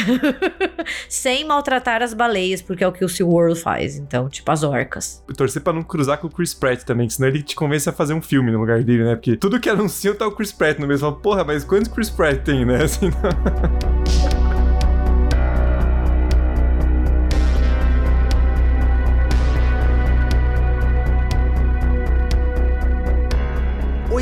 Sem 1.09 1.45
maltratar 1.45 2.01
as 2.01 2.13
baleias, 2.13 2.61
porque 2.61 2.84
é 2.84 2.88
o 2.88 2.91
que 2.91 3.03
o 3.03 3.09
Sea 3.09 3.25
World 3.25 3.59
faz, 3.59 3.97
então, 3.97 4.29
tipo 4.29 4.49
as 4.51 4.63
orcas. 4.63 5.23
Eu 5.27 5.35
torcer 5.35 5.61
pra 5.61 5.73
não 5.73 5.84
cruzar 5.84 6.17
com 6.17 6.27
o 6.27 6.29
Chris 6.29 6.53
Pratt 6.53 6.84
também, 6.84 7.09
senão 7.09 7.27
ele 7.29 7.43
te 7.43 7.55
convence 7.55 7.89
a 7.89 7.93
fazer 7.93 8.13
um 8.13 8.21
filme 8.21 8.51
no 8.51 8.59
lugar 8.59 8.84
dele, 8.84 9.03
né? 9.03 9.15
Porque 9.15 9.35
tudo 9.35 9.59
que 9.59 9.69
anunciam 9.69 10.15
tá 10.15 10.27
o 10.27 10.31
Chris 10.31 10.51
Pratt 10.51 10.79
no 10.79 10.88
mesmo. 10.88 11.11
Porra, 11.13 11.43
mas 11.43 11.63
quantos 11.63 11.88
Chris 11.88 12.09
Pratt 12.09 12.43
tem, 12.43 12.65
né? 12.65 12.84
Assim, 12.88 13.09
não... 13.09 13.96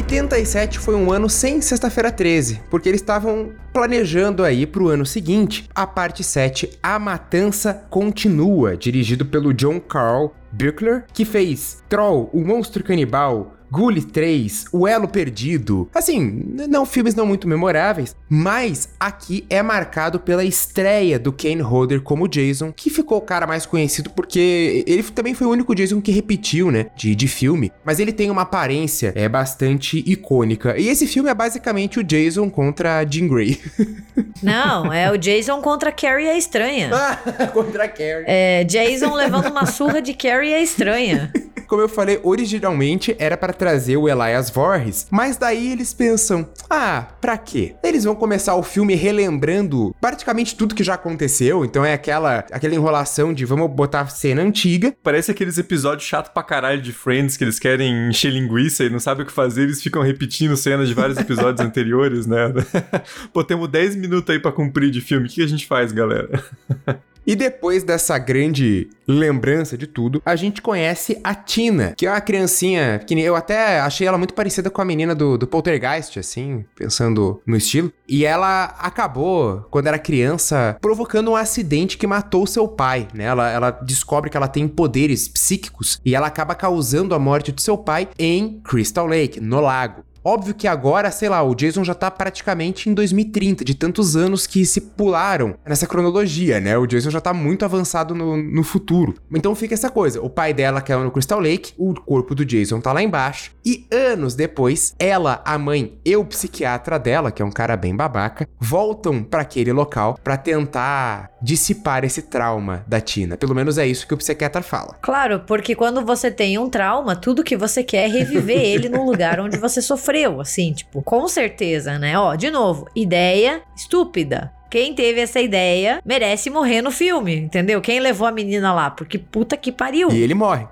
87 0.05 0.77
foi 0.77 0.93
um 0.93 1.11
ano 1.11 1.27
sem 1.27 1.59
Sexta-feira 1.59 2.11
13, 2.11 2.61
porque 2.69 2.87
eles 2.87 3.01
estavam 3.01 3.53
planejando 3.73 4.43
aí 4.43 4.67
pro 4.67 4.89
ano 4.89 5.03
seguinte 5.03 5.67
a 5.73 5.87
parte 5.87 6.23
7, 6.23 6.77
A 6.81 6.99
Matança 6.99 7.73
Continua, 7.89 8.77
dirigido 8.77 9.25
pelo 9.25 9.51
John 9.51 9.79
Carl 9.79 10.31
Buechler, 10.51 11.05
que 11.11 11.25
fez 11.25 11.83
Troll, 11.89 12.29
o 12.31 12.41
Monstro 12.45 12.83
Canibal, 12.83 13.54
Gully 13.75 14.01
3, 14.01 14.67
O 14.71 14.87
Elo 14.87 15.05
Perdido. 15.05 15.89
Assim, 15.93 16.45
não 16.69 16.85
filmes 16.85 17.13
não 17.13 17.25
muito 17.25 17.45
memoráveis, 17.45 18.15
mas 18.29 18.87
aqui 18.97 19.45
é 19.49 19.61
marcado 19.61 20.17
pela 20.17 20.45
estreia 20.45 21.19
do 21.19 21.33
Kane 21.33 21.61
Hodder 21.61 22.01
como 22.01 22.27
Jason, 22.27 22.71
que 22.71 22.89
ficou 22.89 23.17
o 23.17 23.21
cara 23.21 23.45
mais 23.45 23.65
conhecido 23.65 24.09
porque 24.09 24.85
ele 24.87 25.03
também 25.03 25.33
foi 25.33 25.45
o 25.45 25.49
único 25.49 25.75
Jason 25.75 25.99
que 25.99 26.11
repetiu, 26.11 26.71
né, 26.71 26.87
de, 26.95 27.13
de 27.13 27.27
filme, 27.27 27.69
mas 27.83 27.99
ele 27.99 28.13
tem 28.13 28.31
uma 28.31 28.43
aparência 28.43 29.11
é 29.13 29.27
bastante 29.27 30.01
icônica. 30.09 30.77
E 30.77 30.87
esse 30.87 31.05
filme 31.05 31.29
é 31.29 31.33
basicamente 31.33 31.99
o 31.99 32.03
Jason 32.03 32.49
contra 32.49 32.99
a 32.99 33.05
Jean 33.05 33.27
Grey. 33.27 33.59
Não, 34.41 34.93
é 34.93 35.11
o 35.11 35.17
Jason 35.17 35.59
contra 35.61 35.91
Carrie 35.91 36.29
a 36.29 36.37
Estranha. 36.37 36.91
contra 37.51 37.83
a 37.83 37.87
Carrie. 37.89 38.23
É 38.25 38.63
Jason 38.63 39.13
levando 39.13 39.49
uma 39.49 39.65
surra 39.65 40.01
de 40.01 40.13
Carrie 40.13 40.53
a 40.53 40.61
Estranha. 40.61 41.31
Como 41.67 41.81
eu 41.81 41.89
falei, 41.89 42.19
originalmente 42.23 43.15
era 43.17 43.35
para 43.35 43.51
trazer 43.65 43.97
o 43.97 44.07
Elias 44.07 44.51
Voorhees, 44.51 45.07
mas 45.09 45.37
daí 45.37 45.71
eles 45.71 45.91
pensam: 45.91 46.47
ah, 46.69 47.07
pra 47.19 47.35
quê? 47.35 47.73
Eles 47.83 48.03
vão 48.03 48.13
começar 48.13 48.53
o 48.53 48.61
filme 48.61 48.93
relembrando 48.93 49.95
praticamente 49.99 50.55
tudo 50.55 50.75
que 50.75 50.83
já 50.83 50.93
aconteceu, 50.93 51.65
então 51.65 51.83
é 51.83 51.93
aquela, 51.93 52.45
aquela 52.51 52.75
enrolação 52.75 53.33
de 53.33 53.43
vamos 53.43 53.71
botar 53.71 54.07
cena 54.09 54.43
antiga. 54.43 54.95
Parece 55.01 55.31
aqueles 55.31 55.57
episódios 55.57 56.07
chato 56.07 56.31
pra 56.31 56.43
caralho 56.43 56.79
de 56.79 56.93
Friends 56.93 57.35
que 57.35 57.43
eles 57.43 57.57
querem 57.57 58.07
encher 58.07 58.31
linguiça 58.31 58.83
e 58.83 58.89
não 58.91 58.99
sabem 58.99 59.23
o 59.23 59.25
que 59.25 59.33
fazer, 59.33 59.63
eles 59.63 59.81
ficam 59.81 60.03
repetindo 60.03 60.55
cenas 60.55 60.87
de 60.87 60.93
vários 60.93 61.17
episódios 61.17 61.59
anteriores, 61.65 62.27
né? 62.27 62.53
Pô, 63.33 63.43
temos 63.43 63.67
10 63.67 63.95
minutos 63.95 64.29
aí 64.29 64.39
pra 64.39 64.51
cumprir 64.51 64.91
de 64.91 65.01
filme, 65.01 65.25
o 65.25 65.29
que 65.29 65.41
a 65.41 65.47
gente 65.47 65.65
faz, 65.65 65.91
galera? 65.91 66.43
E 67.25 67.35
depois 67.35 67.83
dessa 67.83 68.17
grande 68.17 68.87
lembrança 69.07 69.77
de 69.77 69.87
tudo, 69.87 70.21
a 70.25 70.35
gente 70.35 70.61
conhece 70.61 71.19
a 71.23 71.33
Tina, 71.33 71.93
que 71.97 72.05
é 72.05 72.11
uma 72.11 72.21
criancinha 72.21 72.99
que 72.99 73.19
eu 73.19 73.35
até 73.35 73.79
achei 73.79 74.07
ela 74.07 74.17
muito 74.17 74.33
parecida 74.33 74.69
com 74.69 74.81
a 74.81 74.85
menina 74.85 75.15
do, 75.15 75.37
do 75.37 75.47
Poltergeist, 75.47 76.19
assim, 76.19 76.65
pensando 76.75 77.41
no 77.45 77.55
estilo. 77.55 77.91
E 78.07 78.25
ela 78.25 78.75
acabou, 78.79 79.65
quando 79.71 79.87
era 79.87 79.97
criança, 79.97 80.77
provocando 80.79 81.31
um 81.31 81.35
acidente 81.35 81.97
que 81.97 82.05
matou 82.05 82.45
seu 82.45 82.67
pai, 82.67 83.07
né? 83.13 83.23
Ela, 83.25 83.49
ela 83.49 83.71
descobre 83.71 84.29
que 84.29 84.37
ela 84.37 84.47
tem 84.47 84.67
poderes 84.67 85.27
psíquicos 85.27 85.99
e 86.05 86.13
ela 86.13 86.27
acaba 86.27 86.53
causando 86.53 87.15
a 87.15 87.19
morte 87.19 87.51
de 87.51 87.61
seu 87.61 87.77
pai 87.77 88.07
em 88.19 88.59
Crystal 88.63 89.07
Lake, 89.07 89.39
no 89.39 89.59
lago. 89.59 90.03
Óbvio 90.27 90.55
que 90.55 90.67
agora, 90.67 91.11
sei 91.11 91.29
lá, 91.29 91.43
o 91.43 91.53
Jason 91.53 91.83
já 91.83 91.93
tá 91.93 92.09
praticamente 92.09 92.89
em 92.89 92.95
2030, 92.95 93.63
de 93.63 93.75
tantos 93.75 94.15
anos 94.15 94.47
que 94.47 94.65
se 94.65 94.81
pularam 94.81 95.53
nessa 95.63 95.85
cronologia, 95.85 96.59
né? 96.59 96.75
O 96.75 96.87
Jason 96.87 97.11
já 97.11 97.21
tá 97.21 97.31
muito 97.31 97.63
avançado 97.63 98.15
no, 98.15 98.35
no 98.35 98.63
futuro. 98.63 99.13
Então 99.31 99.53
fica 99.53 99.75
essa 99.75 99.91
coisa: 99.91 100.19
o 100.19 100.27
pai 100.27 100.51
dela 100.51 100.81
caiu 100.81 101.03
no 101.03 101.11
Crystal 101.11 101.39
Lake, 101.39 101.73
o 101.77 101.93
corpo 101.93 102.33
do 102.33 102.43
Jason 102.43 102.81
tá 102.81 102.91
lá 102.91 103.03
embaixo, 103.03 103.51
e 103.63 103.85
anos 103.91 104.33
depois, 104.33 104.95
ela, 104.97 105.43
a 105.45 105.59
mãe 105.59 105.99
e 106.03 106.15
o 106.15 106.25
psiquiatra 106.25 106.97
dela, 106.97 107.31
que 107.31 107.43
é 107.43 107.45
um 107.45 107.51
cara 107.51 107.77
bem 107.77 107.95
babaca, 107.95 108.49
voltam 108.59 109.21
para 109.21 109.43
aquele 109.43 109.71
local 109.71 110.17
para 110.23 110.37
tentar 110.37 111.29
dissipar 111.39 112.03
esse 112.03 112.23
trauma 112.23 112.83
da 112.87 112.99
Tina. 112.99 113.37
Pelo 113.37 113.53
menos 113.53 113.77
é 113.77 113.85
isso 113.85 114.07
que 114.07 114.13
o 114.15 114.17
psiquiatra 114.17 114.63
fala. 114.63 114.97
Claro, 115.03 115.41
porque 115.45 115.75
quando 115.75 116.03
você 116.03 116.31
tem 116.31 116.57
um 116.57 116.67
trauma, 116.67 117.15
tudo 117.15 117.43
que 117.43 117.55
você 117.55 117.83
quer 117.83 118.05
é 118.05 118.07
reviver 118.07 118.57
ele 118.65 118.89
no 118.89 119.05
lugar 119.05 119.39
onde 119.39 119.57
você 119.57 119.83
sofreu 119.83 120.14
sofreu, 120.15 120.41
assim, 120.41 120.73
tipo, 120.73 121.01
com 121.01 121.27
certeza, 121.27 121.99
né? 121.99 122.17
Ó, 122.17 122.35
de 122.35 122.49
novo, 122.49 122.87
ideia 122.95 123.61
estúpida. 123.75 124.51
Quem 124.69 124.93
teve 124.93 125.21
essa 125.21 125.39
ideia 125.39 126.01
merece 126.03 126.49
morrer 126.49 126.81
no 126.81 126.91
filme, 126.91 127.35
entendeu? 127.35 127.81
Quem 127.81 127.99
levou 127.99 128.27
a 128.27 128.31
menina 128.31 128.73
lá? 128.73 128.89
Porque 128.89 129.17
puta 129.17 129.55
que 129.55 129.71
pariu. 129.71 130.09
E 130.11 130.21
ele 130.21 130.33
morre. 130.33 130.65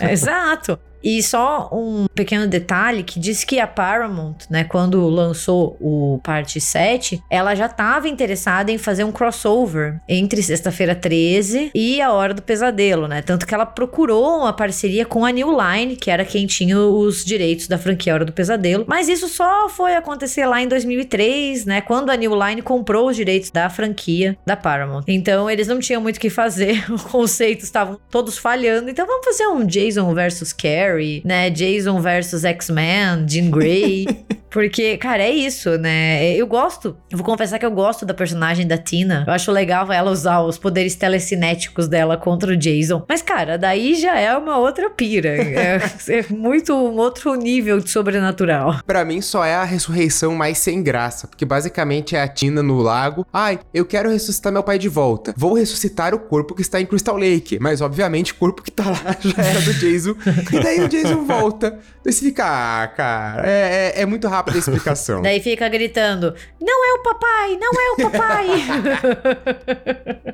Exato. 0.10 0.78
E 1.02 1.22
só 1.22 1.68
um 1.72 2.06
pequeno 2.14 2.46
detalhe 2.46 3.02
que 3.02 3.18
diz 3.18 3.44
que 3.44 3.58
a 3.58 3.66
Paramount, 3.66 4.36
né, 4.48 4.64
quando 4.64 5.08
lançou 5.08 5.76
o 5.80 6.20
parte 6.22 6.60
7, 6.60 7.22
ela 7.30 7.54
já 7.54 7.66
estava 7.66 8.08
interessada 8.08 8.70
em 8.70 8.78
fazer 8.78 9.04
um 9.04 9.12
crossover 9.12 10.00
entre 10.08 10.42
Sexta-feira 10.42 10.94
13 10.94 11.70
e 11.74 12.00
A 12.00 12.12
Hora 12.12 12.34
do 12.34 12.42
Pesadelo, 12.42 13.08
né? 13.08 13.22
Tanto 13.22 13.46
que 13.46 13.54
ela 13.54 13.66
procurou 13.66 14.40
uma 14.40 14.52
parceria 14.52 15.04
com 15.04 15.24
a 15.24 15.30
New 15.30 15.50
Line, 15.50 15.96
que 15.96 16.10
era 16.10 16.24
quem 16.24 16.46
tinha 16.46 16.78
os 16.78 17.24
direitos 17.24 17.66
da 17.66 17.78
franquia 17.78 18.14
Hora 18.14 18.24
do 18.24 18.32
Pesadelo. 18.32 18.84
Mas 18.86 19.08
isso 19.08 19.28
só 19.28 19.68
foi 19.68 19.94
acontecer 19.94 20.46
lá 20.46 20.60
em 20.60 20.68
2003, 20.68 21.64
né, 21.64 21.80
quando 21.80 22.10
a 22.10 22.16
New 22.16 22.32
Line 22.34 22.62
comprou 22.62 23.08
os 23.08 23.16
direitos 23.16 23.50
da 23.50 23.70
franquia 23.70 24.36
da 24.44 24.56
Paramount. 24.56 25.04
Então 25.08 25.50
eles 25.50 25.68
não 25.68 25.78
tinham 25.78 26.02
muito 26.02 26.16
o 26.16 26.20
que 26.20 26.30
fazer, 26.30 26.84
os 26.92 27.02
conceitos 27.02 27.64
estavam 27.64 27.98
todos 28.10 28.36
falhando. 28.36 28.90
Então 28.90 29.06
vamos 29.06 29.24
fazer 29.24 29.46
um 29.46 29.64
Jason 29.64 30.12
versus 30.14 30.52
Carrie 30.52 30.89
Carrey, 30.90 31.22
né? 31.24 31.50
Jason 31.50 32.00
versus 32.00 32.44
X-Men, 32.44 33.26
Jean 33.28 33.50
Grey. 33.50 34.06
Porque, 34.50 34.96
cara, 34.96 35.22
é 35.22 35.30
isso, 35.30 35.78
né? 35.78 36.34
Eu 36.34 36.46
gosto. 36.46 36.96
Eu 37.08 37.16
vou 37.16 37.24
confessar 37.24 37.58
que 37.58 37.64
eu 37.64 37.70
gosto 37.70 38.04
da 38.04 38.12
personagem 38.12 38.66
da 38.66 38.76
Tina. 38.76 39.24
Eu 39.26 39.32
acho 39.32 39.52
legal 39.52 39.90
ela 39.92 40.10
usar 40.10 40.40
os 40.40 40.58
poderes 40.58 40.96
telecinéticos 40.96 41.86
dela 41.86 42.16
contra 42.16 42.52
o 42.52 42.56
Jason. 42.56 43.04
Mas, 43.08 43.22
cara, 43.22 43.56
daí 43.56 43.94
já 43.94 44.18
é 44.18 44.36
uma 44.36 44.58
outra 44.58 44.90
pira. 44.90 45.30
É, 45.60 45.78
é 46.08 46.24
muito 46.30 46.72
um 46.72 46.96
outro 46.96 47.34
nível 47.34 47.78
de 47.80 47.90
sobrenatural. 47.90 48.80
Para 48.86 49.04
mim, 49.04 49.20
só 49.20 49.44
é 49.44 49.54
a 49.54 49.62
ressurreição 49.62 50.34
mais 50.34 50.58
sem 50.58 50.82
graça. 50.82 51.28
Porque 51.28 51.44
basicamente 51.44 52.16
é 52.16 52.22
a 52.22 52.26
Tina 52.26 52.62
no 52.62 52.78
lago. 52.78 53.26
Ai, 53.32 53.60
eu 53.72 53.84
quero 53.84 54.10
ressuscitar 54.10 54.52
meu 54.52 54.62
pai 54.62 54.78
de 54.78 54.88
volta. 54.88 55.34
Vou 55.36 55.52
ressuscitar 55.52 56.14
o 56.14 56.18
corpo 56.18 56.54
que 56.54 56.62
está 56.62 56.80
em 56.80 56.86
Crystal 56.86 57.16
Lake. 57.16 57.58
Mas, 57.60 57.80
obviamente, 57.80 58.32
o 58.32 58.36
corpo 58.36 58.62
que 58.62 58.70
tá 58.70 58.88
lá 58.88 59.16
já 59.20 59.42
era 59.42 59.60
do 59.60 59.74
Jason. 59.74 60.14
e 60.52 60.60
daí 60.60 60.79
o 60.84 60.88
Jason 60.88 61.24
volta. 61.24 61.78
Daí 62.04 62.12
você 62.12 62.24
fica, 62.24 62.44
ah, 62.82 62.88
cara, 62.88 63.48
é, 63.48 63.92
é, 63.96 64.02
é 64.02 64.06
muito 64.06 64.26
rápido 64.28 64.56
a 64.56 64.58
explicação. 64.58 65.20
Daí 65.22 65.40
fica 65.40 65.68
gritando: 65.68 66.34
Não 66.60 66.86
é 66.86 66.92
o 66.94 67.02
papai, 67.02 67.58
não 67.58 67.70
é 67.72 67.90
o 67.92 68.10
papai. 68.10 68.46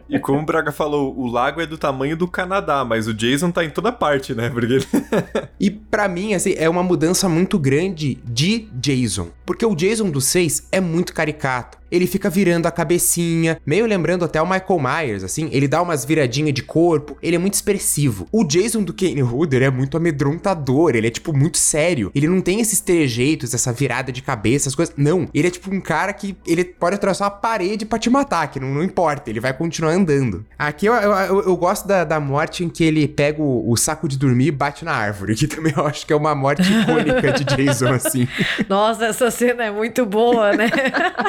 e 0.09 0.19
como 0.19 0.41
o 0.41 0.45
Braga 0.45 0.73
falou, 0.73 1.17
o 1.19 1.27
lago 1.27 1.61
é 1.61 1.67
do 1.67 1.77
tamanho 1.77 2.17
do 2.17 2.29
Canadá, 2.29 2.85
mas 2.85 3.07
o 3.07 3.15
Jason 3.15 3.51
tá 3.51 3.65
em 3.65 3.71
toda 3.71 3.91
parte, 3.91 4.35
né? 4.35 4.51
Porque... 4.51 4.79
e 5.59 5.71
para 5.71 6.09
mim, 6.09 6.35
assim, 6.35 6.55
é 6.57 6.69
uma 6.69 6.83
mudança 6.83 7.29
muito 7.29 7.59
grande 7.59 8.19
de 8.25 8.69
Jason. 8.73 9.29
Porque 9.45 9.67
o 9.67 9.75
Jason 9.75 10.11
do 10.11 10.21
6 10.21 10.69
é 10.71 10.81
muito 10.81 11.13
caricato 11.13 11.79
ele 11.91 12.07
fica 12.07 12.29
virando 12.29 12.67
a 12.67 12.71
cabecinha, 12.71 13.61
meio 13.65 13.87
lembrando 13.87 14.25
até 14.25 14.41
o 14.41 14.47
Michael 14.47 14.81
Myers, 14.81 15.25
assim, 15.25 15.49
ele 15.53 15.69
dá 15.69 15.81
umas 15.81 16.05
viradinhas 16.05 16.53
de 16.53 16.63
corpo, 16.63 17.17
ele 17.23 17.37
é 17.37 17.39
muito 17.39 17.55
expressivo. 17.55 18.27
O 18.33 18.45
Jason 18.45 18.83
do 18.83 18.93
Kane 18.93 19.23
Hooder 19.23 19.63
é 19.63 19.71
muito 19.71 19.97
amedrontador, 20.37 20.95
ele 20.95 21.07
é 21.07 21.11
tipo 21.11 21.37
muito 21.37 21.59
sério. 21.59 22.11
Ele 22.15 22.29
não 22.29 22.41
tem 22.41 22.61
esses 22.61 22.81
trejeitos, 22.81 23.55
essa 23.55 23.73
virada 23.73 24.13
de 24.13 24.23
cabeça, 24.23 24.69
as 24.69 24.75
coisas. 24.75 24.95
Não, 24.97 25.29
ele 25.35 25.49
é 25.49 25.51
tipo 25.51 25.75
um 25.75 25.81
cara 25.81 26.13
que 26.13 26.37
ele 26.47 26.65
pode 26.65 26.97
atravessar 26.97 27.25
uma 27.25 27.31
parede 27.31 27.85
para 27.85 27.99
te 27.99 28.11
matar, 28.11 28.47
que 28.49 28.61
não, 28.61 28.69
não, 28.69 28.83
importa, 28.83 29.31
ele 29.31 29.41
vai 29.41 29.53
continuar 29.53 29.93
andando. 29.93 30.45
Aqui 30.59 30.87
eu, 30.87 30.95
eu, 30.95 31.13
eu, 31.13 31.43
eu 31.43 31.57
gosto 31.57 31.89
da, 31.89 32.05
da, 32.05 32.21
morte 32.21 32.65
em 32.65 32.69
que 32.69 32.85
ele 32.85 33.09
pega 33.09 33.43
o, 33.43 33.71
o, 33.71 33.77
saco 33.77 34.09
de 34.09 34.19
dormir 34.19 34.47
e 34.47 34.51
bate 34.51 34.85
na 34.85 34.93
árvore, 34.93 35.35
que 35.35 35.47
também 35.47 35.73
eu 35.77 35.87
acho 35.87 36.07
que 36.07 36.13
é 36.13 36.17
uma 36.17 36.35
morte 36.35 36.63
icônica 36.63 37.33
de 37.33 37.45
Jason, 37.45 37.93
assim. 37.93 38.29
Nossa, 38.69 39.07
essa 39.07 39.31
cena 39.31 39.65
é 39.65 39.71
muito 39.71 40.05
boa, 40.05 40.53
né? 40.53 40.71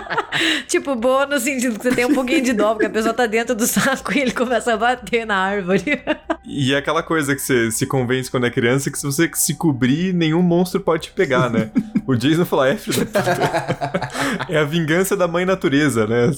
tipo, 0.67 0.95
boa 0.95 1.25
no 1.25 1.39
sentido 1.39 1.77
que 1.77 1.83
você 1.83 1.95
tem 1.95 2.05
um 2.05 2.13
pouquinho 2.13 2.41
de 2.41 2.53
dó, 2.53 2.73
porque 2.73 2.85
a 2.85 2.89
pessoa 2.89 3.13
tá 3.13 3.25
dentro 3.25 3.55
do 3.55 3.65
saco 3.65 4.13
e 4.13 4.19
ele 4.19 4.31
começa 4.31 4.73
a 4.73 4.77
bater 4.77 5.25
na 5.25 5.37
árvore. 5.37 6.01
e 6.45 6.73
é 6.73 6.77
aquela 6.77 7.03
coisa 7.03 7.35
que 7.35 7.41
você 7.41 7.71
se 7.71 7.85
convence 7.85 8.29
quando 8.29 8.45
é 8.45 8.49
criança 8.49 8.89
que 8.89 8.96
se 8.97 9.05
você 9.05 9.29
se 9.33 9.55
cobrir, 9.55 10.13
nenhum 10.13 10.41
monstro 10.41 10.79
pode 10.79 11.03
te 11.03 11.11
pegar, 11.11 11.49
né? 11.49 11.71
o 12.05 12.15
Jason 12.15 12.45
fala, 12.45 12.69
é, 12.69 12.77
filho 12.77 13.05
da 13.05 13.21
puta. 13.21 14.09
é 14.49 14.57
a 14.57 14.63
vingança 14.63 15.15
da 15.15 15.27
mãe 15.27 15.45
natureza, 15.45 16.05
né? 16.05 16.31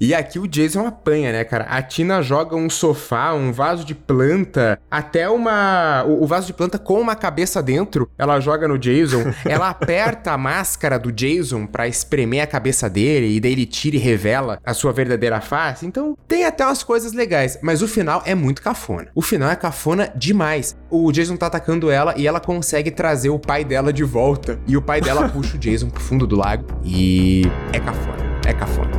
e 0.00 0.14
aqui 0.14 0.38
o 0.38 0.46
Jason 0.46 0.86
apanha, 0.86 1.32
né, 1.32 1.44
cara? 1.44 1.64
A 1.64 1.82
Tina 1.82 2.22
joga 2.22 2.56
um 2.56 2.70
sofá, 2.70 3.34
um 3.34 3.52
vaso 3.52 3.84
de 3.84 3.94
planta, 3.94 4.78
até 4.90 5.28
uma. 5.28 6.04
O, 6.06 6.24
o 6.24 6.26
vaso 6.26 6.46
de 6.46 6.52
planta 6.52 6.78
com 6.78 7.00
uma 7.00 7.14
cabeça 7.14 7.62
dentro, 7.62 8.10
ela 8.16 8.40
joga 8.40 8.68
no 8.68 8.78
Jason. 8.78 9.24
ela 9.44 9.68
aperta 9.70 10.32
a 10.32 10.38
máscara 10.38 10.98
do 10.98 11.12
Jason 11.12 11.66
para 11.66 11.88
espremer 11.88 12.42
a 12.42 12.46
cabeça 12.46 12.68
cabeça 12.68 12.90
dele 12.90 13.36
e 13.36 13.40
daí 13.40 13.52
ele 13.52 13.66
tira 13.66 13.96
e 13.96 13.98
revela 13.98 14.60
a 14.64 14.74
sua 14.74 14.92
verdadeira 14.92 15.40
face. 15.40 15.86
Então 15.86 16.16
tem 16.26 16.44
até 16.44 16.64
umas 16.64 16.82
coisas 16.82 17.12
legais, 17.12 17.58
mas 17.62 17.82
o 17.82 17.88
final 17.88 18.22
é 18.24 18.34
muito 18.34 18.62
cafona. 18.62 19.08
O 19.14 19.22
final 19.22 19.50
é 19.50 19.56
cafona 19.56 20.12
demais. 20.14 20.76
O 20.90 21.12
Jason 21.12 21.36
tá 21.36 21.46
atacando 21.46 21.90
ela 21.90 22.14
e 22.16 22.26
ela 22.26 22.40
consegue 22.40 22.90
trazer 22.90 23.28
o 23.28 23.38
pai 23.38 23.62
dela 23.64 23.92
de 23.92 24.04
volta. 24.04 24.58
E 24.66 24.76
o 24.76 24.82
pai 24.82 25.00
dela 25.00 25.28
puxa 25.28 25.56
o 25.56 25.58
Jason 25.58 25.90
pro 25.90 26.00
fundo 26.00 26.26
do 26.26 26.36
lago 26.36 26.64
e 26.82 27.42
é 27.72 27.78
cafona. 27.78 28.16
É 28.46 28.54
cafona. 28.54 28.90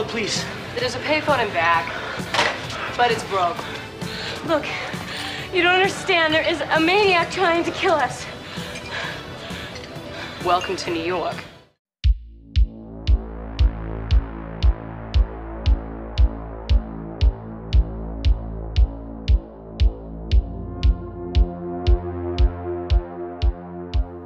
please. 0.05 0.43
There's 0.75 0.95
a 0.95 0.99
payphone 1.01 1.47
in 1.47 1.53
back, 1.53 1.85
but 2.97 3.11
it's 3.11 3.23
broke. 3.25 3.59
Look, 4.47 4.65
you 5.53 5.61
don't 5.61 5.75
understand. 5.75 6.33
There 6.33 6.49
is 6.49 6.63
a 6.63 6.81
maniac 6.81 7.31
trying 7.31 7.63
to 7.65 7.71
kill 7.73 7.93
us. 7.93 8.25
Welcome 10.47 10.77
to 10.77 10.91
New 10.91 11.03
York. 11.03 11.37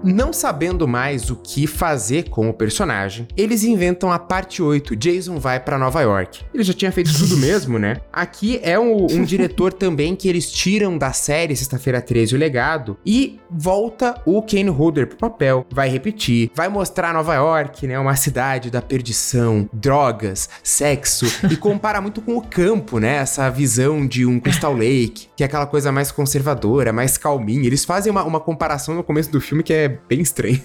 Não 0.04 0.34
sabendo 0.34 0.86
mais 0.86 1.30
o 1.30 1.36
que 1.36 1.66
fazer 1.66 2.28
com 2.28 2.50
o 2.50 2.52
personagem, 2.52 3.26
eles 3.34 3.64
inventam 3.64 4.12
a 4.12 4.18
parte 4.18 4.62
8, 4.62 4.94
Jason 4.94 5.38
vai 5.38 5.58
para 5.58 5.78
Nova 5.78 6.02
York. 6.02 6.42
Ele 6.52 6.62
já 6.62 6.74
tinha 6.74 6.92
feito 6.92 7.10
tudo 7.16 7.38
mesmo, 7.40 7.78
né? 7.78 8.02
Aqui 8.12 8.60
é 8.62 8.78
um, 8.78 9.06
um 9.10 9.24
diretor 9.24 9.72
também 9.72 10.14
que 10.14 10.28
eles 10.28 10.52
tiram 10.52 10.98
da 10.98 11.14
série 11.14 11.56
Sexta-feira 11.56 12.02
13 12.02 12.34
o 12.34 12.38
legado 12.38 12.98
e 13.06 13.40
volta 13.50 14.20
o 14.26 14.42
Kane 14.42 14.68
Hodder 14.68 15.06
pro 15.06 15.16
papel. 15.16 15.64
Vai 15.70 15.88
repetir, 15.88 16.50
vai 16.54 16.68
mostrar 16.68 17.14
Nova 17.14 17.34
York, 17.34 17.86
né? 17.86 17.98
Uma 17.98 18.14
cidade 18.14 18.70
da 18.70 18.82
perdição, 18.82 19.66
drogas, 19.72 20.50
sexo 20.62 21.24
e 21.50 21.56
compara 21.56 22.02
muito 22.02 22.20
com 22.20 22.36
o 22.36 22.42
campo, 22.42 22.98
né? 22.98 23.16
Essa 23.16 23.48
visão 23.48 24.06
de 24.06 24.26
um 24.26 24.38
Crystal 24.38 24.74
Lake, 24.74 25.28
que 25.34 25.42
é 25.42 25.46
aquela 25.46 25.66
coisa 25.66 25.90
mais 25.90 26.12
conservadora, 26.12 26.92
mais 26.92 27.16
calminha. 27.16 27.66
Eles 27.66 27.86
fazem 27.86 28.10
uma, 28.10 28.22
uma 28.22 28.40
comparação 28.40 28.94
no 28.94 29.02
começo 29.02 29.30
do 29.30 29.40
filme 29.40 29.62
que 29.62 29.72
é 29.72 29.93
bem 30.08 30.20
estranho. 30.20 30.60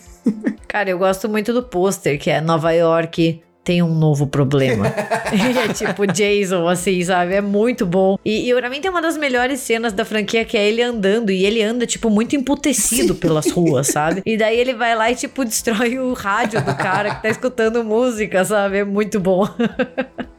Cara, 0.68 0.90
eu 0.90 0.98
gosto 0.98 1.28
muito 1.28 1.54
do 1.54 1.64
pôster, 1.64 2.20
que 2.20 2.30
é 2.30 2.40
Nova 2.40 2.72
York, 2.72 3.42
tem 3.64 3.84
um 3.84 3.94
novo 3.94 4.26
problema. 4.26 4.88
é 5.30 5.72
tipo 5.74 6.08
Jason, 6.08 6.68
assim, 6.68 7.04
sabe? 7.04 7.36
É 7.36 7.42
muito 7.42 7.86
bom. 7.86 8.18
E, 8.26 8.50
e 8.50 8.56
pra 8.56 8.70
mim 8.70 8.82
tem 8.82 8.90
uma 8.90 9.02
das 9.02 9.18
melhores 9.18 9.60
cenas 9.60 9.94
da 9.94 10.04
franquia 10.04 10.44
que 10.44 10.58
é 10.58 10.68
ele 10.68 10.82
andando. 10.82 11.30
E 11.30 11.46
ele 11.46 11.62
anda, 11.62 11.86
tipo, 11.86 12.10
muito 12.10 12.36
emputecido 12.36 13.14
pelas 13.16 13.52
ruas, 13.52 13.88
sabe? 13.94 14.22
E 14.26 14.38
daí 14.38 14.60
ele 14.60 14.74
vai 14.74 14.96
lá 14.96 15.12
e, 15.12 15.16
tipo, 15.16 15.46
destrói 15.46 16.00
o 16.00 16.14
rádio 16.14 16.62
do 16.64 16.76
cara 16.76 17.16
que 17.16 17.22
tá 17.22 17.30
escutando 17.30 17.84
música, 17.84 18.44
sabe? 18.44 18.80
É 18.80 18.84
muito 18.84 19.20
bom. 19.20 19.48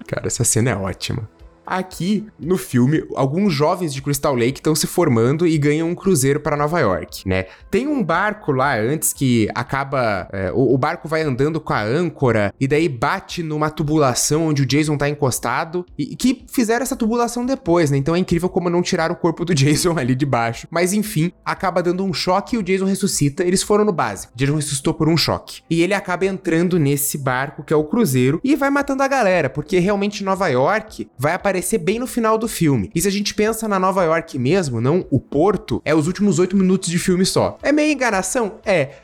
Cara, 0.06 0.26
essa 0.26 0.44
cena 0.44 0.70
é 0.70 0.76
ótima. 0.76 1.28
Aqui, 1.70 2.26
no 2.36 2.56
filme, 2.56 3.04
alguns 3.14 3.52
jovens 3.52 3.94
de 3.94 4.02
Crystal 4.02 4.34
Lake 4.34 4.58
estão 4.58 4.74
se 4.74 4.88
formando 4.88 5.46
e 5.46 5.56
ganham 5.56 5.88
um 5.88 5.94
cruzeiro 5.94 6.40
para 6.40 6.56
Nova 6.56 6.80
York, 6.80 7.22
né? 7.28 7.46
Tem 7.70 7.86
um 7.86 8.02
barco 8.02 8.50
lá 8.50 8.76
antes 8.76 9.12
que 9.12 9.48
acaba. 9.54 10.28
é, 10.32 10.50
o, 10.50 10.74
o 10.74 10.76
barco 10.76 11.06
vai 11.06 11.22
andando 11.22 11.60
com 11.60 11.72
a 11.72 11.80
âncora 11.80 12.52
e 12.58 12.66
daí 12.66 12.88
bate 12.88 13.40
numa 13.40 13.70
tubulação 13.70 14.48
onde 14.48 14.62
o 14.62 14.66
Jason 14.66 14.96
tá 14.96 15.08
encostado 15.08 15.86
e 15.96 16.16
que 16.16 16.44
fizeram 16.50 16.82
essa 16.82 16.96
tubulação 16.96 17.46
depois, 17.46 17.88
né? 17.88 17.96
Então 17.96 18.16
é 18.16 18.18
incrível 18.18 18.48
como 18.48 18.68
não 18.68 18.82
tiraram 18.82 19.14
o 19.14 19.18
corpo 19.18 19.44
do 19.44 19.54
Jason 19.54 19.96
ali 19.96 20.16
de 20.16 20.26
baixo. 20.26 20.66
Mas 20.72 20.92
enfim, 20.92 21.30
acaba 21.44 21.84
dando 21.84 22.02
um 22.02 22.12
choque 22.12 22.56
e 22.56 22.58
o 22.58 22.64
Jason 22.64 22.86
ressuscita. 22.86 23.44
Eles 23.44 23.62
foram 23.62 23.84
no 23.84 23.92
básico. 23.92 24.32
Jason 24.34 24.56
ressuscitou 24.56 24.92
por 24.92 25.08
um 25.08 25.16
choque. 25.16 25.62
E 25.70 25.82
ele 25.82 25.94
acaba 25.94 26.26
entrando 26.26 26.80
nesse 26.80 27.16
barco 27.16 27.62
que 27.62 27.72
é 27.72 27.76
o 27.76 27.84
cruzeiro 27.84 28.40
e 28.42 28.56
vai 28.56 28.70
matando 28.70 29.04
a 29.04 29.08
galera, 29.08 29.48
porque 29.48 29.78
realmente 29.78 30.24
Nova 30.24 30.48
York 30.48 31.08
vai 31.16 31.34
aparecer 31.34 31.59
bem 31.78 31.98
no 31.98 32.06
final 32.06 32.36
do 32.38 32.48
filme. 32.48 32.90
E 32.94 33.00
se 33.00 33.08
a 33.08 33.10
gente 33.10 33.34
pensa 33.34 33.68
na 33.68 33.78
Nova 33.78 34.04
York 34.04 34.38
mesmo, 34.38 34.80
não 34.80 35.06
o 35.10 35.20
Porto, 35.20 35.80
é 35.84 35.94
os 35.94 36.06
últimos 36.06 36.38
oito 36.38 36.56
minutos 36.56 36.88
de 36.88 36.98
filme 36.98 37.24
só. 37.24 37.58
É 37.62 37.72
meio 37.72 37.92
enganação? 37.92 38.58
É. 38.64 38.94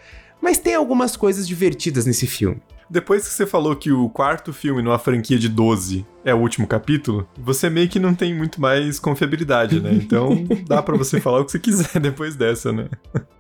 Mas 0.41 0.59
tem 0.59 0.74
algumas 0.74 1.16
coisas 1.16 1.47
divertidas 1.47 2.07
nesse 2.07 2.27
filme. 2.27 2.61
Depois 2.89 3.27
que 3.27 3.35
você 3.35 3.47
falou 3.47 3.74
que 3.74 3.91
o 3.91 4.09
quarto 4.09 4.53
filme 4.53 4.81
numa 4.81 4.99
franquia 4.99 5.39
de 5.39 5.49
12 5.49 6.07
é 6.24 6.33
o 6.33 6.39
último 6.39 6.66
capítulo, 6.66 7.28
você 7.37 7.69
meio 7.69 7.89
que 7.89 7.99
não 7.99 8.15
tem 8.15 8.33
muito 8.33 8.61
mais 8.61 8.99
confiabilidade, 8.99 9.81
né? 9.81 9.93
Então 10.07 10.45
dá 10.66 10.81
pra 10.83 10.97
você 10.97 11.20
falar 11.20 11.41
o 11.41 11.45
que 11.45 11.53
você 11.53 11.59
quiser 11.59 11.99
depois 12.01 12.37
dessa, 12.37 12.73
né? 12.73 12.89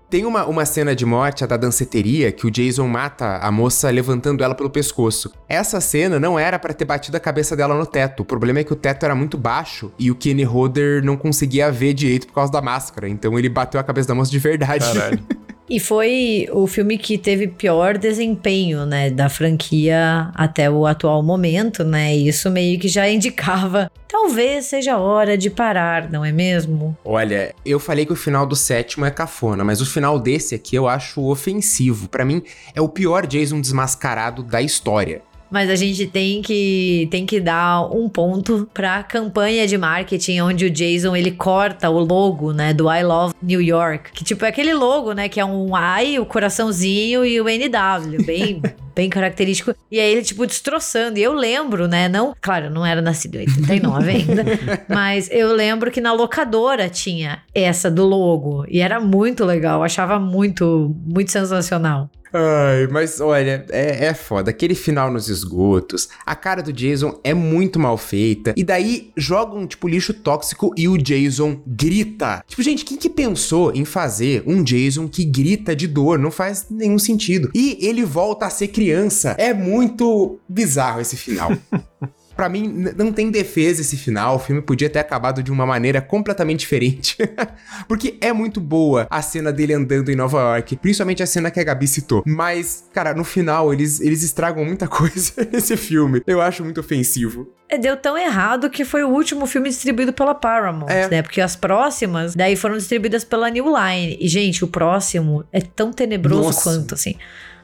Tem 0.08 0.24
uma, 0.24 0.46
uma 0.46 0.64
cena 0.64 0.94
de 0.94 1.04
morte, 1.04 1.42
a 1.42 1.48
da 1.48 1.56
danceteria, 1.56 2.30
que 2.30 2.46
o 2.46 2.50
Jason 2.50 2.86
mata 2.86 3.38
a 3.38 3.50
moça 3.50 3.90
levantando 3.90 4.44
ela 4.44 4.54
pelo 4.54 4.70
pescoço. 4.70 5.32
Essa 5.48 5.80
cena 5.80 6.20
não 6.20 6.38
era 6.38 6.60
pra 6.60 6.72
ter 6.72 6.84
batido 6.84 7.16
a 7.16 7.20
cabeça 7.20 7.56
dela 7.56 7.76
no 7.76 7.84
teto. 7.84 8.20
O 8.20 8.24
problema 8.24 8.60
é 8.60 8.64
que 8.64 8.72
o 8.72 8.76
teto 8.76 9.04
era 9.04 9.16
muito 9.16 9.36
baixo 9.36 9.92
e 9.98 10.08
o 10.08 10.14
Kenny 10.14 10.44
Hodder 10.44 11.04
não 11.04 11.16
conseguia 11.16 11.72
ver 11.72 11.92
direito 11.92 12.28
por 12.28 12.34
causa 12.34 12.52
da 12.52 12.62
máscara. 12.62 13.08
Então 13.08 13.36
ele 13.36 13.48
bateu 13.48 13.80
a 13.80 13.84
cabeça 13.84 14.06
da 14.06 14.14
moça 14.14 14.30
de 14.30 14.38
verdade. 14.38 14.84
Caralho. 14.84 15.20
E 15.68 15.80
foi 15.80 16.48
o 16.52 16.66
filme 16.68 16.96
que 16.96 17.18
teve 17.18 17.48
pior 17.48 17.98
desempenho, 17.98 18.86
né, 18.86 19.10
da 19.10 19.28
franquia 19.28 20.30
até 20.32 20.70
o 20.70 20.86
atual 20.86 21.22
momento, 21.24 21.82
né? 21.82 22.16
E 22.16 22.28
isso 22.28 22.48
meio 22.50 22.78
que 22.78 22.86
já 22.86 23.08
indicava, 23.10 23.90
talvez 24.06 24.66
seja 24.66 24.94
a 24.94 24.98
hora 24.98 25.36
de 25.36 25.50
parar, 25.50 26.08
não 26.08 26.24
é 26.24 26.30
mesmo? 26.30 26.96
Olha, 27.04 27.52
eu 27.64 27.80
falei 27.80 28.06
que 28.06 28.12
o 28.12 28.16
final 28.16 28.46
do 28.46 28.54
sétimo 28.54 29.04
é 29.04 29.10
cafona, 29.10 29.64
mas 29.64 29.80
o 29.80 29.86
final 29.86 30.05
desse 30.16 30.54
aqui 30.54 30.76
eu 30.76 30.86
acho 30.86 31.20
ofensivo. 31.22 32.08
Pra 32.08 32.24
mim, 32.24 32.40
é 32.72 32.80
o 32.80 32.88
pior 32.88 33.26
Jason 33.26 33.60
desmascarado 33.60 34.44
da 34.44 34.62
história. 34.62 35.22
Mas 35.50 35.70
a 35.70 35.76
gente 35.76 36.06
tem 36.06 36.42
que, 36.42 37.08
tem 37.10 37.24
que 37.24 37.40
dar 37.40 37.82
um 37.94 38.08
ponto 38.08 38.68
pra 38.72 39.02
campanha 39.02 39.66
de 39.66 39.78
marketing 39.78 40.40
onde 40.40 40.66
o 40.66 40.70
Jason 40.70 41.14
ele 41.14 41.30
corta 41.30 41.88
o 41.88 41.98
logo, 41.98 42.52
né, 42.52 42.72
do 42.72 42.90
I 42.90 43.02
Love 43.02 43.34
New 43.42 43.60
York. 43.60 44.12
Que 44.12 44.24
tipo 44.24 44.44
é 44.44 44.48
aquele 44.48 44.74
logo, 44.74 45.12
né, 45.12 45.28
que 45.28 45.40
é 45.40 45.44
um 45.44 45.70
I, 45.76 46.18
o 46.18 46.26
coraçãozinho 46.26 47.24
e 47.24 47.40
o 47.40 47.48
NW, 47.48 48.24
bem 48.24 48.62
bem 48.96 49.10
característico. 49.10 49.74
E 49.90 50.00
aí 50.00 50.10
ele 50.10 50.22
tipo 50.22 50.46
destroçando. 50.46 51.18
E 51.18 51.22
eu 51.22 51.34
lembro, 51.34 51.86
né, 51.86 52.08
não, 52.08 52.34
claro, 52.40 52.66
eu 52.66 52.70
não 52.70 52.84
era 52.84 53.02
nascido 53.02 53.36
em 53.36 53.40
89 53.40 54.10
ainda, 54.10 54.44
mas 54.88 55.28
eu 55.30 55.52
lembro 55.52 55.90
que 55.90 56.00
na 56.00 56.12
locadora 56.12 56.88
tinha 56.88 57.40
essa 57.54 57.90
do 57.90 58.06
logo 58.06 58.64
e 58.68 58.80
era 58.80 58.98
muito 58.98 59.44
legal, 59.44 59.80
eu 59.80 59.84
achava 59.84 60.18
muito 60.18 60.96
muito 61.06 61.30
sensacional. 61.30 62.10
Ai, 62.38 62.86
mas 62.88 63.18
olha, 63.18 63.64
é, 63.70 64.08
é 64.08 64.14
foda. 64.14 64.50
Aquele 64.50 64.74
final 64.74 65.10
nos 65.10 65.30
esgotos, 65.30 66.10
a 66.24 66.36
cara 66.36 66.62
do 66.62 66.70
Jason 66.70 67.18
é 67.24 67.32
muito 67.32 67.78
mal 67.78 67.96
feita. 67.96 68.52
E 68.54 68.62
daí 68.62 69.10
jogam, 69.16 69.66
tipo, 69.66 69.88
lixo 69.88 70.12
tóxico 70.12 70.70
e 70.76 70.86
o 70.86 70.98
Jason 70.98 71.62
grita. 71.66 72.44
Tipo, 72.46 72.62
gente, 72.62 72.84
quem 72.84 72.98
que 72.98 73.08
pensou 73.08 73.72
em 73.74 73.86
fazer 73.86 74.42
um 74.46 74.62
Jason 74.62 75.08
que 75.08 75.24
grita 75.24 75.74
de 75.74 75.86
dor? 75.86 76.18
Não 76.18 76.30
faz 76.30 76.66
nenhum 76.68 76.98
sentido. 76.98 77.50
E 77.54 77.78
ele 77.80 78.04
volta 78.04 78.44
a 78.44 78.50
ser 78.50 78.68
criança. 78.68 79.34
É 79.38 79.54
muito 79.54 80.38
bizarro 80.46 81.00
esse 81.00 81.16
final. 81.16 81.52
Pra 82.36 82.48
mim, 82.48 82.90
não 82.96 83.10
tem 83.12 83.30
defesa 83.30 83.80
esse 83.80 83.96
final. 83.96 84.36
O 84.36 84.38
filme 84.38 84.60
podia 84.60 84.90
ter 84.90 84.98
acabado 84.98 85.42
de 85.42 85.50
uma 85.50 85.64
maneira 85.64 86.02
completamente 86.02 86.60
diferente. 86.60 87.16
Porque 87.88 88.18
é 88.20 88.32
muito 88.32 88.60
boa 88.60 89.06
a 89.10 89.22
cena 89.22 89.52
dele 89.52 89.72
andando 89.72 90.10
em 90.10 90.16
Nova 90.16 90.38
York. 90.38 90.76
Principalmente 90.76 91.22
a 91.22 91.26
cena 91.26 91.50
que 91.50 91.58
a 91.58 91.64
Gabi 91.64 91.86
citou. 91.88 92.22
Mas, 92.26 92.84
cara, 92.92 93.14
no 93.14 93.24
final, 93.24 93.72
eles, 93.72 94.00
eles 94.00 94.22
estragam 94.22 94.64
muita 94.64 94.86
coisa 94.88 95.32
nesse 95.50 95.76
filme. 95.76 96.22
Eu 96.26 96.40
acho 96.40 96.62
muito 96.62 96.78
ofensivo. 96.80 97.50
É, 97.68 97.78
Deu 97.78 97.96
tão 97.96 98.16
errado 98.16 98.70
que 98.70 98.84
foi 98.84 99.02
o 99.02 99.08
último 99.08 99.44
filme 99.46 99.68
distribuído 99.68 100.12
pela 100.12 100.34
Paramount, 100.34 100.88
É. 100.88 101.08
né? 101.08 101.22
Porque 101.22 101.40
as 101.40 101.56
próximas, 101.56 102.34
daí 102.34 102.54
foram 102.54 102.76
distribuídas 102.76 103.24
pela 103.24 103.48
New 103.50 103.64
Line. 103.66 104.16
E, 104.20 104.28
gente, 104.28 104.62
o 104.64 104.68
próximo 104.68 105.42
é 105.52 105.60
tão 105.60 105.90
tenebroso 105.92 106.42
Nossa. 106.44 106.62
quanto, 106.62 106.94
assim. 106.94 107.16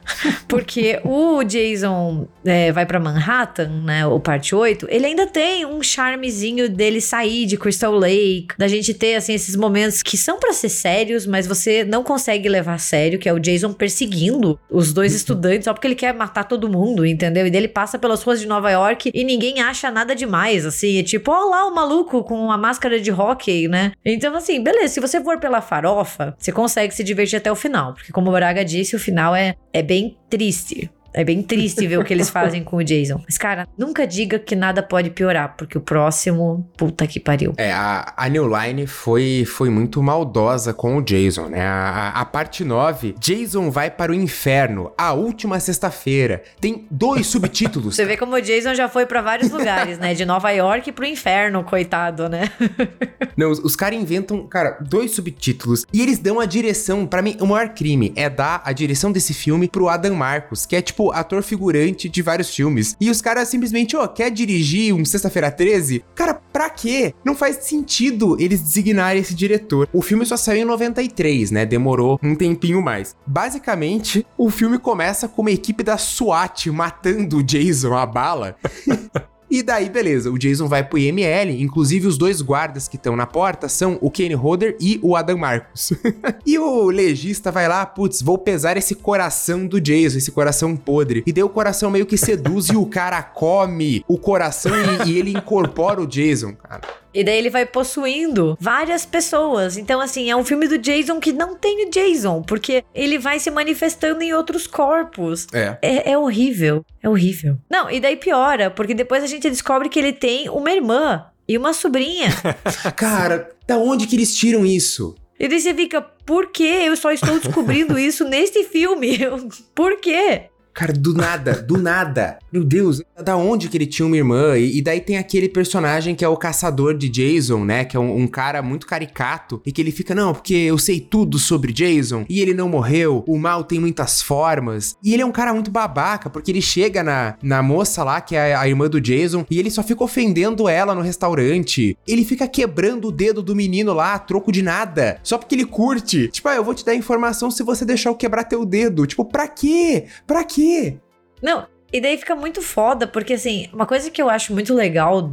Porque 0.47 0.99
o 1.03 1.43
Jason 1.43 2.27
é, 2.45 2.71
vai 2.71 2.85
pra 2.85 2.99
Manhattan, 2.99 3.69
né? 3.83 4.05
O 4.05 4.19
parte 4.19 4.55
8, 4.55 4.87
ele 4.89 5.05
ainda 5.05 5.27
tem 5.27 5.65
um 5.65 5.81
charmezinho 5.81 6.69
dele 6.69 7.01
sair 7.01 7.45
de 7.45 7.57
Crystal 7.57 7.93
Lake, 7.93 8.49
da 8.57 8.67
gente 8.67 8.93
ter, 8.93 9.15
assim, 9.15 9.33
esses 9.33 9.55
momentos 9.55 10.03
que 10.03 10.17
são 10.17 10.39
pra 10.39 10.53
ser 10.53 10.69
sérios, 10.69 11.25
mas 11.25 11.47
você 11.47 11.83
não 11.83 12.03
consegue 12.03 12.47
levar 12.49 12.75
a 12.75 12.77
sério, 12.77 13.19
que 13.19 13.27
é 13.27 13.33
o 13.33 13.39
Jason 13.39 13.73
perseguindo 13.73 14.59
os 14.69 14.93
dois 14.93 15.13
estudantes 15.13 15.65
só 15.65 15.73
porque 15.73 15.87
ele 15.87 15.95
quer 15.95 16.13
matar 16.13 16.43
todo 16.43 16.69
mundo, 16.69 17.05
entendeu? 17.05 17.47
E 17.47 17.49
daí 17.49 17.61
ele 17.61 17.67
passa 17.67 17.97
pelas 17.97 18.23
ruas 18.23 18.39
de 18.39 18.47
Nova 18.47 18.69
York 18.69 19.11
e 19.13 19.23
ninguém 19.23 19.61
acha 19.61 19.89
nada 19.91 20.15
demais, 20.15 20.65
assim. 20.65 20.99
É 20.99 21.03
tipo, 21.03 21.31
ó 21.31 21.49
lá 21.49 21.65
o 21.65 21.73
maluco 21.73 22.23
com 22.23 22.51
a 22.51 22.57
máscara 22.57 22.99
de 22.99 23.11
hockey, 23.11 23.67
né? 23.67 23.91
Então, 24.03 24.35
assim, 24.35 24.61
beleza, 24.61 24.95
se 24.95 24.99
você 24.99 25.21
for 25.21 25.39
pela 25.39 25.61
farofa, 25.61 26.35
você 26.37 26.51
consegue 26.51 26.93
se 26.93 27.03
divertir 27.03 27.37
até 27.37 27.51
o 27.51 27.55
final. 27.55 27.93
Porque, 27.93 28.11
como 28.11 28.29
o 28.29 28.33
Braga 28.33 28.63
disse, 28.63 28.95
o 28.95 28.99
final 28.99 29.35
é, 29.35 29.55
é 29.71 29.81
bem 29.81 29.92
triste. 30.29 30.89
É 31.13 31.23
bem 31.23 31.41
triste 31.41 31.85
ver 31.87 31.97
o 31.99 32.03
que 32.03 32.13
eles 32.13 32.29
fazem 32.31 32.63
com 32.63 32.77
o 32.77 32.83
Jason. 32.83 33.21
Mas, 33.25 33.37
cara, 33.37 33.67
nunca 33.77 34.05
diga 34.07 34.39
que 34.39 34.55
nada 34.55 34.81
pode 34.81 35.09
piorar, 35.11 35.55
porque 35.57 35.77
o 35.77 35.81
próximo, 35.81 36.67
puta 36.77 37.05
que 37.07 37.19
pariu. 37.19 37.53
É, 37.57 37.71
a, 37.71 38.13
a 38.17 38.29
New 38.29 38.47
Line 38.47 38.87
foi, 38.87 39.45
foi 39.45 39.69
muito 39.69 40.01
maldosa 40.01 40.73
com 40.73 40.97
o 40.97 41.01
Jason, 41.01 41.47
né? 41.47 41.61
A, 41.65 42.11
a- 42.15 42.21
a 42.21 42.25
parte 42.25 42.63
9, 42.63 43.15
Jason 43.19 43.69
vai 43.69 43.89
para 43.91 44.11
o 44.11 44.15
inferno, 44.15 44.91
a 44.97 45.13
última 45.13 45.59
sexta-feira. 45.59 46.41
Tem 46.59 46.87
dois 46.89 47.27
subtítulos. 47.27 47.95
Você 47.95 48.05
vê 48.05 48.17
como 48.17 48.35
o 48.35 48.41
Jason 48.41 48.73
já 48.73 48.87
foi 48.89 49.05
pra 49.05 49.21
vários 49.21 49.51
lugares, 49.51 49.97
né? 49.99 50.13
De 50.13 50.25
Nova 50.25 50.49
York 50.51 50.91
pro 50.91 51.05
inferno, 51.05 51.63
coitado, 51.63 52.27
né? 52.29 52.49
Não, 53.37 53.49
os, 53.51 53.59
os 53.59 53.75
caras 53.75 53.99
inventam, 53.99 54.45
cara, 54.47 54.77
dois 54.81 55.11
subtítulos 55.11 55.85
e 55.91 56.01
eles 56.01 56.19
dão 56.19 56.39
a 56.39 56.45
direção. 56.45 57.05
Pra 57.05 57.21
mim, 57.21 57.35
o 57.39 57.45
maior 57.47 57.69
crime 57.69 58.13
é 58.15 58.29
dar 58.29 58.61
a 58.63 58.71
direção 58.71 59.11
desse 59.11 59.33
filme 59.33 59.67
pro 59.67 59.89
Adam 59.89 60.15
Marcos, 60.15 60.65
que 60.65 60.75
é 60.75 60.81
tipo 60.81 61.02
ator 61.11 61.43
figurante 61.43 62.07
de 62.07 62.21
vários 62.21 62.53
filmes. 62.53 62.95
E 62.99 63.09
os 63.09 63.21
caras 63.21 63.49
simplesmente, 63.49 63.95
ó, 63.95 64.07
quer 64.07 64.29
dirigir 64.29 64.93
um 64.93 65.03
Sexta-feira 65.03 65.51
13? 65.51 66.03
Cara, 66.15 66.33
pra 66.33 66.69
quê? 66.69 67.13
Não 67.25 67.35
faz 67.35 67.57
sentido 67.57 68.37
eles 68.39 68.61
designarem 68.61 69.21
esse 69.21 69.33
diretor. 69.33 69.89
O 69.91 70.01
filme 70.01 70.25
só 70.25 70.37
saiu 70.37 70.61
em 70.61 70.65
93, 70.65 71.51
né? 71.51 71.65
Demorou 71.65 72.19
um 72.23 72.35
tempinho 72.35 72.81
mais. 72.81 73.15
Basicamente, 73.25 74.25
o 74.37 74.49
filme 74.49 74.77
começa 74.77 75.27
com 75.27 75.41
uma 75.41 75.51
equipe 75.51 75.83
da 75.83 75.97
SWAT 75.97 76.67
matando 76.67 77.37
o 77.37 77.43
Jason 77.43 77.93
a 77.93 78.05
bala. 78.05 78.55
E 79.53 79.61
daí, 79.61 79.87
beleza, 79.87 80.31
o 80.31 80.39
Jason 80.39 80.67
vai 80.67 80.83
pro 80.83 80.97
IML, 80.97 81.61
inclusive 81.61 82.07
os 82.07 82.17
dois 82.17 82.41
guardas 82.41 82.87
que 82.87 82.95
estão 82.95 83.15
na 83.15 83.27
porta 83.27 83.69
são 83.69 83.99
o 84.01 84.09
Kenny 84.09 84.33
Holder 84.33 84.75
e 84.81 84.99
o 85.03 85.15
Adam 85.15 85.37
Marcos. 85.37 85.93
e 86.43 86.57
o 86.57 86.89
legista 86.89 87.51
vai 87.51 87.67
lá, 87.67 87.85
putz, 87.85 88.19
vou 88.19 88.39
pesar 88.39 88.77
esse 88.77 88.95
coração 88.95 89.67
do 89.67 89.79
Jason, 89.79 90.17
esse 90.17 90.31
coração 90.31 90.75
podre. 90.75 91.21
E 91.23 91.31
daí 91.31 91.43
o 91.43 91.49
coração 91.49 91.91
meio 91.91 92.07
que 92.07 92.17
seduz 92.17 92.69
e 92.69 92.75
o 92.75 92.87
cara 92.87 93.21
come 93.21 94.03
o 94.07 94.17
coração 94.17 94.71
e, 95.05 95.11
e 95.11 95.19
ele 95.19 95.29
incorpora 95.29 96.01
o 96.01 96.07
Jason, 96.07 96.53
cara. 96.53 97.02
E 97.13 97.23
daí 97.23 97.37
ele 97.37 97.49
vai 97.49 97.65
possuindo 97.65 98.57
várias 98.59 99.05
pessoas. 99.05 99.77
Então, 99.77 100.01
assim, 100.01 100.29
é 100.29 100.35
um 100.35 100.43
filme 100.43 100.67
do 100.67 100.77
Jason 100.77 101.19
que 101.19 101.31
não 101.31 101.55
tem 101.55 101.85
o 101.85 101.89
Jason, 101.89 102.41
porque 102.41 102.83
ele 102.93 103.17
vai 103.17 103.39
se 103.39 103.51
manifestando 103.51 104.21
em 104.23 104.33
outros 104.33 104.65
corpos. 104.65 105.47
É. 105.53 105.77
É, 105.81 106.11
é 106.11 106.17
horrível. 106.17 106.83
É 107.01 107.09
horrível. 107.09 107.57
Não, 107.69 107.89
e 107.89 107.99
daí 107.99 108.15
piora, 108.15 108.71
porque 108.71 108.93
depois 108.93 109.23
a 109.23 109.27
gente 109.27 109.49
descobre 109.49 109.89
que 109.89 109.99
ele 109.99 110.13
tem 110.13 110.49
uma 110.49 110.71
irmã 110.71 111.25
e 111.47 111.57
uma 111.57 111.73
sobrinha. 111.73 112.29
Cara, 112.95 113.49
da 113.67 113.77
onde 113.77 114.07
que 114.07 114.15
eles 114.15 114.35
tiram 114.35 114.65
isso? 114.65 115.15
e 115.39 115.47
daí 115.47 115.59
você 115.59 115.73
fica, 115.73 116.01
por 116.01 116.51
que 116.51 116.63
eu 116.63 116.95
só 116.95 117.11
estou 117.11 117.37
descobrindo 117.37 117.97
isso 117.99 118.23
neste 118.23 118.63
filme? 118.63 119.19
por 119.75 119.99
quê? 119.99 120.43
Cara, 120.73 120.91
do 120.91 121.13
nada, 121.13 121.61
do 121.61 121.77
nada. 121.77 122.39
Meu 122.51 122.63
Deus, 122.63 123.01
da 123.23 123.37
onde 123.37 123.69
que 123.69 123.77
ele 123.77 123.85
tinha 123.85 124.07
uma 124.07 124.17
irmã? 124.17 124.57
E, 124.57 124.79
e 124.79 124.81
daí 124.81 124.99
tem 124.99 125.17
aquele 125.17 125.47
personagem 125.47 126.15
que 126.15 126.25
é 126.25 126.27
o 126.27 126.35
caçador 126.35 126.97
de 126.97 127.07
Jason, 127.07 127.63
né? 127.63 127.85
Que 127.85 127.95
é 127.95 127.99
um, 127.99 128.23
um, 128.23 128.27
cara 128.27 128.61
muito 128.63 128.87
caricato. 128.87 129.61
E 129.65 129.71
que 129.71 129.79
ele 129.79 129.91
fica, 129.91 130.15
não, 130.15 130.33
porque 130.33 130.55
eu 130.55 130.79
sei 130.79 130.99
tudo 130.99 131.37
sobre 131.37 131.71
Jason. 131.71 132.25
E 132.27 132.41
ele 132.41 132.55
não 132.55 132.67
morreu. 132.67 133.23
O 133.27 133.37
mal 133.37 133.63
tem 133.63 133.79
muitas 133.79 134.21
formas. 134.21 134.95
E 135.03 135.13
ele 135.13 135.21
é 135.21 135.25
um 135.25 135.31
cara 135.31 135.53
muito 135.53 135.69
babaca, 135.69 136.27
porque 136.27 136.49
ele 136.49 136.61
chega 136.61 137.03
na, 137.03 137.35
na 137.43 137.61
moça 137.61 138.03
lá, 138.03 138.19
que 138.19 138.35
é 138.35 138.55
a, 138.55 138.61
a 138.61 138.67
irmã 138.67 138.89
do 138.89 138.99
Jason, 138.99 139.45
e 139.51 139.59
ele 139.59 139.69
só 139.69 139.83
fica 139.83 140.03
ofendendo 140.03 140.67
ela 140.67 140.95
no 140.95 141.01
restaurante. 141.01 141.95
Ele 142.07 142.25
fica 142.25 142.47
quebrando 142.47 143.09
o 143.09 143.11
dedo 143.11 143.43
do 143.43 143.55
menino 143.55 143.93
lá, 143.93 144.15
a 144.15 144.19
troco 144.19 144.51
de 144.51 144.63
nada. 144.63 145.19
Só 145.21 145.37
porque 145.37 145.53
ele 145.53 145.65
curte. 145.65 146.29
Tipo, 146.29 146.49
ah, 146.49 146.55
eu 146.55 146.63
vou 146.63 146.73
te 146.73 146.83
dar 146.83 146.95
informação 146.95 147.51
se 147.51 147.61
você 147.61 147.85
deixar 147.85 148.09
eu 148.09 148.15
quebrar 148.15 148.45
teu 148.45 148.65
dedo. 148.65 149.05
Tipo, 149.05 149.23
pra 149.23 149.47
quê? 149.47 150.05
Pra 150.25 150.43
quê? 150.43 150.62
Quê? 150.63 150.97
Não, 151.41 151.67
e 151.91 151.99
daí 152.01 152.17
fica 152.17 152.35
muito 152.35 152.61
foda, 152.61 153.05
porque 153.05 153.33
assim, 153.33 153.69
uma 153.73 153.85
coisa 153.85 154.09
que 154.09 154.21
eu 154.21 154.29
acho 154.29 154.53
muito 154.53 154.73
legal 154.73 155.29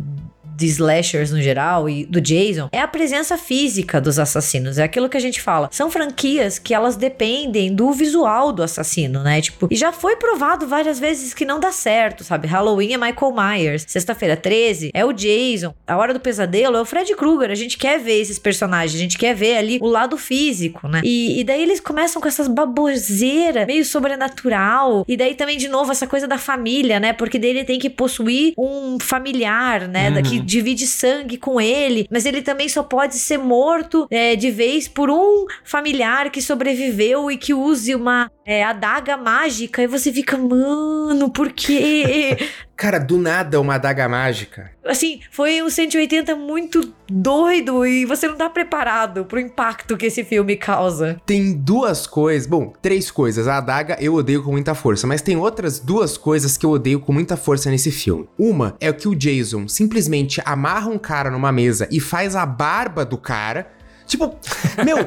de 0.61 0.67
slashers 0.67 1.31
no 1.31 1.41
geral 1.41 1.89
e 1.89 2.05
do 2.05 2.21
Jason 2.21 2.69
é 2.71 2.81
a 2.81 2.87
presença 2.87 3.39
física 3.39 4.01
dos 4.01 4.19
assassinos. 4.19 4.79
É 4.79 4.83
aquilo 4.83 5.09
que 5.09 5.17
a 5.17 5.21
gente 5.21 5.41
fala. 5.41 5.69
São 5.73 5.91
franquias 5.91 6.59
que 6.59 6.75
elas 6.75 6.97
dependem 6.97 7.75
do 7.75 7.93
visual 7.93 8.53
do 8.53 8.63
assassino, 8.63 9.23
né? 9.23 9.41
Tipo, 9.41 9.69
e 9.71 9.77
já 9.77 9.91
foi 9.91 10.17
provado 10.17 10.67
várias 10.67 11.01
vezes 11.01 11.33
que 11.33 11.47
não 11.47 11.59
dá 11.59 11.73
certo, 11.73 12.23
sabe? 12.23 12.47
Halloween 12.47 12.93
é 12.93 12.99
Michael 12.99 13.33
Myers, 13.33 13.85
Sexta-feira 13.89 14.37
13 14.37 14.91
é 14.93 15.05
o 15.05 15.13
Jason, 15.13 15.75
A 15.87 15.97
Hora 15.97 16.13
do 16.13 16.21
Pesadelo 16.21 16.77
é 16.77 16.81
o 16.81 16.85
Fred 16.85 17.15
Krueger. 17.17 17.51
A 17.51 17.55
gente 17.55 17.79
quer 17.79 17.99
ver 17.99 18.21
esses 18.21 18.39
personagens, 18.39 18.95
a 18.95 19.03
gente 19.03 19.17
quer 19.17 19.35
ver 19.35 19.57
ali 19.57 19.79
o 19.81 19.89
lado 19.89 20.19
físico, 20.19 20.87
né? 20.87 21.01
E, 21.03 21.41
e 21.41 21.45
daí 21.45 21.63
eles 21.63 21.81
começam 21.81 22.21
com 22.21 22.29
essas 22.29 22.49
baboseiras 22.49 23.67
meio 23.67 23.85
sobrenatural. 23.85 25.05
E 25.09 25.17
daí 25.17 25.35
também, 25.35 25.57
de 25.57 25.69
novo, 25.69 25.91
essa 25.91 26.07
coisa 26.07 26.29
da 26.29 26.37
família, 26.37 27.01
né? 27.01 27.15
Porque 27.15 27.39
daí 27.39 27.51
ele 27.51 27.65
tem 27.65 27.79
que 27.79 27.89
possuir 27.89 28.53
um 28.59 28.99
familiar, 29.01 29.89
né? 29.89 30.11
Uhum. 30.11 30.23
Que 30.23 30.50
divide 30.51 30.87
sangue 30.87 31.37
com 31.39 31.61
ele, 31.61 32.09
mas 32.11 32.27
ele 32.27 32.43
também 32.43 32.69
só 32.69 32.83
pode 32.83 33.15
ser 33.15 33.39
morto 33.39 34.07
é, 34.11 34.35
de 34.35 34.51
vez 34.51 34.89
por 34.89 35.09
um 35.09 35.47
familiar 35.65 36.31
que 36.31 36.43
sobreviveu 36.43 37.31
e 37.31 37.37
que 37.37 37.55
use 37.55 37.95
uma 37.95 38.31
é, 38.45 38.65
adaga 38.65 39.17
mágica. 39.17 39.83
E 39.83 39.87
você 39.87 40.13
fica, 40.13 40.37
mano, 40.37 41.31
por 41.31 41.53
quê? 41.53 42.37
Cara, 42.81 42.99
do 42.99 43.19
nada 43.19 43.61
uma 43.61 43.75
adaga 43.75 44.09
mágica. 44.09 44.71
Assim, 44.83 45.21
foi 45.31 45.61
um 45.61 45.69
180 45.69 46.35
muito 46.35 46.95
doido 47.07 47.85
e 47.85 48.07
você 48.07 48.27
não 48.27 48.37
tá 48.37 48.49
preparado 48.49 49.27
pro 49.27 49.39
impacto 49.39 49.99
que 49.99 50.07
esse 50.07 50.25
filme 50.25 50.57
causa. 50.57 51.21
Tem 51.27 51.53
duas 51.53 52.07
coisas, 52.07 52.49
bom, 52.49 52.73
três 52.81 53.11
coisas. 53.11 53.47
A 53.47 53.59
adaga 53.59 53.99
eu 54.01 54.15
odeio 54.15 54.43
com 54.43 54.53
muita 54.53 54.75
força, 54.75 55.07
mas 55.07 55.21
tem 55.21 55.37
outras 55.37 55.79
duas 55.79 56.17
coisas 56.17 56.57
que 56.57 56.65
eu 56.65 56.71
odeio 56.71 57.01
com 57.01 57.13
muita 57.13 57.37
força 57.37 57.71
nesse 57.71 57.91
filme. 57.91 58.27
Uma 58.39 58.75
é 58.81 58.91
que 58.95 59.07
o 59.07 59.15
Jason 59.15 59.69
simplesmente 59.69 60.41
amarra 60.47 60.89
um 60.89 60.97
cara 60.97 61.31
numa 61.31 61.53
mesa 61.53 61.87
e 61.91 62.01
faz 62.01 62.35
a 62.35 62.47
barba 62.47 63.05
do 63.05 63.19
cara 63.19 63.79
Tipo, 64.11 64.35
meu, 64.85 64.99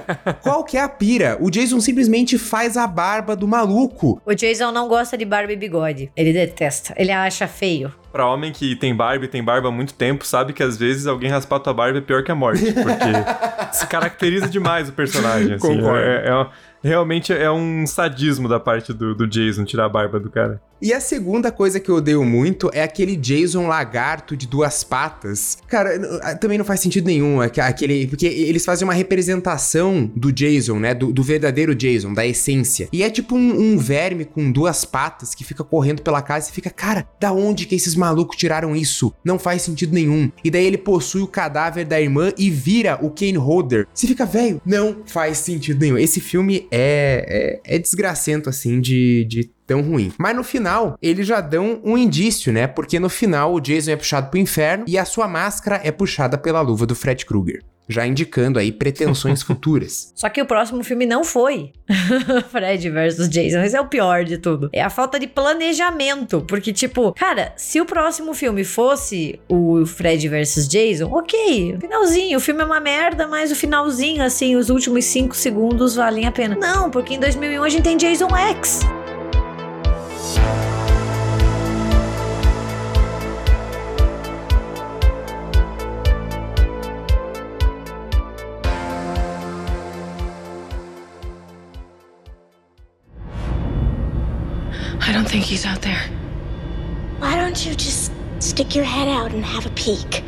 qual 0.42 0.64
que 0.64 0.78
é 0.78 0.82
a 0.82 0.88
pira? 0.88 1.38
O 1.42 1.52
Jason 1.52 1.82
simplesmente 1.82 2.38
faz 2.38 2.78
a 2.78 2.88
barba 2.88 3.36
do 3.36 3.46
maluco. 3.46 4.22
O 4.26 4.34
Jason 4.34 4.72
não 4.72 4.88
gosta 4.88 5.18
de 5.18 5.26
barba 5.26 5.52
e 5.52 5.58
bigode. 5.58 6.10
Ele 6.16 6.32
detesta. 6.32 6.94
Ele 6.96 7.12
acha 7.12 7.46
feio. 7.46 7.94
Pra 8.14 8.26
homem 8.28 8.54
que 8.54 8.78
tem 8.78 8.96
barba 8.96 9.26
e 9.26 9.28
tem 9.28 9.44
barba 9.44 9.68
há 9.68 9.72
muito 9.72 9.94
tempo, 9.94 10.26
sabe 10.26 10.54
que 10.54 10.64
às 10.64 10.78
vezes 10.78 11.06
alguém 11.06 11.30
raspar 11.30 11.60
tua 11.60 11.74
barba 11.74 11.98
é 11.98 12.02
pior 12.02 12.24
que 12.24 12.32
a 12.32 12.36
morte. 12.36 12.72
Porque 12.72 13.74
se 13.76 13.86
caracteriza 13.88 14.48
demais 14.48 14.88
o 14.88 14.94
personagem. 14.94 15.56
Assim, 15.56 15.68
Concordo. 15.68 15.98
É, 15.98 16.30
é, 16.30 16.48
realmente 16.82 17.34
é 17.34 17.52
um 17.52 17.86
sadismo 17.86 18.48
da 18.48 18.60
parte 18.60 18.94
do, 18.94 19.14
do, 19.14 19.28
Jason 19.28 19.66
tirar 19.66 19.86
a 19.86 19.90
barba 19.90 20.18
do 20.18 20.30
cara. 20.30 20.62
E 20.84 20.92
a 20.92 21.00
segunda 21.00 21.50
coisa 21.50 21.80
que 21.80 21.90
eu 21.90 21.96
odeio 21.96 22.26
muito 22.26 22.70
é 22.74 22.84
aquele 22.84 23.16
Jason 23.16 23.68
lagarto 23.68 24.36
de 24.36 24.46
duas 24.46 24.84
patas. 24.84 25.58
Cara, 25.66 26.36
também 26.36 26.58
não 26.58 26.66
faz 26.66 26.82
sentido 26.82 27.06
nenhum 27.06 27.40
aquele. 27.40 28.06
Porque 28.06 28.26
eles 28.26 28.66
fazem 28.66 28.86
uma 28.86 28.94
representação 28.94 30.12
do 30.14 30.30
Jason, 30.30 30.80
né? 30.80 30.94
Do, 30.94 31.14
do 31.14 31.24
verdadeiro 31.24 31.74
Jason, 31.74 32.14
da 32.14 32.28
essência. 32.28 32.90
E 32.92 33.02
é 33.02 33.10
tipo 33.10 33.34
um, 33.34 33.62
um, 33.62 33.78
verme 33.78 34.26
com 34.26 34.52
duas 34.52 34.84
patas 34.84 35.34
que 35.34 35.46
fica 35.46 35.64
correndo 35.64 36.02
pela 36.02 36.22
casa 36.22 36.50
e 36.50 36.54
fica, 36.54 36.70
cara, 36.70 37.08
da 37.18 37.32
onde 37.32 37.66
que 37.66 37.76
esses 37.76 37.96
malucos 37.96 38.36
tiraram 38.36 38.76
isso? 38.76 39.14
Não 39.24 39.40
faz 39.40 39.62
sentido 39.62 39.94
nenhum. 39.94 40.30
E 40.44 40.52
daí 40.52 40.66
ele 40.66 40.78
possui 40.78 41.22
o 41.22 41.28
cadáver 41.28 41.86
da 41.86 42.02
irmã 42.02 42.34
e 42.38 42.50
vira 42.50 43.00
o 43.02 43.10
Kane 43.10 43.38
Holder. 43.38 43.88
Você 43.94 44.06
fica, 44.06 44.26
velho, 44.26 44.62
não 44.66 44.98
faz 45.06 45.38
sentido 45.38 45.80
nenhum. 45.80 45.98
Esse 45.98 46.20
filme 46.20 46.68
é, 46.70 47.62
é, 47.66 47.76
é 47.76 47.80
desgracento, 47.80 48.50
assim, 48.50 48.82
de, 48.82 49.24
de 49.30 49.53
tão 49.74 49.82
ruim. 49.82 50.14
Mas 50.20 50.36
no 50.36 50.44
final, 50.44 50.96
eles 51.02 51.26
já 51.26 51.42
dão 51.42 51.80
um 51.84 51.98
indício, 51.98 52.54
né? 52.54 52.68
Porque 52.68 53.00
no 53.00 53.10
final 53.10 53.54
o 53.54 53.60
Jason 53.60 53.92
é 53.92 53.96
puxado 53.96 54.30
pro 54.30 54.40
inferno 54.40 54.86
e 54.88 54.98
a 54.98 55.06
sua 55.06 55.28
máscara 55.28 55.82
é 55.84 55.92
puxada 55.92 56.38
pela 56.38 56.62
luva 56.62 56.86
do 56.86 56.96
Fred 56.96 57.26
Krueger. 57.26 57.64
Já 57.90 58.08
indicando 58.08 58.60
aí 58.60 58.72
pretensões 58.72 59.42
futuras. 59.44 60.14
Só 60.16 60.30
que 60.30 60.42
o 60.42 60.46
próximo 60.46 60.84
filme 60.84 61.06
não 61.06 61.24
foi 61.24 61.74
Fred 62.50 62.90
versus 62.90 63.28
Jason. 63.28 63.62
Esse 63.62 63.76
é 63.76 63.82
o 63.82 63.88
pior 63.88 64.24
de 64.24 64.38
tudo. 64.38 64.70
É 64.72 64.82
a 64.82 64.90
falta 64.90 65.20
de 65.20 65.28
planejamento. 65.28 66.46
Porque, 66.48 66.72
tipo, 66.72 67.12
cara, 67.14 67.52
se 67.58 67.82
o 67.82 67.86
próximo 67.86 68.34
filme 68.34 68.64
fosse 68.64 69.40
o 69.50 69.86
Fred 69.86 70.30
versus 70.30 70.68
Jason, 70.68 71.10
ok. 71.12 71.78
Finalzinho. 71.82 72.38
O 72.38 72.42
filme 72.42 72.62
é 72.62 72.66
uma 72.66 72.80
merda, 72.80 73.28
mas 73.28 73.52
o 73.52 73.56
finalzinho, 73.56 74.24
assim, 74.24 74.56
os 74.56 74.70
últimos 74.70 75.04
cinco 75.04 75.36
segundos 75.36 75.96
valem 75.96 76.26
a 76.26 76.32
pena. 76.32 76.56
Não, 76.56 76.90
porque 76.90 77.16
em 77.16 77.20
2001 77.20 77.64
a 77.64 77.70
gente 77.70 77.84
tem 77.84 77.98
Jason 77.98 78.30
X. 78.34 78.82
think 95.34 95.46
he's 95.46 95.66
out 95.66 95.82
there. 95.82 96.08
Why 97.18 97.36
don't 97.36 97.66
you 97.66 97.74
just 97.74 98.12
stick 98.38 98.76
your 98.76 98.84
head 98.86 99.08
out 99.08 99.32
and 99.34 99.44
have 99.44 99.66
a 99.66 99.72
peek? 99.72 100.22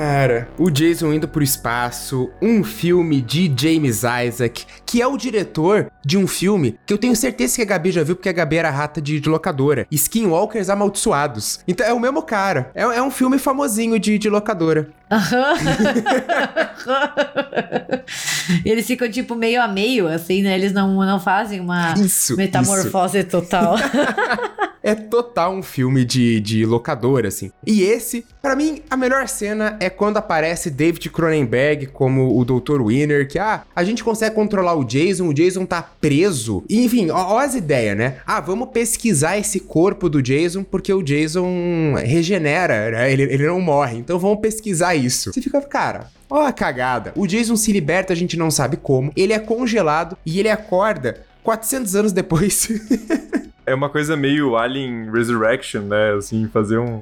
Cara, 0.00 0.48
o 0.56 0.70
Jason 0.70 1.12
indo 1.12 1.28
pro 1.28 1.42
espaço, 1.42 2.30
um 2.40 2.64
filme 2.64 3.20
de 3.20 3.52
James 3.54 3.98
Isaac, 3.98 4.64
que 4.86 5.02
é 5.02 5.06
o 5.06 5.14
diretor 5.14 5.92
de 6.02 6.16
um 6.16 6.26
filme 6.26 6.78
que 6.86 6.94
eu 6.94 6.96
tenho 6.96 7.14
certeza 7.14 7.56
que 7.56 7.60
a 7.60 7.66
Gabi 7.66 7.92
já 7.92 8.02
viu, 8.02 8.16
porque 8.16 8.30
a 8.30 8.32
Gabi 8.32 8.56
era 8.56 8.70
rata 8.70 8.98
de, 8.98 9.20
de 9.20 9.28
locadora. 9.28 9.86
Skinwalkers 9.90 10.70
Amaldiçoados. 10.70 11.60
Então 11.68 11.86
é 11.86 11.92
o 11.92 12.00
mesmo 12.00 12.22
cara. 12.22 12.70
É, 12.74 12.80
é 12.80 13.02
um 13.02 13.10
filme 13.10 13.36
famosinho 13.36 13.98
de, 13.98 14.16
de 14.16 14.30
locadora. 14.30 14.88
Aham. 15.10 15.54
Eles 18.64 18.86
ficam 18.86 19.10
tipo 19.10 19.34
meio 19.34 19.60
a 19.60 19.68
meio, 19.68 20.08
assim, 20.08 20.40
né? 20.40 20.54
Eles 20.54 20.72
não, 20.72 21.04
não 21.04 21.20
fazem 21.20 21.60
uma 21.60 21.92
isso, 21.92 22.38
metamorfose 22.38 23.18
isso. 23.18 23.28
total. 23.28 23.76
é 24.82 24.94
total 24.94 25.52
um 25.52 25.62
filme 25.62 26.04
de, 26.04 26.40
de 26.40 26.64
locador, 26.64 27.26
assim. 27.26 27.50
E 27.66 27.82
esse, 27.82 28.24
pra 28.40 28.56
mim, 28.56 28.82
a 28.88 28.96
melhor 28.96 29.28
cena 29.28 29.76
é 29.80 29.90
quando 29.90 30.16
aparece 30.16 30.70
David 30.70 31.10
Cronenberg 31.10 31.86
como 31.86 32.38
o 32.38 32.44
Dr. 32.44 32.82
Winner, 32.82 33.28
que, 33.28 33.38
ah, 33.38 33.62
a 33.74 33.84
gente 33.84 34.02
consegue 34.02 34.34
controlar 34.34 34.74
o 34.74 34.84
Jason, 34.84 35.28
o 35.28 35.34
Jason 35.34 35.66
tá 35.66 35.82
preso. 35.82 36.64
E, 36.68 36.84
enfim, 36.84 37.10
ó, 37.10 37.34
ó 37.34 37.38
as 37.38 37.54
ideias, 37.54 37.96
né? 37.96 38.16
Ah, 38.26 38.40
vamos 38.40 38.70
pesquisar 38.70 39.38
esse 39.38 39.60
corpo 39.60 40.08
do 40.08 40.22
Jason, 40.22 40.62
porque 40.62 40.92
o 40.92 41.02
Jason 41.02 41.94
regenera, 41.96 42.90
né? 42.90 43.12
Ele, 43.12 43.22
ele 43.24 43.46
não 43.46 43.60
morre. 43.60 43.98
Então 43.98 44.18
vamos 44.18 44.40
pesquisar 44.40 44.94
isso. 44.94 45.32
Você 45.32 45.40
fica, 45.40 45.60
cara, 45.60 46.08
Ó 46.30 46.46
a 46.46 46.52
cagada. 46.52 47.12
O 47.16 47.26
Jason 47.26 47.56
se 47.56 47.72
liberta, 47.72 48.12
a 48.12 48.16
gente 48.16 48.36
não 48.36 48.52
sabe 48.52 48.76
como. 48.76 49.12
Ele 49.16 49.32
é 49.32 49.38
congelado 49.40 50.16
e 50.24 50.38
ele 50.38 50.48
acorda 50.48 51.26
400 51.42 51.96
anos 51.96 52.12
depois. 52.12 52.68
É 53.70 53.74
uma 53.74 53.88
coisa 53.88 54.16
meio 54.16 54.56
Alien 54.56 55.10
Resurrection, 55.10 55.82
né? 55.82 56.14
Assim, 56.14 56.48
fazer 56.48 56.78
um. 56.78 57.00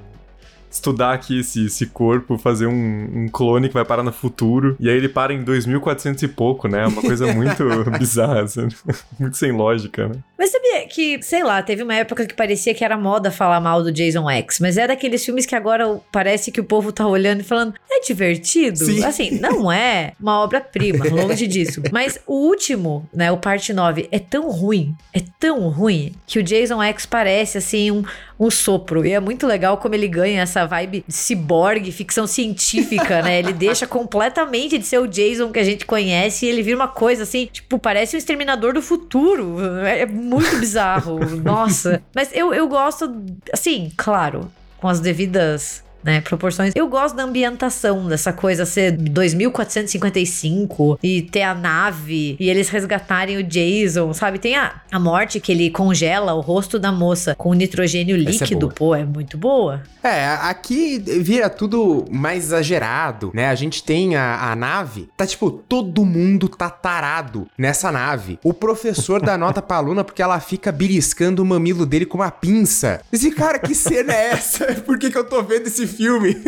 Estudar 0.70 1.14
aqui 1.14 1.40
esse, 1.40 1.64
esse 1.64 1.86
corpo, 1.86 2.36
fazer 2.36 2.66
um, 2.66 3.22
um 3.24 3.28
clone 3.28 3.68
que 3.68 3.74
vai 3.74 3.86
parar 3.86 4.02
no 4.02 4.12
futuro. 4.12 4.76
E 4.78 4.90
aí 4.90 4.96
ele 4.96 5.08
para 5.08 5.32
em 5.32 5.42
2400 5.42 6.22
e 6.22 6.28
pouco, 6.28 6.68
né? 6.68 6.82
É 6.82 6.86
uma 6.86 7.00
coisa 7.00 7.32
muito 7.32 7.64
bizarra, 7.98 8.42
assim, 8.42 8.68
muito 9.18 9.36
sem 9.38 9.50
lógica, 9.50 10.08
né? 10.08 10.16
Mas 10.38 10.50
sabia 10.50 10.86
que, 10.86 11.20
sei 11.20 11.42
lá, 11.42 11.60
teve 11.60 11.82
uma 11.82 11.96
época 11.96 12.24
que 12.24 12.32
parecia 12.32 12.72
que 12.72 12.84
era 12.84 12.96
moda 12.96 13.28
falar 13.28 13.60
mal 13.60 13.82
do 13.82 13.90
Jason 13.90 14.30
X, 14.30 14.60
mas 14.60 14.78
é 14.78 14.86
daqueles 14.86 15.24
filmes 15.24 15.44
que 15.44 15.54
agora 15.56 16.00
parece 16.12 16.52
que 16.52 16.60
o 16.60 16.64
povo 16.64 16.92
tá 16.92 17.04
olhando 17.06 17.40
e 17.40 17.44
falando, 17.44 17.74
é 17.90 18.00
divertido? 18.00 18.78
Sim. 18.78 19.04
Assim, 19.04 19.32
não 19.40 19.70
é 19.70 20.12
uma 20.20 20.40
obra-prima, 20.40 21.04
longe 21.10 21.46
disso. 21.48 21.82
Mas 21.90 22.20
o 22.24 22.34
último, 22.34 23.08
né, 23.12 23.32
o 23.32 23.36
parte 23.36 23.72
9, 23.72 24.08
é 24.12 24.20
tão 24.20 24.48
ruim, 24.48 24.94
é 25.12 25.20
tão 25.40 25.68
ruim, 25.68 26.12
que 26.24 26.38
o 26.38 26.42
Jason 26.42 26.80
X 26.84 27.04
parece, 27.04 27.58
assim, 27.58 27.90
um, 27.90 28.04
um 28.38 28.48
sopro. 28.48 29.04
E 29.04 29.12
é 29.12 29.18
muito 29.18 29.44
legal 29.44 29.78
como 29.78 29.96
ele 29.96 30.06
ganha 30.06 30.42
essa 30.42 30.64
vibe 30.64 31.04
de 31.06 31.14
ciborgue, 31.14 31.90
ficção 31.90 32.28
científica, 32.28 33.22
né? 33.22 33.40
Ele 33.40 33.52
deixa 33.54 33.88
completamente 33.88 34.78
de 34.78 34.86
ser 34.86 34.98
o 34.98 35.08
Jason 35.08 35.50
que 35.50 35.58
a 35.58 35.64
gente 35.64 35.84
conhece 35.84 36.46
e 36.46 36.48
ele 36.48 36.62
vira 36.62 36.76
uma 36.76 36.88
coisa 36.88 37.24
assim, 37.24 37.46
tipo, 37.46 37.76
parece 37.76 38.14
um 38.14 38.18
exterminador 38.18 38.72
do 38.72 38.80
futuro. 38.80 39.56
É 39.84 40.06
muito 40.06 40.27
bizarro. 40.36 41.18
Nossa. 41.42 42.02
Mas 42.14 42.30
eu, 42.32 42.52
eu 42.52 42.68
gosto, 42.68 43.10
assim, 43.52 43.90
claro, 43.96 44.50
com 44.78 44.88
as 44.88 45.00
devidas 45.00 45.82
né, 46.02 46.20
proporções. 46.20 46.72
Eu 46.74 46.88
gosto 46.88 47.16
da 47.16 47.24
ambientação 47.24 48.06
dessa 48.06 48.32
coisa 48.32 48.64
ser 48.64 48.92
2455 48.92 50.98
e 51.02 51.22
ter 51.22 51.42
a 51.42 51.54
nave 51.54 52.36
e 52.38 52.48
eles 52.48 52.68
resgatarem 52.68 53.36
o 53.36 53.42
Jason, 53.42 54.12
sabe? 54.12 54.38
Tem 54.38 54.56
a, 54.56 54.80
a 54.90 54.98
morte 54.98 55.40
que 55.40 55.52
ele 55.52 55.70
congela 55.70 56.34
o 56.34 56.40
rosto 56.40 56.78
da 56.78 56.92
moça 56.92 57.34
com 57.34 57.52
nitrogênio 57.54 58.16
é 58.16 58.18
líquido, 58.18 58.68
boa. 58.68 58.72
pô, 58.72 58.94
é 58.94 59.04
muito 59.04 59.36
boa. 59.36 59.82
É, 60.02 60.26
aqui 60.42 60.98
vira 60.98 61.50
tudo 61.50 62.04
mais 62.10 62.44
exagerado, 62.44 63.30
né? 63.34 63.48
A 63.48 63.54
gente 63.54 63.82
tem 63.82 64.16
a, 64.16 64.52
a 64.52 64.56
nave, 64.56 65.08
tá 65.16 65.26
tipo, 65.26 65.50
todo 65.50 66.04
mundo 66.04 66.48
tá 66.48 66.70
tarado 66.70 67.48
nessa 67.58 67.90
nave. 67.90 68.38
O 68.42 68.54
professor 68.54 69.20
dá 69.20 69.36
nota 69.36 69.60
pra 69.60 69.78
aluna 69.78 70.04
porque 70.04 70.22
ela 70.22 70.38
fica 70.40 70.70
beliscando 70.70 71.42
o 71.42 71.46
mamilo 71.46 71.84
dele 71.84 72.06
com 72.06 72.18
uma 72.18 72.30
pinça. 72.30 73.00
Esse 73.12 73.30
cara, 73.30 73.58
que 73.58 73.74
cena 73.74 74.12
é 74.12 74.30
essa? 74.30 74.66
Por 74.86 74.98
que, 74.98 75.10
que 75.10 75.18
eu 75.18 75.24
tô 75.24 75.42
vendo 75.42 75.66
esse 75.66 75.86
filme? 75.88 76.34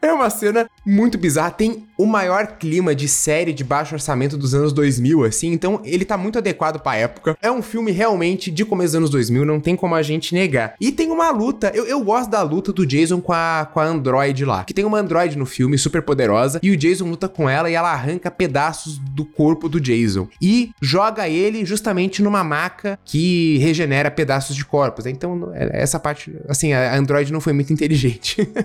É 0.00 0.12
uma 0.12 0.30
cena 0.30 0.68
muito 0.86 1.18
bizarra. 1.18 1.50
Tem 1.50 1.86
o 1.96 2.06
maior 2.06 2.46
clima 2.58 2.94
de 2.94 3.08
série 3.08 3.52
de 3.52 3.64
baixo 3.64 3.94
orçamento 3.94 4.36
dos 4.36 4.54
anos 4.54 4.72
2000, 4.72 5.24
assim. 5.24 5.52
Então, 5.52 5.80
ele 5.84 6.04
tá 6.04 6.16
muito 6.16 6.38
adequado 6.38 6.78
pra 6.80 6.94
época. 6.94 7.36
É 7.42 7.50
um 7.50 7.60
filme 7.60 7.90
realmente 7.90 8.50
de 8.50 8.64
começo 8.64 8.92
dos 8.92 8.96
anos 8.96 9.10
2000, 9.10 9.44
não 9.44 9.58
tem 9.60 9.74
como 9.74 9.96
a 9.96 10.02
gente 10.02 10.32
negar. 10.34 10.74
E 10.80 10.92
tem 10.92 11.10
uma 11.10 11.30
luta. 11.30 11.72
Eu, 11.74 11.84
eu 11.86 12.00
gosto 12.04 12.30
da 12.30 12.42
luta 12.42 12.72
do 12.72 12.86
Jason 12.86 13.20
com 13.20 13.32
a, 13.32 13.68
com 13.72 13.80
a 13.80 13.84
Android 13.84 14.44
lá. 14.44 14.62
Que 14.62 14.72
tem 14.72 14.84
uma 14.84 15.00
Android 15.00 15.36
no 15.36 15.44
filme, 15.44 15.76
super 15.76 16.02
poderosa. 16.02 16.60
E 16.62 16.70
o 16.70 16.76
Jason 16.76 17.06
luta 17.06 17.28
com 17.28 17.50
ela 17.50 17.68
e 17.68 17.74
ela 17.74 17.92
arranca 17.92 18.30
pedaços 18.30 18.98
do 18.98 19.24
corpo 19.24 19.68
do 19.68 19.80
Jason. 19.80 20.28
E 20.40 20.70
joga 20.80 21.28
ele 21.28 21.64
justamente 21.64 22.22
numa 22.22 22.44
maca 22.44 22.98
que 23.04 23.58
regenera 23.58 24.10
pedaços 24.10 24.54
de 24.54 24.64
corpos. 24.64 25.06
Então, 25.06 25.50
é- 25.54 25.82
essa 25.82 25.98
parte, 25.98 26.32
assim, 26.48 26.72
a 26.72 26.96
Android 26.96 27.32
não 27.32 27.40
foi 27.40 27.52
muito 27.52 27.72
inteligente. 27.72 28.36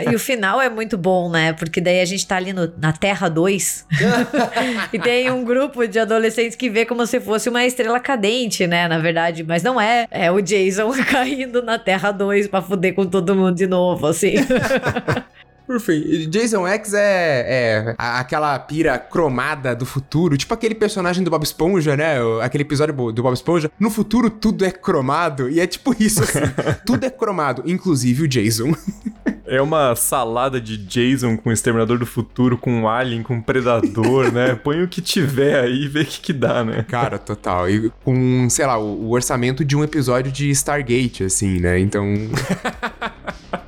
E 0.10 0.14
o 0.14 0.18
final 0.18 0.39
é 0.62 0.68
muito 0.70 0.96
bom, 0.96 1.28
né? 1.30 1.52
Porque 1.52 1.80
daí 1.80 2.00
a 2.00 2.04
gente 2.04 2.26
tá 2.26 2.36
ali 2.36 2.52
no- 2.52 2.72
na 2.78 2.92
Terra 2.92 3.28
2 3.28 3.86
e 4.92 4.98
tem 4.98 5.30
um 5.30 5.44
grupo 5.44 5.86
de 5.86 5.98
adolescentes 5.98 6.56
que 6.56 6.70
vê 6.70 6.84
como 6.86 7.06
se 7.06 7.20
fosse 7.20 7.48
uma 7.48 7.64
estrela 7.64 7.98
cadente, 8.00 8.66
né? 8.66 8.86
Na 8.88 8.98
verdade, 8.98 9.42
mas 9.44 9.62
não 9.62 9.80
é. 9.80 10.06
É 10.10 10.30
o 10.30 10.40
Jason 10.40 10.90
caindo 11.10 11.62
na 11.62 11.78
Terra 11.78 12.10
2 12.12 12.48
pra 12.48 12.62
fuder 12.62 12.94
com 12.94 13.04
todo 13.06 13.34
mundo 13.34 13.54
de 13.56 13.66
novo, 13.66 14.06
assim. 14.06 14.34
Por 15.70 15.78
fim, 15.78 16.28
Jason 16.28 16.66
X 16.66 16.94
é, 16.94 16.98
é 17.46 17.94
aquela 17.96 18.58
pira 18.58 18.98
cromada 18.98 19.72
do 19.72 19.86
futuro, 19.86 20.36
tipo 20.36 20.52
aquele 20.52 20.74
personagem 20.74 21.22
do 21.22 21.30
Bob 21.30 21.44
Esponja, 21.44 21.96
né? 21.96 22.20
O- 22.20 22.40
Aquele 22.40 22.62
episódio 22.62 22.92
do 23.12 23.22
Bob 23.22 23.32
Esponja. 23.34 23.70
No 23.78 23.88
futuro 23.88 24.28
tudo 24.28 24.64
é 24.64 24.72
cromado 24.72 25.48
e 25.48 25.60
é 25.60 25.68
tipo 25.68 25.94
isso, 26.02 26.24
assim. 26.24 26.40
tudo 26.84 27.04
é 27.06 27.10
cromado, 27.10 27.62
inclusive 27.66 28.24
o 28.24 28.26
Jason. 28.28 28.74
É 29.46 29.62
uma 29.62 29.94
salada 29.94 30.60
de 30.60 30.76
Jason 30.76 31.36
com 31.36 31.52
Exterminador 31.52 31.98
do 32.00 32.06
Futuro, 32.06 32.58
com 32.58 32.88
Alien, 32.88 33.22
com 33.22 33.40
Predador, 33.40 34.32
né? 34.32 34.56
Põe 34.64 34.82
o 34.82 34.88
que 34.88 35.00
tiver 35.00 35.60
aí 35.60 35.84
e 35.84 35.88
vê 35.88 36.00
o 36.00 36.04
que, 36.04 36.20
que 36.20 36.32
dá, 36.32 36.64
né? 36.64 36.84
Cara, 36.88 37.16
total. 37.16 37.70
E 37.70 37.92
com, 38.04 38.48
sei 38.50 38.66
lá, 38.66 38.76
o, 38.76 39.04
o 39.06 39.10
orçamento 39.12 39.64
de 39.64 39.76
um 39.76 39.84
episódio 39.84 40.32
de 40.32 40.50
Stargate, 40.50 41.22
assim, 41.22 41.60
né? 41.60 41.78
Então. 41.78 42.04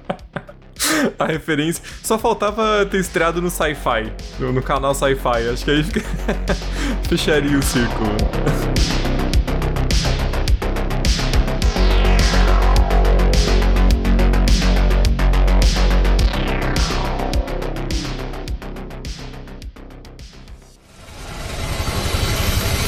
A 1.23 1.27
referência. 1.27 1.85
Só 2.03 2.19
faltava 2.19 2.85
ter 2.91 2.99
estreado 2.99 3.41
no 3.41 3.49
Sci-Fi, 3.49 4.13
no, 4.41 4.53
no 4.53 4.61
canal 4.61 4.93
Sci-Fi. 4.93 5.49
Acho 5.53 5.65
que 5.65 5.71
aí 5.71 5.85
fica... 5.85 6.01
fecharia 7.09 7.57
o 7.57 7.63
círculo. 7.63 8.11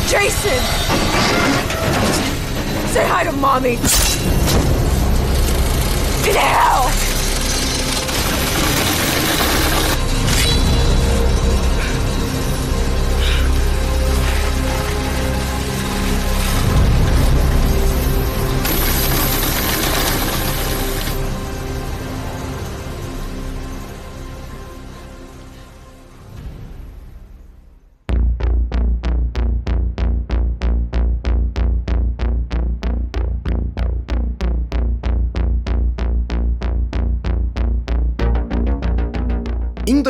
Jason! 0.09 0.61
Say 2.93 3.07
hi 3.07 3.23
to 3.23 3.33
mommy! 3.33 3.75
In 6.29 6.35
hell! 6.35 7.04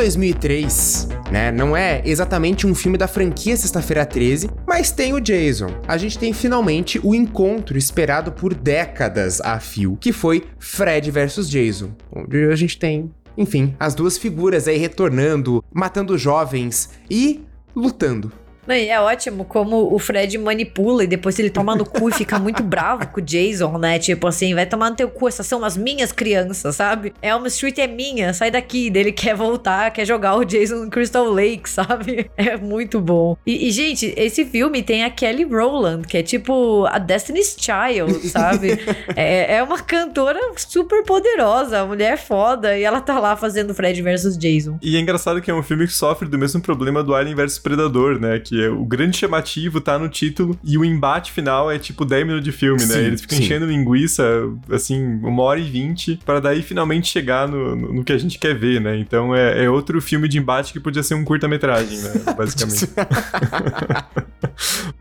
2003, 0.05 1.07
né, 1.31 1.51
não 1.51 1.75
é 1.75 1.99
exatamente 2.05 2.67
um 2.67 2.75
filme 2.75 2.95
da 2.95 3.07
franquia 3.07 3.57
Sexta-feira 3.57 4.05
13, 4.05 4.51
mas 4.67 4.91
tem 4.91 5.13
o 5.13 5.19
Jason. 5.19 5.81
A 5.87 5.97
gente 5.97 6.19
tem 6.19 6.31
finalmente 6.31 6.99
o 7.03 7.15
encontro 7.15 7.75
esperado 7.75 8.31
por 8.31 8.53
décadas 8.53 9.41
a 9.41 9.59
fio, 9.59 9.97
que 9.99 10.13
foi 10.13 10.43
Fred 10.59 11.09
versus 11.09 11.49
Jason, 11.49 11.89
onde 12.15 12.45
a 12.45 12.55
gente 12.55 12.77
tem, 12.77 13.11
enfim, 13.35 13.75
as 13.79 13.95
duas 13.95 14.15
figuras 14.15 14.67
aí 14.67 14.77
retornando, 14.77 15.63
matando 15.73 16.15
jovens 16.19 16.91
e 17.09 17.43
lutando. 17.75 18.31
Não, 18.67 18.75
e 18.75 18.89
é 18.89 18.99
ótimo 18.99 19.45
como 19.45 19.93
o 19.93 19.99
Fred 19.99 20.37
manipula 20.37 21.03
e 21.03 21.07
depois 21.07 21.37
ele 21.39 21.49
toma 21.49 21.75
no 21.75 21.85
cu 21.85 22.09
e 22.09 22.13
fica 22.13 22.39
muito 22.39 22.61
bravo 22.63 23.07
com 23.07 23.19
o 23.19 23.23
Jason, 23.23 23.77
né? 23.77 23.99
Tipo 23.99 24.27
assim, 24.27 24.53
vai 24.53 24.65
tomar 24.65 24.89
no 24.89 24.95
teu 24.95 25.09
cu, 25.09 25.27
essas 25.27 25.45
são 25.45 25.63
as 25.63 25.77
minhas 25.77 26.11
crianças, 26.11 26.75
sabe? 26.75 27.13
Elm 27.21 27.45
Street 27.45 27.77
é 27.77 27.87
minha, 27.87 28.33
sai 28.33 28.49
daqui. 28.51 28.89
Daí 28.89 29.03
Ele 29.03 29.11
quer 29.11 29.35
voltar, 29.35 29.91
quer 29.91 30.05
jogar 30.05 30.35
o 30.35 30.43
Jason 30.43 30.85
no 30.85 30.89
Crystal 30.89 31.29
Lake, 31.29 31.69
sabe? 31.69 32.29
É 32.37 32.57
muito 32.57 32.99
bom. 32.99 33.37
E, 33.45 33.67
e, 33.67 33.71
gente, 33.71 34.13
esse 34.17 34.45
filme 34.45 34.83
tem 34.83 35.03
a 35.03 35.09
Kelly 35.09 35.43
Rowland, 35.43 36.07
que 36.07 36.17
é 36.17 36.23
tipo 36.23 36.85
a 36.85 36.99
Destiny's 36.99 37.55
Child, 37.57 38.27
sabe? 38.27 38.79
é, 39.15 39.55
é 39.55 39.63
uma 39.63 39.79
cantora 39.79 40.39
super 40.57 41.03
poderosa, 41.03 41.79
a 41.79 41.85
mulher 41.85 42.17
foda, 42.17 42.77
e 42.77 42.83
ela 42.83 43.01
tá 43.01 43.19
lá 43.19 43.35
fazendo 43.35 43.73
Fred 43.73 43.99
versus 44.01 44.37
Jason. 44.37 44.77
E 44.81 44.95
é 44.95 44.99
engraçado 44.99 45.41
que 45.41 45.49
é 45.49 45.53
um 45.53 45.63
filme 45.63 45.87
que 45.87 45.93
sofre 45.93 46.27
do 46.27 46.37
mesmo 46.37 46.61
problema 46.61 47.03
do 47.03 47.15
Alien 47.15 47.35
vs 47.35 47.57
Predador, 47.59 48.19
né? 48.19 48.39
Que 48.39 48.54
Que 48.55 48.63
é, 48.63 48.69
o 48.69 48.85
grande 48.85 49.17
chamativo 49.17 49.81
tá 49.81 49.99
no 49.99 50.07
título 50.07 50.57
e 50.63 50.77
o 50.77 50.85
embate 50.85 51.33
final 51.33 51.69
é 51.69 51.77
tipo 51.77 52.05
10 52.05 52.25
minutos 52.25 52.45
de 52.45 52.53
filme, 52.53 52.79
né? 52.85 52.93
Sim, 52.93 52.99
Eles 52.99 53.21
ficam 53.21 53.37
sim. 53.37 53.43
enchendo 53.43 53.65
linguiça, 53.65 54.23
assim, 54.71 55.19
uma 55.21 55.43
hora 55.43 55.59
e 55.59 55.63
vinte, 55.63 56.17
pra 56.25 56.39
daí 56.39 56.61
finalmente 56.61 57.07
chegar 57.07 57.49
no, 57.49 57.75
no, 57.75 57.93
no 57.95 58.03
que 58.03 58.13
a 58.13 58.17
gente 58.17 58.39
quer 58.39 58.55
ver, 58.57 58.79
né? 58.79 58.97
Então 58.97 59.35
é, 59.35 59.65
é 59.65 59.69
outro 59.69 59.99
filme 60.01 60.29
de 60.29 60.37
embate 60.37 60.71
que 60.71 60.79
podia 60.79 61.03
ser 61.03 61.15
um 61.15 61.25
curta-metragem, 61.25 61.97
né? 61.97 62.13
Basicamente. 62.37 62.87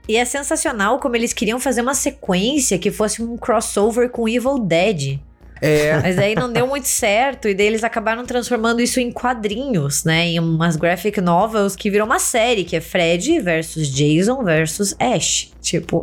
E 0.09 0.17
é 0.17 0.25
sensacional 0.25 0.99
como 0.99 1.17
eles 1.17 1.33
queriam 1.33 1.61
fazer 1.61 1.81
uma 1.81 1.95
sequência 1.95 2.79
que 2.79 2.91
fosse 2.91 3.23
um 3.23 3.37
crossover 3.37 4.11
com 4.11 4.29
Evil 4.29 4.59
Dead. 4.59 5.21
É, 5.65 5.99
Mas 6.03 6.17
daí 6.17 6.35
não 6.35 6.53
deu 6.53 6.67
muito 6.67 6.87
certo, 6.87 7.49
e 7.49 7.55
daí 7.55 7.67
eles 7.67 7.83
acabaram 7.83 8.25
transformando 8.25 8.81
isso 8.81 9.01
em 9.01 9.11
quadrinhos, 9.11 10.05
né? 10.05 10.27
Em 10.27 10.39
umas 10.39 10.77
graphic 10.77 11.21
novels 11.21 11.75
que 11.75 11.91
virou 11.91 12.07
uma 12.07 12.19
série, 12.19 12.65
que 12.65 12.77
é 12.77 12.81
Fred 12.81 13.41
versus 13.41 13.89
Jason 13.89 14.45
versus 14.45 14.95
Ash. 15.01 15.53
Tipo, 15.63 16.03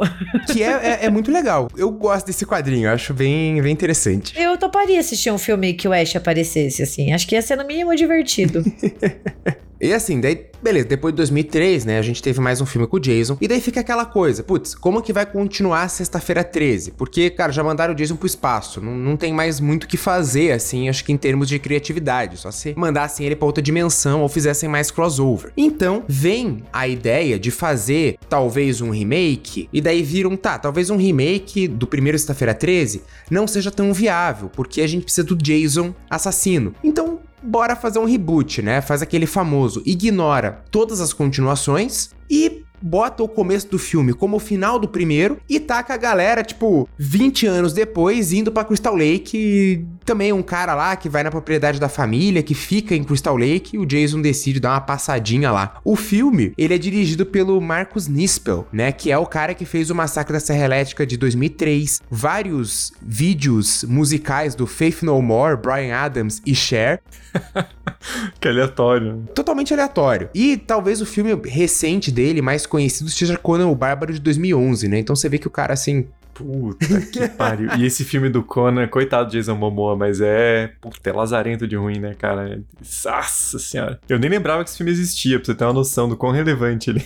que 0.52 0.64
é, 0.64 0.72
é, 0.72 1.06
é 1.06 1.10
muito 1.10 1.32
legal. 1.32 1.68
Eu 1.78 1.92
gosto 1.92 2.26
desse 2.26 2.46
quadrinho, 2.46 2.90
acho 2.90 3.14
bem, 3.14 3.62
bem 3.62 3.72
interessante. 3.72 4.34
eu 4.36 4.58
toparia 4.58 5.00
assistir 5.00 5.32
um 5.32 5.38
filme 5.38 5.74
que 5.74 5.88
o 5.88 5.94
Ash 5.94 6.16
aparecesse, 6.16 6.82
assim. 6.82 7.14
Acho 7.14 7.28
que 7.28 7.36
ia 7.36 7.42
ser 7.42 7.56
no 7.56 7.66
mínimo 7.66 7.96
divertido. 7.96 8.64
E 9.82 9.92
assim, 9.94 10.22
daí, 10.22 10.46
beleza, 10.62 10.88
depois 10.88 11.12
de 11.12 11.18
2003, 11.18 11.86
né, 11.86 11.98
a 11.98 12.04
gente 12.04 12.22
teve 12.22 12.40
mais 12.40 12.62
um 12.62 12.68
filme 12.68 12.86
com 12.86 12.98
o 12.98 13.00
Jason, 13.00 13.36
e 13.42 13.48
daí 13.48 13.60
fica 13.60 13.80
aquela 13.80 14.06
coisa, 14.06 14.44
putz, 14.44 14.76
como 14.76 15.02
que 15.02 15.12
vai 15.12 15.26
continuar 15.26 15.90
sexta-feira 15.90 16.44
13? 16.44 16.92
Porque, 16.92 17.32
cara, 17.32 17.52
já 17.52 17.64
mandaram 17.64 17.92
o 17.92 17.96
Jason 17.96 18.16
pro 18.16 18.28
espaço, 18.28 18.80
não, 18.80 18.96
não 18.96 19.18
tem 19.18 19.34
mais 19.34 19.60
muito 19.60 19.86
o 19.86 19.88
que 19.88 19.98
fazer, 19.98 20.52
assim, 20.52 20.88
acho 20.88 21.04
que 21.04 21.12
em 21.12 21.18
termos 21.18 21.50
de 21.50 21.58
criatividade, 21.58 22.38
só 22.38 22.52
se 22.52 22.76
mandassem 22.78 23.26
ele 23.26 23.36
pra 23.36 23.48
outra 23.48 23.64
dimensão 23.64 24.22
ou 24.22 24.30
fizessem 24.30 24.70
mais 24.70 24.92
crossover. 24.92 25.52
Então, 25.58 26.04
vem 26.08 26.62
a 26.72 26.88
ideia 26.88 27.40
de 27.40 27.50
fazer, 27.50 28.20
talvez, 28.30 28.82
um 28.82 28.92
remake, 28.92 29.68
e 29.74 29.82
daí 29.82 30.04
viram, 30.04 30.38
tá, 30.38 30.60
talvez 30.60 30.92
um 30.92 30.98
remake 30.98 31.68
do 31.68 31.88
primeiro 31.88 32.20
sexta-feira 32.20 32.54
13 32.54 33.02
não 33.32 33.48
seja 33.48 33.72
tão 33.72 33.92
viável, 33.94 34.48
porque 34.48 34.82
a 34.82 34.88
gente 34.88 35.06
precisa 35.06 35.26
do 35.26 35.36
Jason 35.36 35.92
assassino. 36.08 36.76
Então, 36.84 37.20
bora 37.42 37.76
fazer 37.76 38.00
um 38.00 38.06
reboot, 38.06 38.62
né? 38.62 38.82
Faz 38.82 39.02
aquele 39.02 39.26
famoso, 39.26 39.82
ignora 39.86 40.64
todas 40.72 41.00
as 41.02 41.14
continuações 41.14 42.12
e 42.30 42.64
bota 42.82 43.24
o 43.24 43.28
começo 43.28 43.70
do 43.70 43.80
filme 43.80 44.14
como 44.14 44.38
o 44.38 44.40
final 44.40 44.80
do 44.80 44.88
primeiro 44.88 45.38
e 45.50 45.60
taca 45.60 45.94
a 45.94 45.98
galera, 45.98 46.44
tipo, 46.44 46.88
20 46.98 47.46
anos 47.48 47.74
depois, 47.74 48.32
indo 48.34 48.52
pra 48.52 48.64
Crystal 48.64 48.96
Lake. 48.96 49.38
E 49.38 49.86
também 50.06 50.34
um 50.34 50.42
cara 50.42 50.74
lá 50.74 50.96
que 50.96 51.10
vai 51.10 51.24
na 51.24 51.32
propriedade 51.32 51.80
da 51.80 51.88
família, 51.90 52.44
que 52.44 52.54
fica 52.54 52.96
em 52.96 53.04
Crystal 53.04 53.36
Lake, 53.38 53.76
e 53.76 53.80
o 53.80 53.86
Jason 53.86 54.22
decide 54.22 54.60
dar 54.60 54.72
uma 54.72 54.82
passadinha 54.82 55.52
lá. 55.52 55.80
O 55.84 55.96
filme, 55.96 56.54
ele 56.58 56.74
é 56.74 56.78
dirigido 56.78 57.26
pelo 57.26 57.60
Marcus 57.62 58.08
Nispel, 58.08 58.68
né? 58.72 58.92
Que 58.92 59.12
é 59.12 59.18
o 59.18 59.26
cara 59.26 59.54
que 59.54 59.66
fez 59.66 59.90
o 59.90 59.96
Massacre 59.96 60.34
da 60.34 60.40
Serra 60.40 60.66
Elétrica 60.66 61.06
de 61.06 61.18
2003, 61.18 62.02
vários 62.10 62.94
vídeos 63.02 63.84
musicais 63.88 64.56
do 64.56 64.66
Faith 64.66 65.04
No 65.04 65.22
More, 65.22 65.58
Brian 65.58 65.96
Adams 65.96 66.42
e 66.46 66.56
Cher, 66.56 67.02
que 68.40 68.48
aleatório. 68.48 69.24
totalmente 69.34 69.74
aleatório. 69.74 70.30
E 70.34 70.58
talvez 70.58 71.02
o 71.02 71.06
filme 71.06 71.40
recente 71.46 72.12
dele, 72.12 72.42
mais 72.42 72.66
conhecido, 72.72 73.10
seja 73.10 73.38
Conan 73.38 73.68
o 73.68 73.76
Bárbaro 73.76 74.14
de 74.14 74.20
2011, 74.22 74.88
né? 74.88 74.98
Então 74.98 75.14
você 75.14 75.28
vê 75.28 75.38
que 75.38 75.46
o 75.46 75.52
cara, 75.52 75.74
assim, 75.74 76.08
Puta 76.34 77.02
que 77.12 77.28
pariu. 77.30 77.70
E 77.78 77.86
esse 77.86 78.04
filme 78.04 78.30
do 78.30 78.42
Conan, 78.44 78.88
coitado 78.88 79.30
de 79.30 79.38
Jason 79.38 79.56
Momoa, 79.56 79.96
mas 79.96 80.20
é. 80.22 80.72
Puta, 80.82 81.10
é 81.10 81.14
lazarento 81.14 81.68
de 81.68 81.76
ruim, 81.76 82.00
né, 82.00 82.16
cara? 82.18 82.62
Nossa 83.06 83.60
senhora. 83.60 84.00
Eu 84.08 84.18
nem 84.20 84.30
lembrava 84.30 84.64
que 84.64 84.70
esse 84.70 84.78
filme 84.78 84.92
existia, 84.92 85.38
pra 85.38 85.46
você 85.46 85.56
ter 85.56 85.64
uma 85.66 85.74
noção 85.74 86.08
do 86.08 86.16
quão 86.18 86.32
relevante 86.32 86.90
ele 86.90 87.04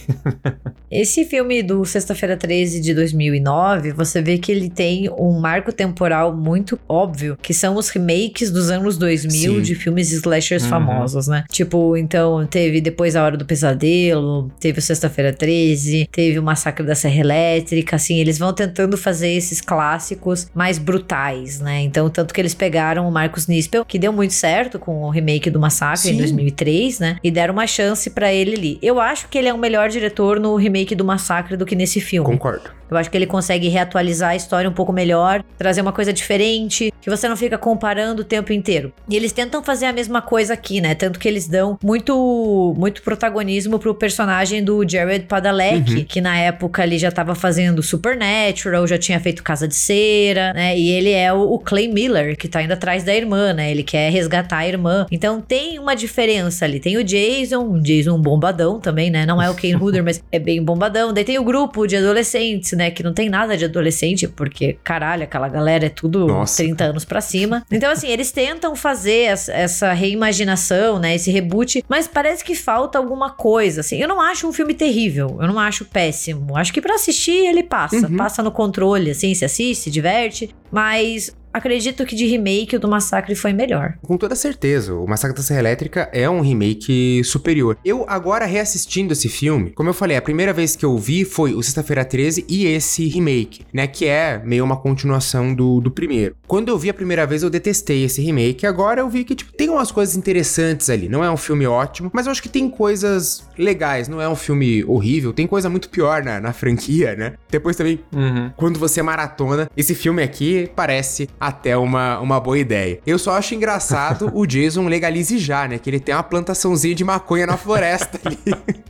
Esse 0.90 1.26
filme 1.26 1.62
do 1.64 1.84
Sexta-feira 1.86 2.38
13 2.38 2.80
de 2.80 2.94
2009, 2.94 3.92
você 3.92 4.22
vê 4.22 4.38
que 4.38 4.52
ele 4.52 4.70
tem 4.70 5.10
um 5.10 5.40
marco 5.40 5.72
temporal 5.74 6.36
muito 6.36 6.80
óbvio, 6.88 7.38
que 7.42 7.54
são 7.54 7.76
os 7.76 7.90
remakes 7.90 8.52
dos 8.52 8.70
anos 8.70 8.98
2000 8.98 9.56
Sim. 9.56 9.62
de 9.62 9.76
filmes 9.76 10.12
slashers 10.12 10.64
Uhum. 10.64 10.70
famosos, 10.70 11.28
né? 11.28 11.44
Tipo, 11.50 11.98
então 11.98 12.46
teve 12.46 12.80
depois 12.80 13.16
A 13.16 13.24
Hora 13.24 13.36
do 13.38 13.46
Pesadelo, 13.46 14.50
teve 14.60 14.80
o 14.80 14.82
Sexta-feira 14.82 15.34
13, 15.34 16.08
teve 16.12 16.40
o 16.40 16.44
Massacre 16.44 16.86
da 16.86 16.96
Serra 16.96 17.20
Elétrica, 17.20 17.96
assim, 17.96 18.20
eles 18.20 18.38
vão 18.38 18.54
tentando 18.54 18.96
fazer 18.98 19.15
esses 19.22 19.62
clássicos 19.62 20.48
mais 20.54 20.78
brutais, 20.78 21.60
né? 21.60 21.82
Então, 21.82 22.10
tanto 22.10 22.34
que 22.34 22.42
eles 22.42 22.54
pegaram 22.54 23.08
o 23.08 23.12
Marcos 23.12 23.48
Nispel, 23.48 23.86
que 23.86 24.00
deu 24.00 24.12
muito 24.12 24.34
certo 24.34 24.80
com 24.80 25.04
o 25.04 25.10
remake 25.10 25.50
do 25.50 25.60
Massacre 25.60 26.10
em 26.10 26.14
Sim. 26.14 26.18
2003, 26.18 27.00
né? 27.00 27.18
E 27.24 27.32
deram 27.32 27.54
uma 27.54 27.68
chance 27.68 28.10
pra 28.10 28.34
ele 28.34 28.56
ali. 28.56 28.80
Eu 28.82 29.00
acho 29.00 29.28
que 29.28 29.38
ele 29.38 29.48
é 29.48 29.54
o 29.54 29.58
melhor 29.58 29.90
diretor 29.90 30.40
no 30.40 30.56
remake 30.56 30.96
do 30.96 31.06
Massacre 31.06 31.58
do 31.58 31.66
que 31.66 31.76
nesse 31.76 32.00
filme. 32.02 32.30
concordo. 32.30 32.70
Eu 32.90 32.98
acho 32.98 33.10
que 33.10 33.18
ele 33.18 33.26
consegue 33.26 33.68
reatualizar 33.68 34.32
a 34.32 34.36
história 34.36 34.70
um 34.70 34.74
pouco 34.74 34.94
melhor, 34.94 35.44
trazer 35.58 35.82
uma 35.82 35.92
coisa 35.92 36.14
diferente, 36.14 36.94
que 37.02 37.10
você 37.10 37.28
não 37.28 37.36
fica 37.36 37.58
comparando 37.58 38.22
o 38.22 38.26
tempo 38.26 38.54
inteiro. 38.54 38.94
E 39.10 39.16
eles 39.16 39.32
tentam 39.32 39.64
fazer 39.64 39.88
a 39.88 39.94
mesma 39.94 40.22
coisa 40.22 40.54
aqui, 40.54 40.80
né? 40.80 40.94
Tanto 40.94 41.20
que 41.20 41.28
eles 41.28 41.48
dão 41.48 41.78
muito 41.84 42.76
muito 42.78 43.02
protagonismo 43.02 43.80
pro 43.80 43.96
personagem 43.96 44.64
do 44.64 44.88
Jared 44.88 45.26
Padalecki, 45.26 46.04
que 46.04 46.22
na 46.22 46.38
época 46.38 46.84
ele 46.84 46.98
já 46.98 47.12
tava 47.12 47.34
fazendo 47.34 47.82
Supernatural, 47.82 48.86
já 48.86 48.98
tinha 49.06 49.20
feito 49.20 49.44
Casa 49.44 49.68
de 49.68 49.76
Cera, 49.76 50.54
né? 50.54 50.78
E 50.78 50.90
ele 50.92 51.12
é 51.12 51.32
o, 51.34 51.54
o 51.54 51.60
Clay 51.60 51.88
Miller, 51.88 52.38
que 52.38 52.48
tá 52.48 52.62
indo 52.62 52.72
atrás 52.74 53.04
da 53.04 53.16
irmã, 53.16 53.54
né? 53.54 53.72
Ele 53.72 53.84
quer 53.84 54.12
resgatar 54.12 54.58
a 54.60 54.68
irmã. 54.68 55.06
Então 55.12 55.42
tem 55.42 55.80
uma 55.80 55.96
diferença 55.96 56.66
ali. 56.66 56.80
Tem 56.80 56.98
o 56.98 57.04
Jason, 57.04 57.60
um 57.64 57.80
Jason 57.82 58.20
bombadão 58.20 58.80
também, 58.80 59.10
né? 59.10 59.26
Não 59.26 59.42
é 59.42 59.50
o 59.50 59.56
Ken 59.56 59.76
Hooder, 59.80 60.04
mas 60.04 60.22
é 60.32 60.40
bem 60.40 60.64
bombadão. 60.64 61.14
Daí 61.14 61.24
tem 61.24 61.38
o 61.40 61.44
grupo 61.44 61.86
de 61.88 61.96
adolescentes, 61.98 62.72
né? 62.74 62.92
Que 62.92 63.04
não 63.04 63.14
tem 63.14 63.30
nada 63.30 63.56
de 63.58 63.66
adolescente, 63.66 64.28
porque, 64.28 64.78
caralho, 64.84 65.24
aquela 65.24 65.48
galera 65.48 65.86
é 65.86 65.90
tudo 65.90 66.28
Nossa. 66.28 66.58
30 66.58 66.84
anos 66.86 67.06
pra 67.06 67.22
cima. 67.22 67.64
Então, 67.72 67.92
assim, 67.92 68.08
eles 68.10 68.32
tentam 68.32 68.76
fazer 68.76 69.32
es- 69.32 69.50
essa 69.50 69.94
reimaginação, 70.30 71.00
né? 71.00 71.16
Esse 71.16 71.32
reboot, 71.32 71.84
mas 71.88 72.08
parece 72.08 72.44
que 72.44 72.56
falta 72.56 72.98
alguma 72.98 73.30
coisa, 73.30 73.82
assim. 73.82 73.98
Eu 73.98 74.08
não 74.08 74.20
acho 74.20 74.48
um 74.48 74.54
filme 74.54 74.74
terrível, 74.74 75.38
eu 75.40 75.48
não 75.48 75.60
acho 75.60 75.86
péssimo. 75.86 76.58
Acho 76.58 76.74
que 76.74 76.82
pra 76.82 76.96
assistir 76.96 77.46
ele 77.46 77.64
passa, 77.64 78.08
Uhum. 78.08 78.18
passa 78.18 78.42
no 78.42 78.52
controle, 78.52 78.95
assim, 78.96 79.34
se 79.34 79.46
assiste, 79.46 79.84
se 79.84 79.92
diverte, 79.92 80.50
mas 80.72 81.36
acredito 81.56 82.06
que 82.06 82.16
de 82.16 82.26
remake 82.26 82.76
o 82.76 82.80
do 82.80 82.88
Massacre 82.88 83.36
foi 83.36 83.54
melhor. 83.54 83.94
Com 84.02 84.18
toda 84.18 84.36
certeza, 84.36 84.94
o 84.94 85.08
Massacre 85.08 85.36
da 85.36 85.44
Serra 85.44 85.60
Elétrica 85.62 86.10
é 86.14 86.30
um 86.30 86.42
remake 86.42 87.22
superior. 87.24 87.78
Eu, 87.84 88.06
agora 88.08 88.46
reassistindo 88.46 89.14
esse 89.14 89.30
filme, 89.30 89.72
como 89.72 89.90
eu 89.90 89.94
falei, 89.94 90.18
a 90.18 90.22
primeira 90.22 90.54
vez 90.54 90.76
que 90.76 90.86
eu 90.86 90.98
vi 90.98 91.24
foi 91.26 91.54
o 91.54 91.64
Sexta-feira 91.64 92.04
13 92.06 92.46
e 92.48 92.66
esse 92.66 93.08
remake, 93.08 93.62
né? 93.74 93.88
Que 93.88 94.06
é 94.06 94.42
meio 94.44 94.64
uma 94.64 94.78
continuação 94.78 95.54
do, 95.54 95.80
do 95.82 95.90
primeiro. 95.92 96.36
Quando 96.48 96.70
eu 96.70 96.78
vi 96.78 96.90
a 96.90 96.94
primeira 96.94 97.26
vez, 97.26 97.44
eu 97.44 97.50
detestei 97.50 98.04
esse 98.04 98.22
remake. 98.22 98.66
Agora 98.66 99.02
eu 99.02 99.10
vi 99.10 99.24
que, 99.24 99.36
tipo, 99.36 99.52
tem 99.54 99.70
umas 99.70 99.92
coisas 99.92 100.16
interessantes 100.16 100.90
ali. 100.90 101.08
Não 101.10 101.24
é 101.24 101.32
um 101.32 101.38
filme 101.38 101.66
ótimo, 101.66 102.10
mas 102.14 102.26
eu 102.26 102.32
acho 102.32 102.42
que 102.44 102.50
tem 102.50 102.70
coisas 102.70 103.48
legais. 103.58 104.08
Não 104.08 104.22
é 104.22 104.28
um 104.30 104.36
filme 104.36 104.84
horrível. 104.86 105.34
Tem 105.34 105.48
coisa 105.48 105.70
muito 105.70 105.90
pior 105.90 106.24
na, 106.24 106.40
na 106.40 106.54
franquia, 106.54 107.16
né? 107.16 107.34
Depois 107.50 107.76
também 107.76 108.00
Uhum. 108.14 108.52
quando 108.56 108.80
você 108.80 109.02
maratona, 109.02 109.70
esse 109.76 109.94
filme 109.96 110.22
aqui 110.24 110.70
parece 110.76 111.30
até 111.48 111.78
uma, 111.78 112.20
uma 112.20 112.40
boa 112.40 112.58
ideia. 112.58 113.00
Eu 113.06 113.18
só 113.20 113.32
acho 113.32 113.54
engraçado 113.56 114.32
o 114.34 114.46
Jason 114.46 114.88
legalize 114.88 115.38
já, 115.38 115.68
né? 115.68 115.78
Que 115.78 115.90
ele 115.90 116.00
tem 116.00 116.14
uma 116.16 116.24
plantaçãozinha 116.24 116.96
de 116.96 117.04
maconha 117.04 117.46
na 117.46 117.58
floresta 117.58 118.20
ali. 118.24 118.38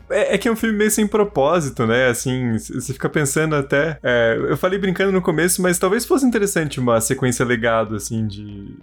É, 0.10 0.36
é 0.36 0.38
que 0.38 0.48
é 0.48 0.52
um 0.52 0.56
filme 0.56 0.78
meio 0.78 0.92
sem 0.92 1.08
propósito, 1.08 1.86
né? 1.88 2.08
Assim, 2.10 2.54
você 2.54 2.94
fica 2.94 3.10
pensando 3.10 3.56
até. 3.56 3.98
é, 4.04 4.38
eu 4.50 4.56
falei 4.58 4.78
brincando 4.78 5.12
no 5.12 5.22
começo, 5.22 5.62
mas 5.62 5.80
talvez 5.80 6.06
fosse 6.06 6.26
interessante 6.26 6.80
uma 6.80 7.02
sequência 7.02 7.44
legado, 7.46 7.96
assim, 7.96 8.26
de. 8.28 8.76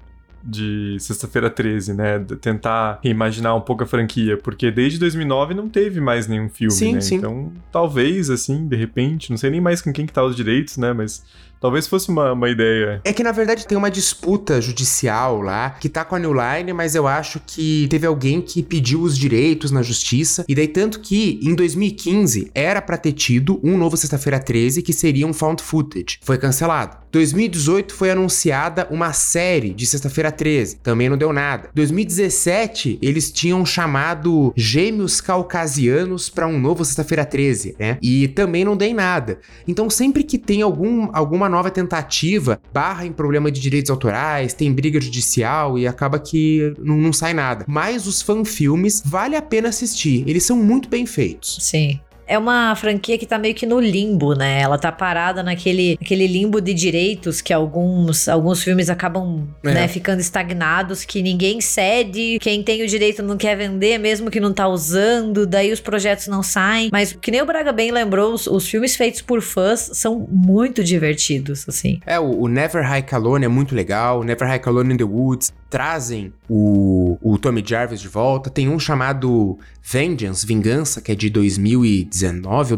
De 0.44 0.96
Sexta-feira 0.98 1.48
13, 1.48 1.94
né? 1.94 2.18
De 2.18 2.34
tentar 2.34 2.98
reimaginar 3.00 3.56
um 3.56 3.60
pouco 3.60 3.84
a 3.84 3.86
franquia, 3.86 4.36
porque 4.36 4.72
desde 4.72 4.98
2009 4.98 5.54
não 5.54 5.68
teve 5.68 6.00
mais 6.00 6.26
nenhum 6.26 6.48
filme, 6.48 6.72
Sim, 6.72 6.94
né? 6.94 7.00
sim. 7.00 7.14
Então, 7.14 7.52
talvez, 7.70 8.28
assim, 8.28 8.66
de 8.66 8.74
repente, 8.74 9.30
não 9.30 9.36
sei 9.36 9.50
nem 9.50 9.60
mais 9.60 9.80
com 9.80 9.92
quem 9.92 10.04
que 10.04 10.12
tá 10.12 10.24
os 10.24 10.34
direitos, 10.34 10.76
né? 10.78 10.92
Mas 10.92 11.22
talvez 11.62 11.86
fosse 11.86 12.08
uma, 12.08 12.32
uma 12.32 12.50
ideia. 12.50 13.00
É 13.04 13.12
que 13.12 13.22
na 13.22 13.32
verdade 13.32 13.66
tem 13.66 13.78
uma 13.78 13.90
disputa 13.90 14.60
judicial 14.60 15.40
lá 15.40 15.70
que 15.70 15.88
tá 15.88 16.04
com 16.04 16.16
a 16.16 16.18
New 16.18 16.34
Line, 16.34 16.72
mas 16.72 16.94
eu 16.94 17.06
acho 17.06 17.40
que 17.46 17.86
teve 17.88 18.06
alguém 18.06 18.42
que 18.42 18.62
pediu 18.62 19.00
os 19.00 19.16
direitos 19.16 19.70
na 19.70 19.82
justiça. 19.82 20.44
E 20.48 20.54
daí, 20.54 20.66
tanto 20.66 21.00
que 21.00 21.38
em 21.42 21.54
2015 21.54 22.50
era 22.54 22.82
pra 22.82 22.96
ter 22.96 23.12
tido 23.12 23.60
um 23.62 23.78
novo 23.78 23.96
Sexta-feira 23.96 24.40
13 24.40 24.82
que 24.82 24.92
seria 24.92 25.26
um 25.26 25.32
found 25.32 25.62
footage. 25.62 26.18
Foi 26.22 26.36
cancelado. 26.36 26.96
2018 27.12 27.94
foi 27.94 28.10
anunciada 28.10 28.88
uma 28.90 29.12
série 29.12 29.74
de 29.74 29.86
Sexta-feira 29.86 30.32
13. 30.32 30.76
Também 30.76 31.08
não 31.08 31.16
deu 31.16 31.32
nada. 31.32 31.68
2017 31.74 32.98
eles 33.02 33.30
tinham 33.30 33.64
chamado 33.66 34.52
Gêmeos 34.56 35.20
Caucasianos 35.20 36.28
pra 36.28 36.46
um 36.46 36.58
novo 36.58 36.84
Sexta-feira 36.84 37.24
13, 37.24 37.76
né? 37.78 37.98
E 38.02 38.28
também 38.28 38.64
não 38.64 38.76
deu 38.76 38.92
nada. 38.94 39.38
Então, 39.68 39.88
sempre 39.88 40.24
que 40.24 40.38
tem 40.38 40.62
algum, 40.62 41.08
alguma 41.12 41.48
nova 41.52 41.70
tentativa, 41.70 42.60
barra 42.72 43.06
em 43.06 43.12
problema 43.12 43.52
de 43.52 43.60
direitos 43.60 43.90
autorais, 43.90 44.52
tem 44.52 44.72
briga 44.72 45.00
judicial 45.00 45.78
e 45.78 45.86
acaba 45.86 46.18
que 46.18 46.74
não, 46.78 46.96
não 46.96 47.12
sai 47.12 47.32
nada. 47.32 47.64
Mas 47.68 48.06
os 48.06 48.20
fanfilmes 48.20 49.02
vale 49.04 49.36
a 49.36 49.42
pena 49.42 49.68
assistir, 49.68 50.24
eles 50.26 50.42
são 50.42 50.56
muito 50.56 50.88
bem 50.88 51.06
feitos. 51.06 51.58
Sim. 51.60 52.00
É 52.32 52.38
uma 52.38 52.74
franquia 52.74 53.18
que 53.18 53.26
tá 53.26 53.38
meio 53.38 53.54
que 53.54 53.66
no 53.66 53.78
limbo, 53.78 54.34
né? 54.34 54.60
Ela 54.60 54.78
tá 54.78 54.90
parada 54.90 55.42
naquele, 55.42 55.98
naquele 56.00 56.26
limbo 56.26 56.62
de 56.62 56.72
direitos 56.72 57.42
que 57.42 57.52
alguns, 57.52 58.26
alguns 58.26 58.62
filmes 58.62 58.88
acabam, 58.88 59.46
É. 59.62 59.74
né, 59.74 59.88
ficando 59.88 60.20
estagnados, 60.20 61.04
que 61.04 61.20
ninguém 61.22 61.60
cede, 61.60 62.38
quem 62.40 62.62
tem 62.62 62.82
o 62.82 62.86
direito 62.88 63.22
não 63.22 63.36
quer 63.36 63.54
vender, 63.56 63.98
mesmo 63.98 64.30
que 64.30 64.40
não 64.40 64.52
tá 64.52 64.66
usando, 64.66 65.46
daí 65.46 65.70
os 65.72 65.80
projetos 65.80 66.26
não 66.26 66.42
saem. 66.42 66.88
Mas 66.90 67.12
que 67.12 67.30
nem 67.30 67.42
o 67.42 67.46
Braga 67.46 67.70
bem 67.70 67.90
lembrou, 67.90 68.32
os, 68.32 68.46
os 68.46 68.66
filmes 68.66 68.96
feitos 68.96 69.20
por 69.20 69.42
fãs 69.42 69.90
são 69.92 70.26
muito 70.30 70.82
divertidos, 70.82 71.66
assim. 71.68 72.00
É, 72.06 72.18
o, 72.18 72.42
o 72.44 72.48
Never 72.48 72.82
High 72.82 73.04
Alone 73.12 73.44
é 73.44 73.48
muito 73.48 73.74
legal, 73.74 74.22
Never 74.24 74.48
High 74.48 74.62
Alone 74.64 74.94
in 74.94 74.96
the 74.96 75.04
Woods 75.04 75.52
trazem 75.72 76.34
o, 76.50 77.16
o 77.22 77.38
Tommy 77.38 77.64
Jarvis 77.66 77.98
de 77.98 78.06
volta. 78.06 78.50
Tem 78.50 78.68
um 78.68 78.78
chamado 78.78 79.58
Vengeance, 79.82 80.46
Vingança, 80.46 81.00
que 81.00 81.10
é 81.10 81.14
de 81.14 81.30
2019 81.30 82.74
ou 82.74 82.76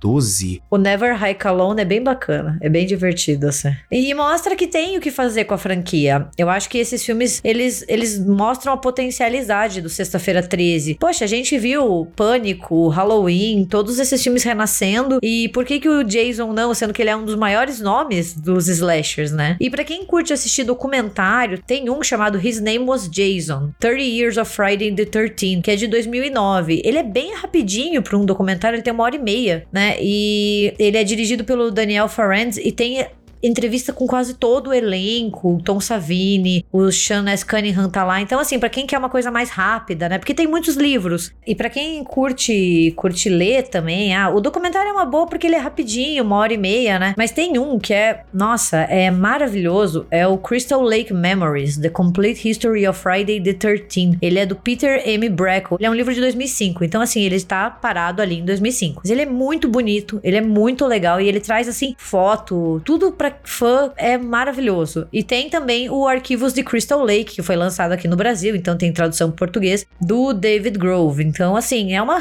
2012. 0.00 0.62
O 0.70 0.76
Never 0.76 1.16
Hike 1.22 1.46
Alone 1.46 1.82
é 1.82 1.84
bem 1.84 2.02
bacana, 2.02 2.58
é 2.60 2.68
bem 2.68 2.86
divertido, 2.86 3.48
assim. 3.48 3.74
E 3.90 4.12
mostra 4.14 4.54
que 4.54 4.66
tem 4.66 4.96
o 4.96 5.00
que 5.00 5.10
fazer 5.10 5.44
com 5.44 5.54
a 5.54 5.58
franquia. 5.58 6.28
Eu 6.36 6.48
acho 6.48 6.68
que 6.68 6.78
esses 6.78 7.04
filmes, 7.04 7.40
eles, 7.44 7.84
eles 7.88 8.18
mostram 8.18 8.72
a 8.72 8.76
potencialidade 8.76 9.80
do 9.80 9.88
Sexta-feira 9.88 10.42
13. 10.42 10.96
Poxa, 11.00 11.24
a 11.24 11.28
gente 11.28 11.58
viu 11.58 12.06
Pânico, 12.14 12.88
Halloween, 12.88 13.64
todos 13.64 13.98
esses 13.98 14.22
filmes 14.22 14.42
renascendo. 14.42 15.18
E 15.22 15.48
por 15.48 15.64
que 15.64 15.80
que 15.80 15.88
o 15.88 16.04
Jason 16.04 16.52
não, 16.52 16.74
sendo 16.74 16.92
que 16.92 17.02
ele 17.02 17.10
é 17.10 17.16
um 17.16 17.24
dos 17.24 17.36
maiores 17.36 17.80
nomes 17.80 18.34
dos 18.34 18.68
slashers, 18.68 19.32
né? 19.32 19.56
E 19.60 19.70
pra 19.70 19.84
quem 19.84 20.04
curte 20.04 20.32
assistir 20.32 20.64
documentário, 20.64 21.60
tem 21.66 21.90
um 21.90 22.02
chamado 22.02 22.38
His 22.38 22.60
Name 22.60 22.80
Was 22.80 23.08
Jason, 23.08 23.70
30 23.80 24.02
Years 24.02 24.36
of 24.36 24.50
Friday 24.50 24.94
the 24.94 25.04
13 25.04 25.60
que 25.62 25.70
é 25.70 25.76
de 25.76 25.86
2009. 25.86 26.82
Ele 26.84 26.98
é 26.98 27.02
bem 27.02 27.34
rapidinho 27.34 28.02
pra 28.02 28.16
um 28.16 28.24
documentário, 28.24 28.76
ele 28.76 28.82
tem 28.82 28.92
uma 28.92 29.04
hora 29.04 29.16
e 29.16 29.18
meia, 29.18 29.66
né? 29.72 29.85
E 30.00 30.74
ele 30.78 30.96
é 30.96 31.04
dirigido 31.04 31.44
pelo 31.44 31.70
Daniel 31.70 32.08
Farenz 32.08 32.56
e 32.56 32.72
tem 32.72 33.06
entrevista 33.42 33.92
com 33.92 34.06
quase 34.06 34.34
todo 34.34 34.70
o 34.70 34.74
elenco, 34.74 35.54
o 35.54 35.62
Tom 35.62 35.80
Savini, 35.80 36.64
o 36.72 36.90
Sean 36.90 37.28
S. 37.28 37.44
Cunningham 37.44 37.88
tá 37.88 38.04
lá. 38.04 38.20
Então, 38.20 38.38
assim, 38.38 38.58
pra 38.58 38.68
quem 38.68 38.86
quer 38.86 38.98
uma 38.98 39.08
coisa 39.08 39.30
mais 39.30 39.50
rápida, 39.50 40.08
né? 40.08 40.18
Porque 40.18 40.34
tem 40.34 40.46
muitos 40.46 40.76
livros. 40.76 41.32
E 41.46 41.54
pra 41.54 41.70
quem 41.70 42.02
curte, 42.04 42.92
curte 42.96 43.28
ler 43.28 43.68
também, 43.68 44.14
ah, 44.14 44.30
o 44.30 44.40
documentário 44.40 44.88
é 44.88 44.92
uma 44.92 45.04
boa 45.04 45.26
porque 45.26 45.46
ele 45.46 45.56
é 45.56 45.58
rapidinho, 45.58 46.24
uma 46.24 46.36
hora 46.36 46.52
e 46.52 46.58
meia, 46.58 46.98
né? 46.98 47.14
Mas 47.16 47.30
tem 47.30 47.58
um 47.58 47.78
que 47.78 47.92
é, 47.92 48.22
nossa, 48.32 48.78
é 48.78 49.10
maravilhoso. 49.10 50.06
É 50.10 50.26
o 50.26 50.38
Crystal 50.38 50.80
Lake 50.80 51.12
Memories, 51.12 51.76
The 51.76 51.88
Complete 51.88 52.48
History 52.48 52.86
of 52.86 52.98
Friday 52.98 53.40
the 53.40 53.52
13 53.52 54.18
Ele 54.20 54.38
é 54.38 54.46
do 54.46 54.56
Peter 54.56 55.02
M. 55.06 55.28
Brackle. 55.28 55.76
Ele 55.78 55.86
é 55.86 55.90
um 55.90 55.94
livro 55.94 56.12
de 56.12 56.20
2005. 56.20 56.84
Então, 56.84 57.00
assim, 57.00 57.22
ele 57.22 57.36
está 57.36 57.70
parado 57.70 58.22
ali 58.22 58.38
em 58.38 58.44
2005. 58.44 59.02
Mas 59.04 59.10
ele 59.10 59.22
é 59.22 59.26
muito 59.26 59.68
bonito, 59.68 60.20
ele 60.22 60.36
é 60.36 60.40
muito 60.40 60.86
legal 60.86 61.20
e 61.20 61.28
ele 61.28 61.40
traz, 61.40 61.68
assim, 61.68 61.94
foto, 61.98 62.80
tudo 62.84 63.12
pra 63.36 63.50
fã 63.50 63.92
é 63.96 64.18
maravilhoso. 64.18 65.06
E 65.12 65.22
tem 65.22 65.48
também 65.48 65.88
o 65.90 66.06
Arquivos 66.06 66.52
de 66.52 66.62
Crystal 66.62 67.02
Lake, 67.02 67.36
que 67.36 67.42
foi 67.42 67.56
lançado 67.56 67.92
aqui 67.92 68.08
no 68.08 68.16
Brasil, 68.16 68.54
então 68.54 68.76
tem 68.76 68.92
tradução 68.92 69.28
em 69.28 69.32
português, 69.32 69.86
do 70.00 70.32
David 70.32 70.78
Grove. 70.78 71.24
Então, 71.24 71.56
assim, 71.56 71.94
é 71.94 72.02
uma. 72.02 72.18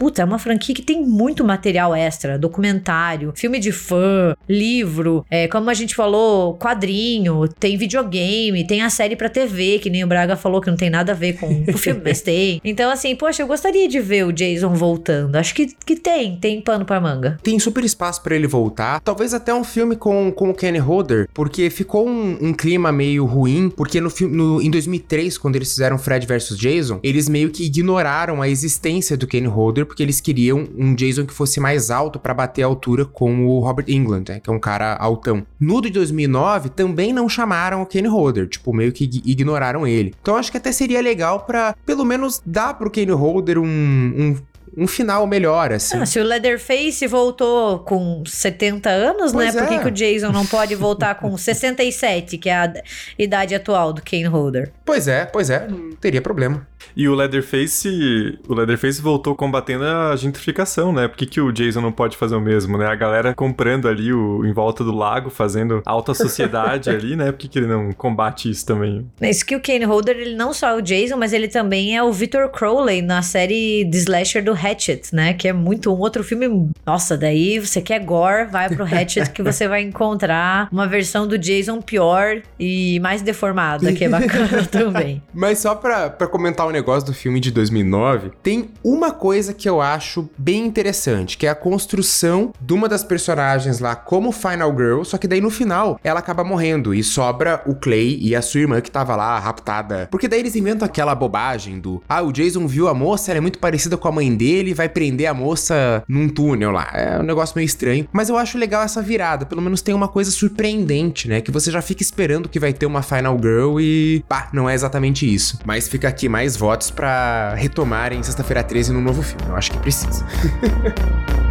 Puta, 0.00 0.22
é 0.22 0.24
uma 0.24 0.38
franquia 0.38 0.74
que 0.74 0.80
tem 0.80 1.04
muito 1.04 1.44
material 1.44 1.94
extra, 1.94 2.38
documentário, 2.38 3.34
filme 3.36 3.58
de 3.58 3.70
fã, 3.70 4.34
livro, 4.48 5.26
é, 5.30 5.46
como 5.46 5.68
a 5.68 5.74
gente 5.74 5.94
falou, 5.94 6.54
quadrinho, 6.54 7.46
tem 7.46 7.76
videogame, 7.76 8.66
tem 8.66 8.80
a 8.80 8.88
série 8.88 9.14
pra 9.14 9.28
TV, 9.28 9.78
que 9.78 9.90
nem 9.90 10.02
o 10.02 10.06
Braga 10.06 10.36
falou 10.36 10.58
que 10.62 10.70
não 10.70 10.76
tem 10.78 10.88
nada 10.88 11.12
a 11.12 11.14
ver 11.14 11.34
com 11.34 11.64
o 11.68 11.76
filme, 11.76 12.00
mas 12.04 12.22
tem. 12.22 12.62
Então, 12.64 12.90
assim, 12.90 13.14
poxa, 13.14 13.42
eu 13.42 13.46
gostaria 13.46 13.86
de 13.86 14.00
ver 14.00 14.24
o 14.24 14.32
Jason 14.32 14.70
voltando. 14.70 15.36
Acho 15.36 15.54
que, 15.54 15.66
que 15.84 15.94
tem, 15.96 16.36
tem 16.36 16.62
pano 16.62 16.86
pra 16.86 16.98
manga. 16.98 17.38
Tem 17.42 17.58
super 17.58 17.84
espaço 17.84 18.22
pra 18.22 18.34
ele 18.34 18.46
voltar. 18.46 19.00
Talvez 19.00 19.34
até 19.34 19.52
um 19.52 19.62
filme 19.64 19.96
com, 19.96 20.32
com 20.32 20.48
o 20.48 20.54
Kenny 20.54 20.78
Holder, 20.78 21.28
porque 21.34 21.68
ficou 21.68 22.08
um, 22.08 22.38
um 22.40 22.54
clima 22.54 22.90
meio 22.90 23.26
ruim, 23.26 23.68
porque 23.68 24.00
no 24.00 24.08
filme 24.08 24.34
no- 24.34 24.62
em 24.62 24.70
2003, 24.70 25.36
quando 25.36 25.56
eles 25.56 25.68
fizeram 25.68 25.98
Fred 25.98 26.26
vs 26.26 26.56
Jason, 26.56 27.00
eles 27.02 27.28
meio 27.28 27.50
que 27.50 27.64
ignoraram 27.66 28.40
a 28.40 28.48
existência 28.48 29.14
do 29.14 29.26
Kenny 29.26 29.46
Holder, 29.46 29.89
porque 29.90 30.04
eles 30.04 30.20
queriam 30.20 30.68
um 30.78 30.94
Jason 30.94 31.26
que 31.26 31.34
fosse 31.34 31.58
mais 31.58 31.90
alto 31.90 32.20
pra 32.20 32.32
bater 32.32 32.62
a 32.62 32.66
altura 32.66 33.04
com 33.04 33.44
o 33.44 33.58
Robert 33.58 33.86
England, 33.88 34.22
né, 34.28 34.38
que 34.40 34.48
é 34.48 34.52
um 34.52 34.60
cara 34.60 34.94
altão. 34.94 35.44
No 35.58 35.82
de 35.82 35.90
2009 35.90 36.68
também 36.68 37.12
não 37.12 37.28
chamaram 37.28 37.82
o 37.82 37.86
Kenny 37.86 38.06
Holder, 38.06 38.46
tipo, 38.48 38.72
meio 38.72 38.92
que 38.92 39.02
ig- 39.02 39.20
ignoraram 39.26 39.84
ele. 39.88 40.14
Então 40.22 40.36
acho 40.36 40.52
que 40.52 40.58
até 40.58 40.70
seria 40.70 41.00
legal 41.02 41.40
pra, 41.40 41.74
pelo 41.84 42.04
menos, 42.04 42.40
dar 42.46 42.74
pro 42.78 42.88
Kenny 42.88 43.10
Holder 43.10 43.58
um, 43.58 43.64
um, 43.66 44.36
um 44.84 44.86
final 44.86 45.26
melhor, 45.26 45.72
assim. 45.72 45.96
Ah, 45.98 46.06
se 46.06 46.20
o 46.20 46.22
Leatherface 46.22 47.04
voltou 47.08 47.80
com 47.80 48.22
70 48.24 48.88
anos, 48.88 49.32
Pois 49.32 49.52
né? 49.52 49.60
Por 49.60 49.68
que, 49.68 49.74
é. 49.74 49.78
que 49.80 49.88
o 49.88 49.90
Jason 49.90 50.30
não 50.30 50.46
pode 50.46 50.76
voltar 50.76 51.16
com 51.16 51.36
67, 51.36 52.38
que 52.38 52.48
é 52.48 52.54
a 52.54 52.72
idade 53.18 53.56
atual 53.56 53.92
do 53.92 54.00
Kane 54.02 54.26
Holder? 54.26 54.70
Pois 54.84 55.08
é, 55.08 55.24
pois 55.26 55.50
é, 55.50 55.66
não 55.68 55.90
teria 55.96 56.22
problema. 56.22 56.64
E 56.96 57.08
o 57.08 57.14
Leatherface, 57.14 58.38
o 58.48 58.54
Leatherface 58.54 59.00
voltou 59.00 59.34
combatendo 59.34 59.84
a 59.84 60.16
gentrificação, 60.16 60.92
né? 60.92 61.08
Por 61.08 61.16
que, 61.16 61.26
que 61.26 61.40
o 61.40 61.52
Jason 61.52 61.80
não 61.80 61.92
pode 61.92 62.16
fazer 62.16 62.34
o 62.34 62.40
mesmo, 62.40 62.76
né? 62.76 62.86
A 62.86 62.94
galera 62.94 63.34
comprando 63.34 63.88
ali 63.88 64.12
o 64.12 64.44
em 64.44 64.52
volta 64.52 64.82
do 64.82 64.92
lago, 64.92 65.30
fazendo 65.30 65.82
alta 65.84 66.14
sociedade 66.14 66.90
ali, 66.90 67.16
né? 67.16 67.32
Por 67.32 67.38
que, 67.38 67.48
que 67.48 67.58
ele 67.58 67.66
não 67.66 67.92
combate 67.92 68.50
isso 68.50 68.66
também? 68.66 69.06
Isso 69.20 69.44
que 69.44 69.54
o 69.54 69.60
Kane 69.60 69.84
Holder, 69.84 70.16
ele 70.16 70.34
não 70.34 70.52
só 70.52 70.70
é 70.70 70.74
o 70.74 70.80
Jason, 70.80 71.16
mas 71.16 71.32
ele 71.32 71.48
também 71.48 71.96
é 71.96 72.02
o 72.02 72.12
Victor 72.12 72.48
Crowley 72.50 73.02
na 73.02 73.22
série 73.22 73.84
de 73.84 73.98
slasher 73.98 74.42
do 74.42 74.52
Hatchet, 74.52 75.14
né? 75.14 75.34
Que 75.34 75.48
é 75.48 75.52
muito 75.52 75.92
um 75.92 75.98
outro 75.98 76.24
filme. 76.24 76.70
Nossa, 76.86 77.16
daí 77.16 77.58
você 77.58 77.80
quer 77.80 78.00
gore, 78.00 78.46
vai 78.50 78.68
pro 78.68 78.84
Hatchet 78.84 79.30
que 79.30 79.42
você 79.42 79.68
vai 79.68 79.82
encontrar 79.82 80.68
uma 80.72 80.86
versão 80.86 81.26
do 81.26 81.38
Jason 81.38 81.80
pior 81.80 82.42
e 82.58 82.98
mais 83.00 83.22
deformada, 83.22 83.92
que 83.92 84.04
é 84.04 84.08
bacana 84.08 84.66
também. 84.70 85.22
Mas 85.32 85.58
só 85.58 85.74
pra, 85.74 86.10
pra 86.10 86.26
comentar 86.26 86.66
o 86.70 86.72
negócio 86.72 87.06
do 87.06 87.14
filme 87.14 87.40
de 87.40 87.50
2009, 87.50 88.32
tem 88.42 88.70
uma 88.82 89.10
coisa 89.10 89.52
que 89.52 89.68
eu 89.68 89.80
acho 89.80 90.28
bem 90.38 90.64
interessante, 90.64 91.36
que 91.36 91.46
é 91.46 91.50
a 91.50 91.54
construção 91.54 92.52
de 92.60 92.72
uma 92.72 92.88
das 92.88 93.04
personagens 93.04 93.80
lá 93.80 93.94
como 93.94 94.32
Final 94.32 94.74
Girl, 94.76 95.02
só 95.02 95.18
que 95.18 95.28
daí 95.28 95.40
no 95.40 95.50
final 95.50 95.98
ela 96.02 96.20
acaba 96.20 96.44
morrendo 96.44 96.94
e 96.94 97.02
sobra 97.02 97.62
o 97.66 97.74
Clay 97.74 98.18
e 98.20 98.34
a 98.34 98.42
sua 98.42 98.60
irmã 98.60 98.80
que 98.80 98.90
tava 98.90 99.16
lá 99.16 99.38
raptada. 99.38 100.08
Porque 100.10 100.28
daí 100.28 100.40
eles 100.40 100.56
inventam 100.56 100.86
aquela 100.86 101.14
bobagem 101.14 101.78
do, 101.78 102.02
ah, 102.08 102.22
o 102.22 102.32
Jason 102.32 102.66
viu 102.66 102.88
a 102.88 102.94
moça, 102.94 103.30
ela 103.30 103.38
é 103.38 103.40
muito 103.40 103.58
parecida 103.58 103.96
com 103.96 104.08
a 104.08 104.12
mãe 104.12 104.34
dele 104.34 104.74
vai 104.74 104.88
prender 104.88 105.26
a 105.26 105.34
moça 105.34 106.02
num 106.08 106.28
túnel 106.28 106.70
lá. 106.70 106.90
É 106.94 107.18
um 107.18 107.22
negócio 107.22 107.54
meio 107.56 107.66
estranho, 107.66 108.08
mas 108.12 108.28
eu 108.28 108.36
acho 108.36 108.56
legal 108.56 108.82
essa 108.82 109.02
virada, 109.02 109.44
pelo 109.44 109.60
menos 109.60 109.82
tem 109.82 109.94
uma 109.94 110.08
coisa 110.08 110.30
surpreendente, 110.30 111.28
né, 111.28 111.40
que 111.40 111.50
você 111.50 111.70
já 111.70 111.82
fica 111.82 112.02
esperando 112.02 112.48
que 112.48 112.58
vai 112.58 112.72
ter 112.72 112.86
uma 112.86 113.02
Final 113.02 113.36
Girl 113.40 113.80
e, 113.80 114.24
pá, 114.28 114.48
não 114.52 114.68
é 114.68 114.74
exatamente 114.74 115.32
isso. 115.32 115.58
Mas 115.64 115.88
fica 115.88 116.08
aqui 116.08 116.28
mais 116.28 116.56
votos 116.60 116.90
pra 116.90 117.54
retomarem 117.54 118.22
Sexta-feira 118.22 118.62
13 118.62 118.92
no 118.92 119.00
novo 119.00 119.22
filme. 119.22 119.48
Eu 119.48 119.56
acho 119.56 119.72
que 119.72 119.78
precisa. 119.78 120.24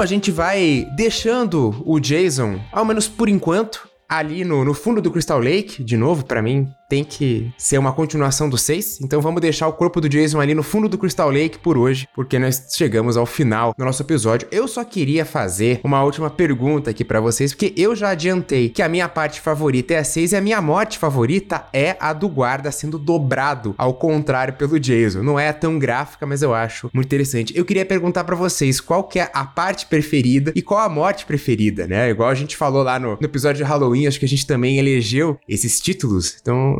A 0.00 0.06
gente 0.06 0.30
vai 0.30 0.88
deixando 0.96 1.84
o 1.84 2.00
Jason, 2.00 2.58
ao 2.72 2.86
menos 2.86 3.06
por 3.06 3.28
enquanto, 3.28 3.86
ali 4.08 4.46
no, 4.46 4.64
no 4.64 4.72
fundo 4.72 5.02
do 5.02 5.10
Crystal 5.10 5.38
Lake, 5.38 5.84
de 5.84 5.94
novo, 5.94 6.24
pra 6.24 6.40
mim, 6.40 6.66
tem 6.90 7.04
que 7.04 7.52
ser 7.56 7.78
uma 7.78 7.92
continuação 7.92 8.50
do 8.50 8.58
6. 8.58 9.00
Então 9.00 9.22
vamos 9.22 9.40
deixar 9.40 9.68
o 9.68 9.72
corpo 9.72 10.00
do 10.00 10.08
Jason 10.08 10.40
ali 10.40 10.54
no 10.54 10.62
fundo 10.64 10.88
do 10.88 10.98
Crystal 10.98 11.30
Lake 11.30 11.60
por 11.60 11.78
hoje, 11.78 12.08
porque 12.14 12.36
nós 12.36 12.66
chegamos 12.76 13.16
ao 13.16 13.24
final 13.24 13.72
do 13.78 13.84
nosso 13.84 14.02
episódio. 14.02 14.48
Eu 14.50 14.66
só 14.66 14.82
queria 14.82 15.24
fazer 15.24 15.80
uma 15.84 16.02
última 16.02 16.28
pergunta 16.28 16.90
aqui 16.90 17.04
pra 17.04 17.20
vocês, 17.20 17.52
porque 17.54 17.72
eu 17.76 17.94
já 17.94 18.10
adiantei 18.10 18.68
que 18.68 18.82
a 18.82 18.88
minha 18.88 19.08
parte 19.08 19.40
favorita 19.40 19.94
é 19.94 19.98
a 19.98 20.04
6 20.04 20.32
e 20.32 20.36
a 20.36 20.40
minha 20.40 20.60
morte 20.60 20.98
favorita 20.98 21.64
é 21.72 21.96
a 22.00 22.12
do 22.12 22.28
guarda 22.28 22.72
sendo 22.72 22.98
dobrado 22.98 23.72
ao 23.78 23.94
contrário 23.94 24.54
pelo 24.54 24.80
Jason. 24.80 25.22
Não 25.22 25.38
é 25.38 25.52
tão 25.52 25.78
gráfica, 25.78 26.26
mas 26.26 26.42
eu 26.42 26.52
acho 26.52 26.90
muito 26.92 27.06
interessante. 27.06 27.56
Eu 27.56 27.64
queria 27.64 27.86
perguntar 27.86 28.24
pra 28.24 28.34
vocês 28.34 28.80
qual 28.80 29.04
que 29.04 29.20
é 29.20 29.30
a 29.32 29.44
parte 29.44 29.86
preferida 29.86 30.52
e 30.56 30.62
qual 30.62 30.80
a 30.80 30.88
morte 30.88 31.24
preferida, 31.24 31.86
né? 31.86 32.10
Igual 32.10 32.30
a 32.30 32.34
gente 32.34 32.56
falou 32.56 32.82
lá 32.82 32.98
no, 32.98 33.10
no 33.10 33.24
episódio 33.24 33.64
de 33.64 33.70
Halloween, 33.70 34.08
acho 34.08 34.18
que 34.18 34.24
a 34.24 34.28
gente 34.28 34.44
também 34.44 34.76
elegeu 34.76 35.38
esses 35.48 35.80
títulos. 35.80 36.36
Então, 36.40 36.79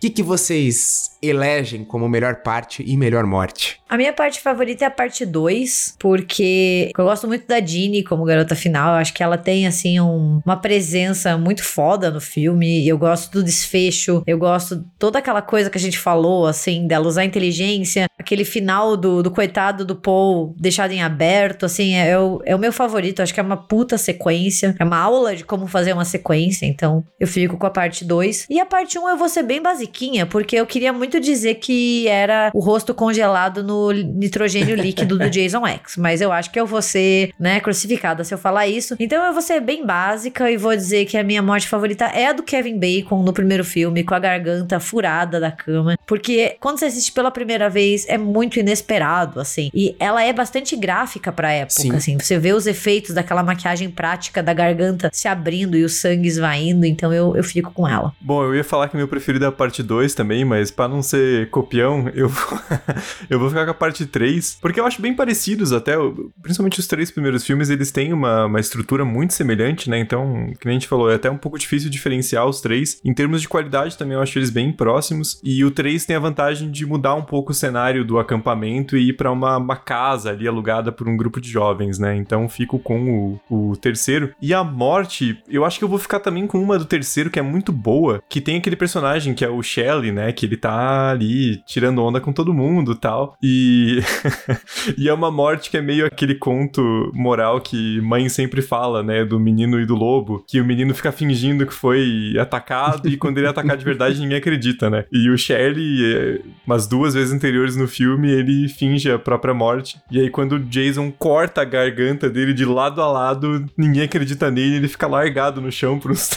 O 0.00 0.06
que, 0.08 0.08
que 0.08 0.22
vocês 0.22 1.10
elegem 1.22 1.84
como 1.84 2.08
melhor 2.08 2.36
parte 2.36 2.82
e 2.86 2.96
melhor 2.96 3.26
morte? 3.26 3.78
A 3.86 3.98
minha 3.98 4.14
parte 4.14 4.40
favorita 4.40 4.82
é 4.84 4.86
a 4.86 4.90
parte 4.90 5.26
2, 5.26 5.96
porque 5.98 6.90
eu 6.96 7.04
gosto 7.04 7.26
muito 7.28 7.46
da 7.46 7.60
Jeannie 7.60 8.02
como 8.02 8.24
garota 8.24 8.54
final. 8.56 8.94
Eu 8.94 9.00
acho 9.00 9.12
que 9.12 9.22
ela 9.22 9.36
tem, 9.36 9.66
assim, 9.66 10.00
um- 10.00 10.40
uma 10.46 10.56
presença 10.56 11.36
muito 11.36 11.62
foda 11.62 12.10
no 12.10 12.18
filme. 12.20 12.88
Eu 12.88 12.96
gosto 12.96 13.30
do 13.30 13.44
desfecho, 13.44 14.22
eu 14.26 14.38
gosto 14.38 14.82
toda 14.98 15.18
aquela 15.18 15.42
coisa 15.42 15.68
que 15.68 15.76
a 15.76 15.80
gente 15.80 15.98
falou, 15.98 16.46
assim, 16.46 16.86
dela 16.86 17.06
usar 17.06 17.26
inteligência. 17.26 18.06
Aquele 18.18 18.44
final 18.44 18.96
do, 18.96 19.22
do 19.22 19.30
coitado 19.30 19.84
do 19.84 19.96
Paul 19.96 20.54
deixado 20.58 20.92
em 20.92 21.02
aberto, 21.02 21.66
assim, 21.66 21.94
é, 21.94 22.18
o, 22.18 22.40
é 22.46 22.56
o 22.56 22.58
meu 22.58 22.72
favorito. 22.72 23.18
Eu 23.18 23.24
acho 23.24 23.34
que 23.34 23.40
é 23.40 23.42
uma 23.42 23.56
puta 23.56 23.98
sequência. 23.98 24.74
É 24.78 24.84
uma 24.84 24.98
aula 24.98 25.36
de 25.36 25.44
como 25.44 25.66
fazer 25.66 25.92
uma 25.92 26.04
sequência. 26.06 26.64
Então, 26.64 27.04
eu 27.18 27.26
fico 27.26 27.58
com 27.58 27.66
a 27.66 27.70
parte 27.70 28.02
2. 28.02 28.46
E 28.48 28.58
a 28.58 28.64
parte 28.64 28.98
1 28.98 29.02
um 29.02 29.08
eu 29.10 29.16
vou 29.18 29.28
ser 29.28 29.42
bem 29.42 29.60
basiquinha, 29.90 30.24
porque 30.24 30.56
eu 30.56 30.66
queria 30.66 30.92
muito 30.92 31.20
dizer 31.20 31.56
que 31.56 32.06
era 32.08 32.50
o 32.54 32.60
rosto 32.60 32.94
congelado 32.94 33.62
no 33.62 33.92
nitrogênio 33.92 34.76
líquido 34.80 35.18
do 35.18 35.28
Jason 35.28 35.66
X. 35.66 35.96
Mas 35.96 36.20
eu 36.20 36.32
acho 36.32 36.50
que 36.50 36.58
eu 36.58 36.66
vou 36.66 36.80
ser, 36.80 37.32
né, 37.38 37.60
crucificada 37.60 38.22
se 38.24 38.32
eu 38.32 38.38
falar 38.38 38.68
isso. 38.68 38.96
Então 38.98 39.24
eu 39.24 39.32
vou 39.32 39.42
ser 39.42 39.60
bem 39.60 39.84
básica 39.84 40.50
e 40.50 40.56
vou 40.56 40.74
dizer 40.74 41.04
que 41.06 41.18
a 41.18 41.24
minha 41.24 41.42
morte 41.42 41.68
favorita 41.68 42.04
é 42.06 42.28
a 42.28 42.32
do 42.32 42.42
Kevin 42.42 42.78
Bacon 42.78 43.22
no 43.22 43.32
primeiro 43.32 43.64
filme, 43.64 44.04
com 44.04 44.14
a 44.14 44.18
garganta 44.18 44.78
furada 44.78 45.40
da 45.40 45.50
cama. 45.50 45.98
Porque 46.06 46.56
quando 46.60 46.78
você 46.78 46.86
assiste 46.86 47.12
pela 47.12 47.30
primeira 47.30 47.68
vez, 47.68 48.06
é 48.08 48.16
muito 48.16 48.58
inesperado, 48.58 49.40
assim. 49.40 49.70
E 49.74 49.96
ela 49.98 50.22
é 50.22 50.32
bastante 50.32 50.76
gráfica 50.76 51.32
pra 51.32 51.50
época, 51.50 51.82
Sim. 51.82 51.92
assim. 51.92 52.18
Você 52.18 52.38
vê 52.38 52.52
os 52.52 52.66
efeitos 52.66 53.14
daquela 53.14 53.42
maquiagem 53.42 53.90
prática 53.90 54.42
da 54.42 54.52
garganta 54.52 55.10
se 55.12 55.26
abrindo 55.26 55.76
e 55.76 55.84
o 55.84 55.88
sangue 55.88 56.28
esvaindo. 56.28 56.86
Então 56.86 57.12
eu, 57.12 57.36
eu 57.36 57.42
fico 57.42 57.72
com 57.72 57.88
ela. 57.88 58.12
Bom, 58.20 58.44
eu 58.44 58.54
ia 58.54 58.64
falar 58.64 58.88
que 58.88 58.96
meu 58.96 59.08
preferido 59.08 59.44
é 59.44 59.48
a 59.48 59.52
parte 59.52 59.79
2 59.82 60.14
também, 60.14 60.44
mas 60.44 60.70
pra 60.70 60.88
não 60.88 61.02
ser 61.02 61.50
copião, 61.50 62.08
eu 62.14 62.28
vou, 62.28 62.58
eu 63.28 63.38
vou 63.38 63.48
ficar 63.48 63.64
com 63.64 63.70
a 63.70 63.74
parte 63.74 64.06
3, 64.06 64.58
porque 64.60 64.80
eu 64.80 64.86
acho 64.86 65.00
bem 65.00 65.14
parecidos 65.14 65.72
até, 65.72 65.94
principalmente 66.42 66.80
os 66.80 66.86
três 66.86 67.10
primeiros 67.10 67.44
filmes, 67.44 67.70
eles 67.70 67.90
têm 67.90 68.12
uma, 68.12 68.46
uma 68.46 68.60
estrutura 68.60 69.04
muito 69.04 69.34
semelhante, 69.34 69.88
né? 69.88 69.98
Então, 69.98 70.52
que 70.58 70.68
a 70.68 70.72
gente 70.72 70.88
falou, 70.88 71.10
é 71.10 71.14
até 71.14 71.30
um 71.30 71.36
pouco 71.36 71.58
difícil 71.58 71.90
diferenciar 71.90 72.46
os 72.46 72.60
três. 72.60 73.00
Em 73.04 73.14
termos 73.14 73.40
de 73.40 73.48
qualidade 73.48 73.96
também, 73.96 74.14
eu 74.14 74.22
acho 74.22 74.38
eles 74.38 74.50
bem 74.50 74.72
próximos. 74.72 75.40
E 75.42 75.64
o 75.64 75.70
3 75.70 76.04
tem 76.04 76.16
a 76.16 76.20
vantagem 76.20 76.70
de 76.70 76.86
mudar 76.86 77.14
um 77.14 77.22
pouco 77.22 77.52
o 77.52 77.54
cenário 77.54 78.04
do 78.04 78.18
acampamento 78.18 78.96
e 78.96 79.08
ir 79.08 79.12
pra 79.14 79.30
uma, 79.30 79.56
uma 79.56 79.76
casa 79.76 80.30
ali 80.30 80.46
alugada 80.46 80.92
por 80.92 81.08
um 81.08 81.16
grupo 81.16 81.40
de 81.40 81.50
jovens, 81.50 81.98
né? 81.98 82.16
Então, 82.16 82.48
fico 82.48 82.78
com 82.78 83.38
o, 83.48 83.70
o 83.70 83.76
terceiro. 83.76 84.34
E 84.40 84.52
a 84.52 84.62
morte, 84.64 85.42
eu 85.48 85.64
acho 85.64 85.78
que 85.78 85.84
eu 85.84 85.88
vou 85.88 85.98
ficar 85.98 86.20
também 86.20 86.46
com 86.46 86.58
uma 86.60 86.78
do 86.78 86.84
terceiro 86.84 87.30
que 87.30 87.38
é 87.38 87.42
muito 87.42 87.72
boa, 87.72 88.22
que 88.28 88.40
tem 88.40 88.56
aquele 88.56 88.76
personagem 88.76 89.34
que 89.34 89.44
é 89.44 89.48
o 89.48 89.62
Shelley, 89.70 90.10
né? 90.10 90.32
Que 90.32 90.46
ele 90.46 90.56
tá 90.56 91.10
ali 91.10 91.62
tirando 91.66 92.02
onda 92.02 92.20
com 92.20 92.32
todo 92.32 92.52
mundo 92.52 92.94
tal. 92.94 93.36
E. 93.42 94.00
e 94.98 95.08
é 95.08 95.12
uma 95.12 95.30
morte 95.30 95.70
que 95.70 95.76
é 95.76 95.82
meio 95.82 96.06
aquele 96.06 96.34
conto 96.34 97.10
moral 97.14 97.60
que 97.60 98.00
mãe 98.00 98.28
sempre 98.28 98.62
fala, 98.62 99.02
né? 99.02 99.24
Do 99.24 99.38
menino 99.38 99.80
e 99.80 99.86
do 99.86 99.94
lobo. 99.94 100.44
Que 100.48 100.60
o 100.60 100.64
menino 100.64 100.94
fica 100.94 101.12
fingindo 101.12 101.66
que 101.66 101.74
foi 101.74 102.34
atacado 102.38 103.08
e 103.08 103.16
quando 103.16 103.38
ele 103.38 103.46
é 103.46 103.76
de 103.76 103.84
verdade 103.84 104.20
ninguém 104.20 104.38
acredita, 104.38 104.90
né? 104.90 105.04
E 105.12 105.28
o 105.30 105.36
Shelley, 105.36 106.14
é, 106.14 106.40
umas 106.66 106.86
duas 106.86 107.14
vezes 107.14 107.32
anteriores 107.32 107.76
no 107.76 107.86
filme, 107.86 108.30
ele 108.30 108.68
finge 108.68 109.10
a 109.10 109.18
própria 109.18 109.54
morte. 109.54 109.98
E 110.10 110.18
aí 110.18 110.30
quando 110.30 110.52
o 110.52 110.58
Jason 110.58 111.12
corta 111.12 111.62
a 111.62 111.64
garganta 111.64 112.28
dele 112.28 112.52
de 112.52 112.64
lado 112.64 113.00
a 113.00 113.10
lado, 113.10 113.66
ninguém 113.76 114.04
acredita 114.04 114.50
nele, 114.50 114.76
ele 114.76 114.88
fica 114.88 115.06
largado 115.06 115.60
no 115.60 115.70
chão 115.70 115.98
por 115.98 116.10
uns, 116.10 116.30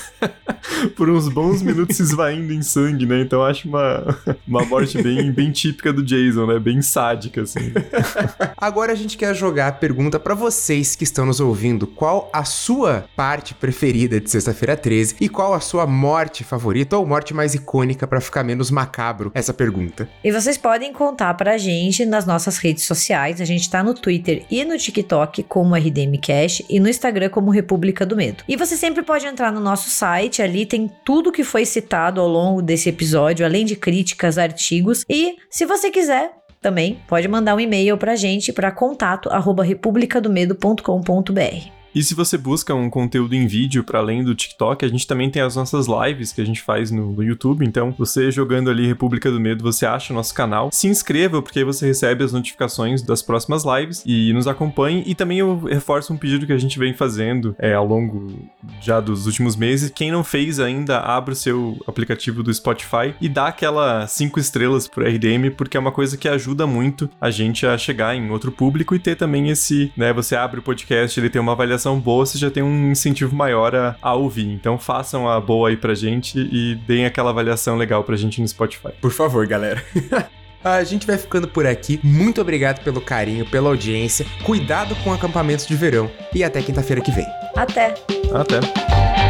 por 0.96 1.10
uns 1.10 1.30
bons 1.30 1.62
minutos 1.62 1.98
se 1.98 2.04
esvaindo 2.04 2.54
em 2.54 2.62
sangue, 2.62 3.06
né? 3.06 3.23
Então 3.24 3.40
eu 3.40 3.46
acho 3.46 3.68
uma, 3.68 4.18
uma 4.48 4.66
morte 4.66 5.02
bem, 5.02 5.32
bem 5.32 5.52
típica 5.52 5.92
do 5.92 6.04
Jason, 6.04 6.46
né? 6.46 6.60
Bem 6.60 6.82
sádica, 6.82 7.42
assim. 7.42 7.74
Agora 8.58 8.92
a 8.92 8.96
gente 8.96 9.18
quer 9.18 9.36
jogar 9.36 9.68
a 9.68 9.72
pergunta 9.72 10.20
pra 10.20 10.36
vocês 10.36 10.96
que 10.96 11.04
estão 11.04 11.26
nos 11.26 11.40
ouvindo. 11.40 11.88
Qual 11.88 12.30
a 12.32 12.44
sua 12.44 13.06
parte 13.16 13.54
preferida 13.54 14.20
de 14.20 14.30
Sexta-feira 14.30 14.76
13 14.76 15.16
e 15.20 15.30
qual 15.30 15.54
a 15.54 15.60
sua 15.60 15.86
morte 15.86 16.44
favorita 16.44 16.98
ou 16.98 17.06
morte 17.06 17.34
mais 17.34 17.54
icônica 17.54 18.08
pra 18.08 18.22
ficar 18.22 18.44
menos 18.44 18.70
macabro 18.70 19.32
essa 19.34 19.54
pergunta? 19.54 20.10
E 20.24 20.32
vocês 20.32 20.58
podem 20.58 20.92
contar 20.92 21.34
pra 21.36 21.58
gente 21.58 22.06
nas 22.06 22.26
nossas 22.26 22.58
redes 22.58 22.84
sociais. 22.84 23.42
A 23.42 23.46
gente 23.46 23.70
tá 23.70 23.84
no 23.84 23.94
Twitter 23.94 24.46
e 24.50 24.64
no 24.66 24.78
TikTok 24.78 25.44
como 25.44 25.76
RDM 25.76 26.18
Cash 26.22 26.64
e 26.70 26.80
no 26.80 26.90
Instagram 26.90 27.30
como 27.30 27.52
República 27.52 28.06
do 28.06 28.16
Medo. 28.16 28.44
E 28.48 28.56
você 28.56 28.76
sempre 28.76 29.04
pode 29.04 29.26
entrar 29.26 29.52
no 29.52 29.60
nosso 29.60 29.90
site, 29.90 30.42
ali 30.42 30.66
tem 30.66 30.90
tudo 31.04 31.32
que 31.32 31.44
foi 31.44 31.66
citado 31.66 32.20
ao 32.20 32.28
longo 32.28 32.62
desse 32.62 32.90
episódio, 32.90 33.13
além 33.44 33.66
de 33.66 33.76
críticas, 33.76 34.38
artigos. 34.38 35.04
E 35.10 35.36
se 35.50 35.66
você 35.66 35.90
quiser, 35.90 36.32
também 36.62 37.00
pode 37.08 37.28
mandar 37.28 37.56
um 37.56 37.60
e-mail 37.60 37.98
pra 37.98 38.16
gente 38.16 38.54
para 38.54 38.72
contato 38.72 39.30
arroba 39.30 39.64
republicadomedo.com.br. 39.64 41.83
E 41.96 42.02
se 42.02 42.16
você 42.16 42.38
busca 42.38 42.74
um 42.74 42.90
conteúdo 42.90 43.36
em 43.36 43.46
vídeo 43.46 43.84
para 43.84 44.00
além 44.00 44.24
do 44.24 44.34
TikTok, 44.34 44.84
a 44.84 44.88
gente 44.88 45.06
também 45.06 45.30
tem 45.30 45.42
as 45.42 45.56
nossas 45.56 45.86
lives 45.88 46.32
que 46.32 46.42
a 46.42 46.46
gente 46.46 46.62
faz 46.62 46.90
no, 46.90 47.12
no 47.12 47.24
YouTube. 47.24 47.64
Então, 47.66 47.94
você 47.98 48.32
jogando 48.32 48.70
ali 48.70 48.88
República 48.88 49.30
do 49.30 49.40
Medo, 49.40 49.64
você 49.64 49.86
acha 49.86 50.12
o 50.12 50.16
nosso 50.16 50.34
canal. 50.34 50.70
Se 50.72 50.88
inscreva, 50.88 51.42
porque 51.42 51.60
aí 51.60 51.66
você 51.66 51.86
recebe 51.86 52.24
as 52.24 52.34
notificações 52.34 53.04
das 53.04 53.22
próximas 53.22 53.64
lives 53.64 54.02
e 54.06 54.34
nos 54.34 54.48
acompanhe. 54.48 55.04
E 55.06 55.14
também 55.14 55.38
eu 55.38 55.60
reforço 55.60 56.12
um 56.12 56.18
pedido 56.18 56.48
que 56.48 56.54
a 56.54 56.58
gente 56.58 56.80
vem 56.80 56.94
fazendo 56.94 57.56
é, 57.60 57.74
ao 57.74 57.86
longo 57.86 58.50
já 58.82 59.00
dos 59.00 59.28
últimos 59.28 59.56
meses. 59.56 59.92
Quem 59.92 60.12
não 60.12 60.24
fez 60.24 60.60
ainda, 60.60 61.00
abra 61.00 61.34
o 61.34 61.36
seu 61.36 61.78
aplicativo 61.86 62.42
do 62.42 62.54
Spotify 62.54 63.14
e 63.22 63.30
dá 63.30 63.48
aquela 63.48 64.08
cinco 64.08 64.40
estrelas 64.40 64.88
pro 64.88 65.06
RDM, 65.06 65.52
porque 65.56 65.78
é 65.78 65.80
uma 65.80 65.92
coisa 65.92 66.18
que 66.18 66.28
ajuda 66.28 66.66
muito 66.66 67.08
a 67.22 67.30
gente 67.30 67.68
a 67.68 67.78
chegar 67.78 68.16
em 68.16 68.32
outro 68.32 68.52
público 68.52 68.96
e 68.96 69.00
ter 69.00 69.16
também 69.16 69.50
esse, 69.50 69.92
né? 69.96 70.12
Você 70.14 70.36
abre 70.36 70.60
o 70.60 70.64
podcast, 70.64 71.20
ele 71.20 71.30
tem 71.30 71.42
uma 71.42 71.52
avaliação 71.52 71.83
boa, 72.00 72.26
você 72.26 72.38
já 72.38 72.50
tem 72.50 72.64
um 72.64 72.92
incentivo 72.92 73.36
maior 73.36 73.76
a, 73.76 73.96
a 74.02 74.14
ouvir. 74.14 74.48
Então 74.48 74.78
façam 74.78 75.30
a 75.30 75.40
boa 75.40 75.70
aí 75.70 75.78
pra 75.78 75.94
gente 75.94 76.40
e 76.40 76.76
deem 76.88 77.06
aquela 77.06 77.30
avaliação 77.30 77.76
legal 77.76 78.04
pra 78.04 78.16
gente 78.16 78.42
no 78.42 78.48
Spotify. 78.48 78.92
Por 79.02 79.12
favor, 79.12 79.46
galera. 79.48 79.84
A 80.64 80.82
gente 80.82 81.06
vai 81.06 81.18
ficando 81.18 81.46
por 81.46 81.68
aqui. 81.68 82.00
Muito 82.02 82.40
obrigado 82.40 82.82
pelo 82.86 83.02
carinho, 83.02 83.46
pela 83.46 83.68
audiência. 83.68 84.26
Cuidado 84.46 84.96
com 85.04 85.12
acampamentos 85.12 85.68
de 85.68 85.76
verão. 85.76 86.10
E 86.34 86.42
até 86.42 86.62
quinta-feira 86.62 87.02
que 87.02 87.12
vem. 87.12 87.28
Até! 87.54 87.96
Até! 88.34 89.23